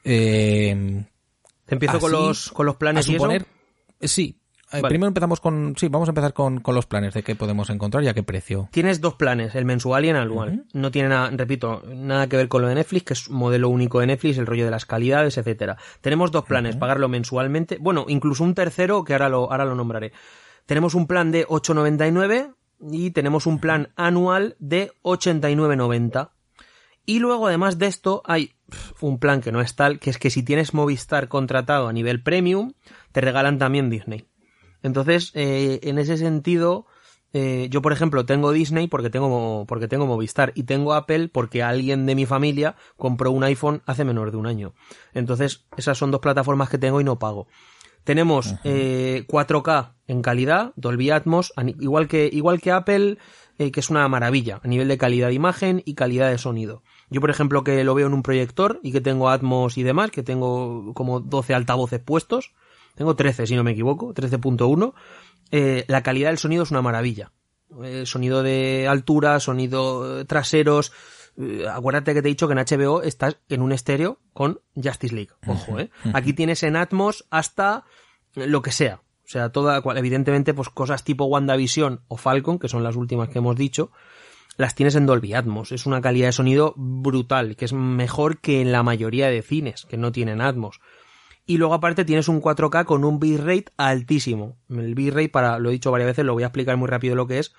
Eh, 0.05 1.03
empiezo 1.67 1.99
con 1.99 2.13
los, 2.13 2.49
con 2.51 2.65
los 2.65 2.77
planes 2.77 3.09
y 3.09 3.17
Sí, 4.03 4.40
eh, 4.71 4.81
primero 4.81 5.07
empezamos 5.07 5.39
con, 5.39 5.75
sí, 5.77 5.87
vamos 5.87 6.07
a 6.09 6.11
empezar 6.11 6.33
con, 6.33 6.61
los 6.65 6.85
planes 6.85 7.13
de 7.13 7.23
qué 7.23 7.35
podemos 7.35 7.69
encontrar 7.69 8.03
y 8.03 8.07
a 8.07 8.13
qué 8.13 8.23
precio. 8.23 8.69
Tienes 8.71 9.01
dos 9.01 9.15
planes, 9.15 9.55
el 9.55 9.65
mensual 9.65 10.05
y 10.05 10.09
el 10.09 10.15
anual. 10.15 10.65
No 10.73 10.91
tiene 10.91 11.09
nada, 11.09 11.29
repito, 11.31 11.83
nada 11.87 12.27
que 12.27 12.37
ver 12.37 12.47
con 12.47 12.61
lo 12.61 12.67
de 12.67 12.75
Netflix, 12.75 13.03
que 13.03 13.13
es 13.13 13.27
un 13.27 13.37
modelo 13.37 13.69
único 13.69 13.99
de 13.99 14.07
Netflix, 14.07 14.37
el 14.37 14.45
rollo 14.45 14.65
de 14.65 14.71
las 14.71 14.85
calidades, 14.85 15.37
etcétera. 15.37 15.77
Tenemos 16.01 16.31
dos 16.31 16.45
planes, 16.45 16.75
pagarlo 16.75 17.09
mensualmente, 17.09 17.77
bueno, 17.79 18.05
incluso 18.07 18.43
un 18.43 18.55
tercero 18.55 19.03
que 19.03 19.13
ahora 19.13 19.29
lo, 19.29 19.51
ahora 19.51 19.65
lo 19.65 19.75
nombraré. 19.75 20.11
Tenemos 20.65 20.95
un 20.95 21.07
plan 21.07 21.31
de 21.31 21.45
8.99 21.47 22.53
y 22.91 23.11
tenemos 23.11 23.45
un 23.45 23.59
plan 23.59 23.89
anual 23.95 24.55
de 24.59 24.91
89.90. 25.03 26.31
Y 27.05 27.19
luego, 27.19 27.47
además 27.47 27.77
de 27.77 27.87
esto, 27.87 28.21
hay 28.25 28.53
un 28.99 29.19
plan 29.19 29.41
que 29.41 29.51
no 29.51 29.61
es 29.61 29.75
tal, 29.75 29.99
que 29.99 30.09
es 30.09 30.17
que 30.17 30.29
si 30.29 30.43
tienes 30.43 30.73
Movistar 30.73 31.27
contratado 31.27 31.87
a 31.87 31.93
nivel 31.93 32.21
premium, 32.21 32.73
te 33.11 33.21
regalan 33.21 33.57
también 33.57 33.89
Disney. 33.89 34.27
Entonces, 34.83 35.31
eh, 35.35 35.79
en 35.83 35.99
ese 35.99 36.17
sentido, 36.17 36.85
eh, 37.33 37.67
yo 37.69 37.81
por 37.81 37.93
ejemplo 37.93 38.25
tengo 38.25 38.51
Disney 38.51 38.87
porque 38.87 39.09
tengo, 39.09 39.65
porque 39.67 39.87
tengo 39.87 40.05
Movistar 40.05 40.51
y 40.55 40.63
tengo 40.63 40.93
Apple 40.93 41.29
porque 41.29 41.63
alguien 41.63 42.05
de 42.05 42.15
mi 42.15 42.25
familia 42.25 42.75
compró 42.97 43.31
un 43.31 43.43
iPhone 43.43 43.81
hace 43.85 44.03
menos 44.03 44.31
de 44.31 44.37
un 44.37 44.47
año. 44.47 44.73
Entonces, 45.13 45.65
esas 45.77 45.97
son 45.97 46.11
dos 46.11 46.21
plataformas 46.21 46.69
que 46.69 46.77
tengo 46.77 46.99
y 46.99 47.03
no 47.03 47.19
pago. 47.19 47.47
Tenemos 48.03 48.55
eh, 48.63 49.25
4K 49.27 49.93
en 50.07 50.21
calidad, 50.23 50.73
Dolby 50.75 51.11
Atmos, 51.11 51.53
igual 51.79 52.07
que, 52.07 52.29
igual 52.31 52.59
que 52.59 52.71
Apple, 52.71 53.19
eh, 53.59 53.71
que 53.71 53.79
es 53.79 53.91
una 53.91 54.07
maravilla 54.07 54.59
a 54.63 54.67
nivel 54.67 54.87
de 54.87 54.97
calidad 54.97 55.27
de 55.27 55.35
imagen 55.35 55.83
y 55.85 55.93
calidad 55.93 56.31
de 56.31 56.39
sonido. 56.39 56.81
Yo, 57.11 57.21
por 57.21 57.29
ejemplo, 57.29 57.63
que 57.63 57.83
lo 57.83 57.93
veo 57.93 58.07
en 58.07 58.13
un 58.13 58.23
proyector 58.23 58.79
y 58.81 58.91
que 58.91 59.01
tengo 59.01 59.29
Atmos 59.29 59.77
y 59.77 59.83
demás, 59.83 60.09
que 60.09 60.23
tengo 60.23 60.93
como 60.95 61.19
12 61.19 61.53
altavoces 61.53 61.99
puestos, 61.99 62.53
tengo 62.95 63.15
13 63.15 63.47
si 63.47 63.55
no 63.55 63.63
me 63.63 63.71
equivoco, 63.71 64.13
13.1, 64.13 64.93
eh, 65.51 65.85
la 65.87 66.03
calidad 66.03 66.29
del 66.29 66.37
sonido 66.37 66.63
es 66.63 66.71
una 66.71 66.81
maravilla. 66.81 67.31
Eh, 67.83 68.05
sonido 68.05 68.43
de 68.43 68.87
altura, 68.87 69.39
sonido 69.39 70.21
eh, 70.21 70.25
traseros. 70.25 70.91
acuérdate 71.69 72.13
que 72.13 72.21
te 72.21 72.27
he 72.27 72.31
dicho 72.31 72.47
que 72.47 72.53
en 72.53 72.59
HBO 72.59 73.01
estás 73.01 73.37
en 73.49 73.61
un 73.61 73.71
estéreo 73.71 74.19
con 74.33 74.59
Justice 74.75 75.15
League. 75.15 75.31
Ojo, 75.47 75.79
¿eh? 75.79 75.89
Aquí 76.13 76.33
tienes 76.33 76.63
en 76.63 76.75
Atmos 76.75 77.25
hasta 77.29 77.85
lo 78.35 78.61
que 78.61 78.71
sea. 78.71 79.01
O 79.23 79.29
sea, 79.31 79.49
toda, 79.49 79.81
evidentemente, 79.95 80.53
pues 80.53 80.69
cosas 80.69 81.05
tipo 81.05 81.25
WandaVision 81.25 82.01
o 82.09 82.17
Falcon, 82.17 82.59
que 82.59 82.67
son 82.67 82.83
las 82.83 82.97
últimas 82.97 83.29
que 83.29 83.37
hemos 83.37 83.55
dicho, 83.55 83.91
las 84.57 84.75
tienes 84.75 84.95
en 84.95 85.05
Dolby 85.05 85.33
Atmos. 85.33 85.71
Es 85.71 85.85
una 85.85 86.01
calidad 86.01 86.27
de 86.27 86.33
sonido 86.33 86.73
brutal, 86.75 87.55
que 87.55 87.63
es 87.63 87.71
mejor 87.71 88.39
que 88.39 88.59
en 88.59 88.73
la 88.73 88.83
mayoría 88.83 89.29
de 89.29 89.41
cines 89.41 89.85
que 89.85 89.95
no 89.95 90.11
tienen 90.11 90.41
Atmos 90.41 90.81
y 91.51 91.57
luego 91.57 91.73
aparte 91.73 92.05
tienes 92.05 92.29
un 92.29 92.41
4K 92.41 92.85
con 92.85 93.03
un 93.03 93.19
bitrate 93.19 93.65
altísimo. 93.75 94.55
El 94.69 94.95
bitrate, 94.95 95.27
para, 95.27 95.59
lo 95.59 95.67
he 95.67 95.73
dicho 95.73 95.91
varias 95.91 96.07
veces, 96.07 96.23
lo 96.23 96.31
voy 96.31 96.43
a 96.43 96.45
explicar 96.45 96.77
muy 96.77 96.87
rápido 96.87 97.13
lo 97.13 97.27
que 97.27 97.39
es. 97.39 97.53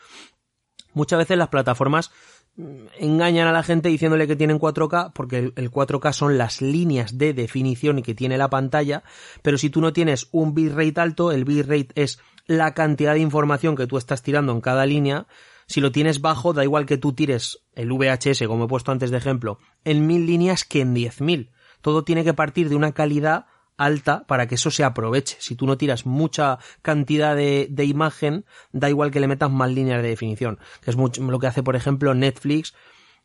Muchas 0.95 1.19
veces 1.19 1.37
las 1.37 1.49
plataformas 1.49 2.11
mm, 2.57 2.87
engañan 3.01 3.49
a 3.49 3.53
la 3.53 3.63
gente 3.63 3.91
diciéndole 3.91 4.27
que 4.27 4.35
tienen 4.35 4.59
4K 4.59 5.13
porque 5.13 5.53
el 5.55 5.71
4K 5.71 6.15
son 6.15 6.39
las 6.39 6.63
líneas 6.63 7.19
de 7.19 7.35
definición 7.35 8.01
que 8.01 8.15
tiene 8.15 8.39
la 8.39 8.49
pantalla, 8.49 9.03
pero 9.43 9.59
si 9.59 9.69
tú 9.69 9.83
no 9.83 9.93
tienes 9.93 10.27
un 10.33 10.55
bitrate 10.55 10.99
alto, 10.99 11.31
el 11.31 11.45
bitrate 11.45 11.89
es 11.95 12.19
la 12.47 12.73
cantidad 12.73 13.13
de 13.13 13.21
información 13.21 13.77
que 13.77 13.87
tú 13.87 13.99
estás 13.99 14.23
tirando 14.23 14.53
en 14.53 14.63
cada 14.63 14.87
línea. 14.87 15.27
Si 15.67 15.83
lo 15.83 15.93
tienes 15.93 16.23
bajo, 16.23 16.55
da 16.55 16.65
igual 16.65 16.87
que 16.87 16.97
tú 16.97 17.13
tires 17.13 17.59
el 17.75 17.93
VHS, 17.93 18.47
como 18.47 18.65
he 18.65 18.69
puesto 18.69 18.91
antes 18.91 19.11
de 19.11 19.19
ejemplo, 19.19 19.59
en 19.85 20.07
mil 20.07 20.25
líneas 20.25 20.65
que 20.65 20.81
en 20.81 20.95
10.000. 20.95 21.51
Todo 21.83 22.05
tiene 22.05 22.25
que 22.25 22.33
partir 22.33 22.71
de 22.71 22.77
una 22.77 22.93
calidad 22.93 23.52
alta 23.77 24.25
para 24.27 24.47
que 24.47 24.57
eso 24.57 24.71
se 24.71 24.85
aproveche. 24.85 25.37
Si 25.41 25.57
tú 25.57 25.67
no 25.67 25.77
tiras 25.77 26.07
mucha 26.07 26.59
cantidad 26.83 27.37
de, 27.37 27.85
imagen, 27.85 28.45
da 28.73 28.89
igual 28.89 29.11
que 29.11 29.21
le 29.21 29.29
metas 29.29 29.51
más 29.51 29.71
líneas 29.71 30.03
de 30.03 30.09
definición, 30.09 30.59
que 30.81 30.91
es 30.91 30.97
mucho, 30.97 31.23
lo 31.23 31.39
que 31.39 31.47
hace, 31.47 31.63
por 31.63 31.77
ejemplo, 31.77 32.15
Netflix 32.15 32.75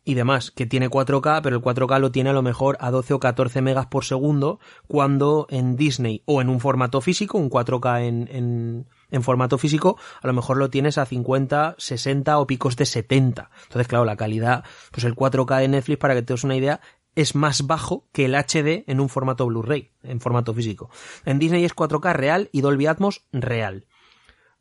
y 0.04 0.14
demás, 0.14 0.50
que 0.50 0.66
tiene 0.66 0.88
4K, 0.88 1.40
pero 1.42 1.56
el 1.56 1.62
4K 1.62 2.00
lo 2.00 2.10
tiene 2.10 2.30
a 2.30 2.32
lo 2.32 2.42
mejor 2.42 2.78
a 2.80 2.90
12 2.90 3.14
o 3.14 3.20
14 3.20 3.60
megas 3.60 3.86
por 3.86 4.04
segundo, 4.04 4.58
cuando 4.86 5.46
en 5.50 5.76
Disney 5.76 6.22
o 6.24 6.40
en 6.40 6.48
un 6.48 6.60
formato 6.60 7.00
físico, 7.00 7.36
un 7.36 7.50
4K 7.50 8.06
en, 8.06 8.28
en, 8.32 8.86
en 9.10 9.22
formato 9.22 9.58
físico, 9.58 9.98
a 10.22 10.26
lo 10.26 10.32
mejor 10.32 10.56
lo 10.56 10.70
tienes 10.70 10.98
a 10.98 11.04
50, 11.04 11.74
60 11.78 12.38
o 12.38 12.46
picos 12.46 12.76
de 12.76 12.86
70. 12.86 13.50
Entonces, 13.64 13.88
claro, 13.88 14.04
la 14.04 14.16
calidad, 14.16 14.64
pues 14.90 15.04
el 15.04 15.14
4K 15.14 15.60
de 15.60 15.68
Netflix, 15.68 15.98
para 15.98 16.14
que 16.14 16.22
te 16.22 16.32
des 16.32 16.44
una 16.44 16.56
idea, 16.56 16.80
es 17.18 17.34
más 17.34 17.66
bajo 17.66 18.06
que 18.12 18.26
el 18.26 18.36
HD 18.36 18.84
en 18.86 19.00
un 19.00 19.08
formato 19.08 19.44
Blu-ray, 19.44 19.90
en 20.04 20.20
formato 20.20 20.54
físico. 20.54 20.88
En 21.24 21.40
Disney 21.40 21.64
es 21.64 21.74
4K 21.74 22.12
real 22.12 22.48
y 22.52 22.60
Dolby 22.60 22.86
Atmos 22.86 23.26
real. 23.32 23.86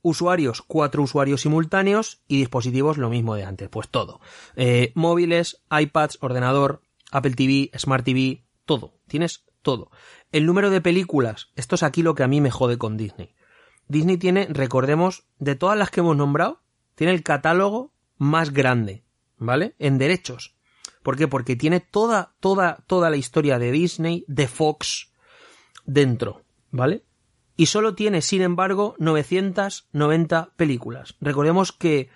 Usuarios, 0.01 0.63
cuatro 0.63 1.03
usuarios 1.03 1.41
simultáneos 1.41 2.23
y 2.27 2.39
dispositivos 2.39 2.97
lo 2.97 3.09
mismo 3.09 3.35
de 3.35 3.43
antes, 3.43 3.69
pues 3.69 3.89
todo. 3.89 4.21
Eh, 4.55 4.91
móviles, 4.95 5.61
iPads, 5.69 6.17
ordenador, 6.21 6.81
Apple 7.11 7.35
TV, 7.35 7.69
Smart 7.77 8.03
TV, 8.03 8.43
todo. 8.65 8.95
Tienes 9.07 9.45
todo. 9.61 9.91
El 10.31 10.47
número 10.47 10.71
de 10.71 10.81
películas, 10.81 11.51
esto 11.55 11.75
es 11.75 11.83
aquí 11.83 12.01
lo 12.01 12.15
que 12.15 12.23
a 12.23 12.27
mí 12.27 12.41
me 12.41 12.49
jode 12.49 12.79
con 12.79 12.97
Disney. 12.97 13.35
Disney 13.87 14.17
tiene, 14.17 14.47
recordemos, 14.49 15.27
de 15.37 15.53
todas 15.53 15.77
las 15.77 15.91
que 15.91 15.99
hemos 15.99 16.17
nombrado, 16.17 16.63
tiene 16.95 17.13
el 17.13 17.21
catálogo 17.21 17.93
más 18.17 18.51
grande, 18.51 19.03
¿vale? 19.37 19.75
En 19.77 19.99
derechos. 19.99 20.56
¿Por 21.07 21.15
qué? 21.15 21.29
Porque 21.29 21.55
tiene 21.55 21.79
toda, 21.79 22.35
toda, 22.41 22.83
toda 22.85 23.09
la 23.09 23.15
historia 23.15 23.59
de 23.59 23.71
Disney, 23.71 24.25
de 24.27 24.49
Fox, 24.49 25.13
dentro, 25.85 26.43
¿vale? 26.69 27.05
Y 27.55 27.67
solo 27.67 27.95
tiene, 27.95 28.21
sin 28.21 28.41
embargo, 28.41 28.93
990 28.99 30.51
películas. 30.57 31.15
Recordemos 31.21 31.71
que 31.71 32.09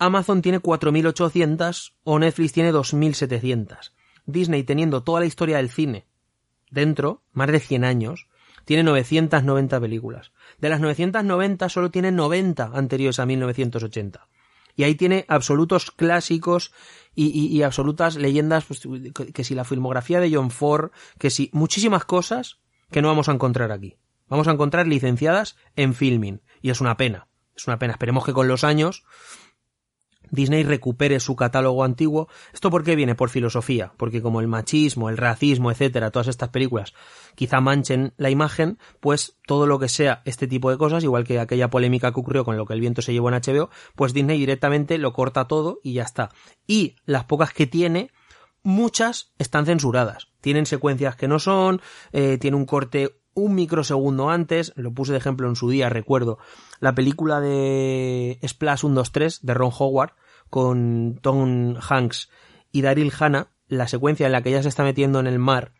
Amazon 0.00 0.42
tiene 0.42 0.60
4.800 0.60 1.92
o 2.02 2.18
Netflix 2.18 2.52
tiene 2.52 2.72
2.700. 2.72 3.92
Disney, 4.26 4.64
teniendo 4.64 5.04
toda 5.04 5.20
la 5.20 5.26
historia 5.26 5.58
del 5.58 5.70
cine 5.70 6.08
dentro, 6.72 7.22
más 7.30 7.52
de 7.52 7.60
100 7.60 7.84
años, 7.84 8.26
tiene 8.64 8.82
990 8.82 9.80
películas. 9.80 10.32
De 10.58 10.68
las 10.68 10.80
990 10.80 11.68
solo 11.68 11.92
tiene 11.92 12.10
90 12.10 12.72
anteriores 12.74 13.20
a 13.20 13.26
1980. 13.26 14.26
Y 14.78 14.84
ahí 14.84 14.94
tiene 14.94 15.24
absolutos 15.26 15.90
clásicos 15.90 16.72
y, 17.16 17.62
absolutas 17.62 18.14
leyendas, 18.14 18.64
pues, 18.64 18.80
que 19.34 19.42
si 19.42 19.56
la 19.56 19.64
filmografía 19.64 20.20
de 20.20 20.32
John 20.32 20.52
Ford, 20.52 20.92
que 21.18 21.30
si 21.30 21.50
muchísimas 21.52 22.04
cosas 22.04 22.60
que 22.92 23.02
no 23.02 23.08
vamos 23.08 23.28
a 23.28 23.32
encontrar 23.32 23.72
aquí. 23.72 23.96
Vamos 24.28 24.46
a 24.46 24.52
encontrar 24.52 24.86
licenciadas 24.86 25.56
en 25.74 25.94
filming. 25.94 26.42
Y 26.62 26.70
es 26.70 26.80
una 26.80 26.96
pena. 26.96 27.26
Es 27.56 27.66
una 27.66 27.80
pena. 27.80 27.94
Esperemos 27.94 28.24
que 28.24 28.32
con 28.32 28.46
los 28.46 28.62
años 28.62 29.02
Disney 30.30 30.62
recupere 30.62 31.20
su 31.20 31.36
catálogo 31.36 31.84
antiguo. 31.84 32.28
¿Esto 32.52 32.70
por 32.70 32.84
qué 32.84 32.96
viene? 32.96 33.14
Por 33.14 33.30
filosofía. 33.30 33.92
Porque 33.96 34.22
como 34.22 34.40
el 34.40 34.48
machismo, 34.48 35.08
el 35.08 35.16
racismo, 35.16 35.70
etcétera, 35.70 36.10
todas 36.10 36.28
estas 36.28 36.50
películas 36.50 36.94
quizá 37.34 37.60
manchen 37.60 38.12
la 38.16 38.30
imagen, 38.30 38.78
pues 38.98 39.36
todo 39.46 39.66
lo 39.66 39.78
que 39.78 39.88
sea 39.88 40.22
este 40.24 40.48
tipo 40.48 40.70
de 40.70 40.76
cosas, 40.76 41.04
igual 41.04 41.24
que 41.24 41.38
aquella 41.38 41.70
polémica 41.70 42.12
que 42.12 42.18
ocurrió 42.18 42.44
con 42.44 42.56
lo 42.56 42.66
que 42.66 42.74
el 42.74 42.80
viento 42.80 43.00
se 43.00 43.12
llevó 43.12 43.28
en 43.28 43.40
HBO, 43.40 43.70
pues 43.94 44.12
Disney 44.12 44.38
directamente 44.38 44.98
lo 44.98 45.12
corta 45.12 45.46
todo 45.46 45.78
y 45.84 45.92
ya 45.94 46.02
está. 46.02 46.30
Y 46.66 46.96
las 47.04 47.24
pocas 47.24 47.52
que 47.52 47.68
tiene, 47.68 48.10
muchas 48.64 49.32
están 49.38 49.66
censuradas. 49.66 50.28
Tienen 50.40 50.66
secuencias 50.66 51.14
que 51.14 51.28
no 51.28 51.38
son, 51.38 51.80
eh, 52.12 52.38
tiene 52.38 52.56
un 52.56 52.66
corte 52.66 53.14
un 53.34 53.54
microsegundo 53.54 54.30
antes, 54.30 54.72
lo 54.74 54.92
puse 54.92 55.12
de 55.12 55.18
ejemplo 55.18 55.48
en 55.48 55.54
su 55.54 55.70
día, 55.70 55.88
recuerdo, 55.88 56.38
la 56.80 56.94
película 56.94 57.40
de 57.40 58.38
Splash 58.46 58.80
123 58.80 59.44
de 59.44 59.54
Ron 59.54 59.72
Howard 59.78 60.12
con 60.50 61.18
Tom 61.20 61.76
Hanks 61.76 62.30
y 62.72 62.82
Daryl 62.82 63.12
Hannah, 63.18 63.50
la 63.68 63.88
secuencia 63.88 64.26
en 64.26 64.32
la 64.32 64.42
que 64.42 64.50
ella 64.50 64.62
se 64.62 64.68
está 64.68 64.84
metiendo 64.84 65.20
en 65.20 65.26
el 65.26 65.38
mar, 65.38 65.72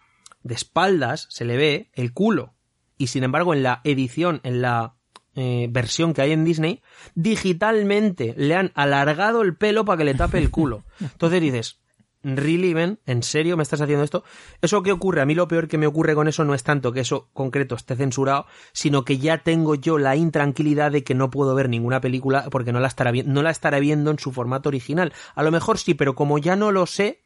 de 0.42 0.54
espaldas 0.54 1.26
se 1.30 1.44
le 1.44 1.56
ve 1.56 1.90
el 1.94 2.12
culo. 2.12 2.54
Y 2.96 3.08
sin 3.08 3.24
embargo, 3.24 3.54
en 3.54 3.62
la 3.62 3.80
edición, 3.84 4.40
en 4.42 4.60
la 4.60 4.96
eh, 5.34 5.68
versión 5.70 6.14
que 6.14 6.22
hay 6.22 6.32
en 6.32 6.44
Disney, 6.44 6.82
digitalmente 7.14 8.34
le 8.36 8.56
han 8.56 8.72
alargado 8.74 9.42
el 9.42 9.56
pelo 9.56 9.84
para 9.84 9.98
que 9.98 10.04
le 10.04 10.14
tape 10.14 10.38
el 10.38 10.50
culo. 10.50 10.84
Entonces 11.00 11.40
dices, 11.40 11.80
really, 12.22 12.74
Ben, 12.74 12.98
¿en 13.06 13.22
serio 13.22 13.56
me 13.56 13.62
estás 13.62 13.80
haciendo 13.80 14.04
esto? 14.04 14.24
¿Eso 14.60 14.82
qué 14.82 14.92
ocurre? 14.92 15.20
A 15.20 15.26
mí 15.26 15.34
lo 15.34 15.48
peor 15.48 15.68
que 15.68 15.78
me 15.78 15.86
ocurre 15.86 16.14
con 16.14 16.28
eso 16.28 16.44
no 16.44 16.54
es 16.54 16.62
tanto 16.62 16.92
que 16.92 17.00
eso 17.00 17.28
concreto 17.32 17.74
esté 17.74 17.96
censurado, 17.96 18.46
sino 18.72 19.04
que 19.04 19.18
ya 19.18 19.38
tengo 19.38 19.74
yo 19.74 19.98
la 19.98 20.16
intranquilidad 20.16 20.92
de 20.92 21.04
que 21.04 21.14
no 21.14 21.30
puedo 21.30 21.54
ver 21.54 21.68
ninguna 21.68 22.00
película 22.00 22.48
porque 22.50 22.72
no 22.72 22.80
la 22.80 22.88
estará, 22.88 23.12
no 23.12 23.42
la 23.42 23.50
estaré 23.50 23.80
viendo 23.80 24.10
en 24.10 24.18
su 24.18 24.32
formato 24.32 24.68
original. 24.68 25.12
A 25.34 25.42
lo 25.42 25.50
mejor 25.50 25.78
sí, 25.78 25.94
pero 25.94 26.14
como 26.14 26.38
ya 26.38 26.56
no 26.56 26.72
lo 26.72 26.86
sé, 26.86 27.22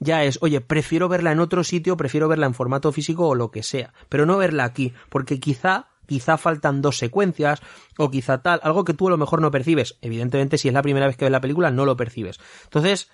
ya 0.00 0.24
es, 0.24 0.38
oye, 0.42 0.60
prefiero 0.60 1.08
verla 1.08 1.32
en 1.32 1.40
otro 1.40 1.64
sitio, 1.64 1.96
prefiero 1.96 2.28
verla 2.28 2.46
en 2.46 2.54
formato 2.54 2.92
físico 2.92 3.28
o 3.28 3.34
lo 3.34 3.50
que 3.50 3.62
sea, 3.62 3.92
pero 4.08 4.26
no 4.26 4.36
verla 4.36 4.64
aquí, 4.64 4.92
porque 5.08 5.40
quizá 5.40 5.88
quizá 6.06 6.36
faltan 6.36 6.82
dos 6.82 6.98
secuencias 6.98 7.60
o 7.96 8.10
quizá 8.10 8.42
tal, 8.42 8.60
algo 8.62 8.84
que 8.84 8.92
tú 8.92 9.08
a 9.08 9.10
lo 9.10 9.16
mejor 9.16 9.40
no 9.40 9.50
percibes. 9.50 9.96
Evidentemente, 10.02 10.58
si 10.58 10.68
es 10.68 10.74
la 10.74 10.82
primera 10.82 11.06
vez 11.06 11.16
que 11.16 11.24
ves 11.24 11.32
la 11.32 11.40
película, 11.40 11.70
no 11.70 11.86
lo 11.86 11.96
percibes. 11.96 12.38
Entonces, 12.64 13.08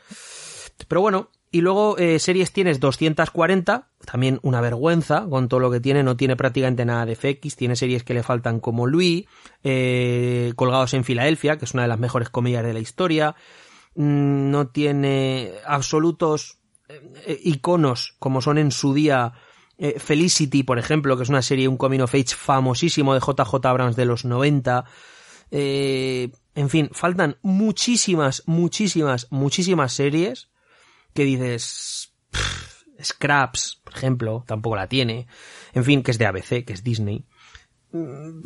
pero 0.88 1.00
bueno, 1.00 1.30
y 1.52 1.62
luego 1.62 1.98
eh, 1.98 2.20
series 2.20 2.52
tienes 2.52 2.78
240, 2.78 3.88
también 4.04 4.38
una 4.42 4.60
vergüenza 4.60 5.26
con 5.28 5.48
todo 5.48 5.58
lo 5.58 5.70
que 5.70 5.80
tiene, 5.80 6.04
no 6.04 6.16
tiene 6.16 6.36
prácticamente 6.36 6.84
nada 6.84 7.06
de 7.06 7.16
FX, 7.16 7.56
tiene 7.56 7.74
series 7.74 8.04
que 8.04 8.14
le 8.14 8.22
faltan 8.22 8.60
como 8.60 8.86
Louis, 8.86 9.26
eh, 9.64 10.52
Colgados 10.54 10.94
en 10.94 11.02
Filadelfia, 11.02 11.58
que 11.58 11.64
es 11.64 11.74
una 11.74 11.82
de 11.82 11.88
las 11.88 11.98
mejores 11.98 12.30
comedias 12.30 12.64
de 12.64 12.72
la 12.72 12.78
historia, 12.78 13.34
mm, 13.96 14.50
no 14.50 14.68
tiene 14.68 15.52
absolutos 15.66 16.58
eh, 16.88 17.40
iconos 17.42 18.14
como 18.20 18.40
son 18.40 18.58
en 18.58 18.70
su 18.70 18.94
día 18.94 19.32
Felicity, 19.96 20.62
por 20.62 20.78
ejemplo, 20.78 21.16
que 21.16 21.22
es 21.22 21.30
una 21.30 21.40
serie, 21.40 21.66
un 21.66 21.78
coming 21.78 22.00
of 22.00 22.14
age 22.14 22.36
famosísimo 22.36 23.14
de 23.14 23.20
JJ 23.20 23.64
Abrams 23.64 23.96
de 23.96 24.04
los 24.04 24.26
90, 24.26 24.84
en 25.50 26.68
fin, 26.68 26.90
faltan 26.92 27.38
muchísimas, 27.40 28.42
muchísimas, 28.44 29.26
muchísimas 29.30 29.94
series 29.94 30.50
que 31.14 31.24
dices... 31.24 32.12
Scraps, 33.02 33.80
por 33.82 33.94
ejemplo, 33.94 34.44
tampoco 34.46 34.76
la 34.76 34.86
tiene. 34.86 35.26
En 35.72 35.84
fin, 35.84 36.02
que 36.02 36.10
es 36.10 36.18
de 36.18 36.26
ABC, 36.26 36.64
que 36.64 36.72
es 36.72 36.84
Disney. 36.84 37.24
Mm, 37.92 38.42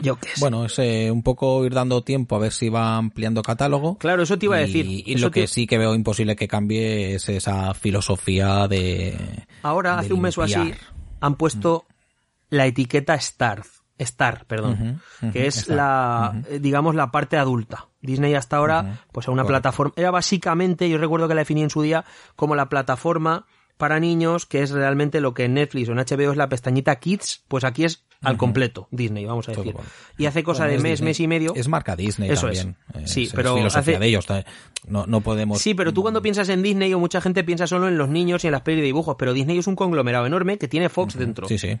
yo 0.00 0.16
qué 0.16 0.28
sé. 0.28 0.40
Bueno, 0.40 0.64
es 0.64 0.78
eh, 0.78 1.10
un 1.10 1.22
poco 1.22 1.64
ir 1.64 1.74
dando 1.74 2.02
tiempo 2.02 2.36
a 2.36 2.38
ver 2.38 2.52
si 2.52 2.68
va 2.68 2.96
ampliando 2.96 3.42
catálogo. 3.42 3.98
Claro, 3.98 4.22
eso 4.22 4.38
te 4.38 4.46
iba 4.46 4.56
a 4.56 4.60
decir. 4.60 4.86
Y, 4.86 5.16
lo 5.16 5.30
que 5.30 5.46
sí 5.46 5.66
que 5.66 5.78
veo 5.78 5.94
imposible 5.94 6.36
que 6.36 6.48
cambie 6.48 7.14
es 7.14 7.28
esa 7.28 7.74
filosofía 7.74 8.68
de. 8.68 9.46
Ahora, 9.62 9.98
hace 9.98 10.12
un 10.12 10.20
mes 10.20 10.38
o 10.38 10.42
así, 10.42 10.72
han 11.20 11.34
puesto 11.36 11.86
la 12.50 12.66
etiqueta 12.66 13.18
Starz 13.18 13.81
Star, 14.02 14.44
perdón, 14.46 15.00
que 15.32 15.46
es 15.46 15.68
la, 15.68 16.42
eh, 16.48 16.58
digamos, 16.60 16.94
la 16.94 17.10
parte 17.10 17.36
adulta. 17.36 17.86
Disney 18.00 18.34
hasta 18.34 18.56
ahora, 18.56 19.00
pues 19.12 19.28
a 19.28 19.30
una 19.30 19.44
plataforma, 19.44 19.92
era 19.96 20.10
básicamente, 20.10 20.88
yo 20.88 20.98
recuerdo 20.98 21.28
que 21.28 21.34
la 21.34 21.42
definí 21.42 21.62
en 21.62 21.70
su 21.70 21.82
día 21.82 22.04
como 22.36 22.54
la 22.54 22.68
plataforma 22.68 23.46
para 23.76 24.00
niños, 24.00 24.46
que 24.46 24.62
es 24.62 24.70
realmente 24.70 25.20
lo 25.20 25.34
que 25.34 25.44
en 25.44 25.54
Netflix 25.54 25.88
o 25.88 25.92
en 25.92 25.98
HBO 25.98 26.30
es 26.32 26.36
la 26.36 26.48
pestañita 26.48 26.96
Kids, 26.96 27.44
pues 27.48 27.64
aquí 27.64 27.84
es 27.84 28.04
al 28.22 28.36
completo 28.36 28.88
Disney, 28.90 29.24
vamos 29.24 29.48
a 29.48 29.52
decir. 29.52 29.74
Y 30.16 30.26
hace 30.26 30.42
cosa 30.42 30.66
de 30.66 30.78
mes, 30.78 31.02
mes 31.02 31.18
y 31.20 31.28
medio. 31.28 31.54
Es 31.54 31.68
marca 31.68 31.96
Disney 31.96 32.30
Eso 32.30 32.46
también. 32.46 32.76
Es. 32.94 33.10
Sí, 33.10 33.28
pero 33.34 33.56
hace... 33.66 33.98
de 33.98 34.06
ellos. 34.06 34.26
No, 34.86 35.06
no 35.06 35.20
podemos. 35.20 35.60
Sí, 35.60 35.74
pero 35.74 35.92
tú 35.92 36.02
cuando 36.02 36.22
piensas 36.22 36.48
en 36.48 36.62
Disney 36.62 36.92
o 36.94 36.98
mucha 36.98 37.20
gente 37.20 37.44
piensa 37.44 37.66
solo 37.66 37.88
en 37.88 37.98
los 37.98 38.08
niños 38.08 38.44
y 38.44 38.48
en 38.48 38.52
las 38.52 38.62
pelis 38.62 38.80
de 38.80 38.86
dibujos, 38.86 39.16
pero 39.18 39.32
Disney 39.32 39.58
es 39.58 39.66
un 39.66 39.76
conglomerado 39.76 40.26
enorme 40.26 40.58
que 40.58 40.68
tiene 40.68 40.88
Fox 40.88 41.16
dentro. 41.16 41.48
Sí, 41.48 41.58
sí. 41.58 41.78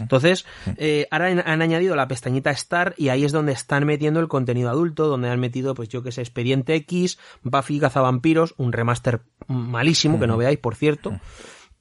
Entonces, 0.00 0.44
eh, 0.76 1.06
ahora 1.10 1.28
han, 1.28 1.62
añadido 1.62 1.96
la 1.96 2.08
pestañita 2.08 2.50
Star 2.50 2.94
y 2.98 3.08
ahí 3.08 3.24
es 3.24 3.32
donde 3.32 3.52
están 3.52 3.86
metiendo 3.86 4.20
el 4.20 4.28
contenido 4.28 4.70
adulto, 4.70 5.06
donde 5.06 5.30
han 5.30 5.40
metido, 5.40 5.74
pues 5.74 5.88
yo 5.88 6.02
que 6.02 6.12
sé, 6.12 6.20
Expediente 6.20 6.74
X, 6.74 7.18
Buffy 7.42 7.80
Cazavampiros, 7.80 8.54
un 8.58 8.72
remaster 8.72 9.22
malísimo, 9.46 10.20
que 10.20 10.26
no 10.26 10.36
veáis, 10.36 10.58
por 10.58 10.74
cierto 10.74 11.18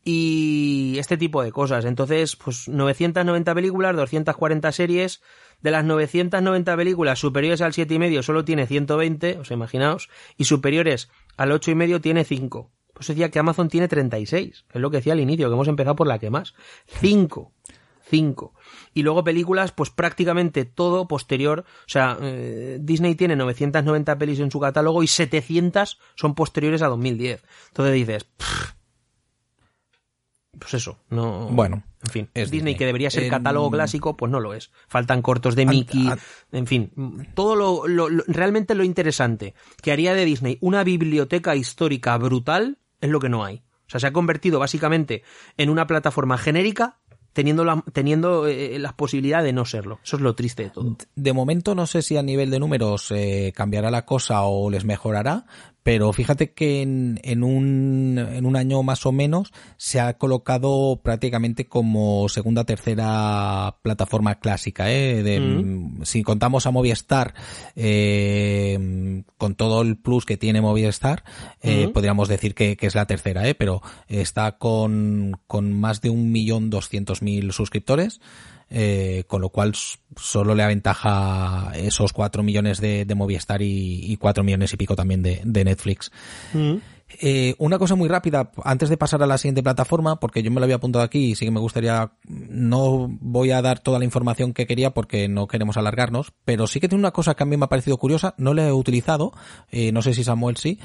y 0.04 0.96
este 0.98 1.18
tipo 1.18 1.44
de 1.44 1.52
cosas. 1.52 1.86
Entonces, 1.86 2.36
pues 2.36 2.68
990 2.68 3.54
películas, 3.54 3.96
240 3.96 4.72
series. 4.72 5.22
De 5.62 5.70
las 5.70 5.86
990 5.86 6.76
películas 6.76 7.20
superiores 7.20 7.62
al 7.62 7.74
y 7.78 8.00
medio 8.00 8.24
solo 8.24 8.44
tiene 8.44 8.66
120, 8.66 9.38
os 9.38 9.52
imaginaos, 9.52 10.10
y 10.36 10.46
superiores 10.46 11.12
al 11.38 11.60
y 11.64 11.76
medio 11.76 12.02
tiene 12.02 12.24
5. 12.24 12.72
Pues 12.94 13.08
decía 13.08 13.30
que 13.30 13.38
Amazon 13.40 13.70
tiene 13.70 13.88
36, 13.88 14.66
es 14.74 14.82
lo 14.82 14.90
que 14.90 14.98
decía 14.98 15.14
al 15.14 15.20
inicio, 15.20 15.48
que 15.48 15.54
hemos 15.54 15.68
empezado 15.68 15.96
por 15.96 16.08
la 16.08 16.18
que 16.18 16.32
más. 16.32 16.56
5. 16.88 17.54
5. 18.10 18.54
Y 18.94 19.04
luego 19.04 19.24
películas, 19.24 19.72
pues 19.72 19.92
prácticamente 19.92 20.66
todo 20.66 21.08
posterior. 21.08 21.62
O 21.62 21.90
sea, 21.90 22.18
eh, 22.22 22.78
Disney 22.82 23.16
tiene 23.16 23.36
990 23.36 24.18
pelis 24.18 24.40
en 24.40 24.52
su 24.52 24.60
catálogo 24.60 25.04
y 25.04 25.08
700 25.08 26.00
son 26.16 26.36
posteriores 26.36 26.82
a 26.82 26.88
2010. 26.88 27.44
Entonces 27.70 27.94
dices, 27.94 28.28
pues 30.62 30.76
eso, 30.76 31.00
no. 31.10 31.50
Bueno. 31.50 31.84
En 32.04 32.10
fin, 32.12 32.30
es 32.36 32.52
Disney, 32.52 32.76
que 32.76 32.86
debería 32.86 33.10
ser 33.10 33.28
catálogo 33.30 33.72
clásico, 33.72 34.16
pues 34.16 34.32
no 34.32 34.40
lo 34.40 34.54
es. 34.54 34.72
Faltan 34.88 35.24
cortos 35.24 35.56
de 35.56 35.66
Mickey, 35.66 36.10
en 36.52 36.68
fin, 36.68 36.92
todo 37.34 37.56
lo, 37.88 38.10
realmente 38.28 38.76
lo 38.76 38.84
interesante 38.84 39.56
que 39.82 39.92
haría 39.92 40.14
de 40.14 40.26
Disney 40.26 40.58
una 40.62 40.84
biblioteca 40.84 41.56
histórica 41.56 42.16
brutal 42.18 42.78
es 43.02 43.10
lo 43.10 43.20
que 43.20 43.30
no 43.30 43.44
hay. 43.44 43.64
O 43.88 43.90
sea, 43.92 44.00
se 44.00 44.08
ha 44.08 44.14
convertido 44.14 44.60
básicamente 44.60 45.24
en 45.58 45.70
una 45.70 45.88
plataforma 45.88 46.38
genérica 46.38 47.00
teniendo, 47.34 47.64
la, 47.64 47.84
teniendo 47.94 48.48
eh, 48.48 48.78
las 48.80 48.94
posibilidades 48.94 49.46
de 49.46 49.54
no 49.54 49.66
serlo. 49.66 50.00
Eso 50.04 50.18
es 50.18 50.22
lo 50.22 50.36
triste 50.36 50.64
de 50.64 50.70
todo. 50.70 50.98
De 51.16 51.34
momento 51.34 51.76
no 51.76 51.88
sé 51.88 52.02
si 52.02 52.18
a 52.18 52.24
nivel 52.24 52.50
de 52.50 52.60
números 52.60 53.12
eh, 53.12 53.54
cambiará 53.56 53.92
la 53.92 54.06
cosa 54.06 54.44
o 54.44 54.70
les 54.70 54.86
mejorará, 54.86 55.46
pero 55.84 56.14
fíjate 56.14 56.52
que 56.54 56.82
en, 56.82 57.20
en, 57.24 57.44
un, 57.44 58.18
en 58.18 58.46
un 58.46 58.56
año 58.56 58.84
más 58.84 59.06
o 59.06 59.12
menos 59.12 59.52
se 59.78 60.00
ha 60.00 60.18
colocado 60.18 61.02
prácticamente 61.04 61.68
como 61.68 62.30
segunda 62.30 62.66
tercera 62.66 63.78
plataforma 63.82 64.36
clásica. 64.36 64.92
¿eh? 64.92 65.24
De, 65.24 65.40
mm. 65.40 66.04
Si 66.04 66.22
contamos 66.22 66.66
a 66.66 66.72
Movistar 66.72 67.34
eh, 67.76 69.24
con 69.38 69.56
todo 69.56 69.82
el 69.82 69.98
plus 69.98 70.26
que 70.26 70.38
tiene 70.38 70.62
Movistar, 70.62 71.24
eh, 71.62 71.90
podríamos 71.92 72.28
decir 72.28 72.54
que, 72.54 72.78
que, 72.78 72.88
es 72.88 72.96
la 72.96 73.08
tercera, 73.08 73.48
¿eh? 73.48 73.56
pero 73.56 73.82
está 74.08 74.58
con, 74.58 75.40
con 75.48 75.74
más 75.74 76.02
de 76.02 76.12
un 76.12 76.32
millón 76.32 76.70
doscientos 76.70 77.22
mil 77.22 77.52
suscriptores. 77.54 78.22
Eh, 78.74 79.26
con 79.28 79.42
lo 79.42 79.50
cual 79.50 79.74
solo 80.16 80.56
le 80.56 80.64
aventaja 80.64 81.74
esos 81.76 82.14
4 82.14 82.42
millones 82.42 82.80
de, 82.80 83.04
de 83.04 83.16
Movistar 83.16 83.62
y, 83.62 84.10
y 84.10 84.16
4 84.16 84.46
millones 84.46 84.72
y 84.72 84.78
pico 84.78 84.96
también 84.96 85.22
de, 85.22 85.42
de 85.44 85.66
Netflix. 85.66 86.10
Mm. 86.54 86.78
Eh, 87.20 87.56
una 87.58 87.78
cosa 87.78 87.96
muy 87.96 88.08
rápida, 88.08 88.52
antes 88.64 88.90
de 88.90 88.98
pasar 88.98 89.22
a 89.24 89.26
la 89.26 89.38
siguiente 89.38 89.64
plataforma, 89.64 90.20
porque 90.20 90.44
yo 90.44 90.52
me 90.52 90.60
lo 90.60 90.64
había 90.64 90.78
apuntado 90.78 91.04
aquí 91.04 91.32
y 91.32 91.36
sí 91.36 91.46
que 91.46 91.52
me 91.52 91.60
gustaría, 91.60 92.12
no 92.28 93.08
voy 93.20 93.52
a 93.52 93.62
dar 93.62 93.80
toda 93.80 94.00
la 94.00 94.06
información 94.06 94.54
que 94.54 94.66
quería 94.66 94.92
porque 94.92 95.28
no 95.28 95.48
queremos 95.48 95.78
alargarnos, 95.78 96.34
pero 96.46 96.68
sí 96.68 96.80
que 96.80 96.88
tiene 96.88 97.02
una 97.02 97.12
cosa 97.12 97.36
que 97.36 97.44
a 97.44 97.46
mí 97.46 97.58
me 97.58 97.66
ha 97.66 97.70
parecido 97.70 97.98
curiosa, 97.98 98.34
no 98.38 98.54
la 98.54 98.68
he 98.68 98.72
utilizado, 98.72 99.34
eh, 99.72 99.92
no 99.92 100.02
sé 100.02 100.14
si 100.14 100.24
Samuel 100.24 100.58
sí, 100.58 100.80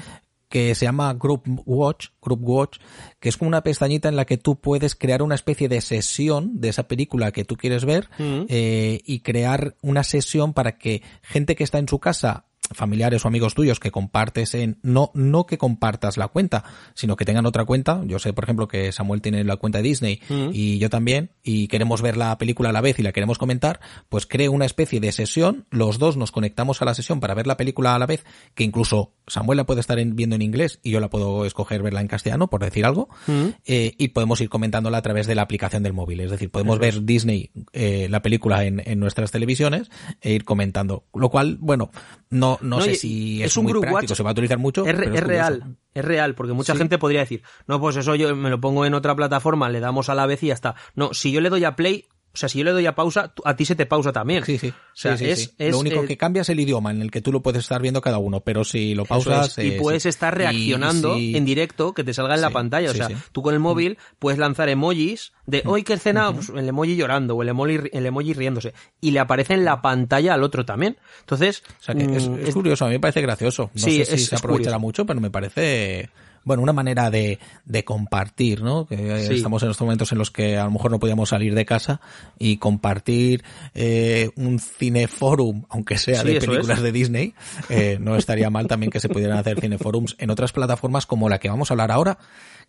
que 0.49 0.75
se 0.75 0.85
llama 0.85 1.13
Group 1.13 1.43
Watch, 1.65 2.07
Group 2.21 2.41
Watch, 2.43 2.77
que 3.19 3.29
es 3.29 3.37
como 3.37 3.49
una 3.49 3.63
pestañita 3.63 4.09
en 4.09 4.15
la 4.15 4.25
que 4.25 4.37
tú 4.37 4.59
puedes 4.59 4.95
crear 4.95 5.21
una 5.21 5.35
especie 5.35 5.69
de 5.69 5.81
sesión 5.81 6.59
de 6.59 6.69
esa 6.69 6.87
película 6.87 7.31
que 7.31 7.45
tú 7.45 7.55
quieres 7.55 7.85
ver 7.85 8.09
mm. 8.17 8.45
eh, 8.49 9.01
y 9.05 9.19
crear 9.19 9.75
una 9.81 10.03
sesión 10.03 10.53
para 10.53 10.77
que 10.77 11.01
gente 11.21 11.55
que 11.55 11.63
está 11.63 11.79
en 11.79 11.87
su 11.87 11.99
casa 11.99 12.45
familiares 12.71 13.23
o 13.23 13.27
amigos 13.27 13.53
tuyos 13.53 13.79
que 13.79 13.91
compartes 13.91 14.53
en, 14.53 14.79
no, 14.81 15.11
no 15.13 15.45
que 15.45 15.57
compartas 15.57 16.17
la 16.17 16.27
cuenta, 16.27 16.63
sino 16.93 17.15
que 17.15 17.25
tengan 17.25 17.45
otra 17.45 17.65
cuenta. 17.65 18.01
Yo 18.05 18.19
sé, 18.19 18.33
por 18.33 18.43
ejemplo, 18.43 18.67
que 18.67 18.91
Samuel 18.91 19.21
tiene 19.21 19.43
la 19.43 19.57
cuenta 19.57 19.79
de 19.79 19.83
Disney 19.83 20.21
Mm. 20.29 20.49
y 20.51 20.77
yo 20.79 20.89
también, 20.89 21.31
y 21.43 21.67
queremos 21.67 22.01
ver 22.01 22.17
la 22.17 22.37
película 22.37 22.69
a 22.69 22.73
la 22.73 22.81
vez 22.81 22.99
y 22.99 23.03
la 23.03 23.11
queremos 23.11 23.37
comentar, 23.37 23.79
pues 24.09 24.25
creo 24.25 24.51
una 24.51 24.65
especie 24.65 24.99
de 24.99 25.11
sesión, 25.11 25.65
los 25.69 25.99
dos 25.99 26.17
nos 26.17 26.31
conectamos 26.31 26.81
a 26.81 26.85
la 26.85 26.93
sesión 26.93 27.19
para 27.19 27.33
ver 27.33 27.47
la 27.47 27.57
película 27.57 27.95
a 27.95 27.99
la 27.99 28.05
vez, 28.05 28.25
que 28.55 28.63
incluso 28.63 29.13
Samuel 29.27 29.57
la 29.57 29.65
puede 29.65 29.81
estar 29.81 29.99
en- 29.99 30.15
viendo 30.15 30.35
en 30.35 30.41
inglés 30.41 30.79
y 30.83 30.91
yo 30.91 30.99
la 30.99 31.09
puedo 31.09 31.45
escoger 31.45 31.83
verla 31.83 32.01
en 32.01 32.07
castellano, 32.07 32.47
por 32.49 32.63
decir 32.63 32.85
algo, 32.85 33.09
Mm. 33.27 33.47
eh, 33.65 33.93
y 33.97 34.07
podemos 34.09 34.39
ir 34.41 34.49
comentándola 34.49 34.97
a 34.97 35.01
través 35.01 35.27
de 35.27 35.35
la 35.35 35.41
aplicación 35.41 35.83
del 35.83 35.93
móvil. 35.93 36.21
Es 36.21 36.31
decir, 36.31 36.49
podemos 36.49 36.79
ver 36.79 37.03
Disney, 37.03 37.51
eh, 37.73 38.07
la 38.09 38.21
película 38.21 38.63
en, 38.65 38.81
en 38.85 38.99
nuestras 38.99 39.31
televisiones 39.31 39.89
e 40.21 40.33
ir 40.33 40.43
comentando. 40.45 41.03
Lo 41.13 41.29
cual, 41.29 41.57
bueno, 41.59 41.91
no, 42.29 42.57
no, 42.61 42.77
No, 42.77 42.81
sé 42.81 42.95
si 42.95 43.41
es 43.41 43.51
es, 43.51 43.57
un 43.57 43.63
muy 43.65 43.73
práctico, 43.73 43.95
watch. 43.95 44.13
se 44.13 44.23
va 44.23 44.29
a 44.29 44.33
utilizar 44.33 44.57
mucho. 44.57 44.85
Es, 44.85 44.95
pero 44.95 45.11
real, 45.27 45.75
es 45.93 46.05
real, 46.05 46.35
porque 46.35 46.53
mucha 46.53 46.73
Sí. 46.73 46.79
gente 46.79 46.97
podría 46.97 47.19
decir, 47.21 47.41
no, 47.67 47.79
pues 47.81 47.95
eso 47.97 48.15
yo 48.15 48.35
me 48.35 48.49
lo 48.49 48.61
pongo 48.61 48.85
en 48.85 48.93
otra 48.93 49.15
plataforma, 49.15 49.69
le 49.69 49.79
damos 49.79 50.09
a 50.09 50.15
la 50.15 50.25
vez 50.25 50.41
y 50.43 50.47
ya 50.47 50.53
está. 50.53 50.75
No, 50.95 51.13
si 51.13 51.31
yo 51.31 51.41
le 51.41 51.49
doy 51.49 51.63
a 51.65 51.75
play, 51.75 52.05
o 52.37 52.39
sea, 52.39 52.49
si 52.49 52.59
yo 52.59 52.65
le 52.65 52.71
doy 52.71 52.85
a 52.85 52.93
pausa, 52.93 53.33
a 53.45 53.55
ti 53.55 53.65
se 53.65 53.75
te 53.75 53.87
pausa 53.87 54.11
también. 54.13 54.45
Sí, 54.45 54.59
sí. 54.59 54.67
O 54.69 54.73
sea, 54.93 55.17
Sí, 55.17 55.25
sí, 55.25 55.31
es, 55.31 55.39
sí. 55.39 55.51
es, 55.57 55.71
Lo 55.71 55.79
único 55.79 56.05
que 56.05 56.17
cambia 56.17 56.43
es 56.43 56.49
el 56.49 56.59
idioma 56.59 56.91
en 56.91 57.01
el 57.01 57.09
que 57.09 57.19
tú 57.19 57.31
lo 57.31 57.41
puedes 57.41 57.63
estar 57.63 57.81
viendo 57.81 57.99
cada 57.99 58.19
uno, 58.19 58.41
pero 58.41 58.63
si 58.63 58.93
lo 58.93 59.05
pausas... 59.05 59.57
es, 59.57 59.65
y 59.65 59.67
eh, 59.69 59.77
puedes 59.81 60.05
estar 60.05 60.37
reaccionando 60.37 61.17
y 61.17 61.35
en 61.35 61.45
directo 61.45 61.95
que 61.95 62.03
te 62.03 62.13
salga 62.13 62.35
en 62.35 62.41
la 62.41 62.51
pantalla. 62.51 62.91
O 62.91 62.93
sea, 62.93 63.09
tú 63.31 63.41
con 63.41 63.55
el 63.55 63.59
móvil 63.59 63.97
puedes 64.19 64.37
lanzar 64.37 64.69
emojis 64.69 65.33
de 65.47 65.63
hoy 65.65 65.81
que 65.83 65.97
cena 65.97 66.31
pues, 66.31 66.49
el 66.49 66.69
emoji 66.69 66.95
llorando 66.95 67.35
o 67.35 67.41
el 67.41 67.49
emoji, 67.49 67.79
el 67.91 68.05
emoji 68.05 68.33
riéndose 68.33 68.73
y 69.01 69.09
le 69.11 69.19
aparece 69.19 69.55
en 69.55 69.65
la 69.65 69.81
pantalla 69.81 70.35
al 70.35 70.43
otro 70.43 70.63
también. 70.63 70.97
Entonces, 71.21 71.63
O 71.79 71.83
sea 71.83 71.95
que 71.95 72.03
es, 72.03 72.29
mm, 72.29 72.51
curioso, 72.51 72.85
a 72.85 72.89
mí 72.89 72.93
me 72.93 72.99
parece 72.99 73.21
gracioso. 73.21 73.71
No 73.73 73.81
Sí, 73.81 74.05
sé 74.05 74.17
si 74.17 74.25
se 74.25 74.35
aprovechará 74.35 74.77
mucho, 74.77 75.05
pero 75.07 75.19
me 75.19 75.31
parece, 75.31 76.09
bueno, 76.47 76.63
una 76.63 76.73
manera 76.73 77.11
de, 77.11 77.37
de 77.65 77.83
compartir, 77.83 78.61
¿no? 78.63 78.87
Que 78.87 78.95
eh, 78.95 79.27
Sí. 79.27 79.33
estamos 79.35 79.61
en 79.63 79.69
estos 79.71 79.85
momentos 79.85 80.11
en 80.13 80.17
los 80.17 80.31
que 80.31 80.57
a 80.57 80.63
lo 80.63 80.71
mejor 80.71 80.89
no 80.91 80.99
podíamos 80.99 81.29
salir 81.29 81.53
de 81.53 81.65
casa 81.65 81.99
y 82.39 82.57
compartir 82.57 83.43
eh, 83.75 84.29
un 84.37 84.59
cineforum, 84.59 85.65
aunque 85.69 85.97
sea 85.97 86.21
Sí, 86.21 86.29
de 86.29 86.39
películas 86.39 86.77
es. 86.77 86.83
de 86.83 86.91
Disney, 86.91 87.33
eh, 87.69 87.97
no 87.99 88.15
estaría 88.15 88.49
mal 88.49 88.67
también 88.67 88.91
que 88.91 88.99
se 88.99 89.09
pudieran 89.09 89.37
hacer 89.37 89.59
cineforums 89.59 90.15
en 90.19 90.29
otras 90.29 90.51
plataformas 90.53 91.05
como 91.05 91.29
la 91.29 91.39
que 91.39 91.49
vamos 91.49 91.69
a 91.69 91.73
hablar 91.73 91.91
ahora, 91.91 92.17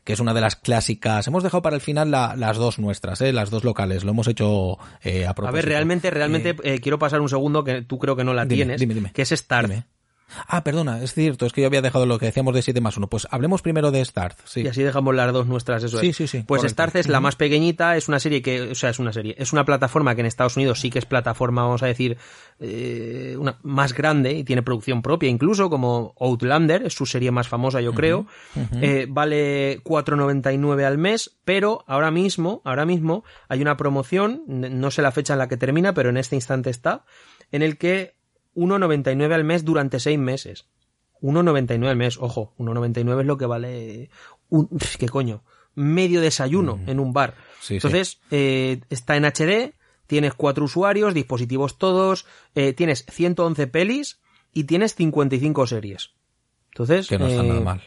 que 0.05 0.13
es 0.13 0.21
una 0.21 0.35
de 0.35 0.41
las 0.41 0.57
clásicas. 0.57 1.27
Hemos 1.27 1.43
dejado 1.43 1.63
para 1.63 1.77
el 1.77 1.83
final 1.83 2.11
la- 2.11 2.35
las 2.37 2.57
dos 2.57 2.79
nuestras, 2.79 3.21
¿eh? 3.21 3.33
las 3.33 3.51
dos 3.51 3.63
locales. 3.65 4.05
Lo 4.05 4.11
hemos 4.11 4.27
hecho 4.29 4.79
eh, 5.03 5.27
a 5.27 5.31
a 5.31 5.35
propósito. 5.35 5.55
ver, 5.57 5.67
realmente, 5.67 6.11
realmente 6.11 6.51
Eh, 6.51 6.57
eh, 6.65 6.81
quiero 6.81 6.99
pasar 6.99 7.21
un 7.21 7.29
segundo 7.29 7.63
que 7.65 7.83
tú 7.83 7.99
creo 7.99 8.17
que 8.17 8.25
no 8.25 8.35
la 8.35 8.45
Dime, 8.45 8.57
tienes, 8.57 8.81
dime, 8.81 8.95
dime. 8.95 9.13
que 9.13 9.23
es 9.23 9.31
Start. 9.31 9.71
Ah, 10.47 10.63
perdona, 10.65 11.03
es 11.03 11.15
cierto, 11.15 11.47
es 11.47 11.53
que 11.53 11.63
yo 11.63 11.67
había 11.67 11.83
dejado 11.83 12.07
lo 12.07 12.19
que 12.19 12.27
decíamos 12.27 12.55
de 12.55 12.63
7 12.63 12.81
más 12.81 12.97
1. 12.97 13.09
Pues 13.09 13.27
hablemos 13.31 13.63
primero 13.63 13.91
de 13.91 14.05
Start. 14.05 14.39
Sí. 14.45 14.61
Y 14.63 14.69
así 14.69 14.83
dejamos 14.83 15.15
las 15.15 15.33
dos 15.33 15.47
nuestras, 15.47 15.83
eso 15.85 15.99
Sí, 15.99 16.09
es. 16.09 16.17
sí, 16.17 16.27
sí, 16.27 16.45
Pues 16.47 16.61
correcto. 16.61 16.73
Starz 16.75 16.95
es 16.97 17.09
la 17.09 17.21
más 17.21 17.37
pequeñita, 17.37 17.97
es 17.97 18.09
una 18.09 18.19
serie 18.21 18.43
que, 18.43 18.63
o 18.63 18.75
sea, 18.75 18.91
es 18.91 18.99
una 18.99 19.13
serie, 19.13 19.35
es 19.39 19.53
una 19.53 19.65
plataforma 19.65 20.15
que 20.15 20.21
en 20.21 20.27
Estados 20.27 20.57
Unidos 20.57 20.81
sí 20.81 20.91
que 20.91 20.99
es 20.99 21.07
plataforma, 21.07 21.63
vamos 21.63 21.83
a 21.83 21.87
decir, 21.87 22.19
eh, 22.61 23.37
una 23.39 23.59
más 23.63 23.95
grande 23.95 24.33
y 24.33 24.45
tiene 24.45 24.63
producción 24.63 25.03
propia, 25.03 25.29
incluso 25.29 25.71
como 25.71 26.15
Outlander, 26.21 26.83
es 26.85 26.95
su 26.95 27.07
serie 27.07 27.31
más 27.31 27.49
famosa, 27.49 27.81
yo 27.81 27.93
creo. 27.95 28.27
Eh, 28.83 29.07
vale 29.09 29.81
4.99 29.85 30.85
al 30.85 30.99
mes, 30.99 31.39
pero 31.45 31.85
ahora 31.87 32.11
mismo, 32.11 32.61
ahora 32.65 32.85
mismo 32.85 33.25
hay 33.49 33.63
una 33.63 33.77
promoción, 33.77 34.43
no 34.47 34.91
sé 34.91 35.03
la 35.03 35.13
fecha 35.13 35.33
en 35.33 35.39
la 35.39 35.49
que 35.49 35.57
termina, 35.57 35.95
pero 35.95 36.11
en 36.11 36.17
este 36.17 36.35
instante 36.37 36.71
está, 36.71 37.05
en 37.51 37.63
el 37.63 37.79
que 37.79 38.18
1.99 38.59 39.32
al 39.32 39.44
mes 39.44 39.64
durante 39.64 40.01
seis 40.01 40.18
meses. 40.18 40.66
1,99 41.20 41.89
al 41.89 41.97
mes, 41.97 42.18
ojo, 42.18 42.55
1,99 42.59 43.20
es 43.20 43.26
lo 43.26 43.39
que 43.39 43.47
vale 43.47 44.10
un, 44.48 44.68
¿qué 44.98 45.09
coño? 45.09 45.43
Medio 45.74 46.20
desayuno 46.20 46.80
en 46.86 47.01
un 47.01 47.12
bar. 47.12 47.35
Sí, 47.60 47.66
sí. 47.66 47.74
Entonces, 47.74 48.20
eh, 48.30 48.80
está 48.90 49.16
en 49.16 49.24
HD, 49.24 49.74
tienes 50.06 50.35
cuatro 50.35 50.64
usuarios, 50.64 51.14
dispositivos 51.14 51.78
todos, 51.78 52.26
eh, 52.55 52.72
tienes 52.72 53.05
111 53.09 53.66
pelis 53.68 54.20
y 54.52 54.64
tienes 54.64 54.94
55 54.94 55.66
series. 55.66 56.10
Entonces, 56.72 57.09
Que 57.09 57.18
no 57.18 57.26
está 57.26 57.44
eh, 57.44 57.48
nada 57.48 57.60
mal. 57.60 57.82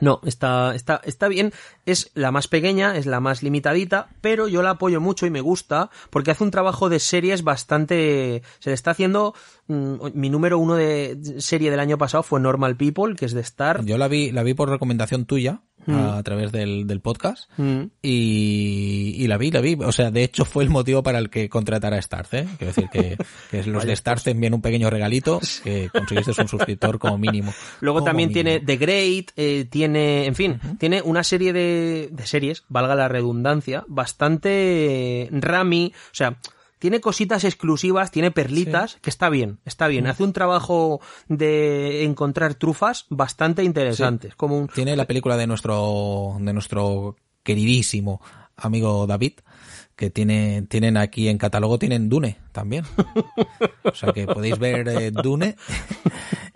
No, 0.00 0.20
está, 0.24 0.74
está, 0.74 1.00
está 1.04 1.28
bien. 1.28 1.52
Es 1.86 2.10
la 2.14 2.30
más 2.30 2.48
pequeña, 2.48 2.96
es 2.96 3.06
la 3.06 3.20
más 3.20 3.42
limitadita, 3.42 4.08
pero 4.20 4.48
yo 4.48 4.62
la 4.62 4.70
apoyo 4.70 5.00
mucho 5.00 5.26
y 5.26 5.30
me 5.30 5.40
gusta 5.40 5.90
porque 6.10 6.30
hace 6.30 6.44
un 6.44 6.50
trabajo 6.50 6.88
de 6.88 6.98
series 6.98 7.42
bastante. 7.42 8.42
Se 8.58 8.70
le 8.70 8.74
está 8.74 8.92
haciendo. 8.92 9.34
mm, 9.66 9.94
mi 10.14 10.30
número 10.30 10.58
uno 10.58 10.74
de 10.74 11.18
serie 11.38 11.70
del 11.70 11.80
año 11.80 11.98
pasado 11.98 12.22
fue 12.22 12.40
Normal 12.40 12.76
People, 12.76 13.14
que 13.16 13.26
es 13.26 13.32
de 13.32 13.40
Star. 13.40 13.84
Yo 13.84 13.98
la 13.98 14.08
vi, 14.08 14.32
la 14.32 14.42
vi 14.42 14.54
por 14.54 14.68
recomendación 14.68 15.26
tuya 15.26 15.62
a, 15.88 16.22
través 16.22 16.52
del, 16.52 16.86
del 16.86 17.00
podcast 17.00 17.50
Mm. 17.56 17.84
y, 18.02 19.14
y 19.18 19.26
la 19.26 19.36
vi, 19.38 19.50
la 19.50 19.60
vi. 19.60 19.74
O 19.74 19.92
sea, 19.92 20.10
de 20.10 20.22
hecho 20.24 20.44
fue 20.44 20.64
el 20.64 20.70
motivo 20.70 21.02
para 21.02 21.18
el 21.18 21.30
que 21.30 21.48
contratara 21.48 21.96
a 21.96 22.02
Starz, 22.02 22.34
¿eh? 22.34 22.46
Quiero 22.58 22.72
decir 22.74 22.88
que, 22.92 23.16
que 23.50 23.64
los 23.64 23.84
de 23.84 23.94
Starz 23.96 24.24
te 24.24 24.30
envían 24.32 24.54
un 24.54 24.62
pequeño 24.62 24.90
regalito 24.90 25.40
que 25.64 25.88
conseguiste 25.92 26.40
un 26.40 26.48
suscriptor 26.48 26.98
como 26.98 27.18
mínimo. 27.18 27.52
Luego 27.80 27.98
Como 28.00 28.06
también 28.06 28.28
mínimo. 28.28 28.44
tiene 28.50 28.64
The 28.64 28.76
Great, 28.76 29.30
eh, 29.36 29.66
tiene, 29.70 30.26
en 30.26 30.34
fin, 30.34 30.60
tiene 30.78 31.02
una 31.02 31.22
serie 31.24 31.52
de, 31.52 32.08
de 32.12 32.26
series, 32.26 32.64
valga 32.68 32.94
la 32.94 33.08
redundancia, 33.08 33.84
bastante 33.88 35.28
rami, 35.32 35.92
o 35.94 36.14
sea, 36.14 36.36
tiene 36.78 37.00
cositas 37.00 37.44
exclusivas, 37.44 38.10
tiene 38.10 38.30
perlitas, 38.30 38.96
que 39.02 39.10
está 39.10 39.28
bien, 39.28 39.58
está 39.64 39.88
bien. 39.88 40.06
Hace 40.06 40.24
un 40.24 40.32
trabajo 40.32 41.00
de 41.28 42.04
encontrar 42.04 42.54
trufas 42.54 43.06
bastante 43.10 43.64
interesantes, 43.64 44.34
como 44.34 44.58
un... 44.58 44.68
Tiene 44.68 44.96
la 44.96 45.06
película 45.06 45.36
de 45.36 45.46
nuestro, 45.46 46.36
de 46.40 46.52
nuestro 46.52 47.16
queridísimo 47.42 48.20
amigo 48.56 49.06
David, 49.06 49.34
que 49.94 50.10
tiene, 50.10 50.62
tienen 50.62 50.96
aquí 50.96 51.28
en 51.28 51.38
catálogo, 51.38 51.78
tienen 51.78 52.08
Dune 52.08 52.38
también. 52.52 52.84
O 53.82 53.94
sea 53.94 54.12
que 54.12 54.26
podéis 54.26 54.58
ver 54.58 54.86
eh, 54.88 55.10
Dune. 55.10 55.56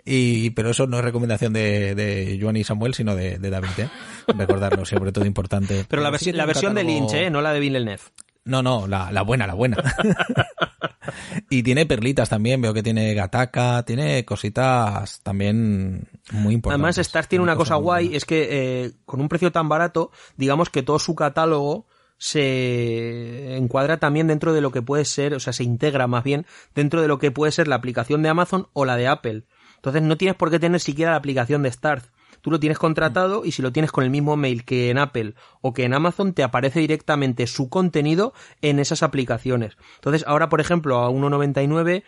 Y, 0.05 0.49
pero 0.51 0.69
eso 0.69 0.87
no 0.87 0.97
es 0.97 1.03
recomendación 1.03 1.53
de, 1.53 1.95
de 1.95 2.37
Joan 2.41 2.57
y 2.57 2.63
Samuel, 2.63 2.93
sino 2.93 3.15
de, 3.15 3.39
de 3.39 3.49
David, 3.49 3.69
¿eh? 3.79 3.89
Recordarlo, 4.27 4.85
sobre 4.85 5.11
todo 5.11 5.25
importante. 5.25 5.85
Pero 5.87 6.01
la, 6.01 6.11
vers- 6.11 6.45
versión 6.45 6.73
de 6.75 6.83
Lynch, 6.83 7.13
¿eh? 7.13 7.29
No 7.29 7.41
la 7.41 7.53
de 7.53 7.59
Villeneuve. 7.59 8.01
No, 8.45 8.61
no, 8.61 8.87
la, 8.87 9.11
la 9.11 9.21
buena, 9.21 9.47
la 9.47 9.53
buena. 9.53 9.77
y 11.49 11.63
tiene 11.63 11.85
perlitas 11.85 12.29
también, 12.29 12.61
veo 12.61 12.73
que 12.73 12.83
tiene 12.83 13.13
Gataka, 13.13 13.83
tiene 13.83 14.25
cositas 14.25 15.21
también 15.21 16.09
muy 16.31 16.55
importantes. 16.55 16.83
Además, 16.83 16.97
Stars 16.97 17.27
tiene 17.27 17.43
una 17.43 17.55
cosa 17.55 17.75
guay, 17.75 18.15
es 18.15 18.25
que 18.25 18.47
eh, 18.51 18.91
con 19.05 19.21
un 19.21 19.29
precio 19.29 19.51
tan 19.51 19.69
barato, 19.69 20.11
digamos 20.35 20.69
que 20.69 20.83
todo 20.83 20.99
su 20.99 21.15
catálogo 21.15 21.87
se 22.17 23.55
encuadra 23.57 23.97
también 23.97 24.27
dentro 24.27 24.53
de 24.53 24.61
lo 24.61 24.71
que 24.71 24.81
puede 24.81 25.05
ser, 25.05 25.33
o 25.33 25.39
sea, 25.39 25.53
se 25.53 25.63
integra 25.63 26.07
más 26.07 26.23
bien 26.23 26.45
dentro 26.73 27.01
de 27.01 27.07
lo 27.07 27.19
que 27.19 27.31
puede 27.31 27.51
ser 27.51 27.67
la 27.67 27.75
aplicación 27.75 28.23
de 28.23 28.29
Amazon 28.29 28.67
o 28.73 28.85
la 28.85 28.97
de 28.97 29.07
Apple. 29.07 29.43
Entonces 29.75 30.01
no 30.01 30.17
tienes 30.17 30.37
por 30.37 30.49
qué 30.49 30.59
tener 30.59 30.79
siquiera 30.79 31.11
la 31.11 31.17
aplicación 31.17 31.63
de 31.63 31.71
Start. 31.71 32.05
Tú 32.43 32.51
lo 32.51 32.59
tienes 32.59 32.77
contratado 32.77 33.43
y 33.45 33.53
si 33.53 33.63
lo 33.63 33.71
tienes 33.71 33.91
con 33.91 34.03
el 34.03 34.11
mismo 34.11 34.35
mail 34.37 34.65
que 34.65 34.91
en 34.91 34.99
Apple 34.99 35.33
o 35.61 35.73
que 35.73 35.85
en 35.85 35.93
Amazon, 35.95 36.33
te 36.33 36.43
aparece 36.43 36.79
directamente 36.81 37.47
su 37.47 37.69
contenido 37.69 38.33
en 38.61 38.77
esas 38.79 39.01
aplicaciones. 39.01 39.77
Entonces 39.95 40.23
ahora, 40.27 40.49
por 40.49 40.61
ejemplo, 40.61 40.99
a 40.99 41.09
1.99 41.09 42.03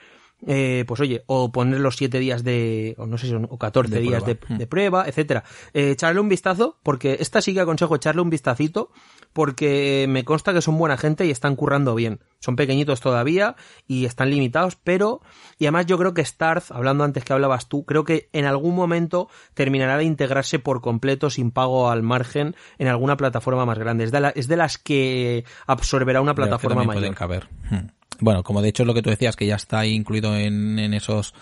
eh, 0.48 0.84
pues 0.86 1.00
oye, 1.00 1.24
o 1.28 1.52
poner 1.52 1.80
los 1.80 1.96
7 1.96 2.20
días 2.20 2.44
de, 2.44 2.94
o 2.98 3.08
no 3.08 3.18
sé 3.18 3.28
si 3.28 3.32
son, 3.32 3.48
o 3.50 3.58
14 3.58 3.96
De 3.96 4.02
días 4.02 4.22
prueba. 4.24 4.40
de, 4.50 4.58
de 4.58 4.68
prueba, 4.68 5.06
etcétera. 5.08 5.44
Eh, 5.74 5.92
echarle 5.92 6.20
un 6.20 6.28
vistazo, 6.30 6.78
porque 6.84 7.18
esta 7.22 7.42
sí 7.42 7.54
que 7.54 7.62
aconsejo 7.62 7.96
echarle 7.96 8.22
un 8.22 8.30
vistacito, 8.30 8.92
porque 9.36 10.06
me 10.08 10.24
consta 10.24 10.54
que 10.54 10.62
son 10.62 10.78
buena 10.78 10.96
gente 10.96 11.26
y 11.26 11.30
están 11.30 11.58
currando 11.58 11.94
bien. 11.94 12.22
Son 12.40 12.56
pequeñitos 12.56 13.02
todavía 13.02 13.58
y 13.86 14.06
están 14.06 14.30
limitados, 14.30 14.78
pero, 14.82 15.20
y 15.60 15.66
además 15.66 15.88
yo 15.88 15.98
creo 15.98 16.14
que 16.14 16.24
Starz, 16.24 16.72
hablando 16.72 17.04
antes 17.04 17.26
que 17.26 17.34
hablabas 17.34 17.68
tú, 17.68 17.84
creo 17.84 18.06
que 18.06 18.30
en 18.32 18.46
algún 18.46 18.76
momento 18.76 19.28
terminará 19.54 19.98
de 19.98 20.06
integrarse 20.06 20.58
por 20.58 20.80
completo 20.80 21.30
sin 21.30 21.52
pago 21.52 21.90
al 21.90 22.02
margen 22.02 22.56
en 22.78 22.88
alguna 22.88 23.18
plataforma 23.18 23.66
más 23.66 23.78
grande. 23.78 24.06
Es 24.06 24.12
de, 24.14 24.22
la- 24.22 24.30
es 24.30 24.48
de 24.48 24.56
las 24.56 24.78
que 24.78 25.44
absorberá 25.68 26.22
una 26.22 26.34
plataforma 26.34 26.84
mayor. 26.86 27.02
pueden 27.02 27.14
caber. 27.14 27.50
Hmm. 27.70 27.88
Bueno, 28.22 28.44
como 28.44 28.62
de 28.62 28.70
hecho 28.70 28.84
es 28.84 28.88
lo 28.88 28.94
que 28.94 29.02
tú 29.02 29.10
decías, 29.10 29.36
que 29.36 29.46
ya 29.48 29.56
está 29.58 29.86
incluido 29.86 30.38
en, 30.38 30.80
en 30.80 30.94
esos, 30.94 31.34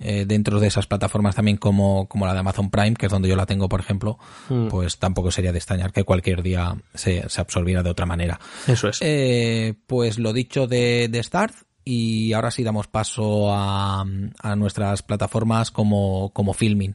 eh, 0.00 0.24
dentro 0.26 0.58
de 0.58 0.66
esas 0.66 0.86
plataformas 0.86 1.36
también 1.36 1.56
como, 1.58 2.08
como 2.08 2.26
la 2.26 2.32
de 2.32 2.40
Amazon 2.40 2.70
Prime, 2.70 2.94
que 2.94 3.06
es 3.06 3.12
donde 3.12 3.28
yo 3.28 3.36
la 3.36 3.46
tengo, 3.46 3.68
por 3.68 3.80
ejemplo, 3.80 4.18
Hmm. 4.48 4.68
pues 4.68 4.98
tampoco 4.98 5.30
sería 5.30 5.52
de 5.52 5.58
extrañar 5.58 5.92
que 5.92 6.04
cualquier 6.04 6.42
día 6.42 6.76
se, 6.94 7.28
se 7.28 7.40
absorbiera 7.40 7.82
de 7.82 7.90
otra 7.90 8.06
manera. 8.06 8.40
Eso 8.66 8.88
es. 8.88 8.98
Eh, 9.00 9.74
pues 9.86 10.18
lo 10.18 10.32
dicho 10.32 10.66
de, 10.66 11.08
de 11.08 11.22
Starz, 11.22 11.64
y 11.84 12.32
ahora 12.32 12.50
sí 12.50 12.62
damos 12.62 12.86
paso 12.88 13.52
a, 13.52 14.04
a 14.42 14.56
nuestras 14.56 15.02
plataformas 15.02 15.70
como, 15.70 16.30
como 16.32 16.52
Filming. 16.52 16.94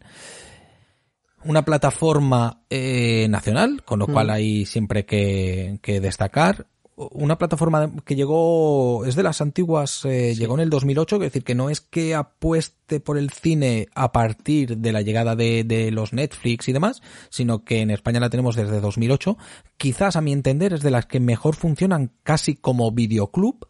Una 1.43 1.63
plataforma 1.63 2.61
eh, 2.69 3.27
nacional, 3.29 3.83
con 3.83 3.99
lo 3.99 4.07
cual 4.07 4.31
hay 4.31 4.65
siempre 4.65 5.05
que, 5.05 5.77
que 5.81 5.99
destacar. 5.99 6.65
Una 6.95 7.37
plataforma 7.37 7.91
que 8.05 8.15
llegó, 8.15 9.05
es 9.05 9.15
de 9.15 9.23
las 9.23 9.41
antiguas, 9.41 10.05
eh, 10.05 10.33
llegó 10.35 10.53
en 10.55 10.61
el 10.61 10.69
2008, 10.69 11.17
es 11.17 11.21
decir, 11.21 11.43
que 11.43 11.55
no 11.55 11.69
es 11.69 11.81
que 11.81 12.15
apueste 12.15 12.99
por 13.01 13.17
el 13.17 13.31
cine 13.31 13.87
a 13.95 14.11
partir 14.13 14.77
de 14.77 14.91
la 14.93 15.01
llegada 15.01 15.35
de, 15.35 15.65
de, 15.65 15.91
los 15.91 16.13
Netflix 16.13 16.69
y 16.69 16.73
demás, 16.73 17.01
sino 17.29 17.65
que 17.65 17.81
en 17.81 17.91
España 17.91 18.21
la 18.21 18.29
tenemos 18.29 18.55
desde 18.55 18.79
2008. 18.79 19.37
Quizás, 19.77 20.15
a 20.15 20.21
mi 20.21 20.31
entender, 20.31 20.73
es 20.73 20.81
de 20.81 20.91
las 20.91 21.05
que 21.05 21.19
mejor 21.19 21.55
funcionan 21.55 22.11
casi 22.23 22.55
como 22.55 22.91
videoclub, 22.91 23.67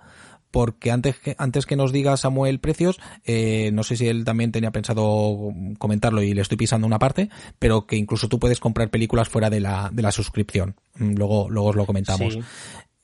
porque 0.56 0.90
antes 0.90 1.20
que, 1.20 1.36
antes 1.38 1.66
que 1.66 1.76
nos 1.76 1.92
diga 1.92 2.16
Samuel 2.16 2.62
precios, 2.62 2.98
eh, 3.26 3.72
no 3.74 3.84
sé 3.84 3.98
si 3.98 4.08
él 4.08 4.24
también 4.24 4.54
tenía 4.54 4.72
pensado 4.72 5.52
comentarlo 5.78 6.24
y 6.24 6.34
le 6.34 6.42
estoy 6.42 6.56
pisando 6.56 6.88
una 6.88 6.98
parte, 6.98 7.30
pero 7.60 7.86
que 7.86 7.98
incluso 7.98 8.30
tú 8.30 8.40
puedes 8.40 8.62
comprar 8.62 8.90
películas 8.90 9.28
fuera 9.28 9.50
de 9.50 9.60
la, 9.60 9.90
de 9.92 10.02
la 10.02 10.14
suscripción. 10.14 10.76
Mm, 10.98 11.16
luego, 11.16 11.50
luego 11.50 11.72
os 11.72 11.76
lo 11.76 11.86
comentamos. 11.86 12.38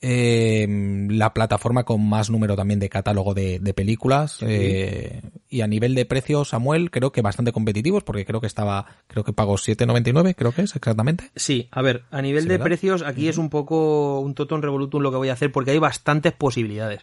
Eh, 0.04 0.68
la 1.12 1.32
plataforma 1.32 1.84
con 1.84 2.08
más 2.10 2.32
número 2.32 2.56
también 2.56 2.80
de 2.80 2.90
catálogo 2.90 3.36
de, 3.36 3.60
de 3.60 3.74
películas 3.76 4.40
eh, 4.42 5.22
y 5.48 5.62
a 5.62 5.68
nivel 5.68 5.94
de 5.94 6.06
precios 6.08 6.50
Samuel 6.50 6.90
creo 6.90 7.12
que 7.12 7.22
bastante 7.22 7.52
competitivos 7.52 8.04
porque 8.04 8.26
creo 8.26 8.42
que 8.42 8.48
estaba 8.48 8.88
creo 9.06 9.24
que 9.24 9.32
pago 9.32 9.54
7.99 9.58 10.34
creo 10.36 10.54
que 10.54 10.64
es 10.64 10.76
exactamente. 10.76 11.30
Sí 11.36 11.68
a 11.70 11.84
ver 11.84 12.06
a 12.10 12.24
nivel 12.24 12.42
Sí, 12.42 12.48
de 12.50 12.54
¿verdad? 12.56 12.66
precios 12.66 13.04
aquí 13.04 13.28
es 13.28 13.38
un 13.38 13.52
poco 13.52 14.22
un 14.22 14.34
toton 14.34 14.64
revolutum 14.64 15.04
lo 15.04 15.12
que 15.12 15.18
voy 15.18 15.30
a 15.30 15.34
hacer 15.34 15.52
porque 15.52 15.70
hay 15.70 15.78
bastantes 15.78 16.34
posibilidades. 16.34 17.02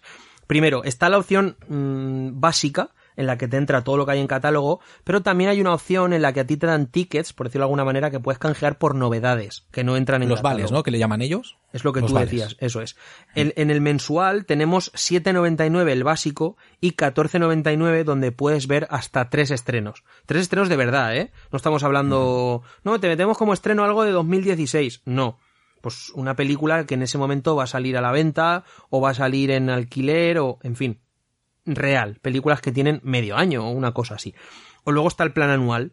Primero 0.49 0.83
está 0.83 1.09
la 1.09 1.19
opción 1.19 1.57
mm, 1.69 2.41
básica 2.41 2.91
en 3.19 3.27
la 3.27 3.37
que 3.37 3.49
te 3.49 3.59
entra 3.59 3.85
todo 3.85 3.99
lo 3.99 4.07
que 4.07 4.13
hay 4.13 4.21
en 4.21 4.27
catálogo, 4.27 4.81
pero 5.05 5.21
también 5.23 5.51
hay 5.51 5.61
una 5.61 5.75
opción 5.75 6.15
en 6.15 6.23
la 6.23 6.33
que 6.33 6.41
a 6.41 6.47
ti 6.47 6.57
te 6.57 6.67
dan 6.67 6.87
tickets, 6.87 7.35
por 7.35 7.49
decirlo 7.49 7.65
de 7.65 7.67
alguna 7.67 7.85
manera, 7.85 8.11
que 8.11 8.21
puedes 8.21 8.39
canjear 8.39 8.79
por 8.79 8.95
novedades 8.95 9.67
que 9.71 9.85
no 9.85 9.97
entran 9.97 10.23
en 10.23 10.29
los 10.31 10.39
catálogo. 10.39 10.57
vales 10.61 10.73
no 10.73 10.83
que 10.83 10.91
le 10.91 10.99
llaman 10.99 11.21
ellos 11.21 11.59
Es 11.75 11.85
lo 11.85 11.93
que 11.93 12.01
Los 12.01 12.09
tú 12.11 12.15
vales. 12.15 12.31
decías, 12.31 12.57
eso 12.61 12.81
es. 12.81 12.97
El- 13.35 13.53
en 13.57 13.71
el 13.71 13.81
mensual 13.83 14.47
tenemos 14.47 14.91
7.99 14.95 15.91
el 15.93 16.05
básico 16.05 16.57
y 16.81 16.93
14.99 16.93 18.05
donde 18.05 18.33
puedes 18.33 18.67
ver 18.69 18.87
hasta 18.91 19.29
tres 19.29 19.51
estrenos. 19.51 20.05
Tres 20.25 20.43
estrenos 20.43 20.69
de 20.69 20.77
verdad, 20.77 21.15
¿eh? 21.17 21.31
No 21.53 21.57
estamos 21.57 21.83
hablando... 21.83 22.63
No, 22.85 23.01
te 23.01 23.09
metemos 23.09 23.37
como 23.37 23.53
estreno 23.53 23.85
algo 23.85 24.05
de 24.05 24.13
2016. 24.13 25.03
No. 25.05 25.39
Pues 25.81 26.11
una 26.15 26.35
película 26.37 26.87
que 26.87 26.95
en 26.95 27.03
ese 27.03 27.19
momento 27.19 27.55
va 27.55 27.65
a 27.65 27.69
salir 27.69 27.97
a 27.97 28.01
la 28.01 28.13
venta 28.13 28.65
o 28.91 29.01
va 29.01 29.11
a 29.11 29.15
salir 29.15 29.51
en 29.51 29.71
alquiler 29.71 30.39
o... 30.39 30.59
En 30.63 30.75
fin. 30.77 31.01
Real. 31.75 32.19
Películas 32.21 32.61
que 32.61 32.73
tienen 32.73 33.01
medio 33.03 33.37
año 33.37 33.67
o 33.67 33.71
una 33.71 33.93
cosa 33.93 34.15
así. 34.15 34.35
O 34.85 34.93
luego 34.93 35.09
está 35.09 35.25
el 35.25 35.33
plan 35.33 35.51
anual. 35.51 35.93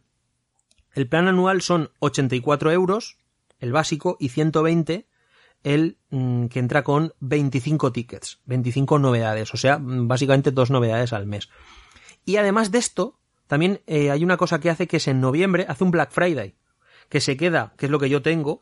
El 0.93 1.07
plan 1.07 1.27
anual 1.27 1.61
son 1.61 1.91
84 1.99 2.71
euros, 2.71 3.17
el 3.59 3.71
básico, 3.71 4.17
y 4.19 4.29
120 4.29 5.07
el 5.65 5.97
mm, 6.11 6.45
que 6.45 6.59
entra 6.59 6.83
con 6.83 7.13
25 7.21 7.91
tickets, 7.91 8.39
25 8.45 8.99
novedades, 8.99 9.51
o 9.53 9.57
sea, 9.57 9.79
mm, 9.79 10.07
básicamente 10.07 10.51
dos 10.51 10.69
novedades 10.69 11.11
al 11.11 11.25
mes. 11.25 11.49
Y 12.23 12.37
además 12.37 12.71
de 12.71 12.77
esto, 12.77 13.17
también 13.47 13.81
eh, 13.87 14.11
hay 14.11 14.23
una 14.23 14.37
cosa 14.37 14.59
que 14.59 14.69
hace 14.69 14.87
que 14.87 14.97
es 14.97 15.07
en 15.07 15.19
noviembre, 15.19 15.65
hace 15.67 15.83
un 15.83 15.91
Black 15.91 16.11
Friday, 16.11 16.55
que 17.09 17.19
se 17.19 17.35
queda, 17.35 17.73
que 17.77 17.87
es 17.87 17.91
lo 17.91 17.99
que 17.99 18.09
yo 18.09 18.21
tengo, 18.21 18.61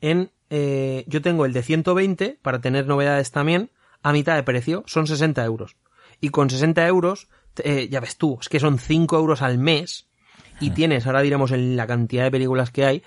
en, 0.00 0.30
eh, 0.48 1.04
yo 1.06 1.20
tengo 1.20 1.44
el 1.44 1.52
de 1.52 1.62
120 1.62 2.38
para 2.40 2.60
tener 2.62 2.86
novedades 2.86 3.30
también, 3.30 3.70
a 4.02 4.12
mitad 4.12 4.34
de 4.34 4.42
precio, 4.42 4.84
son 4.86 5.06
60 5.06 5.44
euros. 5.44 5.76
Y 6.20 6.30
con 6.30 6.50
60 6.50 6.86
euros, 6.86 7.28
eh, 7.62 7.88
ya 7.90 8.00
ves 8.00 8.16
tú, 8.16 8.38
es 8.40 8.48
que 8.48 8.60
son 8.60 8.78
5 8.78 9.16
euros 9.16 9.42
al 9.42 9.58
mes, 9.58 10.08
y 10.60 10.70
tienes, 10.70 11.06
ahora 11.06 11.22
diremos 11.22 11.52
en 11.52 11.76
la 11.76 11.86
cantidad 11.86 12.24
de 12.24 12.30
películas 12.30 12.70
que 12.70 12.84
hay, 12.84 13.02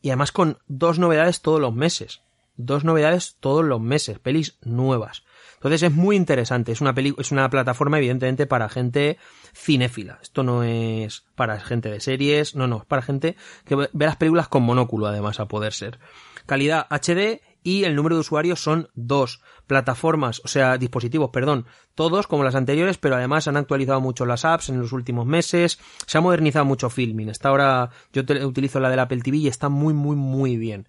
y 0.00 0.10
además 0.10 0.32
con 0.32 0.58
dos 0.66 0.98
novedades 0.98 1.40
todos 1.40 1.60
los 1.60 1.74
meses. 1.74 2.22
Dos 2.56 2.84
novedades 2.84 3.36
todos 3.40 3.64
los 3.64 3.80
meses, 3.80 4.18
pelis 4.20 4.58
nuevas. 4.62 5.24
Entonces 5.54 5.82
es 5.82 5.92
muy 5.92 6.14
interesante, 6.14 6.72
es 6.72 6.80
una 6.80 6.94
peli 6.94 7.14
es 7.18 7.32
una 7.32 7.48
plataforma 7.48 7.96
evidentemente 7.98 8.46
para 8.46 8.68
gente 8.68 9.16
cinéfila. 9.54 10.18
Esto 10.22 10.42
no 10.42 10.62
es 10.62 11.24
para 11.34 11.58
gente 11.58 11.90
de 11.90 12.00
series, 12.00 12.54
no, 12.54 12.68
no, 12.68 12.78
es 12.78 12.84
para 12.84 13.02
gente 13.02 13.34
que 13.64 13.74
ve 13.74 13.88
ve 13.92 14.04
las 14.04 14.16
películas 14.16 14.46
con 14.48 14.62
monóculo 14.62 15.06
además 15.06 15.40
a 15.40 15.48
poder 15.48 15.72
ser. 15.72 15.98
Calidad 16.46 16.86
HD 16.90 17.40
y 17.64 17.84
el 17.84 17.96
número 17.96 18.14
de 18.14 18.20
usuarios 18.20 18.62
son 18.62 18.88
dos 18.94 19.40
plataformas, 19.66 20.42
o 20.44 20.48
sea, 20.48 20.76
dispositivos, 20.76 21.30
perdón, 21.30 21.66
todos 21.94 22.26
como 22.26 22.44
las 22.44 22.54
anteriores, 22.54 22.98
pero 22.98 23.16
además 23.16 23.48
han 23.48 23.56
actualizado 23.56 24.00
mucho 24.02 24.26
las 24.26 24.44
apps 24.44 24.68
en 24.68 24.78
los 24.78 24.92
últimos 24.92 25.26
meses, 25.26 25.80
se 26.06 26.18
ha 26.18 26.20
modernizado 26.20 26.66
mucho 26.66 26.90
Filming. 26.90 27.30
Está 27.30 27.48
ahora, 27.48 27.90
yo 28.12 28.22
utilizo 28.46 28.78
la 28.78 28.90
del 28.90 29.00
Apple 29.00 29.22
TV 29.22 29.38
y 29.38 29.48
está 29.48 29.70
muy, 29.70 29.94
muy, 29.94 30.14
muy 30.14 30.56
bien. 30.58 30.86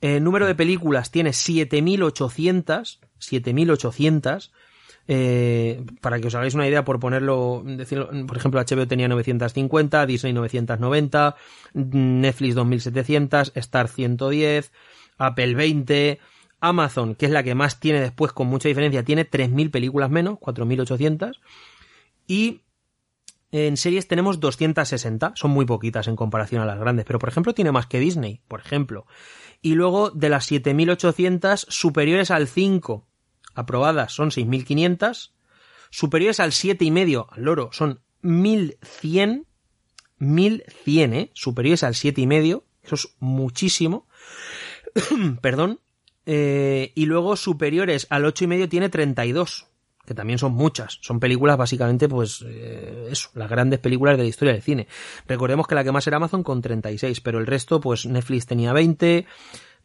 El 0.00 0.24
número 0.24 0.46
de 0.46 0.56
películas 0.56 1.12
tiene 1.12 1.32
7800, 1.32 3.00
7800, 3.18 4.52
eh, 5.06 5.84
para 6.00 6.20
que 6.20 6.26
os 6.26 6.34
hagáis 6.34 6.54
una 6.54 6.66
idea, 6.66 6.84
por 6.84 6.98
ponerlo, 6.98 7.62
decirlo, 7.64 8.10
por 8.26 8.36
ejemplo, 8.36 8.60
HBO 8.60 8.88
tenía 8.88 9.08
950, 9.08 10.06
Disney 10.06 10.32
990, 10.32 11.36
Netflix 11.74 12.54
2700, 12.54 13.52
Star 13.54 13.88
110, 13.88 14.72
Apple 15.20 15.54
20, 15.54 16.18
Amazon, 16.60 17.14
que 17.14 17.26
es 17.26 17.32
la 17.32 17.42
que 17.42 17.54
más 17.54 17.78
tiene 17.78 18.00
después 18.00 18.32
con 18.32 18.46
mucha 18.48 18.68
diferencia, 18.68 19.04
tiene 19.04 19.24
3000 19.24 19.70
películas 19.70 20.10
menos, 20.10 20.38
4800, 20.38 21.40
y 22.26 22.62
en 23.52 23.76
series 23.76 24.08
tenemos 24.08 24.40
260, 24.40 25.32
son 25.34 25.50
muy 25.50 25.66
poquitas 25.66 26.08
en 26.08 26.16
comparación 26.16 26.62
a 26.62 26.66
las 26.66 26.78
grandes, 26.78 27.04
pero 27.04 27.18
por 27.18 27.28
ejemplo 27.28 27.54
tiene 27.54 27.72
más 27.72 27.86
que 27.86 27.98
Disney, 27.98 28.40
por 28.48 28.60
ejemplo. 28.60 29.06
Y 29.60 29.74
luego 29.74 30.10
de 30.10 30.28
las 30.28 30.46
7800 30.46 31.66
superiores 31.68 32.30
al 32.30 32.48
5 32.48 33.06
aprobadas 33.54 34.12
son 34.12 34.30
6500, 34.30 35.34
superiores 35.90 36.40
al 36.40 36.52
7 36.52 36.84
y 36.84 36.90
medio 36.90 37.26
al 37.32 37.42
loro 37.42 37.70
son 37.72 38.00
1100, 38.22 39.46
1100, 40.18 41.14
eh, 41.14 41.30
superiores 41.34 41.82
al 41.82 41.94
7 41.94 42.20
y 42.20 42.26
medio, 42.26 42.64
eso 42.82 42.94
es 42.94 43.16
muchísimo. 43.18 44.06
Perdón. 45.40 45.80
Eh, 46.26 46.92
y 46.94 47.06
luego 47.06 47.34
superiores 47.36 48.06
al 48.10 48.24
8 48.24 48.44
y 48.44 48.46
medio 48.46 48.68
tiene 48.68 48.88
32 48.88 49.66
que 50.10 50.14
también 50.14 50.40
son 50.40 50.54
muchas. 50.54 50.98
Son 51.02 51.20
películas 51.20 51.56
básicamente, 51.56 52.08
pues, 52.08 52.44
eh, 52.44 53.10
eso, 53.12 53.28
las 53.34 53.48
grandes 53.48 53.78
películas 53.78 54.16
de 54.16 54.24
la 54.24 54.28
historia 54.28 54.54
del 54.54 54.62
cine. 54.62 54.88
Recordemos 55.28 55.68
que 55.68 55.76
la 55.76 55.84
que 55.84 55.92
más 55.92 56.04
era 56.04 56.16
Amazon 56.16 56.42
con 56.42 56.60
36, 56.60 57.20
pero 57.20 57.38
el 57.38 57.46
resto, 57.46 57.80
pues, 57.80 58.06
Netflix 58.06 58.46
tenía 58.46 58.72
20, 58.72 59.26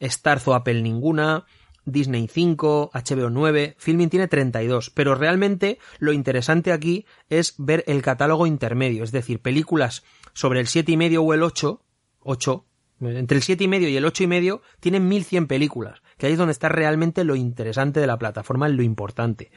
Starz 0.02 0.48
o 0.48 0.56
Apple 0.56 0.82
ninguna, 0.82 1.46
Disney 1.86 2.28
5, 2.28 2.90
HBO 2.92 3.30
9, 3.30 3.76
Filming 3.78 4.10
tiene 4.10 4.28
32, 4.28 4.90
pero 4.90 5.14
realmente 5.14 5.78
lo 6.00 6.12
interesante 6.12 6.72
aquí 6.72 7.06
es 7.30 7.54
ver 7.60 7.84
el 7.86 8.02
catálogo 8.02 8.48
intermedio, 8.48 9.04
es 9.04 9.12
decir, 9.12 9.42
películas 9.42 10.04
sobre 10.34 10.60
el 10.60 10.68
7 10.68 10.92
y 10.92 10.98
medio 10.98 11.22
o 11.22 11.34
el 11.36 11.44
8, 11.44 11.82
8, 12.22 12.66
entre 13.10 13.38
el 13.38 13.44
7 13.44 13.64
y 13.64 13.68
medio 13.68 13.90
y 13.90 13.98
el 13.98 14.06
8 14.06 14.24
y 14.24 14.28
medio 14.28 14.62
tienen 14.80 15.08
1100 15.08 15.48
películas, 15.48 16.02
que 16.18 16.28
ahí 16.28 16.34
es 16.34 16.38
donde 16.38 16.52
está 16.52 16.70
realmente 16.70 17.24
lo 17.24 17.36
interesante 17.36 18.00
de 18.00 18.08
la 18.08 18.18
plataforma, 18.18 18.68
lo 18.70 18.84
importante. 18.84 19.52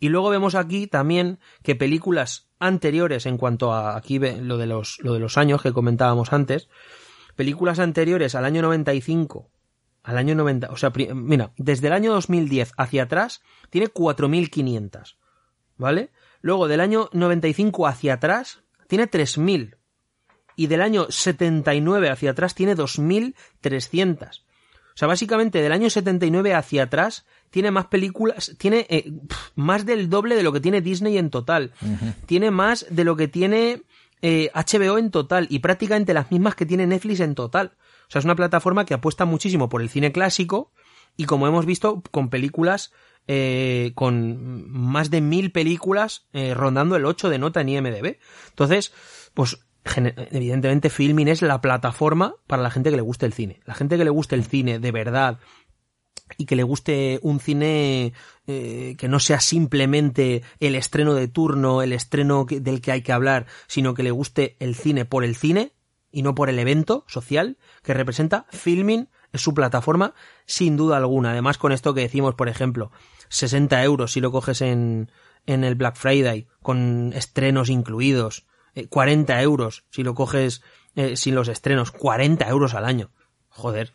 Y 0.00 0.08
luego 0.10 0.30
vemos 0.30 0.54
aquí 0.54 0.86
también 0.86 1.38
que 1.62 1.74
películas 1.74 2.48
anteriores 2.58 3.26
en 3.26 3.36
cuanto 3.36 3.72
a 3.72 3.96
aquí 3.96 4.18
lo 4.18 4.56
de 4.56 4.66
los 4.66 4.98
lo 5.00 5.12
de 5.12 5.20
los 5.20 5.36
años 5.36 5.62
que 5.62 5.72
comentábamos 5.72 6.32
antes, 6.32 6.68
películas 7.34 7.78
anteriores 7.78 8.34
al 8.34 8.44
año 8.44 8.62
95, 8.62 9.50
al 10.02 10.18
año 10.18 10.34
90, 10.34 10.70
o 10.70 10.76
sea, 10.76 10.92
mira, 11.14 11.52
desde 11.56 11.88
el 11.88 11.92
año 11.92 12.12
2010 12.12 12.72
hacia 12.76 13.04
atrás 13.04 13.42
tiene 13.70 13.88
4500, 13.88 15.18
¿vale? 15.76 16.10
Luego 16.40 16.68
del 16.68 16.80
año 16.80 17.10
95 17.12 17.86
hacia 17.86 18.14
atrás 18.14 18.62
tiene 18.86 19.06
3000 19.06 19.77
y 20.58 20.66
del 20.66 20.82
año 20.82 21.06
79 21.08 22.10
hacia 22.10 22.32
atrás 22.32 22.56
tiene 22.56 22.74
2300. 22.74 24.40
O 24.40 24.98
sea, 24.98 25.06
básicamente 25.06 25.62
del 25.62 25.70
año 25.70 25.88
79 25.88 26.52
hacia 26.52 26.82
atrás 26.82 27.26
tiene 27.50 27.70
más 27.70 27.86
películas, 27.86 28.56
tiene 28.58 28.84
eh, 28.90 29.08
más 29.54 29.86
del 29.86 30.10
doble 30.10 30.34
de 30.34 30.42
lo 30.42 30.52
que 30.52 30.58
tiene 30.58 30.80
Disney 30.80 31.16
en 31.16 31.30
total. 31.30 31.72
Tiene 32.26 32.50
más 32.50 32.86
de 32.90 33.04
lo 33.04 33.14
que 33.14 33.28
tiene 33.28 33.82
eh, 34.20 34.50
HBO 34.52 34.98
en 34.98 35.12
total 35.12 35.46
y 35.48 35.60
prácticamente 35.60 36.12
las 36.12 36.32
mismas 36.32 36.56
que 36.56 36.66
tiene 36.66 36.88
Netflix 36.88 37.20
en 37.20 37.36
total. 37.36 37.76
O 38.08 38.10
sea, 38.10 38.18
es 38.18 38.24
una 38.24 38.34
plataforma 38.34 38.84
que 38.84 38.94
apuesta 38.94 39.24
muchísimo 39.26 39.68
por 39.68 39.80
el 39.80 39.90
cine 39.90 40.10
clásico 40.10 40.72
y 41.16 41.26
como 41.26 41.46
hemos 41.46 41.66
visto 41.66 42.02
con 42.10 42.30
películas 42.30 42.92
eh, 43.28 43.92
con 43.94 44.68
más 44.70 45.10
de 45.10 45.20
mil 45.20 45.52
películas 45.52 46.26
eh, 46.32 46.54
rondando 46.54 46.96
el 46.96 47.04
8 47.04 47.28
de 47.28 47.38
nota 47.38 47.60
en 47.60 47.68
IMDB. 47.68 48.16
Entonces, 48.48 48.92
pues 49.34 49.60
evidentemente 49.96 50.90
Filmin 50.90 51.28
es 51.28 51.42
la 51.42 51.60
plataforma 51.60 52.34
para 52.46 52.62
la 52.62 52.70
gente 52.70 52.90
que 52.90 52.96
le 52.96 53.02
guste 53.02 53.26
el 53.26 53.32
cine. 53.32 53.60
La 53.64 53.74
gente 53.74 53.96
que 53.96 54.04
le 54.04 54.10
guste 54.10 54.34
el 54.34 54.44
cine 54.44 54.78
de 54.78 54.92
verdad 54.92 55.38
y 56.36 56.46
que 56.46 56.56
le 56.56 56.62
guste 56.62 57.20
un 57.22 57.40
cine 57.40 58.12
eh, 58.46 58.96
que 58.98 59.08
no 59.08 59.18
sea 59.18 59.40
simplemente 59.40 60.42
el 60.60 60.74
estreno 60.74 61.14
de 61.14 61.28
turno, 61.28 61.82
el 61.82 61.92
estreno 61.92 62.46
del 62.48 62.80
que 62.80 62.92
hay 62.92 63.02
que 63.02 63.12
hablar, 63.12 63.46
sino 63.66 63.94
que 63.94 64.02
le 64.02 64.10
guste 64.10 64.56
el 64.60 64.74
cine 64.74 65.04
por 65.04 65.24
el 65.24 65.36
cine 65.36 65.72
y 66.10 66.22
no 66.22 66.34
por 66.34 66.50
el 66.50 66.58
evento 66.58 67.04
social 67.06 67.58
que 67.82 67.94
representa, 67.94 68.46
Filming 68.50 69.08
es 69.32 69.40
su 69.40 69.54
plataforma 69.54 70.14
sin 70.46 70.76
duda 70.76 70.96
alguna. 70.96 71.30
Además 71.30 71.58
con 71.58 71.72
esto 71.72 71.94
que 71.94 72.02
decimos, 72.02 72.34
por 72.34 72.48
ejemplo, 72.48 72.90
60 73.28 73.82
euros 73.84 74.12
si 74.12 74.20
lo 74.20 74.32
coges 74.32 74.60
en, 74.62 75.10
en 75.46 75.64
el 75.64 75.74
Black 75.74 75.96
Friday, 75.96 76.46
con 76.62 77.12
estrenos 77.14 77.68
incluidos, 77.68 78.46
40 78.88 79.40
euros 79.42 79.84
si 79.90 80.02
lo 80.02 80.14
coges 80.14 80.62
sin 81.14 81.34
los 81.34 81.48
estrenos, 81.48 81.92
40 81.92 82.48
euros 82.48 82.74
al 82.74 82.84
año. 82.84 83.10
Joder, 83.48 83.92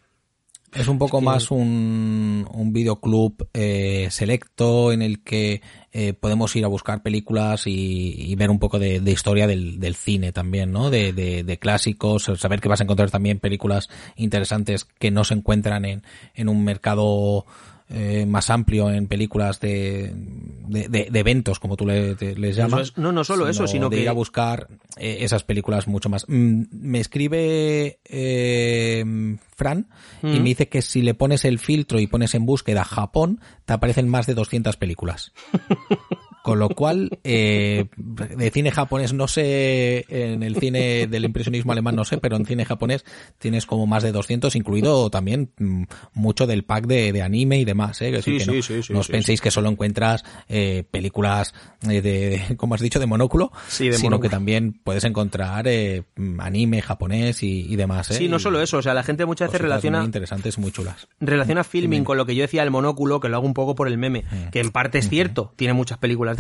es 0.76 0.88
un 0.88 0.98
poco 0.98 1.22
más 1.22 1.52
un, 1.52 2.48
un 2.52 2.74
videoclub 2.74 3.48
eh, 3.54 4.08
selecto 4.10 4.92
en 4.92 5.02
el 5.02 5.24
que 5.24 5.62
eh, 5.92 6.14
podemos 6.14 6.56
ir 6.56 6.66
a 6.66 6.68
buscar 6.68 7.04
películas 7.04 7.64
y, 7.66 8.34
ver 8.36 8.50
un 8.50 8.58
poco 8.58 8.80
de, 8.80 9.00
historia 9.06 9.46
del, 9.46 9.80
del, 9.80 9.96
cine 9.96 10.32
también, 10.32 10.72
¿no? 10.72 10.90
De, 10.90 11.14
de, 11.14 11.60
clásicos, 11.60 12.32
saber 12.38 12.60
que 12.60 12.70
vas 12.70 12.82
a 12.82 12.84
encontrar 12.84 13.12
también 13.12 13.40
películas 13.40 13.90
interesantes 14.16 14.86
que 14.86 15.12
no 15.12 15.24
se 15.24 15.36
encuentran 15.36 15.86
en, 15.86 16.04
en 16.34 16.50
un 16.50 16.64
mercado 16.64 17.46
eh, 17.94 18.26
más 18.26 18.50
amplio 18.50 18.90
en 18.90 19.08
películas 19.08 19.60
de, 19.60 20.12
de, 20.14 21.10
eventos, 21.14 21.60
como 21.60 21.78
tú 21.78 21.86
le, 21.86 22.16
les 22.16 22.56
llamas. 22.56 22.98
no, 22.98 23.12
no 23.12 23.24
solo 23.24 23.48
eso, 23.48 23.68
sino 23.68 23.90
de 23.90 23.98
que... 23.98 24.02
ir 24.04 24.10
a 24.10 24.14
buscar 24.14 24.68
eh, 24.98 25.18
esas 25.22 25.44
películas 25.44 25.88
mucho 25.88 26.10
más. 26.10 26.26
Mm, 26.28 26.64
me 26.72 27.00
escribe 27.00 28.00
eh, 28.06 29.38
Fran 29.56 29.88
y 30.24 30.40
me 30.40 30.50
dice 30.50 30.70
que 30.70 30.82
si 30.82 31.02
le 31.02 31.14
pones 31.14 31.46
el 31.46 31.60
filtro 31.60 32.00
y 32.00 32.08
pones 32.08 32.34
en 32.34 32.46
búsqueda 32.46 32.84
Japón, 32.84 33.40
te 33.66 33.74
aparecen 33.74 34.10
más 34.10 34.26
de 34.26 34.34
200 34.34 34.76
películas. 34.78 35.32
Con 36.44 36.60
lo 36.60 36.70
cual, 36.70 37.20
eh, 37.24 37.86
de 37.96 38.52
cine 38.52 38.70
japonés 38.70 39.14
no 39.14 39.28
sé, 39.28 40.06
en 40.10 40.44
el 40.44 40.58
cine 40.58 41.08
del 41.08 41.26
impresionismo 41.26 41.72
alemán 41.72 41.96
no 41.96 42.06
sé, 42.06 42.18
pero 42.18 42.36
en 42.36 42.46
cine 42.46 42.66
japonés 42.66 43.06
tienes 43.40 43.66
como 43.66 43.88
más 43.88 44.04
de 44.04 44.12
200, 44.12 44.56
incluido 44.56 45.10
también 45.10 45.52
mm, 45.58 45.84
mucho 46.14 46.46
del 46.46 46.66
pack 46.66 46.86
de, 46.86 47.14
de 47.14 47.22
anime 47.22 47.60
y 47.60 47.66
demás. 47.66 48.02
¿eh? 48.02 48.22
Sí, 48.22 48.38
que 48.38 48.92
no, 48.94 49.00
os 49.00 49.08
penséis 49.08 49.42
que 49.42 49.52
solo 49.52 49.70
encuentras 49.70 50.26
eh, 50.50 50.84
películas 50.92 51.54
eh, 51.90 52.02
de, 52.02 52.56
como 52.58 52.76
has 52.76 52.82
dicho, 52.82 53.00
de 53.00 53.06
monóculo, 53.06 53.52
sino 53.68 54.20
que 54.20 54.30
también 54.30 54.74
puedes 54.84 55.04
encontrar 55.04 55.68
eh, 55.68 56.04
anime 56.40 56.82
japonés 56.82 57.44
y, 57.44 57.72
y 57.72 57.76
demás. 57.76 58.12
¿eh? 58.12 58.16
Sí, 58.16 58.28
no 58.28 58.40
solo 58.40 58.62
eso, 58.62 58.78
o 58.78 58.82
sea, 58.82 58.94
la 58.94 59.04
gente 59.04 59.26
muchas 59.26 59.50
veces 59.50 59.62
relaciona... 59.62 60.00
Muy 60.00 60.08
interesantes, 60.08 60.58
muy 60.58 60.72
chulas. 60.72 61.08
Relaciona 61.20 61.64
filming 61.64 62.04
con 62.04 62.18
lo 62.18 62.26
que 62.26 62.36
yo 62.36 62.42
decía 62.42 62.64
el 62.64 62.72
monóculo, 62.72 63.20
que 63.20 63.30
lo 63.30 63.38
hago 63.38 63.46
un 63.46 63.54
poco 63.54 63.76
por 63.76 63.88
el 63.88 63.98
meme, 63.98 64.24
mm. 64.30 64.50
que 64.50 64.60
en 64.60 64.72
parte 64.72 64.98
es 64.98 65.10
cierto, 65.10 65.54
tiene 65.56 65.74
muchas 65.74 65.98
películas 65.98 66.33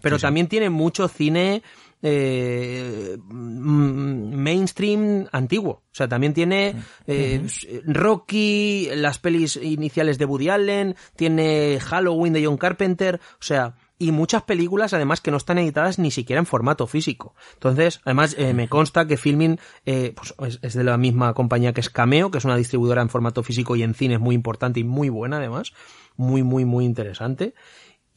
pero 0.00 0.18
también 0.18 0.48
tiene 0.48 0.70
mucho 0.70 1.08
cine 1.08 1.62
eh, 2.02 3.18
mainstream 3.28 5.26
antiguo. 5.32 5.72
O 5.72 5.94
sea, 5.98 6.08
también 6.08 6.32
tiene 6.32 6.76
eh, 7.06 7.44
Rocky, 7.86 8.88
las 8.94 9.18
pelis 9.18 9.56
iniciales 9.56 10.16
de 10.18 10.24
Woody 10.24 10.48
Allen, 10.48 10.94
tiene 11.16 11.80
Halloween 11.80 12.32
de 12.34 12.44
John 12.44 12.56
Carpenter, 12.56 13.20
o 13.32 13.42
sea, 13.42 13.74
y 13.98 14.12
muchas 14.12 14.44
películas 14.44 14.92
además 14.92 15.20
que 15.20 15.32
no 15.32 15.38
están 15.38 15.58
editadas 15.58 15.98
ni 15.98 16.12
siquiera 16.12 16.38
en 16.38 16.46
formato 16.46 16.86
físico. 16.86 17.34
Entonces, 17.54 18.00
además 18.04 18.36
eh, 18.38 18.54
me 18.54 18.68
consta 18.68 19.08
que 19.08 19.16
Filming 19.16 19.58
pues, 19.84 20.60
es, 20.62 20.74
de 20.74 20.84
la 20.84 20.96
misma 20.98 21.34
compañía 21.34 21.72
que 21.72 21.80
es 21.80 21.90
Cameo, 21.90 22.30
que 22.30 22.38
es 22.38 22.44
una 22.44 22.54
distribuidora 22.56 23.02
en 23.02 23.08
formato 23.08 23.42
físico 23.42 23.74
y 23.74 23.82
en 23.82 23.94
cine 23.94 24.14
es 24.14 24.20
muy 24.20 24.36
importante 24.36 24.78
y 24.78 24.84
muy 24.84 25.08
buena 25.08 25.38
además, 25.38 25.72
muy 26.16 26.44
muy 26.44 26.64
muy 26.64 26.84
interesante 26.84 27.54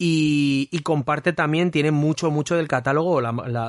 y, 0.04 0.80
comparte 0.80 1.32
también, 1.32 1.70
tiene 1.70 1.92
mucho, 1.92 2.32
mucho 2.32 2.56
del 2.56 2.68
catálogo, 2.68 3.22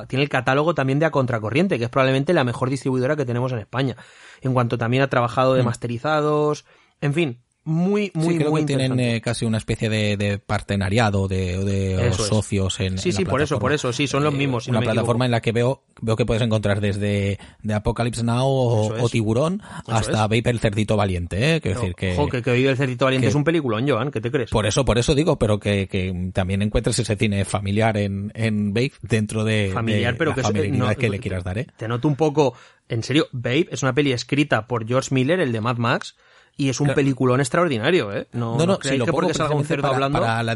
tiene 0.07 0.23
el 0.23 0.29
catálogo 0.29 0.73
también 0.73 0.97
de 0.97 1.05
A 1.05 1.11
Contracorriente, 1.11 1.77
que 1.77 1.83
es 1.83 1.89
probablemente 1.91 2.33
la 2.33 2.43
mejor 2.43 2.71
distribuidora 2.71 3.15
que 3.15 3.23
tenemos 3.23 3.51
en 3.51 3.59
España. 3.59 3.97
En 4.41 4.51
cuanto 4.55 4.79
también 4.79 5.03
ha 5.03 5.09
trabajado 5.11 5.53
de 5.53 5.61
mm. 5.61 5.65
masterizados, 5.65 6.65
en 7.01 7.13
fin, 7.13 7.42
muy, 7.65 8.11
muy, 8.13 8.33
sí, 8.33 8.37
creo 8.39 8.51
muy 8.51 8.61
que 8.61 8.67
tienen 8.67 8.99
eh, 8.99 9.21
casi 9.21 9.45
una 9.45 9.57
especie 9.57 9.89
de, 9.89 10.17
de 10.17 10.37
partenariado 10.37 11.27
de, 11.27 11.63
de 11.63 12.13
socios 12.13 12.79
en 12.81 12.97
Sí, 12.97 13.11
sí, 13.11 13.23
por 13.23 13.41
eso, 13.41 13.59
por 13.59 13.71
eso, 13.71 13.93
sí, 13.93 14.07
son 14.07 14.23
los 14.23 14.33
eh, 14.33 14.37
mismos. 14.37 14.67
una 14.67 14.81
plataforma 14.81 15.25
en 15.25 15.31
la 15.31 15.41
que 15.41 15.51
veo 15.51 15.83
veo 16.01 16.15
que 16.15 16.25
puedes 16.25 16.43
encontrar 16.43 16.81
desde 16.81 17.39
de 17.61 17.73
Apocalypse 17.73 18.23
Now 18.23 18.45
o, 18.45 19.09
Tiburón 19.09 19.61
hasta 19.87 20.21
Vape 20.23 20.49
el 20.49 20.59
cerdito 20.59 20.97
valiente, 20.97 21.55
¿eh? 21.55 21.61
Quiero 21.61 21.79
decir 21.79 21.95
que... 21.95 22.13
Ojo, 22.13 22.27
que, 22.27 22.41
que 22.41 22.69
el 22.69 22.75
cerdito 22.75 23.05
valiente 23.05 23.27
es 23.27 23.35
un 23.35 23.43
peliculón, 23.43 23.87
Joan, 23.87 24.11
¿qué 24.11 24.19
te 24.19 24.29
crees? 24.29 24.49
Por 24.49 24.65
eso, 24.65 24.83
por 24.83 24.97
eso 24.97 25.15
digo, 25.15 25.37
pero 25.37 25.59
que, 25.59 25.87
que 25.87 26.31
también 26.33 26.61
encuentres 26.61 26.99
ese 26.99 27.15
cine 27.15 27.45
familiar 27.45 27.95
en, 27.97 28.31
en 28.35 28.73
Vape 28.73 28.93
dentro 29.01 29.43
de, 29.43 29.71
familiar, 29.73 30.15
pero 30.17 30.31
la 30.31 30.35
que, 30.35 30.41
familiaridad 30.41 30.95
que 30.95 31.09
le 31.09 31.19
quieras 31.19 31.43
dar, 31.43 31.57
¿eh? 31.57 31.67
Te 31.77 31.87
noto 31.87 32.07
un 32.07 32.15
poco... 32.15 32.53
En 32.89 33.01
serio, 33.01 33.27
Babe 33.31 33.69
es 33.71 33.81
una 33.81 33.93
peli 33.93 34.11
escrita 34.11 34.67
por 34.67 34.85
George 34.85 35.15
Miller, 35.15 35.39
el 35.39 35.53
de 35.53 35.61
Mad 35.61 35.77
Max, 35.77 36.17
y 36.55 36.69
es 36.69 36.79
un 36.79 36.89
peliculón 36.89 37.39
extraordinario, 37.39 38.13
¿eh? 38.13 38.27
No, 38.31 38.57
no, 38.57 38.65
no 38.65 38.79
si 38.81 38.97
lo 38.97 39.05
que 39.05 39.11
porque 39.11 39.33
salga 39.33 39.55
un 39.55 39.65
cerdo 39.65 39.87
hablando. 39.87 40.19
Para 40.19 40.43
la 40.43 40.55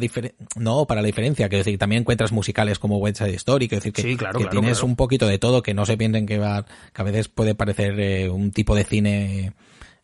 no, 0.55 0.85
para 0.85 1.01
la 1.01 1.07
diferencia, 1.07 1.49
que 1.49 1.57
decir, 1.57 1.77
también 1.79 2.01
encuentras 2.01 2.31
musicales 2.31 2.77
como 2.77 2.97
West 2.97 3.17
Side 3.17 3.35
Story, 3.35 3.67
que 3.67 3.77
decir 3.77 3.93
que, 3.93 4.15
que 4.15 4.45
tienes 4.51 4.83
un 4.83 4.95
poquito 4.95 5.25
de 5.27 5.39
todo, 5.39 5.63
que 5.63 5.73
no 5.73 5.85
se 5.85 5.97
piensen 5.97 6.25
que 6.25 6.37
va, 6.37 6.65
que 6.93 7.01
a 7.01 7.05
veces 7.05 7.29
puede 7.29 7.55
parecer 7.55 7.99
eh, 7.99 8.29
un 8.29 8.51
tipo 8.51 8.75
de 8.75 8.83
cine 8.83 9.53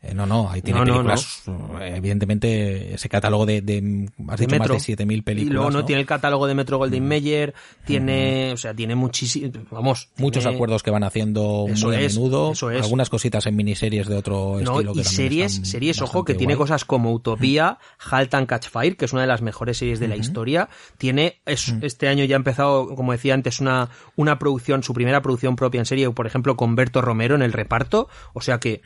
eh, 0.06 0.14
no, 0.14 0.26
no, 0.26 0.50
ahí 0.50 0.62
tiene 0.62 0.82
películas, 0.82 1.44
eh, 1.80 1.94
evidentemente 1.96 2.94
ese 2.94 3.08
catálogo 3.08 3.46
de, 3.46 3.62
de 3.62 4.10
has 4.28 4.38
dicho 4.38 4.58
más 4.58 4.68
de 4.68 4.80
7000 4.82 5.24
películas. 5.24 5.50
Y 5.50 5.54
luego 5.54 5.72
no, 5.72 5.86
tiene 5.86 6.02
el 6.02 6.06
catálogo 6.06 6.46
de 6.46 6.56
Metro 6.56 6.78
Golden 6.78 7.08
Mayer, 7.08 7.54
tiene, 7.86 8.52
o 8.52 8.58
sea, 8.58 8.74
tiene 8.74 8.96
muchísimo, 8.96 9.50
vamos, 9.72 10.10
muchos 10.18 10.46
acuerdos 10.46 10.84
que 10.84 10.92
van 10.92 11.06
haciendo 11.06 11.68
muy 11.70 11.96
a 11.96 12.00
menudo, 12.00 12.52
algunas 12.62 13.10
cositas 13.10 13.46
en 13.46 13.56
miniseries 13.56 14.08
de 14.08 14.18
otro 14.18 14.60
estilo 14.60 14.94
que 14.94 15.02
y 15.02 15.04
series, 15.06 15.62
series, 15.64 16.02
ojo, 16.02 16.26
que 16.26 16.34
tiene 16.34 16.58
cosas 16.58 16.84
como 16.84 17.14
Utopía, 17.14 17.78
Halt 18.12 18.34
and 18.34 18.48
Catch 18.48 18.68
Fire, 18.68 18.98
que 18.98 19.06
es 19.06 19.14
una 19.14 19.22
de 19.22 19.30
las 19.30 19.42
mejores 19.42 19.78
series 19.78 20.02
de 20.02 20.10
la 20.10 20.18
historia, 20.18 20.68
tiene 20.98 21.40
este 21.46 22.10
año 22.10 22.26
ya 22.26 22.36
ha 22.36 22.38
empezado, 22.38 22.94
como 22.96 23.14
decía 23.14 23.36
antes, 23.36 23.62
una 23.62 23.90
una 24.18 24.38
producción, 24.38 24.84
su 24.84 24.94
primera 24.94 25.22
producción 25.22 25.56
propia 25.56 25.80
en 25.80 25.86
serie, 25.86 26.10
por 26.12 26.28
ejemplo, 26.28 26.58
con 26.58 26.76
Berto 26.76 27.02
Romero 27.02 27.36
en 27.36 27.42
el 27.42 27.54
reparto, 27.54 28.10
o 28.34 28.42
sea 28.42 28.60
que 28.60 28.82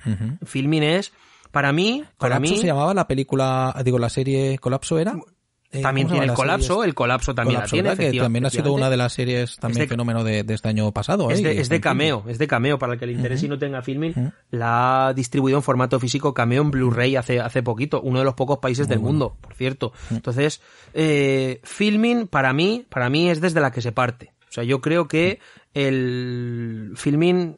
Filmin 0.46 0.84
es 0.84 1.07
para 1.52 1.72
mí, 1.72 2.04
para 2.18 2.36
¿Colapso 2.36 2.54
mí 2.56 2.62
se 2.62 2.68
llamaba 2.68 2.94
la 2.94 3.08
película, 3.08 3.76
digo, 3.84 4.00
la 4.00 4.10
serie 4.10 4.58
Colapso 4.60 5.00
era? 5.00 5.18
Eh, 5.70 5.82
también 5.82 6.08
tiene 6.08 6.26
el 6.26 6.34
colapso, 6.34 6.86
el 6.86 6.96
colapso 6.96 7.36
también 7.36 7.60
la 7.60 7.66
tiene. 7.66 7.96
Que 7.98 8.14
también 8.14 8.46
ha 8.46 8.50
sido 8.50 8.72
una 8.72 8.90
de 8.90 8.96
las 8.96 9.12
series 9.12 9.58
también 9.58 9.88
fenómeno 9.88 10.24
de, 10.24 10.46
este 10.48 10.70
año 10.70 10.92
pasado. 10.94 11.30
Es, 11.30 11.40
¿eh? 11.40 11.44
de, 11.44 11.60
es 11.60 11.68
de, 11.68 11.82
cameo, 11.82 12.24
es 12.28 12.38
de 12.38 12.48
cameo 12.48 12.80
para 12.80 12.94
el 12.94 13.00
que 13.00 13.06
le 13.06 13.12
interese 13.14 13.48
y 13.48 13.50
no 13.50 13.60
tenga 13.60 13.82
filming. 13.82 14.14
La 14.50 15.08
ha 15.08 15.14
distribuido 15.14 15.58
en 15.58 15.64
formato 15.64 16.00
físico 16.00 16.34
cameo 16.34 16.62
en 16.62 16.72
Blu-ray 16.72 17.18
hace, 17.18 17.42
hace 17.42 17.64
poquito, 17.64 18.02
uno 18.02 18.20
de 18.20 18.26
los 18.26 18.34
pocos 18.36 18.60
países 18.60 18.88
del 18.88 19.00
mundo, 19.00 19.36
por 19.42 19.56
cierto. 19.56 19.92
Entonces, 20.10 20.62
eh, 20.94 21.60
filming 21.64 22.28
para 22.28 22.54
mí, 22.54 22.86
para 22.88 23.10
mí 23.10 23.30
es 23.30 23.42
desde 23.42 23.60
la 23.60 23.72
que 23.72 23.82
se 23.82 23.92
parte. 23.92 24.34
O 24.50 24.52
sea, 24.52 24.64
yo 24.64 24.80
creo 24.80 25.10
que 25.10 25.40
el 25.74 26.94
filming 26.96 27.58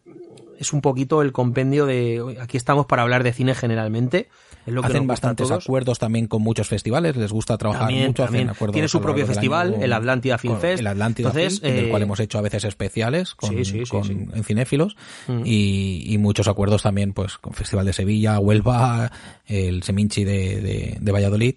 es 0.60 0.73
un 0.73 0.81
poquito 0.81 1.22
el 1.22 1.31
compendio 1.31 1.86
de 1.86 2.38
aquí 2.41 2.57
estamos 2.57 2.86
para 2.86 3.03
hablar 3.03 3.23
de 3.23 3.31
cine 3.31 3.56
generalmente. 3.56 4.27
Es 4.65 4.73
lo 4.73 4.81
que 4.81 4.88
hacen 4.88 5.07
bastantes 5.07 5.49
acuerdos 5.52 5.99
también 5.99 6.27
con 6.27 6.41
muchos 6.41 6.68
festivales, 6.68 7.15
les 7.15 7.31
gusta 7.31 7.57
trabajar 7.57 7.91
mucho, 7.91 8.26
hacen 8.26 8.49
acuerdos 8.49 8.73
Tiene 8.73 8.90
su 8.90 9.02
propio 9.02 9.26
festival, 9.26 9.77
el 9.81 9.94
Atlántida 9.94 10.38
Film 10.38 10.60
Fest. 10.60 10.81
El 10.81 10.88
Atlántida 10.88 11.30
Entonces, 11.30 11.61
Film, 11.61 11.76
del 11.76 11.90
cual 11.90 12.02
eh, 12.02 12.06
hemos 12.06 12.19
hecho 12.19 12.38
a 12.38 12.41
veces 12.41 12.65
especiales 12.65 13.36
con, 13.36 13.56
en 13.57 14.44
cinéfilos 14.44 14.98
mm. 15.27 15.41
y, 15.45 16.18
muchos 16.19 16.49
acuerdos 16.49 16.84
también 16.84 17.14
pues 17.14 17.38
con 17.38 17.53
Festival 17.53 17.86
de 17.86 17.94
Sevilla, 17.94 18.38
Huelva, 18.40 19.10
el 19.48 19.81
Seminci 19.84 20.26
de, 20.26 20.98
de, 20.99 21.11
Valladolid. 21.11 21.56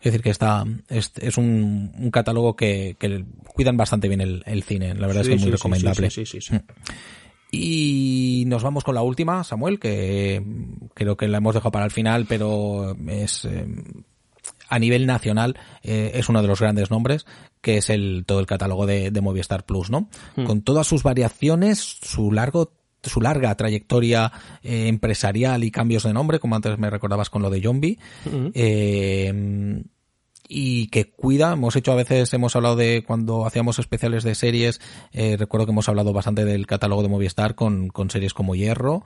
Es 0.00 0.04
decir, 0.04 0.22
que 0.22 0.30
está, 0.30 0.64
es, 0.88 1.12
es 1.20 1.38
un, 1.38 1.92
un, 1.96 2.10
catálogo 2.10 2.56
que, 2.56 2.96
que, 2.98 3.24
cuidan 3.44 3.76
bastante 3.76 4.08
bien 4.08 4.20
el, 4.20 4.42
el 4.46 4.64
cine. 4.64 4.94
La 4.94 5.06
verdad 5.06 5.22
es 5.22 5.28
que 5.28 5.34
es 5.34 5.42
muy 5.42 5.50
recomendable. 5.52 6.10
Sí, 6.10 6.26
sí, 6.26 6.40
sí. 6.40 6.58
Mm. 7.52 7.56
Y 7.56 8.44
nos 8.46 8.62
vamos 8.62 8.84
con 8.84 8.94
la 8.94 9.02
última, 9.02 9.44
Samuel, 9.44 9.78
que 9.78 10.42
creo 10.94 11.16
que 11.16 11.28
la 11.28 11.38
hemos 11.38 11.54
dejado 11.54 11.72
para 11.72 11.84
el 11.84 11.90
final, 11.90 12.26
pero 12.28 12.96
es 13.08 13.44
eh, 13.44 13.66
a 14.68 14.78
nivel 14.78 15.06
nacional 15.06 15.58
eh, 15.82 16.12
es 16.14 16.28
uno 16.28 16.40
de 16.42 16.48
los 16.48 16.60
grandes 16.60 16.90
nombres, 16.90 17.26
que 17.60 17.76
es 17.76 17.90
el 17.90 18.24
todo 18.26 18.40
el 18.40 18.46
catálogo 18.46 18.86
de, 18.86 19.10
de 19.10 19.20
Movistar 19.20 19.66
Plus, 19.66 19.90
¿no? 19.90 20.08
Hmm. 20.36 20.44
Con 20.44 20.62
todas 20.62 20.86
sus 20.86 21.02
variaciones, 21.02 21.98
su 22.02 22.32
largo 22.32 22.72
su 23.02 23.22
larga 23.22 23.54
trayectoria 23.54 24.30
eh, 24.62 24.88
empresarial 24.88 25.64
y 25.64 25.70
cambios 25.70 26.02
de 26.02 26.12
nombre, 26.12 26.38
como 26.38 26.54
antes 26.54 26.78
me 26.78 26.90
recordabas 26.90 27.30
con 27.30 27.40
lo 27.40 27.48
de 27.48 27.62
Zombie, 27.62 27.98
hmm. 28.26 29.80
Y 30.52 30.88
que 30.88 31.10
cuida. 31.10 31.52
Hemos 31.52 31.76
hecho 31.76 31.92
a 31.92 31.94
veces, 31.94 32.34
hemos 32.34 32.56
hablado 32.56 32.74
de 32.74 33.04
cuando 33.06 33.46
hacíamos 33.46 33.78
especiales 33.78 34.24
de 34.24 34.34
series, 34.34 34.80
eh, 35.12 35.36
recuerdo 35.38 35.66
que 35.66 35.72
hemos 35.72 35.88
hablado 35.88 36.12
bastante 36.12 36.44
del 36.44 36.66
catálogo 36.66 37.02
de 37.02 37.08
Movistar 37.08 37.54
con, 37.54 37.88
con 37.88 38.10
series 38.10 38.34
como 38.34 38.56
Hierro. 38.56 39.04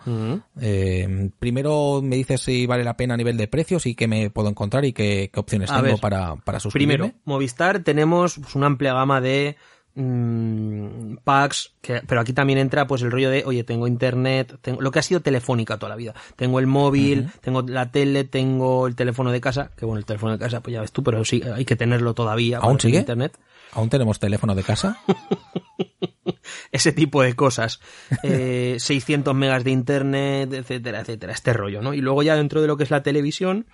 eh, 0.61 1.31
primero 1.39 2.01
me 2.03 2.17
dices 2.17 2.41
si 2.41 2.67
vale 2.67 2.83
la 2.83 2.97
pena 2.97 3.15
a 3.15 3.17
nivel 3.19 3.37
de 3.37 3.47
precios 3.47 3.85
y 3.87 3.95
qué 3.95 4.09
me 4.09 4.31
puedo 4.31 4.49
encontrar 4.49 4.87
y 4.87 4.95
qué, 4.95 5.31
qué 5.33 5.39
opciones 5.39 5.71
tengo 5.71 5.99
para, 5.99 6.37
para 6.37 6.61
suscribirme. 6.61 6.95
Primero, 6.97 7.19
Movistar 7.27 7.81
tenemos 7.81 8.39
pues, 8.39 8.55
una 8.55 8.67
amplia 8.67 8.95
gama 8.95 9.21
de 9.21 9.57
mm, 9.95 11.17
packs, 11.25 11.73
que, 11.81 12.03
pero 12.07 12.21
aquí 12.21 12.33
también 12.33 12.59
entra 12.59 12.87
pues 12.87 13.03
el 13.03 13.11
rollo 13.11 13.31
de, 13.31 13.45
oye, 13.45 13.65
tengo 13.65 13.87
internet, 13.87 14.59
tengo 14.61 14.81
lo 14.81 14.91
que 14.91 14.99
ha 14.99 15.03
sido 15.03 15.21
telefónica 15.21 15.79
toda 15.79 15.91
la 15.91 15.97
vida. 15.97 16.15
Tengo 16.37 16.59
el 16.59 16.67
móvil, 16.67 17.31
tengo 17.41 17.63
la 17.63 17.91
tele, 17.91 18.25
tengo 18.25 18.87
el 18.87 18.97
teléfono 18.97 19.33
de 19.33 19.41
casa, 19.41 19.71
que 19.77 19.85
bueno, 19.87 19.99
el 19.99 20.05
teléfono 20.05 20.33
de 20.33 20.39
casa, 20.39 20.61
pues 20.61 20.75
ya 20.75 20.81
ves 20.81 20.93
tú, 20.93 21.03
pero 21.03 21.25
sí, 21.25 21.43
hay 21.43 21.65
que 21.65 21.77
tenerlo 21.77 22.15
todavía. 22.15 22.59
¿Aún 22.59 22.81
sigue? 22.81 22.99
Internet. 22.99 23.39
¿Aún 23.73 23.89
tenemos 23.89 24.19
teléfono 24.19 24.55
de 24.55 24.63
casa? 24.63 24.99
ese 26.73 26.93
tipo 26.93 27.23
de 27.23 27.35
cosas. 27.35 27.81
Eh, 28.23 28.77
600 28.79 29.35
megas 29.35 29.65
de 29.65 29.71
internet, 29.71 30.53
etcétera, 30.53 31.01
etcétera. 31.01 31.33
Este 31.33 31.53
rollo, 31.53 31.83
¿no? 31.83 31.95
Y 31.95 32.01
luego 32.01 32.23
ya 32.23 32.37
dentro 32.37 32.61
de 32.61 32.67
lo 32.67 32.77
que 32.77 32.85
es 32.85 32.91
la 32.91 33.03
televisión, 33.03 33.67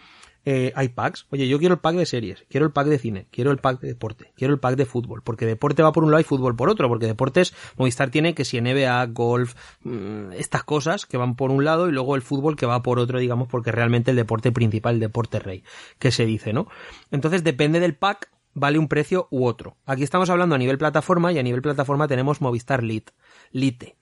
eh, 0.44 0.72
hay 0.74 0.88
packs. 0.88 1.26
Oye, 1.30 1.48
yo 1.48 1.58
quiero 1.58 1.74
el 1.74 1.80
pack 1.80 1.96
de 1.96 2.06
series, 2.06 2.44
quiero 2.48 2.66
el 2.66 2.72
pack 2.72 2.86
de 2.86 2.98
cine, 2.98 3.26
quiero 3.30 3.50
el 3.50 3.58
pack 3.58 3.80
de 3.80 3.88
deporte, 3.88 4.32
quiero 4.36 4.54
el 4.54 4.60
pack 4.60 4.76
de 4.76 4.86
fútbol. 4.86 5.22
Porque 5.22 5.46
deporte 5.46 5.82
va 5.82 5.92
por 5.92 6.04
un 6.04 6.10
lado 6.10 6.20
y 6.20 6.24
fútbol 6.24 6.56
por 6.56 6.68
otro. 6.68 6.88
Porque 6.88 7.06
deportes, 7.06 7.54
Movistar 7.76 8.10
tiene 8.10 8.34
que 8.34 8.44
si 8.44 8.60
NBA, 8.60 9.04
golf, 9.06 9.54
mm, 9.82 10.32
estas 10.32 10.64
cosas 10.64 11.06
que 11.06 11.16
van 11.16 11.36
por 11.36 11.50
un 11.50 11.64
lado 11.64 11.88
y 11.88 11.92
luego 11.92 12.16
el 12.16 12.22
fútbol 12.22 12.56
que 12.56 12.66
va 12.66 12.82
por 12.82 12.98
otro, 12.98 13.18
digamos, 13.18 13.48
porque 13.48 13.72
realmente 13.72 14.10
el 14.10 14.16
deporte 14.16 14.52
principal, 14.52 14.94
el 14.94 15.00
deporte 15.00 15.38
rey, 15.38 15.64
que 15.98 16.10
se 16.10 16.24
dice, 16.24 16.52
¿no? 16.52 16.68
Entonces 17.10 17.44
depende 17.44 17.80
del 17.80 17.94
pack 17.94 18.30
vale 18.54 18.78
un 18.78 18.88
precio 18.88 19.28
u 19.30 19.46
otro. 19.46 19.76
Aquí 19.86 20.02
estamos 20.02 20.30
hablando 20.30 20.54
a 20.54 20.58
nivel 20.58 20.78
plataforma 20.78 21.32
y 21.32 21.38
a 21.38 21.42
nivel 21.42 21.62
plataforma 21.62 22.08
tenemos 22.08 22.40
Movistar 22.40 22.82
Lite. 22.82 23.12
Lite. 23.52 23.99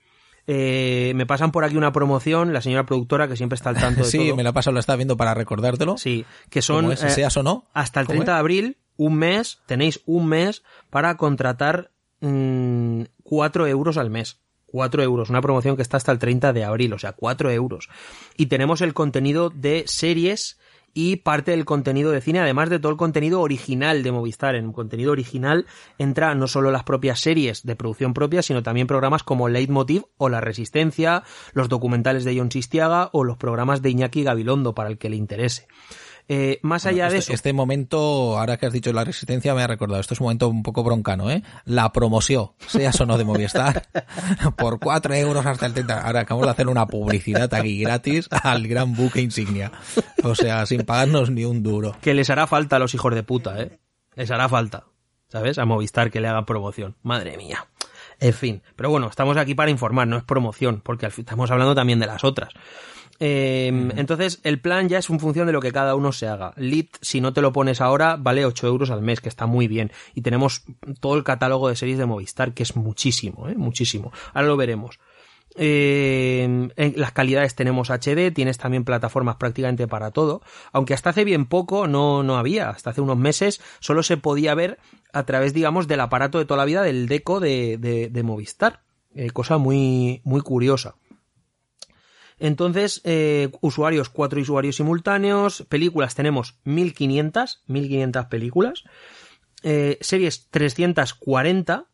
Eh, 0.51 1.13
me 1.15 1.27
pasan 1.27 1.53
por 1.53 1.63
aquí 1.65 1.77
una 1.77 1.93
promoción, 1.93 2.55
la 2.55 2.63
señora 2.63 2.87
productora 2.87 3.29
que 3.29 3.37
siempre 3.37 3.55
está 3.57 3.69
al 3.69 3.77
tanto 3.77 4.03
de 4.03 4.07
sí, 4.11 4.29
todo. 4.29 4.37
me 4.37 4.43
la 4.43 4.55
paso, 4.55 4.73
lo 4.73 4.81
estaba 4.81 4.97
viendo 4.97 5.19
para 5.19 5.35
recordártelo. 5.35 5.99
Sí, 5.99 6.25
que 6.49 6.63
son 6.63 6.77
¿Cómo 6.87 6.93
es? 6.93 7.03
eh, 7.05 7.11
¿Seas 7.11 7.37
o 7.37 7.43
no? 7.43 7.67
hasta 7.75 8.01
el 8.01 8.07
¿Cómo 8.07 8.17
30 8.21 8.33
de 8.33 8.39
abril, 8.39 8.77
un 8.97 9.17
mes, 9.17 9.61
tenéis 9.67 10.01
un 10.07 10.27
mes 10.27 10.63
para 10.89 11.19
contratar 11.19 11.91
mm, 12.21 13.03
4 13.25 13.67
euros 13.67 13.99
al 13.99 14.09
mes. 14.09 14.41
4 14.71 15.03
euros, 15.03 15.31
una 15.31 15.41
promoción 15.43 15.77
que 15.77 15.83
está 15.83 15.97
hasta 15.99 16.13
el 16.13 16.19
30 16.19 16.53
de 16.55 16.65
abril, 16.65 16.93
o 16.95 16.99
sea, 16.99 17.13
4 17.13 17.51
euros. 17.51 17.89
Y 18.37 18.47
tenemos 18.47 18.81
el 18.81 18.95
contenido 18.95 19.51
de 19.51 19.85
series 19.87 20.59
y 21.01 21.15
parte 21.15 21.53
del 21.53 21.65
contenido 21.65 22.11
de 22.11 22.21
cine, 22.21 22.41
además 22.41 22.71
de 22.71 22.81
todo 22.81 22.91
el 22.91 22.99
contenido 22.99 23.41
original 23.41 24.03
de 24.03 24.11
Movistar. 24.11 24.57
En 24.57 24.73
contenido 24.73 25.13
original 25.13 25.65
entra 25.97 26.35
no 26.35 26.49
solo 26.49 26.73
las 26.73 26.83
propias 26.83 27.21
series 27.21 27.65
de 27.65 27.77
producción 27.77 28.15
propia, 28.15 28.43
sino 28.43 28.65
también 28.65 28.89
programas 28.89 29.23
como 29.23 29.49
Leitmotiv 29.49 30.07
o 30.17 30.29
La 30.29 30.41
Resistencia, 30.41 31.23
los 31.53 31.69
documentales 31.69 32.25
de 32.25 32.37
John 32.37 32.51
Sistiaga 32.51 33.11
o 33.13 33.23
los 33.23 33.37
programas 33.37 33.81
de 33.81 33.91
Iñaki 33.91 34.25
Gabilondo, 34.25 34.75
para 34.75 34.89
el 34.89 34.99
que 34.99 35.09
le 35.09 35.15
interese. 35.15 35.69
Eh, 36.31 36.61
más 36.63 36.85
allá 36.85 37.05
Bueno, 37.05 37.13
de 37.13 37.19
este, 37.19 37.33
eso, 37.33 37.37
este 37.37 37.53
momento, 37.55 38.39
ahora 38.39 38.59
que 38.59 38.67
has 38.67 38.73
dicho 38.73 38.93
la 38.93 39.03
resistencia, 39.03 39.55
me 39.55 39.63
ha 39.63 39.67
recordado. 39.67 39.99
Esto 39.99 40.13
es 40.13 40.21
un 40.21 40.25
momento 40.25 40.49
un 40.49 40.63
poco 40.63 40.85
broncano, 40.85 41.31
¿eh? 41.31 41.43
La 41.65 41.91
promoción, 41.91 42.51
seas 42.67 43.01
o 43.01 43.07
no 43.07 43.17
de 43.17 43.25
Movistar, 43.25 43.89
por 44.59 44.79
4 44.79 45.15
euros 45.15 45.47
hasta 45.47 45.65
el 45.65 45.73
30. 45.73 46.07
Ahora 46.07 46.21
acabamos 46.21 46.47
de 46.47 46.51
hacer 46.51 46.69
una 46.69 46.87
publicidad 46.87 47.53
aquí 47.55 47.81
gratis 47.81 48.29
al 48.31 48.69
gran 48.69 48.95
buque 48.95 49.23
insignia. 49.23 49.73
O 50.23 50.35
sea, 50.35 50.67
sin 50.67 50.83
pagarnos 50.83 51.31
ni 51.31 51.47
un 51.47 51.63
duro. 51.63 51.97
que 52.03 52.13
les 52.13 52.29
hará 52.29 52.47
falta 52.47 52.77
a 52.77 52.79
los 52.79 52.95
hijos 52.95 53.15
de 53.15 53.23
puta, 53.23 53.63
¿eh? 53.63 53.79
Les 54.15 54.31
hará 54.31 54.51
falta, 54.51 54.85
¿sabes? 55.29 55.59
A 55.59 55.65
Movistar 55.65 56.11
que 56.11 56.21
le 56.21 56.29
hagan 56.29 56.45
promoción. 56.45 56.97
Madre 57.03 57.39
mía. 57.39 57.69
En 58.21 58.35
fin, 58.35 58.63
pero 58.77 58.91
bueno, 58.91 59.09
estamos 59.09 59.37
aquí 59.37 59.55
para 59.55 59.71
informar, 59.71 60.09
no 60.09 60.17
es 60.17 60.25
promoción, 60.25 60.83
porque 60.85 61.07
al 61.07 61.13
fin 61.13 61.23
estamos 61.23 61.51
hablando 61.51 61.75
también 61.75 62.01
de 62.01 62.07
las 62.07 62.25
otras. 62.25 62.51
Eh, 63.21 63.91
Entonces, 63.97 64.41
el 64.45 64.61
plan 64.61 64.89
ya 64.89 64.99
es 64.99 65.11
en 65.11 65.19
función 65.19 65.47
de 65.47 65.53
lo 65.53 65.61
que 65.61 65.73
cada 65.73 65.95
uno 65.95 66.13
se 66.13 66.29
haga. 66.29 66.53
Lit, 66.57 66.97
si 67.01 67.21
no 67.21 67.33
te 67.33 67.43
lo 67.43 67.53
pones 67.53 67.81
ahora, 67.81 68.17
vale 68.17 68.47
8 68.47 68.67
euros 68.67 68.91
al 68.91 69.03
mes, 69.03 69.21
que 69.21 69.29
está 69.29 69.47
muy 69.47 69.67
bien. 69.69 69.91
Y 70.15 70.23
tenemos 70.23 70.63
todo 71.01 71.17
el 71.17 71.25
catálogo 71.25 71.69
de 71.69 71.77
series 71.77 71.99
de 71.99 72.07
Movistar, 72.07 72.55
que 72.55 72.63
es 72.63 72.77
muchísimo, 72.77 73.49
¿eh? 73.49 73.55
Muchísimo. 73.57 74.13
Ahora 74.35 74.49
lo 74.49 74.57
veremos. 74.57 75.01
Eh, 75.61 76.45
en 76.77 76.93
las 76.97 77.11
calidades 77.13 77.57
tenemos 77.57 77.91
HD, 77.91 78.31
tienes 78.33 78.59
también 78.59 78.85
plataformas 78.85 79.37
prácticamente 79.37 79.89
para 79.89 80.13
todo, 80.13 80.41
aunque 80.73 80.95
hasta 80.95 81.11
hace 81.11 81.25
bien 81.25 81.47
poco 81.47 81.89
no, 81.89 82.23
no 82.23 82.37
había, 82.37 82.71
hasta 82.71 82.91
hace 82.91 83.01
unos 83.01 83.17
meses 83.17 83.61
solo 83.81 84.05
se 84.05 84.19
podía 84.19 84.55
ver 84.55 84.79
a 85.13 85.25
través, 85.25 85.55
digamos, 85.55 85.89
del 85.89 86.01
aparato 86.01 86.39
de 86.39 86.45
toda 86.45 86.59
la 86.59 86.65
vida 86.65 86.83
del 86.83 87.09
deco 87.09 87.41
de, 87.41 87.77
de, 87.79 88.09
de 88.09 88.23
Movistar, 88.23 88.83
Eh, 89.15 89.31
cosa 89.31 89.59
muy, 89.59 90.21
muy 90.23 90.43
curiosa. 90.43 90.95
Entonces, 92.39 93.01
eh, 93.05 93.51
usuarios, 93.61 94.09
cuatro 94.09 94.41
usuarios 94.41 94.77
simultáneos, 94.77 95.65
películas 95.69 96.15
tenemos 96.15 96.59
1500, 96.65 97.63
1500 97.67 98.27
películas, 98.27 98.85
eh, 99.63 99.99
series 100.01 100.49
340, 100.51 101.87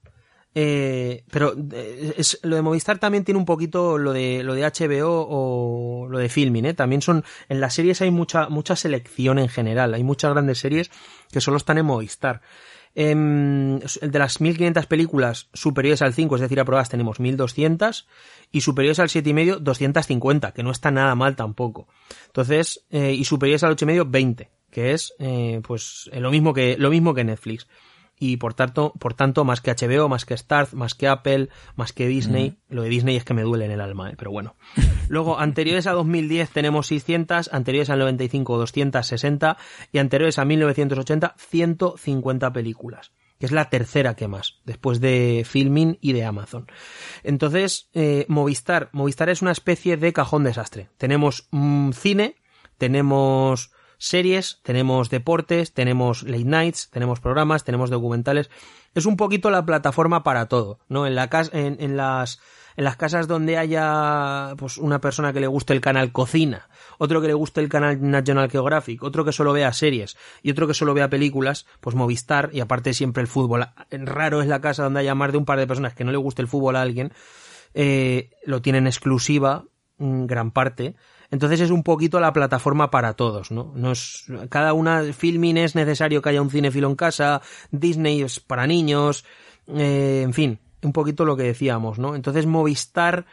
eh, 0.56 1.24
pero 1.32 1.54
eh, 1.72 2.14
es, 2.16 2.38
lo 2.42 2.54
de 2.54 2.62
Movistar 2.62 2.98
también 2.98 3.24
tiene 3.24 3.38
un 3.38 3.44
poquito 3.44 3.98
lo 3.98 4.12
de 4.12 4.44
lo 4.44 4.54
de 4.54 4.62
HBO 4.62 5.26
o 5.28 6.06
lo 6.08 6.18
de 6.18 6.28
filming, 6.28 6.66
¿eh? 6.66 6.74
También 6.74 7.02
son 7.02 7.24
en 7.48 7.60
las 7.60 7.74
series 7.74 8.02
hay 8.02 8.12
mucha 8.12 8.48
mucha 8.48 8.76
selección 8.76 9.40
en 9.40 9.48
general, 9.48 9.94
hay 9.94 10.04
muchas 10.04 10.32
grandes 10.32 10.58
series 10.58 10.92
que 11.32 11.40
solo 11.40 11.56
están 11.56 11.78
en 11.78 11.86
Movistar. 11.86 12.40
Em, 12.96 13.80
de 13.80 14.18
las 14.20 14.40
1500 14.40 14.86
películas 14.86 15.48
superiores 15.52 16.00
al 16.00 16.14
5, 16.14 16.36
es 16.36 16.40
decir, 16.42 16.60
aprobadas 16.60 16.90
tenemos 16.90 17.18
1200 17.18 18.06
y 18.52 18.60
superiores 18.60 19.00
al 19.00 19.08
7,5 19.08 19.58
250, 19.58 20.52
que 20.52 20.62
no 20.62 20.70
está 20.70 20.92
nada 20.92 21.16
mal 21.16 21.34
tampoco. 21.34 21.88
Entonces, 22.26 22.84
eh, 22.90 23.12
y 23.12 23.24
superiores 23.24 23.64
al 23.64 23.76
8,5 23.76 24.08
20, 24.08 24.50
que 24.70 24.92
es 24.92 25.12
eh, 25.18 25.60
pues 25.64 26.08
eh, 26.12 26.20
lo 26.20 26.30
mismo 26.30 26.54
que 26.54 26.76
lo 26.78 26.90
mismo 26.90 27.14
que 27.14 27.24
Netflix 27.24 27.66
y 28.18 28.36
por 28.36 28.54
tanto, 28.54 28.92
por 28.98 29.14
tanto, 29.14 29.44
más 29.44 29.60
que 29.60 29.72
HBO, 29.72 30.08
más 30.08 30.24
que 30.24 30.36
Starz, 30.36 30.74
más 30.74 30.94
que 30.94 31.08
Apple, 31.08 31.48
más 31.76 31.92
que 31.92 32.06
Disney. 32.06 32.58
Lo 32.68 32.82
de 32.82 32.88
Disney 32.88 33.16
es 33.16 33.24
que 33.24 33.34
me 33.34 33.42
duele 33.42 33.64
en 33.64 33.72
el 33.72 33.80
alma, 33.80 34.10
¿eh? 34.10 34.14
pero 34.16 34.30
bueno. 34.30 34.56
Luego, 35.08 35.38
anteriores 35.38 35.86
a 35.86 35.92
2010 35.92 36.50
tenemos 36.50 36.86
600, 36.86 37.52
anteriores 37.52 37.90
al 37.90 37.98
95 37.98 38.58
260 38.58 39.56
y 39.92 39.98
anteriores 39.98 40.38
a 40.38 40.44
1980 40.44 41.34
150 41.36 42.52
películas 42.52 43.12
que 43.38 43.46
es 43.46 43.52
la 43.52 43.68
tercera 43.68 44.14
que 44.14 44.28
más, 44.28 44.60
después 44.64 45.00
de 45.00 45.44
Filmin 45.44 45.98
y 46.00 46.12
de 46.12 46.24
Amazon. 46.24 46.66
Entonces, 47.24 47.90
eh, 47.92 48.26
Movistar, 48.28 48.90
Movistar 48.92 49.28
es 49.28 49.42
una 49.42 49.50
especie 49.50 49.96
de 49.96 50.12
cajón 50.12 50.44
desastre. 50.44 50.88
Tenemos 50.98 51.48
mm, 51.50 51.90
cine, 51.90 52.36
tenemos 52.78 53.73
series, 53.98 54.60
tenemos 54.62 55.10
deportes, 55.10 55.72
tenemos 55.72 56.22
late 56.22 56.44
nights, 56.44 56.90
tenemos 56.90 57.20
programas, 57.20 57.64
tenemos 57.64 57.90
documentales. 57.90 58.50
Es 58.94 59.06
un 59.06 59.16
poquito 59.16 59.50
la 59.50 59.64
plataforma 59.64 60.22
para 60.22 60.46
todo, 60.46 60.78
¿no? 60.88 61.06
En 61.06 61.14
la 61.14 61.28
casa, 61.28 61.50
en, 61.58 61.76
en 61.80 61.96
las 61.96 62.40
en 62.76 62.84
las 62.84 62.96
casas 62.96 63.28
donde 63.28 63.56
haya 63.56 64.54
pues 64.56 64.78
una 64.78 65.00
persona 65.00 65.32
que 65.32 65.40
le 65.40 65.46
guste 65.46 65.72
el 65.72 65.80
canal 65.80 66.12
cocina, 66.12 66.68
otro 66.98 67.20
que 67.20 67.28
le 67.28 67.34
guste 67.34 67.60
el 67.60 67.68
canal 67.68 67.98
National 68.00 68.50
Geographic, 68.50 69.02
otro 69.02 69.24
que 69.24 69.32
solo 69.32 69.52
vea 69.52 69.72
series 69.72 70.16
y 70.42 70.50
otro 70.50 70.66
que 70.66 70.74
solo 70.74 70.94
vea 70.94 71.08
películas, 71.08 71.66
pues 71.80 71.94
Movistar 71.94 72.50
y 72.52 72.60
aparte 72.60 72.94
siempre 72.94 73.20
el 73.20 73.28
fútbol. 73.28 73.66
Raro 73.90 74.42
es 74.42 74.48
la 74.48 74.60
casa 74.60 74.84
donde 74.84 75.00
haya 75.00 75.14
más 75.14 75.32
de 75.32 75.38
un 75.38 75.44
par 75.44 75.58
de 75.58 75.66
personas 75.66 75.94
que 75.94 76.04
no 76.04 76.10
le 76.10 76.18
guste 76.18 76.42
el 76.42 76.48
fútbol 76.48 76.76
a 76.76 76.82
alguien, 76.82 77.12
eh, 77.74 78.30
lo 78.44 78.60
tienen 78.62 78.86
exclusiva, 78.86 79.64
en 79.98 80.26
gran 80.26 80.50
parte. 80.50 80.96
Entonces 81.35 81.62
es 81.62 81.73
un 81.73 81.82
poquito 81.82 82.20
la 82.20 82.32
plataforma 82.32 82.93
para 82.93 83.15
todos, 83.15 83.51
¿no? 83.51 83.73
no 83.74 83.90
es, 83.90 84.24
cada 84.51 84.73
una, 84.73 85.02
filming 85.12 85.56
es 85.56 85.74
necesario 85.74 86.23
que 86.23 86.28
haya 86.28 86.40
un 86.40 86.48
cinefilo 86.48 86.89
en 86.89 86.94
casa, 86.94 87.43
Disney 87.73 88.23
es 88.23 88.39
para 88.39 88.69
niños, 88.69 89.24
eh, 89.66 90.23
en 90.23 90.32
fin, 90.32 90.61
un 90.85 90.93
poquito 90.93 91.24
lo 91.24 91.36
que 91.36 91.43
decíamos, 91.43 91.98
¿no? 91.98 92.15
Entonces 92.15 92.47
Movistar 92.47 93.27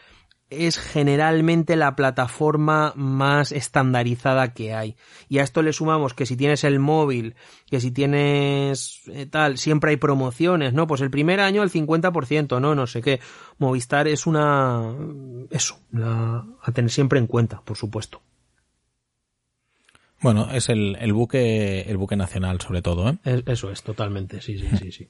es 0.51 0.77
generalmente 0.77 1.75
la 1.75 1.95
plataforma 1.95 2.93
más 2.95 3.51
estandarizada 3.51 4.53
que 4.53 4.73
hay. 4.73 4.95
Y 5.29 5.39
a 5.39 5.43
esto 5.43 5.61
le 5.61 5.73
sumamos 5.73 6.13
que 6.13 6.25
si 6.25 6.35
tienes 6.37 6.63
el 6.63 6.77
móvil, 6.79 7.35
que 7.69 7.79
si 7.79 7.89
tienes 7.91 9.01
eh, 9.07 9.25
tal, 9.25 9.57
siempre 9.57 9.91
hay 9.91 9.97
promociones, 9.97 10.73
¿no? 10.73 10.85
Pues 10.87 11.01
el 11.01 11.09
primer 11.09 11.39
año 11.39 11.63
el 11.63 11.71
50%, 11.71 12.59
¿no? 12.61 12.75
No 12.75 12.85
sé 12.85 13.01
qué. 13.01 13.19
Movistar 13.57 14.07
es 14.07 14.27
una... 14.27 14.93
eso, 15.49 15.79
la, 15.91 16.45
a 16.61 16.71
tener 16.73 16.91
siempre 16.91 17.17
en 17.17 17.27
cuenta, 17.27 17.61
por 17.61 17.77
supuesto. 17.77 18.21
Bueno, 20.21 20.51
es 20.51 20.69
el, 20.69 20.97
el 20.99 21.13
buque 21.13 21.81
el 21.81 21.97
buque 21.97 22.15
nacional 22.15 22.61
sobre 22.61 22.81
todo, 22.81 23.09
¿eh? 23.09 23.17
Es- 23.23 23.43
eso 23.47 23.71
es, 23.71 23.81
totalmente, 23.81 24.39
sí, 24.41 24.59
sí, 24.59 24.67
sí, 24.77 24.91
sí. 24.91 25.07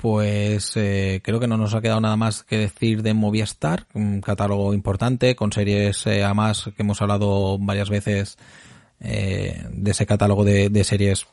Pues 0.00 0.72
eh, 0.76 1.20
creo 1.22 1.40
que 1.40 1.46
no 1.46 1.58
nos 1.58 1.74
ha 1.74 1.82
quedado 1.82 2.00
nada 2.00 2.16
más 2.16 2.42
que 2.42 2.56
decir 2.56 3.02
de 3.02 3.12
Movistar, 3.12 3.86
un 3.92 4.22
catálogo 4.22 4.72
importante 4.72 5.36
con 5.36 5.52
series 5.52 6.06
eh, 6.06 6.24
que 6.74 6.82
hemos 6.82 7.02
hablado 7.02 7.58
varias 7.58 7.90
veces 7.90 8.38
eh, 9.00 9.62
de 9.70 9.90
ese 9.90 10.06
catálogo 10.06 10.42
de, 10.42 10.84
series 10.84 11.26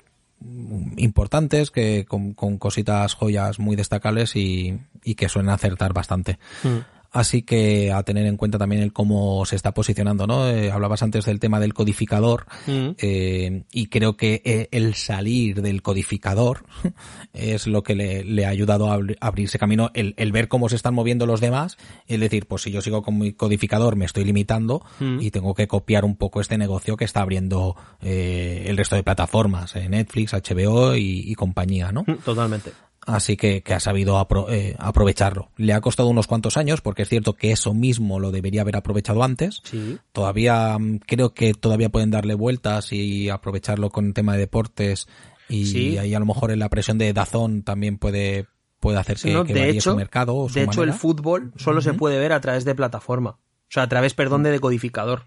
importantes 0.97 1.71
que 1.71 2.05
con, 2.05 2.33
cositas 2.33 3.13
joyas 3.13 3.57
muy 3.57 3.77
destacables 3.77 4.35
y, 4.35 4.77
y 5.01 5.15
que 5.15 5.29
suelen 5.29 5.51
acertar 5.51 5.93
bastante. 5.93 6.37
Mm. 6.63 6.96
Así 7.17 7.41
que 7.41 7.91
a 7.91 8.03
tener 8.03 8.25
en 8.27 8.37
cuenta 8.37 8.57
también 8.57 8.81
el 8.83 8.93
cómo 8.93 9.43
se 9.45 9.55
está 9.55 9.73
posicionando, 9.73 10.27
¿no? 10.27 10.47
Eh, 10.49 10.71
hablabas 10.71 11.01
antes 11.01 11.25
del 11.25 11.39
tema 11.39 11.59
del 11.59 11.73
codificador 11.73 12.45
Mm. 12.67 12.89
eh, 12.99 13.63
y 13.71 13.87
creo 13.87 14.15
que 14.17 14.41
eh, 14.45 14.67
el 14.71 14.93
salir 14.93 15.61
del 15.61 15.81
codificador 15.81 16.63
es 17.33 17.65
lo 17.67 17.81
que 17.83 17.95
le, 17.95 18.23
le 18.23 18.45
ha 18.45 18.49
ayudado 18.49 18.91
a 18.91 18.97
abri- 18.97 19.17
abrirse 19.19 19.57
camino, 19.57 19.89
el, 19.93 20.13
el 20.17 20.31
ver 20.31 20.47
cómo 20.47 20.69
se 20.69 20.75
están 20.75 20.93
moviendo 20.93 21.25
los 21.25 21.41
demás, 21.41 21.77
es 22.07 22.19
decir, 22.19 22.45
pues 22.47 22.61
si 22.61 22.71
yo 22.71 22.81
sigo 22.81 23.01
con 23.01 23.17
mi 23.17 23.33
codificador 23.33 23.95
me 23.95 24.05
estoy 24.05 24.23
limitando 24.23 24.83
Mm. 24.99 25.19
y 25.21 25.31
tengo 25.31 25.53
que 25.55 25.67
copiar 25.67 26.05
un 26.05 26.15
poco 26.15 26.39
este 26.41 26.57
negocio 26.57 26.97
que 26.97 27.05
está 27.05 27.21
abriendo 27.21 27.75
eh, 28.01 28.65
el 28.67 28.77
resto 28.77 28.95
de 28.95 29.03
plataformas, 29.03 29.75
eh, 29.75 29.89
Netflix, 29.89 30.33
HBO 30.33 30.95
y, 30.95 31.23
y 31.25 31.35
compañía, 31.35 31.91
¿no? 31.91 32.03
Mm, 32.05 32.17
Totalmente. 32.23 32.71
Así 33.07 33.37
que, 33.37 33.63
que 33.63 33.73
ha 33.73 33.79
sabido 33.79 34.17
apro- 34.19 34.47
eh, 34.51 34.75
aprovecharlo. 34.77 35.49
Le 35.55 35.71
ha 35.71 35.79
costado 35.79 36.09
unos 36.09 36.27
cuantos 36.27 36.57
años, 36.57 36.81
porque 36.81 37.03
es 37.03 37.09
cierto 37.09 37.33
que 37.35 37.51
eso 37.53 37.73
mismo 37.73 38.19
lo 38.19 38.31
debería 38.31 38.61
haber 38.61 38.75
aprovechado 38.75 39.23
antes. 39.23 39.61
Sí. 39.63 39.97
Todavía, 40.11 40.77
mm, 40.77 40.99
creo 41.07 41.33
que 41.33 41.53
todavía 41.53 41.87
pueden 41.87 42.11
darle 42.11 42.35
vueltas 42.35 42.91
y 42.91 43.29
aprovecharlo 43.29 43.89
con 43.91 44.07
el 44.07 44.13
tema 44.13 44.33
de 44.33 44.39
deportes. 44.39 45.07
Y 45.47 45.65
Sí. 45.67 45.97
ahí 45.97 46.13
a 46.13 46.19
lo 46.19 46.25
mejor 46.25 46.51
en 46.51 46.59
la 46.59 46.67
presión 46.67 46.97
de 46.97 47.13
Dazón 47.13 47.63
también 47.63 47.97
puede, 47.97 48.47
puede 48.81 48.97
hacer 48.99 49.15
que, 49.17 49.31
No, 49.31 49.45
que 49.45 49.53
de 49.53 49.59
varíe 49.61 49.75
hecho, 49.77 49.91
su 49.91 49.95
mercado. 49.97 50.35
o 50.35 50.49
su 50.49 50.55
de 50.55 50.63
hecho 50.65 50.83
el 50.83 50.91
fútbol 50.91 51.53
solo 51.55 51.79
se 51.79 51.93
puede 51.93 52.19
ver 52.19 52.33
a 52.33 52.41
través 52.41 52.65
de 52.65 52.75
plataforma. 52.75 53.29
O 53.29 53.69
sea, 53.69 53.83
a 53.83 53.87
través, 53.89 54.13
perdón, 54.15 54.43
de 54.43 54.51
decodificador. 54.51 55.23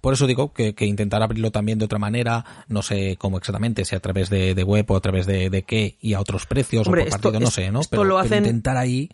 Por 0.00 0.12
eso 0.14 0.26
digo 0.26 0.52
que, 0.52 0.74
que 0.74 0.86
intentar 0.86 1.22
abrirlo 1.22 1.50
también 1.50 1.78
de 1.78 1.84
otra 1.84 1.98
manera, 1.98 2.44
no 2.68 2.82
sé 2.82 3.16
cómo 3.18 3.38
exactamente, 3.38 3.84
si 3.84 3.94
a 3.96 4.00
través 4.00 4.30
de, 4.30 4.54
de 4.54 4.62
web 4.64 4.84
o 4.90 4.96
a 4.96 5.00
través 5.00 5.26
de, 5.26 5.50
de 5.50 5.62
qué 5.62 5.96
y 6.00 6.14
a 6.14 6.20
otros 6.20 6.46
precios 6.46 6.86
Hombre, 6.86 7.02
o 7.02 7.04
por 7.04 7.08
esto- 7.14 7.22
partido, 7.30 7.40
no 7.44 7.50
sé, 7.50 7.70
¿no? 7.70 7.80
esto 7.80 7.90
Pero, 7.90 8.04
lo 8.04 8.16
pero 8.16 8.26
hacen- 8.26 8.44
intentar 8.44 8.76
ahí. 8.76 9.08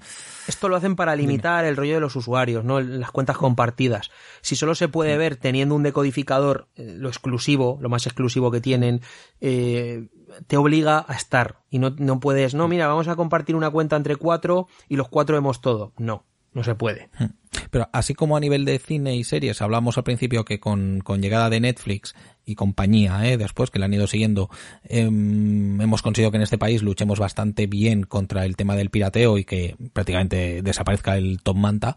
Esto 0.48 0.68
lo 0.68 0.74
hacen 0.74 0.96
para 0.96 1.14
limitar 1.14 1.64
el 1.64 1.76
rollo 1.76 1.94
de 1.94 2.00
los 2.00 2.16
usuarios, 2.16 2.64
¿no? 2.64 2.80
Las 2.80 3.12
cuentas 3.12 3.36
compartidas. 3.36 4.10
Si 4.40 4.56
solo 4.56 4.74
se 4.74 4.88
puede 4.88 5.16
ver 5.16 5.36
teniendo 5.36 5.74
un 5.76 5.84
decodificador, 5.84 6.66
eh, 6.74 6.96
lo 6.98 7.08
exclusivo, 7.08 7.78
lo 7.80 7.88
más 7.88 8.06
exclusivo 8.06 8.50
que 8.50 8.60
tienen, 8.60 9.02
eh, 9.40 10.08
te 10.48 10.56
obliga 10.56 11.04
a 11.06 11.14
estar. 11.14 11.62
Y 11.70 11.78
no, 11.78 11.94
no 11.96 12.18
puedes, 12.18 12.54
no, 12.54 12.66
mira, 12.66 12.88
vamos 12.88 13.06
a 13.06 13.14
compartir 13.16 13.54
una 13.54 13.70
cuenta 13.70 13.94
entre 13.96 14.16
cuatro 14.16 14.66
y 14.88 14.96
los 14.96 15.08
cuatro 15.08 15.36
vemos 15.36 15.60
todo. 15.60 15.92
No, 15.98 16.24
no 16.54 16.62
se 16.64 16.74
puede. 16.74 17.08
Pero 17.70 17.88
así 17.92 18.14
como 18.14 18.36
a 18.36 18.40
nivel 18.40 18.64
de 18.64 18.78
cine 18.78 19.16
y 19.16 19.24
series, 19.24 19.62
hablamos 19.62 19.96
al 19.96 20.04
principio 20.04 20.44
que 20.44 20.60
con, 20.60 21.00
con 21.00 21.22
llegada 21.22 21.50
de 21.50 21.60
Netflix 21.60 22.14
y 22.44 22.54
compañía, 22.54 23.26
¿eh? 23.26 23.36
después 23.36 23.70
que 23.70 23.78
la 23.78 23.86
han 23.86 23.94
ido 23.94 24.06
siguiendo, 24.06 24.50
em, 24.84 25.80
hemos 25.80 26.02
conseguido 26.02 26.30
que 26.30 26.38
en 26.38 26.42
este 26.42 26.58
país 26.58 26.82
luchemos 26.82 27.18
bastante 27.18 27.66
bien 27.66 28.02
contra 28.02 28.44
el 28.44 28.56
tema 28.56 28.76
del 28.76 28.90
pirateo 28.90 29.38
y 29.38 29.44
que 29.44 29.76
prácticamente 29.92 30.62
desaparezca 30.62 31.16
el 31.16 31.40
Top 31.42 31.56
Manta. 31.56 31.96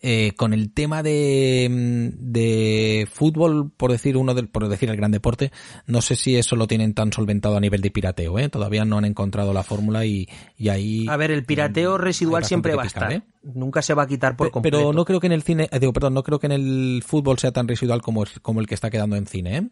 Eh, 0.00 0.32
con 0.36 0.52
el 0.52 0.72
tema 0.72 1.02
de, 1.02 1.66
mm, 1.68 2.30
de 2.32 3.08
fútbol, 3.12 3.72
por 3.76 3.90
decir 3.90 4.16
uno 4.16 4.32
del, 4.32 4.48
por 4.48 4.68
decir 4.68 4.88
el 4.90 4.96
gran 4.96 5.10
deporte, 5.10 5.50
no 5.86 6.02
sé 6.02 6.14
si 6.14 6.36
eso 6.36 6.54
lo 6.54 6.68
tienen 6.68 6.94
tan 6.94 7.12
solventado 7.12 7.56
a 7.56 7.60
nivel 7.60 7.80
de 7.80 7.90
pirateo, 7.90 8.38
¿eh? 8.38 8.48
Todavía 8.48 8.84
no 8.84 8.98
han 8.98 9.04
encontrado 9.04 9.52
la 9.52 9.64
fórmula 9.64 10.04
y, 10.06 10.28
y 10.56 10.68
ahí. 10.68 11.06
A 11.08 11.16
ver, 11.16 11.32
el 11.32 11.44
pirateo 11.44 11.98
mm, 11.98 12.00
residual 12.00 12.44
siempre 12.44 12.76
va 12.76 12.84
a 12.84 12.86
estar. 12.86 13.12
¿eh? 13.12 13.22
Nunca 13.42 13.82
se 13.82 13.92
va 13.94 14.04
a 14.04 14.06
quitar 14.06 14.36
por 14.36 14.46
Pe- 14.48 14.52
completo. 14.52 14.76
Pero 14.78 14.92
no 14.92 15.04
creo 15.04 15.18
que 15.18 15.26
en 15.26 15.32
el 15.32 15.42
cine, 15.42 15.68
eh, 15.72 15.80
digo, 15.80 15.92
perdón, 15.92 16.14
no 16.14 16.22
creo 16.22 16.38
que 16.38 16.46
en 16.46 16.52
el 16.52 17.02
fútbol 17.04 17.38
sea 17.40 17.50
tan 17.50 17.66
residual 17.66 18.00
como, 18.00 18.22
es- 18.22 18.38
como 18.40 18.60
el 18.60 18.68
que 18.68 18.74
está 18.74 18.90
quedando 18.90 19.16
en 19.16 19.26
cine, 19.26 19.56
¿eh? 19.56 19.68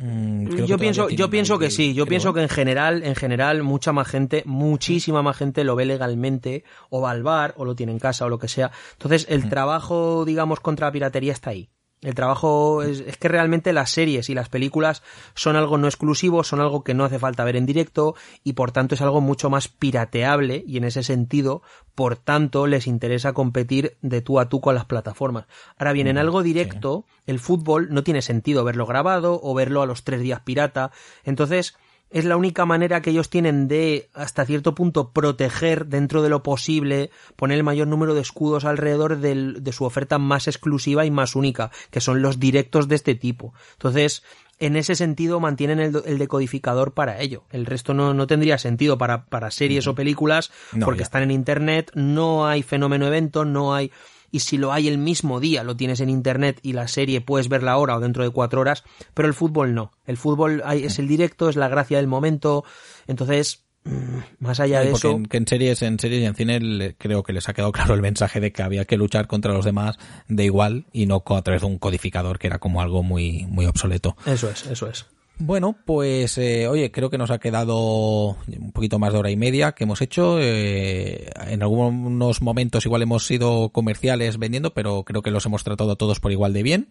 Mm, 0.00 0.46
creo 0.46 0.66
yo 0.66 0.78
pienso, 0.78 1.08
yo 1.08 1.30
pienso 1.30 1.58
que 1.58 1.70
sí, 1.70 1.94
yo 1.94 2.04
creo. 2.04 2.10
pienso 2.10 2.34
que 2.34 2.42
en 2.42 2.48
general, 2.48 3.02
en 3.02 3.14
general, 3.14 3.62
mucha 3.62 3.92
más 3.92 4.08
gente, 4.08 4.42
muchísima 4.46 5.22
más 5.22 5.36
gente 5.36 5.64
lo 5.64 5.76
ve 5.76 5.84
legalmente, 5.86 6.64
o 6.88 7.00
va 7.00 7.10
al 7.10 7.22
bar, 7.22 7.54
o 7.56 7.64
lo 7.64 7.74
tiene 7.74 7.92
en 7.92 7.98
casa, 7.98 8.26
o 8.26 8.28
lo 8.28 8.38
que 8.38 8.48
sea. 8.48 8.70
Entonces, 8.92 9.26
el 9.28 9.48
trabajo, 9.48 10.24
digamos, 10.24 10.60
contra 10.60 10.86
la 10.86 10.92
piratería 10.92 11.32
está 11.32 11.50
ahí. 11.50 11.70
El 12.02 12.14
trabajo 12.14 12.82
es, 12.82 13.00
es 13.00 13.18
que 13.18 13.28
realmente 13.28 13.74
las 13.74 13.90
series 13.90 14.30
y 14.30 14.34
las 14.34 14.48
películas 14.48 15.02
son 15.34 15.56
algo 15.56 15.76
no 15.76 15.86
exclusivo, 15.86 16.44
son 16.44 16.60
algo 16.60 16.82
que 16.82 16.94
no 16.94 17.04
hace 17.04 17.18
falta 17.18 17.44
ver 17.44 17.56
en 17.56 17.66
directo 17.66 18.14
y 18.42 18.54
por 18.54 18.72
tanto 18.72 18.94
es 18.94 19.02
algo 19.02 19.20
mucho 19.20 19.50
más 19.50 19.68
pirateable 19.68 20.64
y 20.66 20.78
en 20.78 20.84
ese 20.84 21.02
sentido, 21.02 21.62
por 21.94 22.16
tanto, 22.16 22.66
les 22.66 22.86
interesa 22.86 23.34
competir 23.34 23.98
de 24.00 24.22
tú 24.22 24.40
a 24.40 24.48
tú 24.48 24.62
con 24.62 24.74
las 24.74 24.86
plataformas. 24.86 25.44
Ahora 25.76 25.92
bien, 25.92 26.06
en 26.06 26.16
algo 26.16 26.42
directo, 26.42 27.04
el 27.26 27.38
fútbol 27.38 27.88
no 27.90 28.02
tiene 28.02 28.22
sentido 28.22 28.64
verlo 28.64 28.86
grabado 28.86 29.38
o 29.42 29.52
verlo 29.52 29.82
a 29.82 29.86
los 29.86 30.02
tres 30.02 30.22
días 30.22 30.40
pirata. 30.40 30.92
Entonces, 31.24 31.76
es 32.10 32.24
la 32.24 32.36
única 32.36 32.66
manera 32.66 33.02
que 33.02 33.10
ellos 33.10 33.30
tienen 33.30 33.68
de, 33.68 34.08
hasta 34.14 34.44
cierto 34.44 34.74
punto, 34.74 35.10
proteger 35.12 35.86
dentro 35.86 36.22
de 36.22 36.28
lo 36.28 36.42
posible, 36.42 37.10
poner 37.36 37.58
el 37.58 37.64
mayor 37.64 37.86
número 37.86 38.14
de 38.14 38.20
escudos 38.20 38.64
alrededor 38.64 39.18
del- 39.18 39.62
de 39.62 39.72
su 39.72 39.84
oferta 39.84 40.18
más 40.18 40.48
exclusiva 40.48 41.04
y 41.06 41.10
más 41.10 41.36
única, 41.36 41.70
que 41.90 42.00
son 42.00 42.20
los 42.22 42.40
directos 42.40 42.88
de 42.88 42.96
este 42.96 43.14
tipo. 43.14 43.54
Entonces, 43.74 44.24
en 44.58 44.76
ese 44.76 44.94
sentido 44.94 45.40
mantienen 45.40 45.78
el, 45.80 45.92
do- 45.92 46.04
el 46.04 46.18
decodificador 46.18 46.92
para 46.92 47.20
ello. 47.20 47.44
El 47.50 47.64
resto 47.64 47.94
no, 47.94 48.12
no 48.12 48.26
tendría 48.26 48.58
sentido 48.58 48.98
para, 48.98 49.24
para 49.26 49.50
series 49.50 49.86
o 49.86 49.94
películas, 49.94 50.50
No, 50.72 50.84
porque 50.84 50.98
ya. 51.00 51.04
están 51.04 51.22
en 51.22 51.30
internet, 51.30 51.90
no 51.94 52.46
hay 52.46 52.62
fenómeno 52.62 53.06
evento, 53.06 53.44
no 53.44 53.72
hay 53.72 53.90
y 54.30 54.40
si 54.40 54.56
lo 54.58 54.72
hay 54.72 54.88
el 54.88 54.98
mismo 54.98 55.40
día 55.40 55.62
lo 55.64 55.76
tienes 55.76 56.00
en 56.00 56.08
internet 56.10 56.60
y 56.62 56.72
la 56.72 56.88
serie 56.88 57.20
puedes 57.20 57.48
verla 57.48 57.72
ahora 57.72 57.96
o 57.96 58.00
dentro 58.00 58.22
de 58.24 58.30
cuatro 58.30 58.60
horas, 58.60 58.84
pero 59.14 59.28
el 59.28 59.34
fútbol 59.34 59.74
no. 59.74 59.92
El 60.06 60.16
fútbol 60.16 60.62
es 60.72 60.98
el 60.98 61.08
directo, 61.08 61.48
es 61.48 61.56
la 61.56 61.68
gracia 61.68 61.96
del 61.98 62.06
momento, 62.06 62.64
entonces 63.06 63.64
mm, 63.84 64.18
más 64.38 64.60
allá 64.60 64.80
Sí, 64.80 64.86
de 64.86 64.92
eso, 64.92 65.10
en, 65.12 65.26
que 65.26 65.36
en 65.38 65.46
series, 65.48 65.82
en 65.82 65.98
series 65.98 66.22
y 66.22 66.26
en 66.26 66.34
cine 66.34 66.60
le- 66.60 66.94
creo 66.96 67.22
que 67.22 67.32
les 67.32 67.48
ha 67.48 67.54
quedado 67.54 67.72
claro 67.72 67.94
el 67.94 68.02
mensaje 68.02 68.40
de 68.40 68.52
que 68.52 68.62
había 68.62 68.84
que 68.84 68.96
luchar 68.96 69.26
contra 69.26 69.52
los 69.52 69.64
demás 69.64 69.98
de 70.28 70.44
igual 70.44 70.86
y 70.92 71.06
no 71.06 71.22
a 71.26 71.42
través 71.42 71.62
de 71.62 71.66
un 71.66 71.78
codificador 71.78 72.38
que 72.38 72.46
era 72.46 72.58
como 72.58 72.80
algo 72.82 73.02
muy, 73.02 73.46
muy 73.46 73.66
obsoleto. 73.66 74.16
eso 74.26 74.50
es, 74.50 74.66
eso 74.66 74.88
es. 74.88 75.06
Bueno, 75.42 75.74
pues 75.86 76.36
eh, 76.36 76.68
oye, 76.68 76.92
creo 76.92 77.08
que 77.08 77.16
nos 77.16 77.30
ha 77.30 77.38
quedado 77.38 78.36
un 78.46 78.72
poquito 78.72 78.98
más 78.98 79.12
de 79.14 79.18
hora 79.20 79.30
y 79.30 79.36
media 79.36 79.72
que 79.72 79.84
hemos 79.84 80.02
hecho. 80.02 80.36
Eh, 80.38 81.30
en 81.46 81.62
algunos 81.62 82.42
momentos 82.42 82.84
igual 82.84 83.00
hemos 83.00 83.26
sido 83.26 83.70
comerciales 83.70 84.38
vendiendo, 84.38 84.74
pero 84.74 85.02
creo 85.02 85.22
que 85.22 85.30
los 85.30 85.46
hemos 85.46 85.64
tratado 85.64 85.92
a 85.92 85.96
todos 85.96 86.20
por 86.20 86.30
igual 86.30 86.52
de 86.52 86.62
bien. 86.62 86.88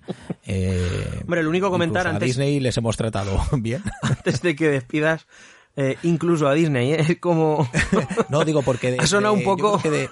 Eh, 0.47 1.19
Hombre, 1.21 1.41
el 1.41 1.47
único 1.47 1.69
comentar 1.69 2.07
a 2.07 2.09
antes- 2.09 2.25
Disney 2.29 2.59
les 2.59 2.75
hemos 2.77 2.97
tratado 2.97 3.39
bien. 3.51 3.83
Antes 4.01 4.41
de 4.41 4.55
que 4.55 4.67
despidas, 4.69 5.27
eh, 5.75 5.97
incluso 6.01 6.47
a 6.47 6.53
Disney, 6.55 6.93
¿eh? 6.93 7.05
es 7.07 7.19
como... 7.19 7.69
No 8.29 8.43
digo 8.45 8.63
porque 8.63 8.89
de- 8.91 8.97
Ha 8.99 9.05
sonado 9.05 9.35
de- 9.35 9.39
un 9.41 9.45
poco- 9.45 9.77
de- 9.87 10.09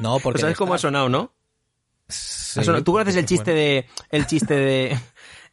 no 0.00 0.18
porque 0.22 0.40
¿Sabes 0.40 0.56
cómo 0.56 0.74
ha 0.74 0.78
sonado, 0.78 1.08
no? 1.08 1.32
Sí, 2.08 2.58
Ha 2.60 2.64
sonado- 2.64 2.82
Tú 2.82 2.90
conoces 2.92 3.14
el 3.14 3.20
bueno. 3.22 3.28
chiste 3.28 3.52
de... 3.54 3.86
El 4.10 4.26
chiste 4.26 4.54
de... 4.54 4.98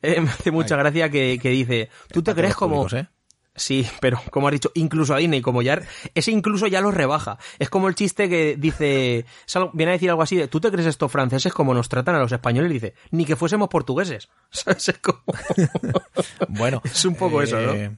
eh, 0.02 0.22
me 0.22 0.30
hace 0.30 0.52
mucha 0.52 0.76
Ay. 0.76 0.80
gracia 0.82 1.10
que, 1.10 1.40
que 1.42 1.50
dice, 1.50 1.90
¿tú 2.12 2.22
te 2.24 2.34
crees 2.36 2.56
como... 2.56 2.84
los 2.84 2.92
públicos, 2.92 3.08
¿eh? 3.12 3.14
Sí, 3.56 3.86
pero 4.00 4.22
como 4.32 4.48
has 4.48 4.54
dicho, 4.54 4.72
incluso 4.76 5.14
a 5.14 5.18
Disney, 5.18 5.42
como 5.42 5.62
ya, 5.62 5.82
ese 6.16 6.32
incluso 6.32 6.68
ya 6.68 6.80
lo 6.80 6.92
rebaja. 6.92 7.38
Es 7.58 7.70
como 7.70 7.90
el 7.90 7.96
chiste 7.96 8.30
que 8.30 8.56
dice, 8.58 9.26
algo- 9.54 9.72
viene 9.74 9.92
a 9.92 9.94
decir 9.94 10.10
algo 10.10 10.22
así 10.22 10.38
de, 10.38 10.48
¿tú 10.48 10.62
te 10.62 10.72
crees 10.72 10.88
estos 10.88 11.12
franceses 11.12 11.52
como 11.52 11.74
nos 11.74 11.90
tratan 11.90 12.16
a 12.16 12.20
los 12.20 12.32
españoles? 12.32 12.72
Y 12.72 12.74
dice, 12.76 12.94
ni 13.12 13.26
que 13.26 13.36
fuésemos 13.36 13.68
portugueses. 13.68 14.30
¿Sabes? 14.50 14.88
Es 14.88 14.98
como- 15.00 15.24
Bueno, 16.48 16.82
Es 16.86 17.04
un 17.04 17.16
poco 17.16 17.42
eso, 17.42 17.60
¿no? 17.60 17.74
eh, 17.74 17.98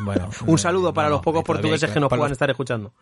Bueno, 0.00 0.28
Un 0.46 0.58
saludo 0.58 0.90
eh, 0.90 0.92
para 0.92 1.08
los 1.08 1.22
pocos 1.22 1.40
eh, 1.40 1.44
portugueses 1.46 1.88
hay 1.88 1.94
que 1.94 2.00
nos 2.00 2.10
para 2.10 2.18
puedan 2.20 2.30
los- 2.30 2.36
estar 2.36 2.50
escuchando. 2.50 2.92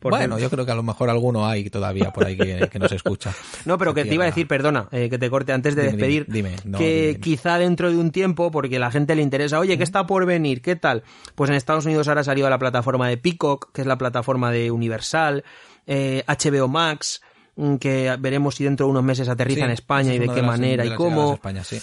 Por 0.00 0.12
Bueno, 0.12 0.38
yo 0.38 0.48
creo 0.50 0.64
que 0.66 0.72
a 0.72 0.74
lo 0.74 0.82
mejor 0.82 1.10
alguno 1.10 1.46
hay 1.46 1.68
todavía 1.70 2.10
por 2.10 2.24
ahí 2.24 2.36
que, 2.36 2.68
que 2.72 2.78
nos 2.78 2.90
escucha. 2.90 3.32
No, 3.66 3.76
pero 3.78 3.92
que 3.94 4.04
te 4.06 4.14
iba 4.14 4.24
a 4.24 4.28
decir, 4.28 4.48
perdona, 4.48 4.88
eh, 4.92 5.08
que 5.10 5.18
te 5.18 5.28
corte 5.30 5.52
antes 5.52 5.76
de 5.76 5.82
Dime, 5.82 5.92
despedir, 5.92 6.24
dime, 6.26 6.48
dime. 6.50 6.62
No, 6.64 6.78
que 6.78 7.18
quizá 7.20 7.58
dentro 7.58 7.90
de 7.90 7.98
un 7.98 8.10
tiempo, 8.10 8.50
porque 8.50 8.76
a 8.76 8.80
la 8.80 8.90
gente 8.90 9.14
le 9.14 9.20
interesa, 9.22 9.58
oye, 9.60 9.76
¿qué 9.76 9.84
está 9.84 10.06
por 10.06 10.24
venir? 10.26 10.62
¿Qué 10.62 10.74
tal? 10.74 11.02
Pues 11.34 11.50
en 11.50 11.56
Estados 11.56 11.84
Unidos 11.84 12.08
ahora 12.08 12.22
ha 12.22 12.24
salido 12.24 12.48
la 12.48 12.58
plataforma 12.58 13.08
de 13.08 13.18
Peacock, 13.18 13.70
que 13.72 13.82
es 13.82 13.86
la 13.86 13.98
plataforma 13.98 14.50
de 14.50 14.70
Universal, 14.70 15.44
eh, 15.86 16.24
HBO 16.26 16.66
Max, 16.68 17.20
mm, 17.56 17.76
que 17.76 18.16
veremos 18.18 18.54
si 18.54 18.64
dentro 18.64 18.86
de 18.86 18.92
unos 18.92 19.02
meses 19.04 19.28
aterriza 19.28 19.60
Sí, 19.60 19.64
en 19.64 19.70
España 19.70 20.14
y 20.14 20.18
de 20.18 20.28
qué 20.28 20.36
las- 20.36 20.46
manera 20.46 20.82
de 20.84 20.88
y 20.90 20.94
cómo. 20.94 21.34
España, 21.34 21.62
sí. 21.62 21.78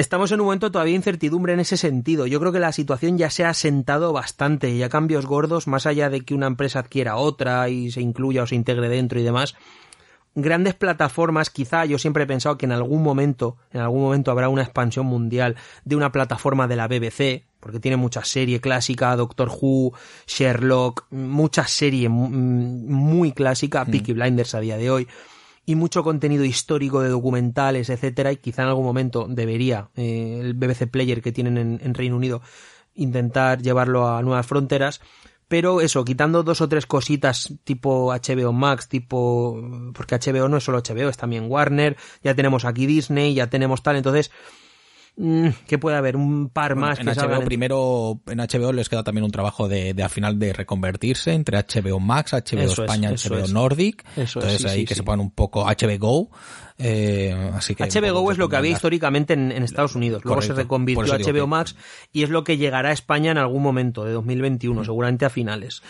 Estamos 0.00 0.32
en 0.32 0.40
un 0.40 0.46
momento 0.46 0.72
todavía 0.72 0.92
de 0.92 0.96
incertidumbre 0.96 1.52
en 1.52 1.60
ese 1.60 1.76
sentido. 1.76 2.26
Yo 2.26 2.40
creo 2.40 2.52
que 2.52 2.58
la 2.58 2.72
situación 2.72 3.18
ya 3.18 3.28
se 3.28 3.44
ha 3.44 3.50
asentado 3.50 4.14
bastante 4.14 4.70
y 4.70 4.82
a 4.82 4.88
cambios 4.88 5.26
gordos, 5.26 5.66
más 5.66 5.84
allá 5.84 6.08
de 6.08 6.22
que 6.22 6.32
una 6.34 6.46
empresa 6.46 6.78
adquiera 6.78 7.16
otra 7.16 7.68
y 7.68 7.90
se 7.90 8.00
incluya 8.00 8.42
o 8.42 8.46
se 8.46 8.54
integre 8.54 8.88
dentro 8.88 9.20
y 9.20 9.24
demás. 9.24 9.54
Grandes 10.34 10.72
plataformas, 10.74 11.50
quizá 11.50 11.84
yo 11.84 11.98
siempre 11.98 12.22
he 12.24 12.26
pensado 12.26 12.56
que 12.56 12.64
en 12.64 12.72
algún 12.72 13.02
momento, 13.02 13.58
en 13.72 13.82
algún 13.82 14.00
momento 14.00 14.30
habrá 14.30 14.48
una 14.48 14.62
expansión 14.62 15.04
mundial 15.04 15.56
de 15.84 15.96
una 15.96 16.12
plataforma 16.12 16.66
de 16.66 16.76
la 16.76 16.88
BBC, 16.88 17.44
porque 17.60 17.78
tiene 17.78 17.98
mucha 17.98 18.24
serie 18.24 18.58
clásica, 18.58 19.14
Doctor 19.16 19.50
Who, 19.50 19.92
Sherlock, 20.26 21.08
mucha 21.10 21.66
serie 21.66 22.08
mu- 22.08 22.30
muy 22.30 23.32
clásica, 23.32 23.84
Peaky 23.84 24.14
Blinders 24.14 24.54
a 24.54 24.60
día 24.60 24.78
de 24.78 24.90
hoy 24.90 25.08
y 25.70 25.76
mucho 25.76 26.02
contenido 26.02 26.44
histórico 26.44 27.00
de 27.00 27.10
documentales, 27.10 27.90
etcétera, 27.90 28.32
y 28.32 28.38
quizá 28.38 28.62
en 28.62 28.68
algún 28.68 28.84
momento 28.84 29.26
debería 29.28 29.90
eh, 29.94 30.40
el 30.40 30.54
BBC 30.54 30.90
Player 30.90 31.22
que 31.22 31.30
tienen 31.30 31.56
en, 31.58 31.80
en 31.80 31.94
Reino 31.94 32.16
Unido 32.16 32.42
intentar 32.96 33.62
llevarlo 33.62 34.08
a 34.08 34.20
nuevas 34.22 34.46
fronteras, 34.46 35.00
pero 35.46 35.80
eso, 35.80 36.04
quitando 36.04 36.42
dos 36.42 36.60
o 36.60 36.68
tres 36.68 36.86
cositas 36.86 37.54
tipo 37.62 38.12
HBO 38.12 38.52
Max, 38.52 38.88
tipo, 38.88 39.62
porque 39.94 40.16
HBO 40.16 40.48
no 40.48 40.56
es 40.56 40.64
solo 40.64 40.82
HBO, 40.82 41.08
es 41.08 41.16
también 41.16 41.46
Warner, 41.48 41.96
ya 42.24 42.34
tenemos 42.34 42.64
aquí 42.64 42.86
Disney, 42.86 43.34
ya 43.34 43.48
tenemos 43.48 43.84
tal, 43.84 43.94
entonces, 43.94 44.32
mm, 45.16 45.48
¿qué 45.66 45.78
puede 45.78 45.96
haber? 45.96 46.16
Un 46.16 46.48
par 46.50 46.76
más 46.76 46.98
en 46.98 47.06
que 47.06 47.12
HBO 47.12 47.20
salgan 47.20 47.44
primero 47.44 48.20
en 48.26 48.38
HBO 48.38 48.72
les 48.72 48.88
queda 48.88 49.02
también 49.02 49.24
un 49.24 49.30
trabajo 49.30 49.68
de, 49.68 49.94
de 49.94 50.02
al 50.02 50.10
final 50.10 50.38
de 50.38 50.52
reconvertirse 50.52 51.32
entre 51.32 51.58
HBO 51.58 52.00
Max, 52.00 52.32
HBO 52.32 52.60
Eso 52.60 52.72
es, 52.72 52.78
España, 52.78 53.10
eso 53.12 53.34
HBO 53.34 53.44
es. 53.44 53.52
Nordic 53.52 54.04
Eso 54.16 54.22
es, 54.22 54.44
entonces 54.44 54.62
sí, 54.62 54.68
ahí 54.68 54.80
sí, 54.80 54.84
que 54.86 54.94
sí. 54.94 54.98
se 54.98 55.02
pongan 55.04 55.20
un 55.20 55.30
poco 55.30 55.64
HBO 55.64 56.30
eh, 56.82 57.50
así 57.54 57.74
que 57.74 57.84
HBO 57.84 58.22
Go 58.22 58.32
es 58.32 58.38
lo 58.38 58.48
que 58.48 58.56
había 58.56 58.70
históricamente 58.72 59.34
en, 59.34 59.52
en 59.52 59.62
Estados 59.64 59.94
Unidos. 59.94 60.24
Luego 60.24 60.40
se 60.40 60.48
Correcto. 60.48 60.62
reconvirtió 60.62 61.02
a 61.12 61.16
eso 61.16 61.16
digo 61.18 61.28
HBO 61.38 61.44
que- 61.44 61.46
Max 61.50 61.76
y 62.10 62.22
es 62.22 62.30
lo 62.30 62.42
que 62.42 62.56
llegará 62.56 62.88
a 62.88 62.92
España 62.92 63.32
en 63.32 63.36
algún 63.38 63.62
momento 63.62 64.02
de 64.04 64.12
2021, 64.12 64.82
seguramente 64.84 65.26
a 65.26 65.30
finales. 65.30 65.82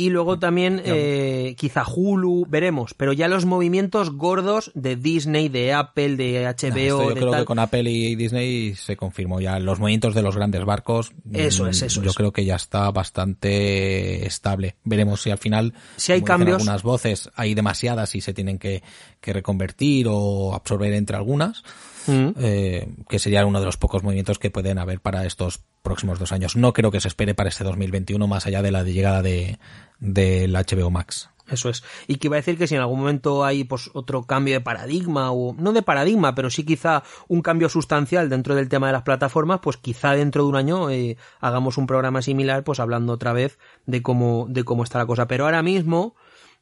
Y 0.00 0.10
luego 0.10 0.38
también 0.38 0.80
eh, 0.84 1.54
quizá 1.58 1.84
Hulu, 1.86 2.46
veremos, 2.48 2.94
pero 2.94 3.12
ya 3.12 3.28
los 3.28 3.44
movimientos 3.44 4.10
gordos 4.12 4.70
de 4.74 4.96
Disney, 4.96 5.48
de 5.50 5.74
Apple, 5.74 6.16
de 6.16 6.44
HBO, 6.46 6.48
esto 6.78 7.02
yo 7.02 7.08
de 7.10 7.14
creo 7.16 7.30
tal. 7.32 7.40
que 7.40 7.44
con 7.46 7.58
Apple 7.58 7.90
y 7.90 8.14
Disney 8.16 8.74
se 8.76 8.96
confirmó 8.96 9.40
ya 9.40 9.58
los 9.58 9.78
movimientos 9.78 10.14
de 10.14 10.22
los 10.22 10.36
grandes 10.36 10.64
barcos. 10.64 11.12
Eso 11.32 11.64
mm, 11.64 11.68
es, 11.68 11.82
eso 11.82 12.02
Yo 12.02 12.10
es. 12.10 12.16
creo 12.16 12.32
que 12.32 12.44
ya 12.44 12.56
está 12.56 12.90
bastante 12.90 14.26
estable. 14.26 14.76
Veremos 14.84 15.22
si 15.22 15.30
al 15.30 15.38
final, 15.38 15.74
Si 15.96 16.12
hay 16.12 16.22
cambios- 16.22 16.56
algunas 16.62 16.82
voces, 16.82 17.30
hay 17.34 17.54
demasiadas 17.54 18.14
y 18.14 18.20
se 18.20 18.32
tienen 18.34 18.58
que, 18.58 18.82
que 19.20 19.32
reconvertir 19.32 20.06
o 20.08 20.54
absorber 20.54 20.92
entre 20.94 21.16
algunas. 21.16 21.62
Mm. 22.06 22.28
eh, 22.38 22.88
que 23.08 23.18
sería 23.18 23.44
uno 23.44 23.60
de 23.60 23.66
los 23.66 23.76
pocos 23.76 24.02
movimientos 24.02 24.38
que 24.38 24.50
pueden 24.50 24.78
haber 24.78 25.00
para 25.00 25.26
estos 25.26 25.60
próximos 25.82 26.18
dos 26.18 26.32
años. 26.32 26.56
No 26.56 26.72
creo 26.72 26.90
que 26.90 27.00
se 27.00 27.08
espere 27.08 27.34
para 27.34 27.48
este 27.48 27.64
2021 27.64 28.26
más 28.26 28.46
allá 28.46 28.62
de 28.62 28.70
la 28.70 28.82
llegada 28.82 29.22
de 29.22 29.58
del 29.98 30.54
HBO 30.54 30.90
Max. 30.90 31.30
Eso 31.50 31.68
es. 31.68 31.82
Y 32.06 32.16
que 32.16 32.28
iba 32.28 32.36
a 32.36 32.38
decir 32.38 32.56
que 32.56 32.66
si 32.66 32.76
en 32.76 32.80
algún 32.80 33.00
momento 33.00 33.44
hay 33.44 33.64
pues 33.64 33.90
otro 33.92 34.22
cambio 34.22 34.54
de 34.54 34.60
paradigma 34.60 35.32
o 35.32 35.54
no 35.54 35.72
de 35.72 35.82
paradigma, 35.82 36.34
pero 36.34 36.48
sí 36.48 36.64
quizá 36.64 37.02
un 37.28 37.42
cambio 37.42 37.68
sustancial 37.68 38.28
dentro 38.28 38.54
del 38.54 38.68
tema 38.68 38.86
de 38.86 38.92
las 38.92 39.02
plataformas, 39.02 39.60
pues 39.60 39.76
quizá 39.76 40.12
dentro 40.12 40.44
de 40.44 40.48
un 40.48 40.56
año 40.56 40.90
eh, 40.90 41.16
hagamos 41.40 41.76
un 41.76 41.86
programa 41.86 42.22
similar, 42.22 42.62
pues 42.62 42.78
hablando 42.78 43.12
otra 43.12 43.32
vez 43.32 43.58
de 43.86 44.02
cómo 44.02 44.46
de 44.48 44.64
cómo 44.64 44.84
está 44.84 44.98
la 44.98 45.06
cosa. 45.06 45.26
Pero 45.26 45.44
ahora 45.44 45.62
mismo 45.62 46.14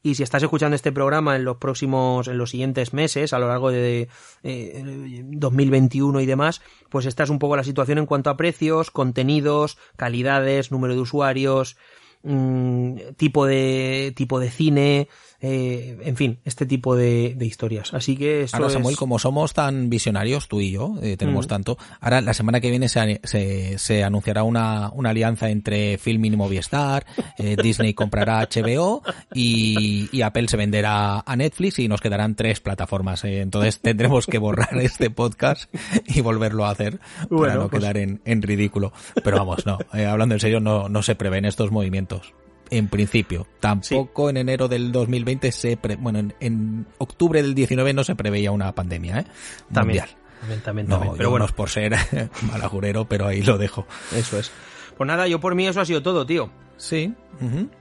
y 0.02 0.14
si 0.14 0.22
estás 0.22 0.42
escuchando 0.42 0.76
este 0.76 0.92
programa 0.92 1.36
en 1.36 1.44
los 1.44 1.56
próximos, 1.56 2.28
en 2.28 2.38
los 2.38 2.50
siguientes 2.50 2.92
meses, 2.92 3.32
a 3.32 3.38
lo 3.38 3.48
largo 3.48 3.70
de 3.70 4.08
eh, 4.42 5.22
2021 5.24 6.20
y 6.20 6.26
demás, 6.26 6.62
pues 6.88 7.06
esta 7.06 7.24
es 7.24 7.30
un 7.30 7.38
poco 7.38 7.56
la 7.56 7.64
situación 7.64 7.98
en 7.98 8.06
cuanto 8.06 8.30
a 8.30 8.36
precios, 8.36 8.90
contenidos, 8.90 9.76
calidades, 9.96 10.70
número 10.70 10.94
de 10.94 11.00
usuarios, 11.00 11.76
mm, 12.22 12.96
tipo 13.16 13.46
de 13.46 14.12
tipo 14.16 14.38
de 14.38 14.50
cine, 14.50 15.08
eh, 15.40 15.98
en 16.02 16.16
fin, 16.16 16.38
este 16.44 16.66
tipo 16.66 16.96
de, 16.96 17.34
de 17.36 17.46
historias. 17.46 17.94
Así 17.94 18.16
que 18.16 18.42
eso 18.42 18.56
Ahora, 18.56 18.70
Samuel, 18.70 18.94
es- 18.94 18.98
como 18.98 19.18
somos 19.18 19.52
tan 19.54 19.88
visionarios, 19.88 20.48
tú 20.48 20.60
y 20.60 20.72
yo, 20.72 20.96
eh, 21.02 21.16
tenemos 21.16 21.46
Mm. 21.46 21.48
tanto. 21.48 21.78
Ahora, 22.00 22.20
la 22.20 22.34
semana 22.34 22.60
que 22.60 22.70
viene 22.70 22.88
se, 22.88 23.20
se, 23.24 23.78
se 23.78 24.02
anunciará 24.04 24.42
una, 24.42 24.90
una 24.92 25.10
alianza 25.10 25.48
entre 25.50 25.96
Filmin 25.98 26.34
y 26.34 26.36
Movistar, 26.36 27.06
eh, 27.38 27.56
Disney 27.62 27.94
comprará 27.94 28.40
HBO 28.52 29.02
y, 29.34 30.08
y 30.10 30.22
Apple 30.22 30.48
se 30.48 30.56
venderá 30.56 31.20
a 31.24 31.36
Netflix 31.36 31.78
y 31.78 31.88
nos 31.88 32.00
quedarán 32.00 32.34
tres 32.34 32.60
plataformas. 32.60 33.24
eh. 33.24 33.40
Entonces 33.40 33.78
tendremos 33.82 34.26
que 34.26 34.38
borrar 34.38 34.76
este 34.78 35.10
podcast 35.10 35.72
y 36.06 36.20
volverlo 36.20 36.64
a 36.64 36.70
hacer 36.70 36.98
para 37.30 37.54
no 37.54 37.68
pues- 37.68 37.80
quedar 37.80 37.96
en, 37.96 38.20
en 38.24 38.42
ridículo. 38.42 38.92
Pero 39.22 39.36
vamos, 39.38 39.64
no, 39.66 39.78
eh, 39.94 40.04
hablando 40.06 40.34
en 40.34 40.40
serio, 40.40 40.58
no, 40.60 40.88
no 40.88 41.02
se 41.02 41.14
prevén 41.14 41.44
estos 41.44 41.70
movimientos. 41.70 42.34
En 42.70 42.88
principio, 42.88 43.46
tampoco 43.60 44.28
en 44.30 44.36
enero 44.36 44.68
del 44.68 44.92
2020 44.92 45.52
se 45.52 45.76
pre- 45.76 45.96
bueno, 45.96 46.18
en, 46.18 46.34
en 46.40 46.86
octubre 46.98 47.42
del 47.42 47.54
19 47.54 47.92
no 47.94 48.04
se 48.04 48.14
preveía 48.14 48.50
una 48.52 48.74
pandemia, 48.74 49.20
¿eh? 49.20 49.24
También. 49.72 50.04
Mundial. 50.04 50.18
También, 50.40 50.60
también, 50.62 50.88
No, 50.88 51.04
yo 51.04 51.14
Pero 51.16 51.30
bueno, 51.30 51.44
no 51.44 51.48
es 51.48 51.52
por 51.52 51.68
ser 51.70 51.96
malajurero, 52.42 53.06
pero 53.08 53.26
ahí 53.26 53.42
lo 53.42 53.58
dejo. 53.58 53.86
eso 54.14 54.38
es. 54.38 54.52
Pues 54.96 55.06
nada, 55.06 55.26
yo 55.28 55.40
por 55.40 55.54
mí 55.54 55.66
eso 55.66 55.80
ha 55.80 55.84
sido 55.84 56.02
todo, 56.02 56.26
tío. 56.26 56.50
Sí, 56.76 57.12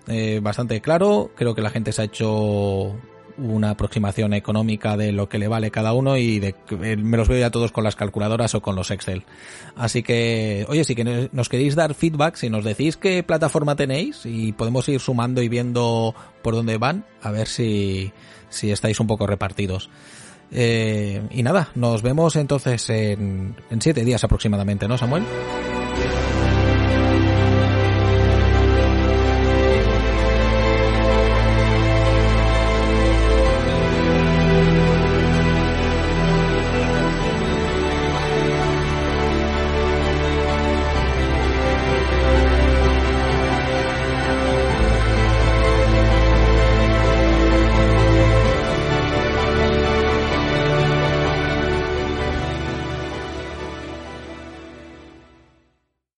eh, 0.08 0.40
bastante 0.42 0.82
claro. 0.82 1.32
Creo 1.36 1.54
que 1.54 1.62
la 1.62 1.70
gente 1.70 1.92
se 1.92 2.02
ha 2.02 2.06
hecho 2.06 2.96
una 3.38 3.72
aproximación 3.72 4.34
económica 4.34 4.98
de 4.98 5.12
lo 5.12 5.30
que 5.30 5.40
le 5.40 5.48
vale 5.48 5.72
cada 5.72 5.94
uno 5.94 6.18
y 6.18 6.40
de 6.40 6.56
eh, 6.82 6.98
me 6.98 7.18
los 7.18 7.28
veo 7.28 7.40
ya 7.40 7.52
todos 7.52 7.72
con 7.72 7.84
las 7.84 7.96
calculadoras 7.96 8.56
o 8.56 8.62
con 8.62 8.76
los 8.76 8.92
Excel. 8.92 9.24
Así 9.76 10.04
que, 10.04 10.66
oye, 10.70 10.84
si 10.84 10.96
nos 11.32 11.50
queréis 11.50 11.76
dar 11.76 11.94
feedback, 11.94 12.36
si 12.36 12.50
nos 12.50 12.64
decís 12.64 12.98
qué 12.98 13.24
plataforma 13.24 13.76
tenéis 13.76 14.26
y 14.26 14.52
podemos 14.52 14.88
ir 14.90 15.00
sumando 15.00 15.42
y 15.42 15.50
viendo 15.50 16.16
por 16.42 16.56
dónde 16.56 16.78
van, 16.78 17.06
a 17.22 17.32
ver 17.32 17.48
si, 17.48 18.12
si 18.50 18.72
estáis 18.72 19.00
un 19.00 19.08
poco 19.08 19.28
repartidos. 19.28 19.90
Eh, 20.52 21.22
y 21.32 21.44
nada, 21.44 21.70
nos 21.76 22.02
vemos 22.02 22.36
entonces 22.38 22.90
en, 22.90 23.56
en 23.70 23.82
siete 23.82 24.06
días 24.06 24.24
aproximadamente, 24.24 24.88
¿no, 24.88 24.98
Samuel? 24.98 25.24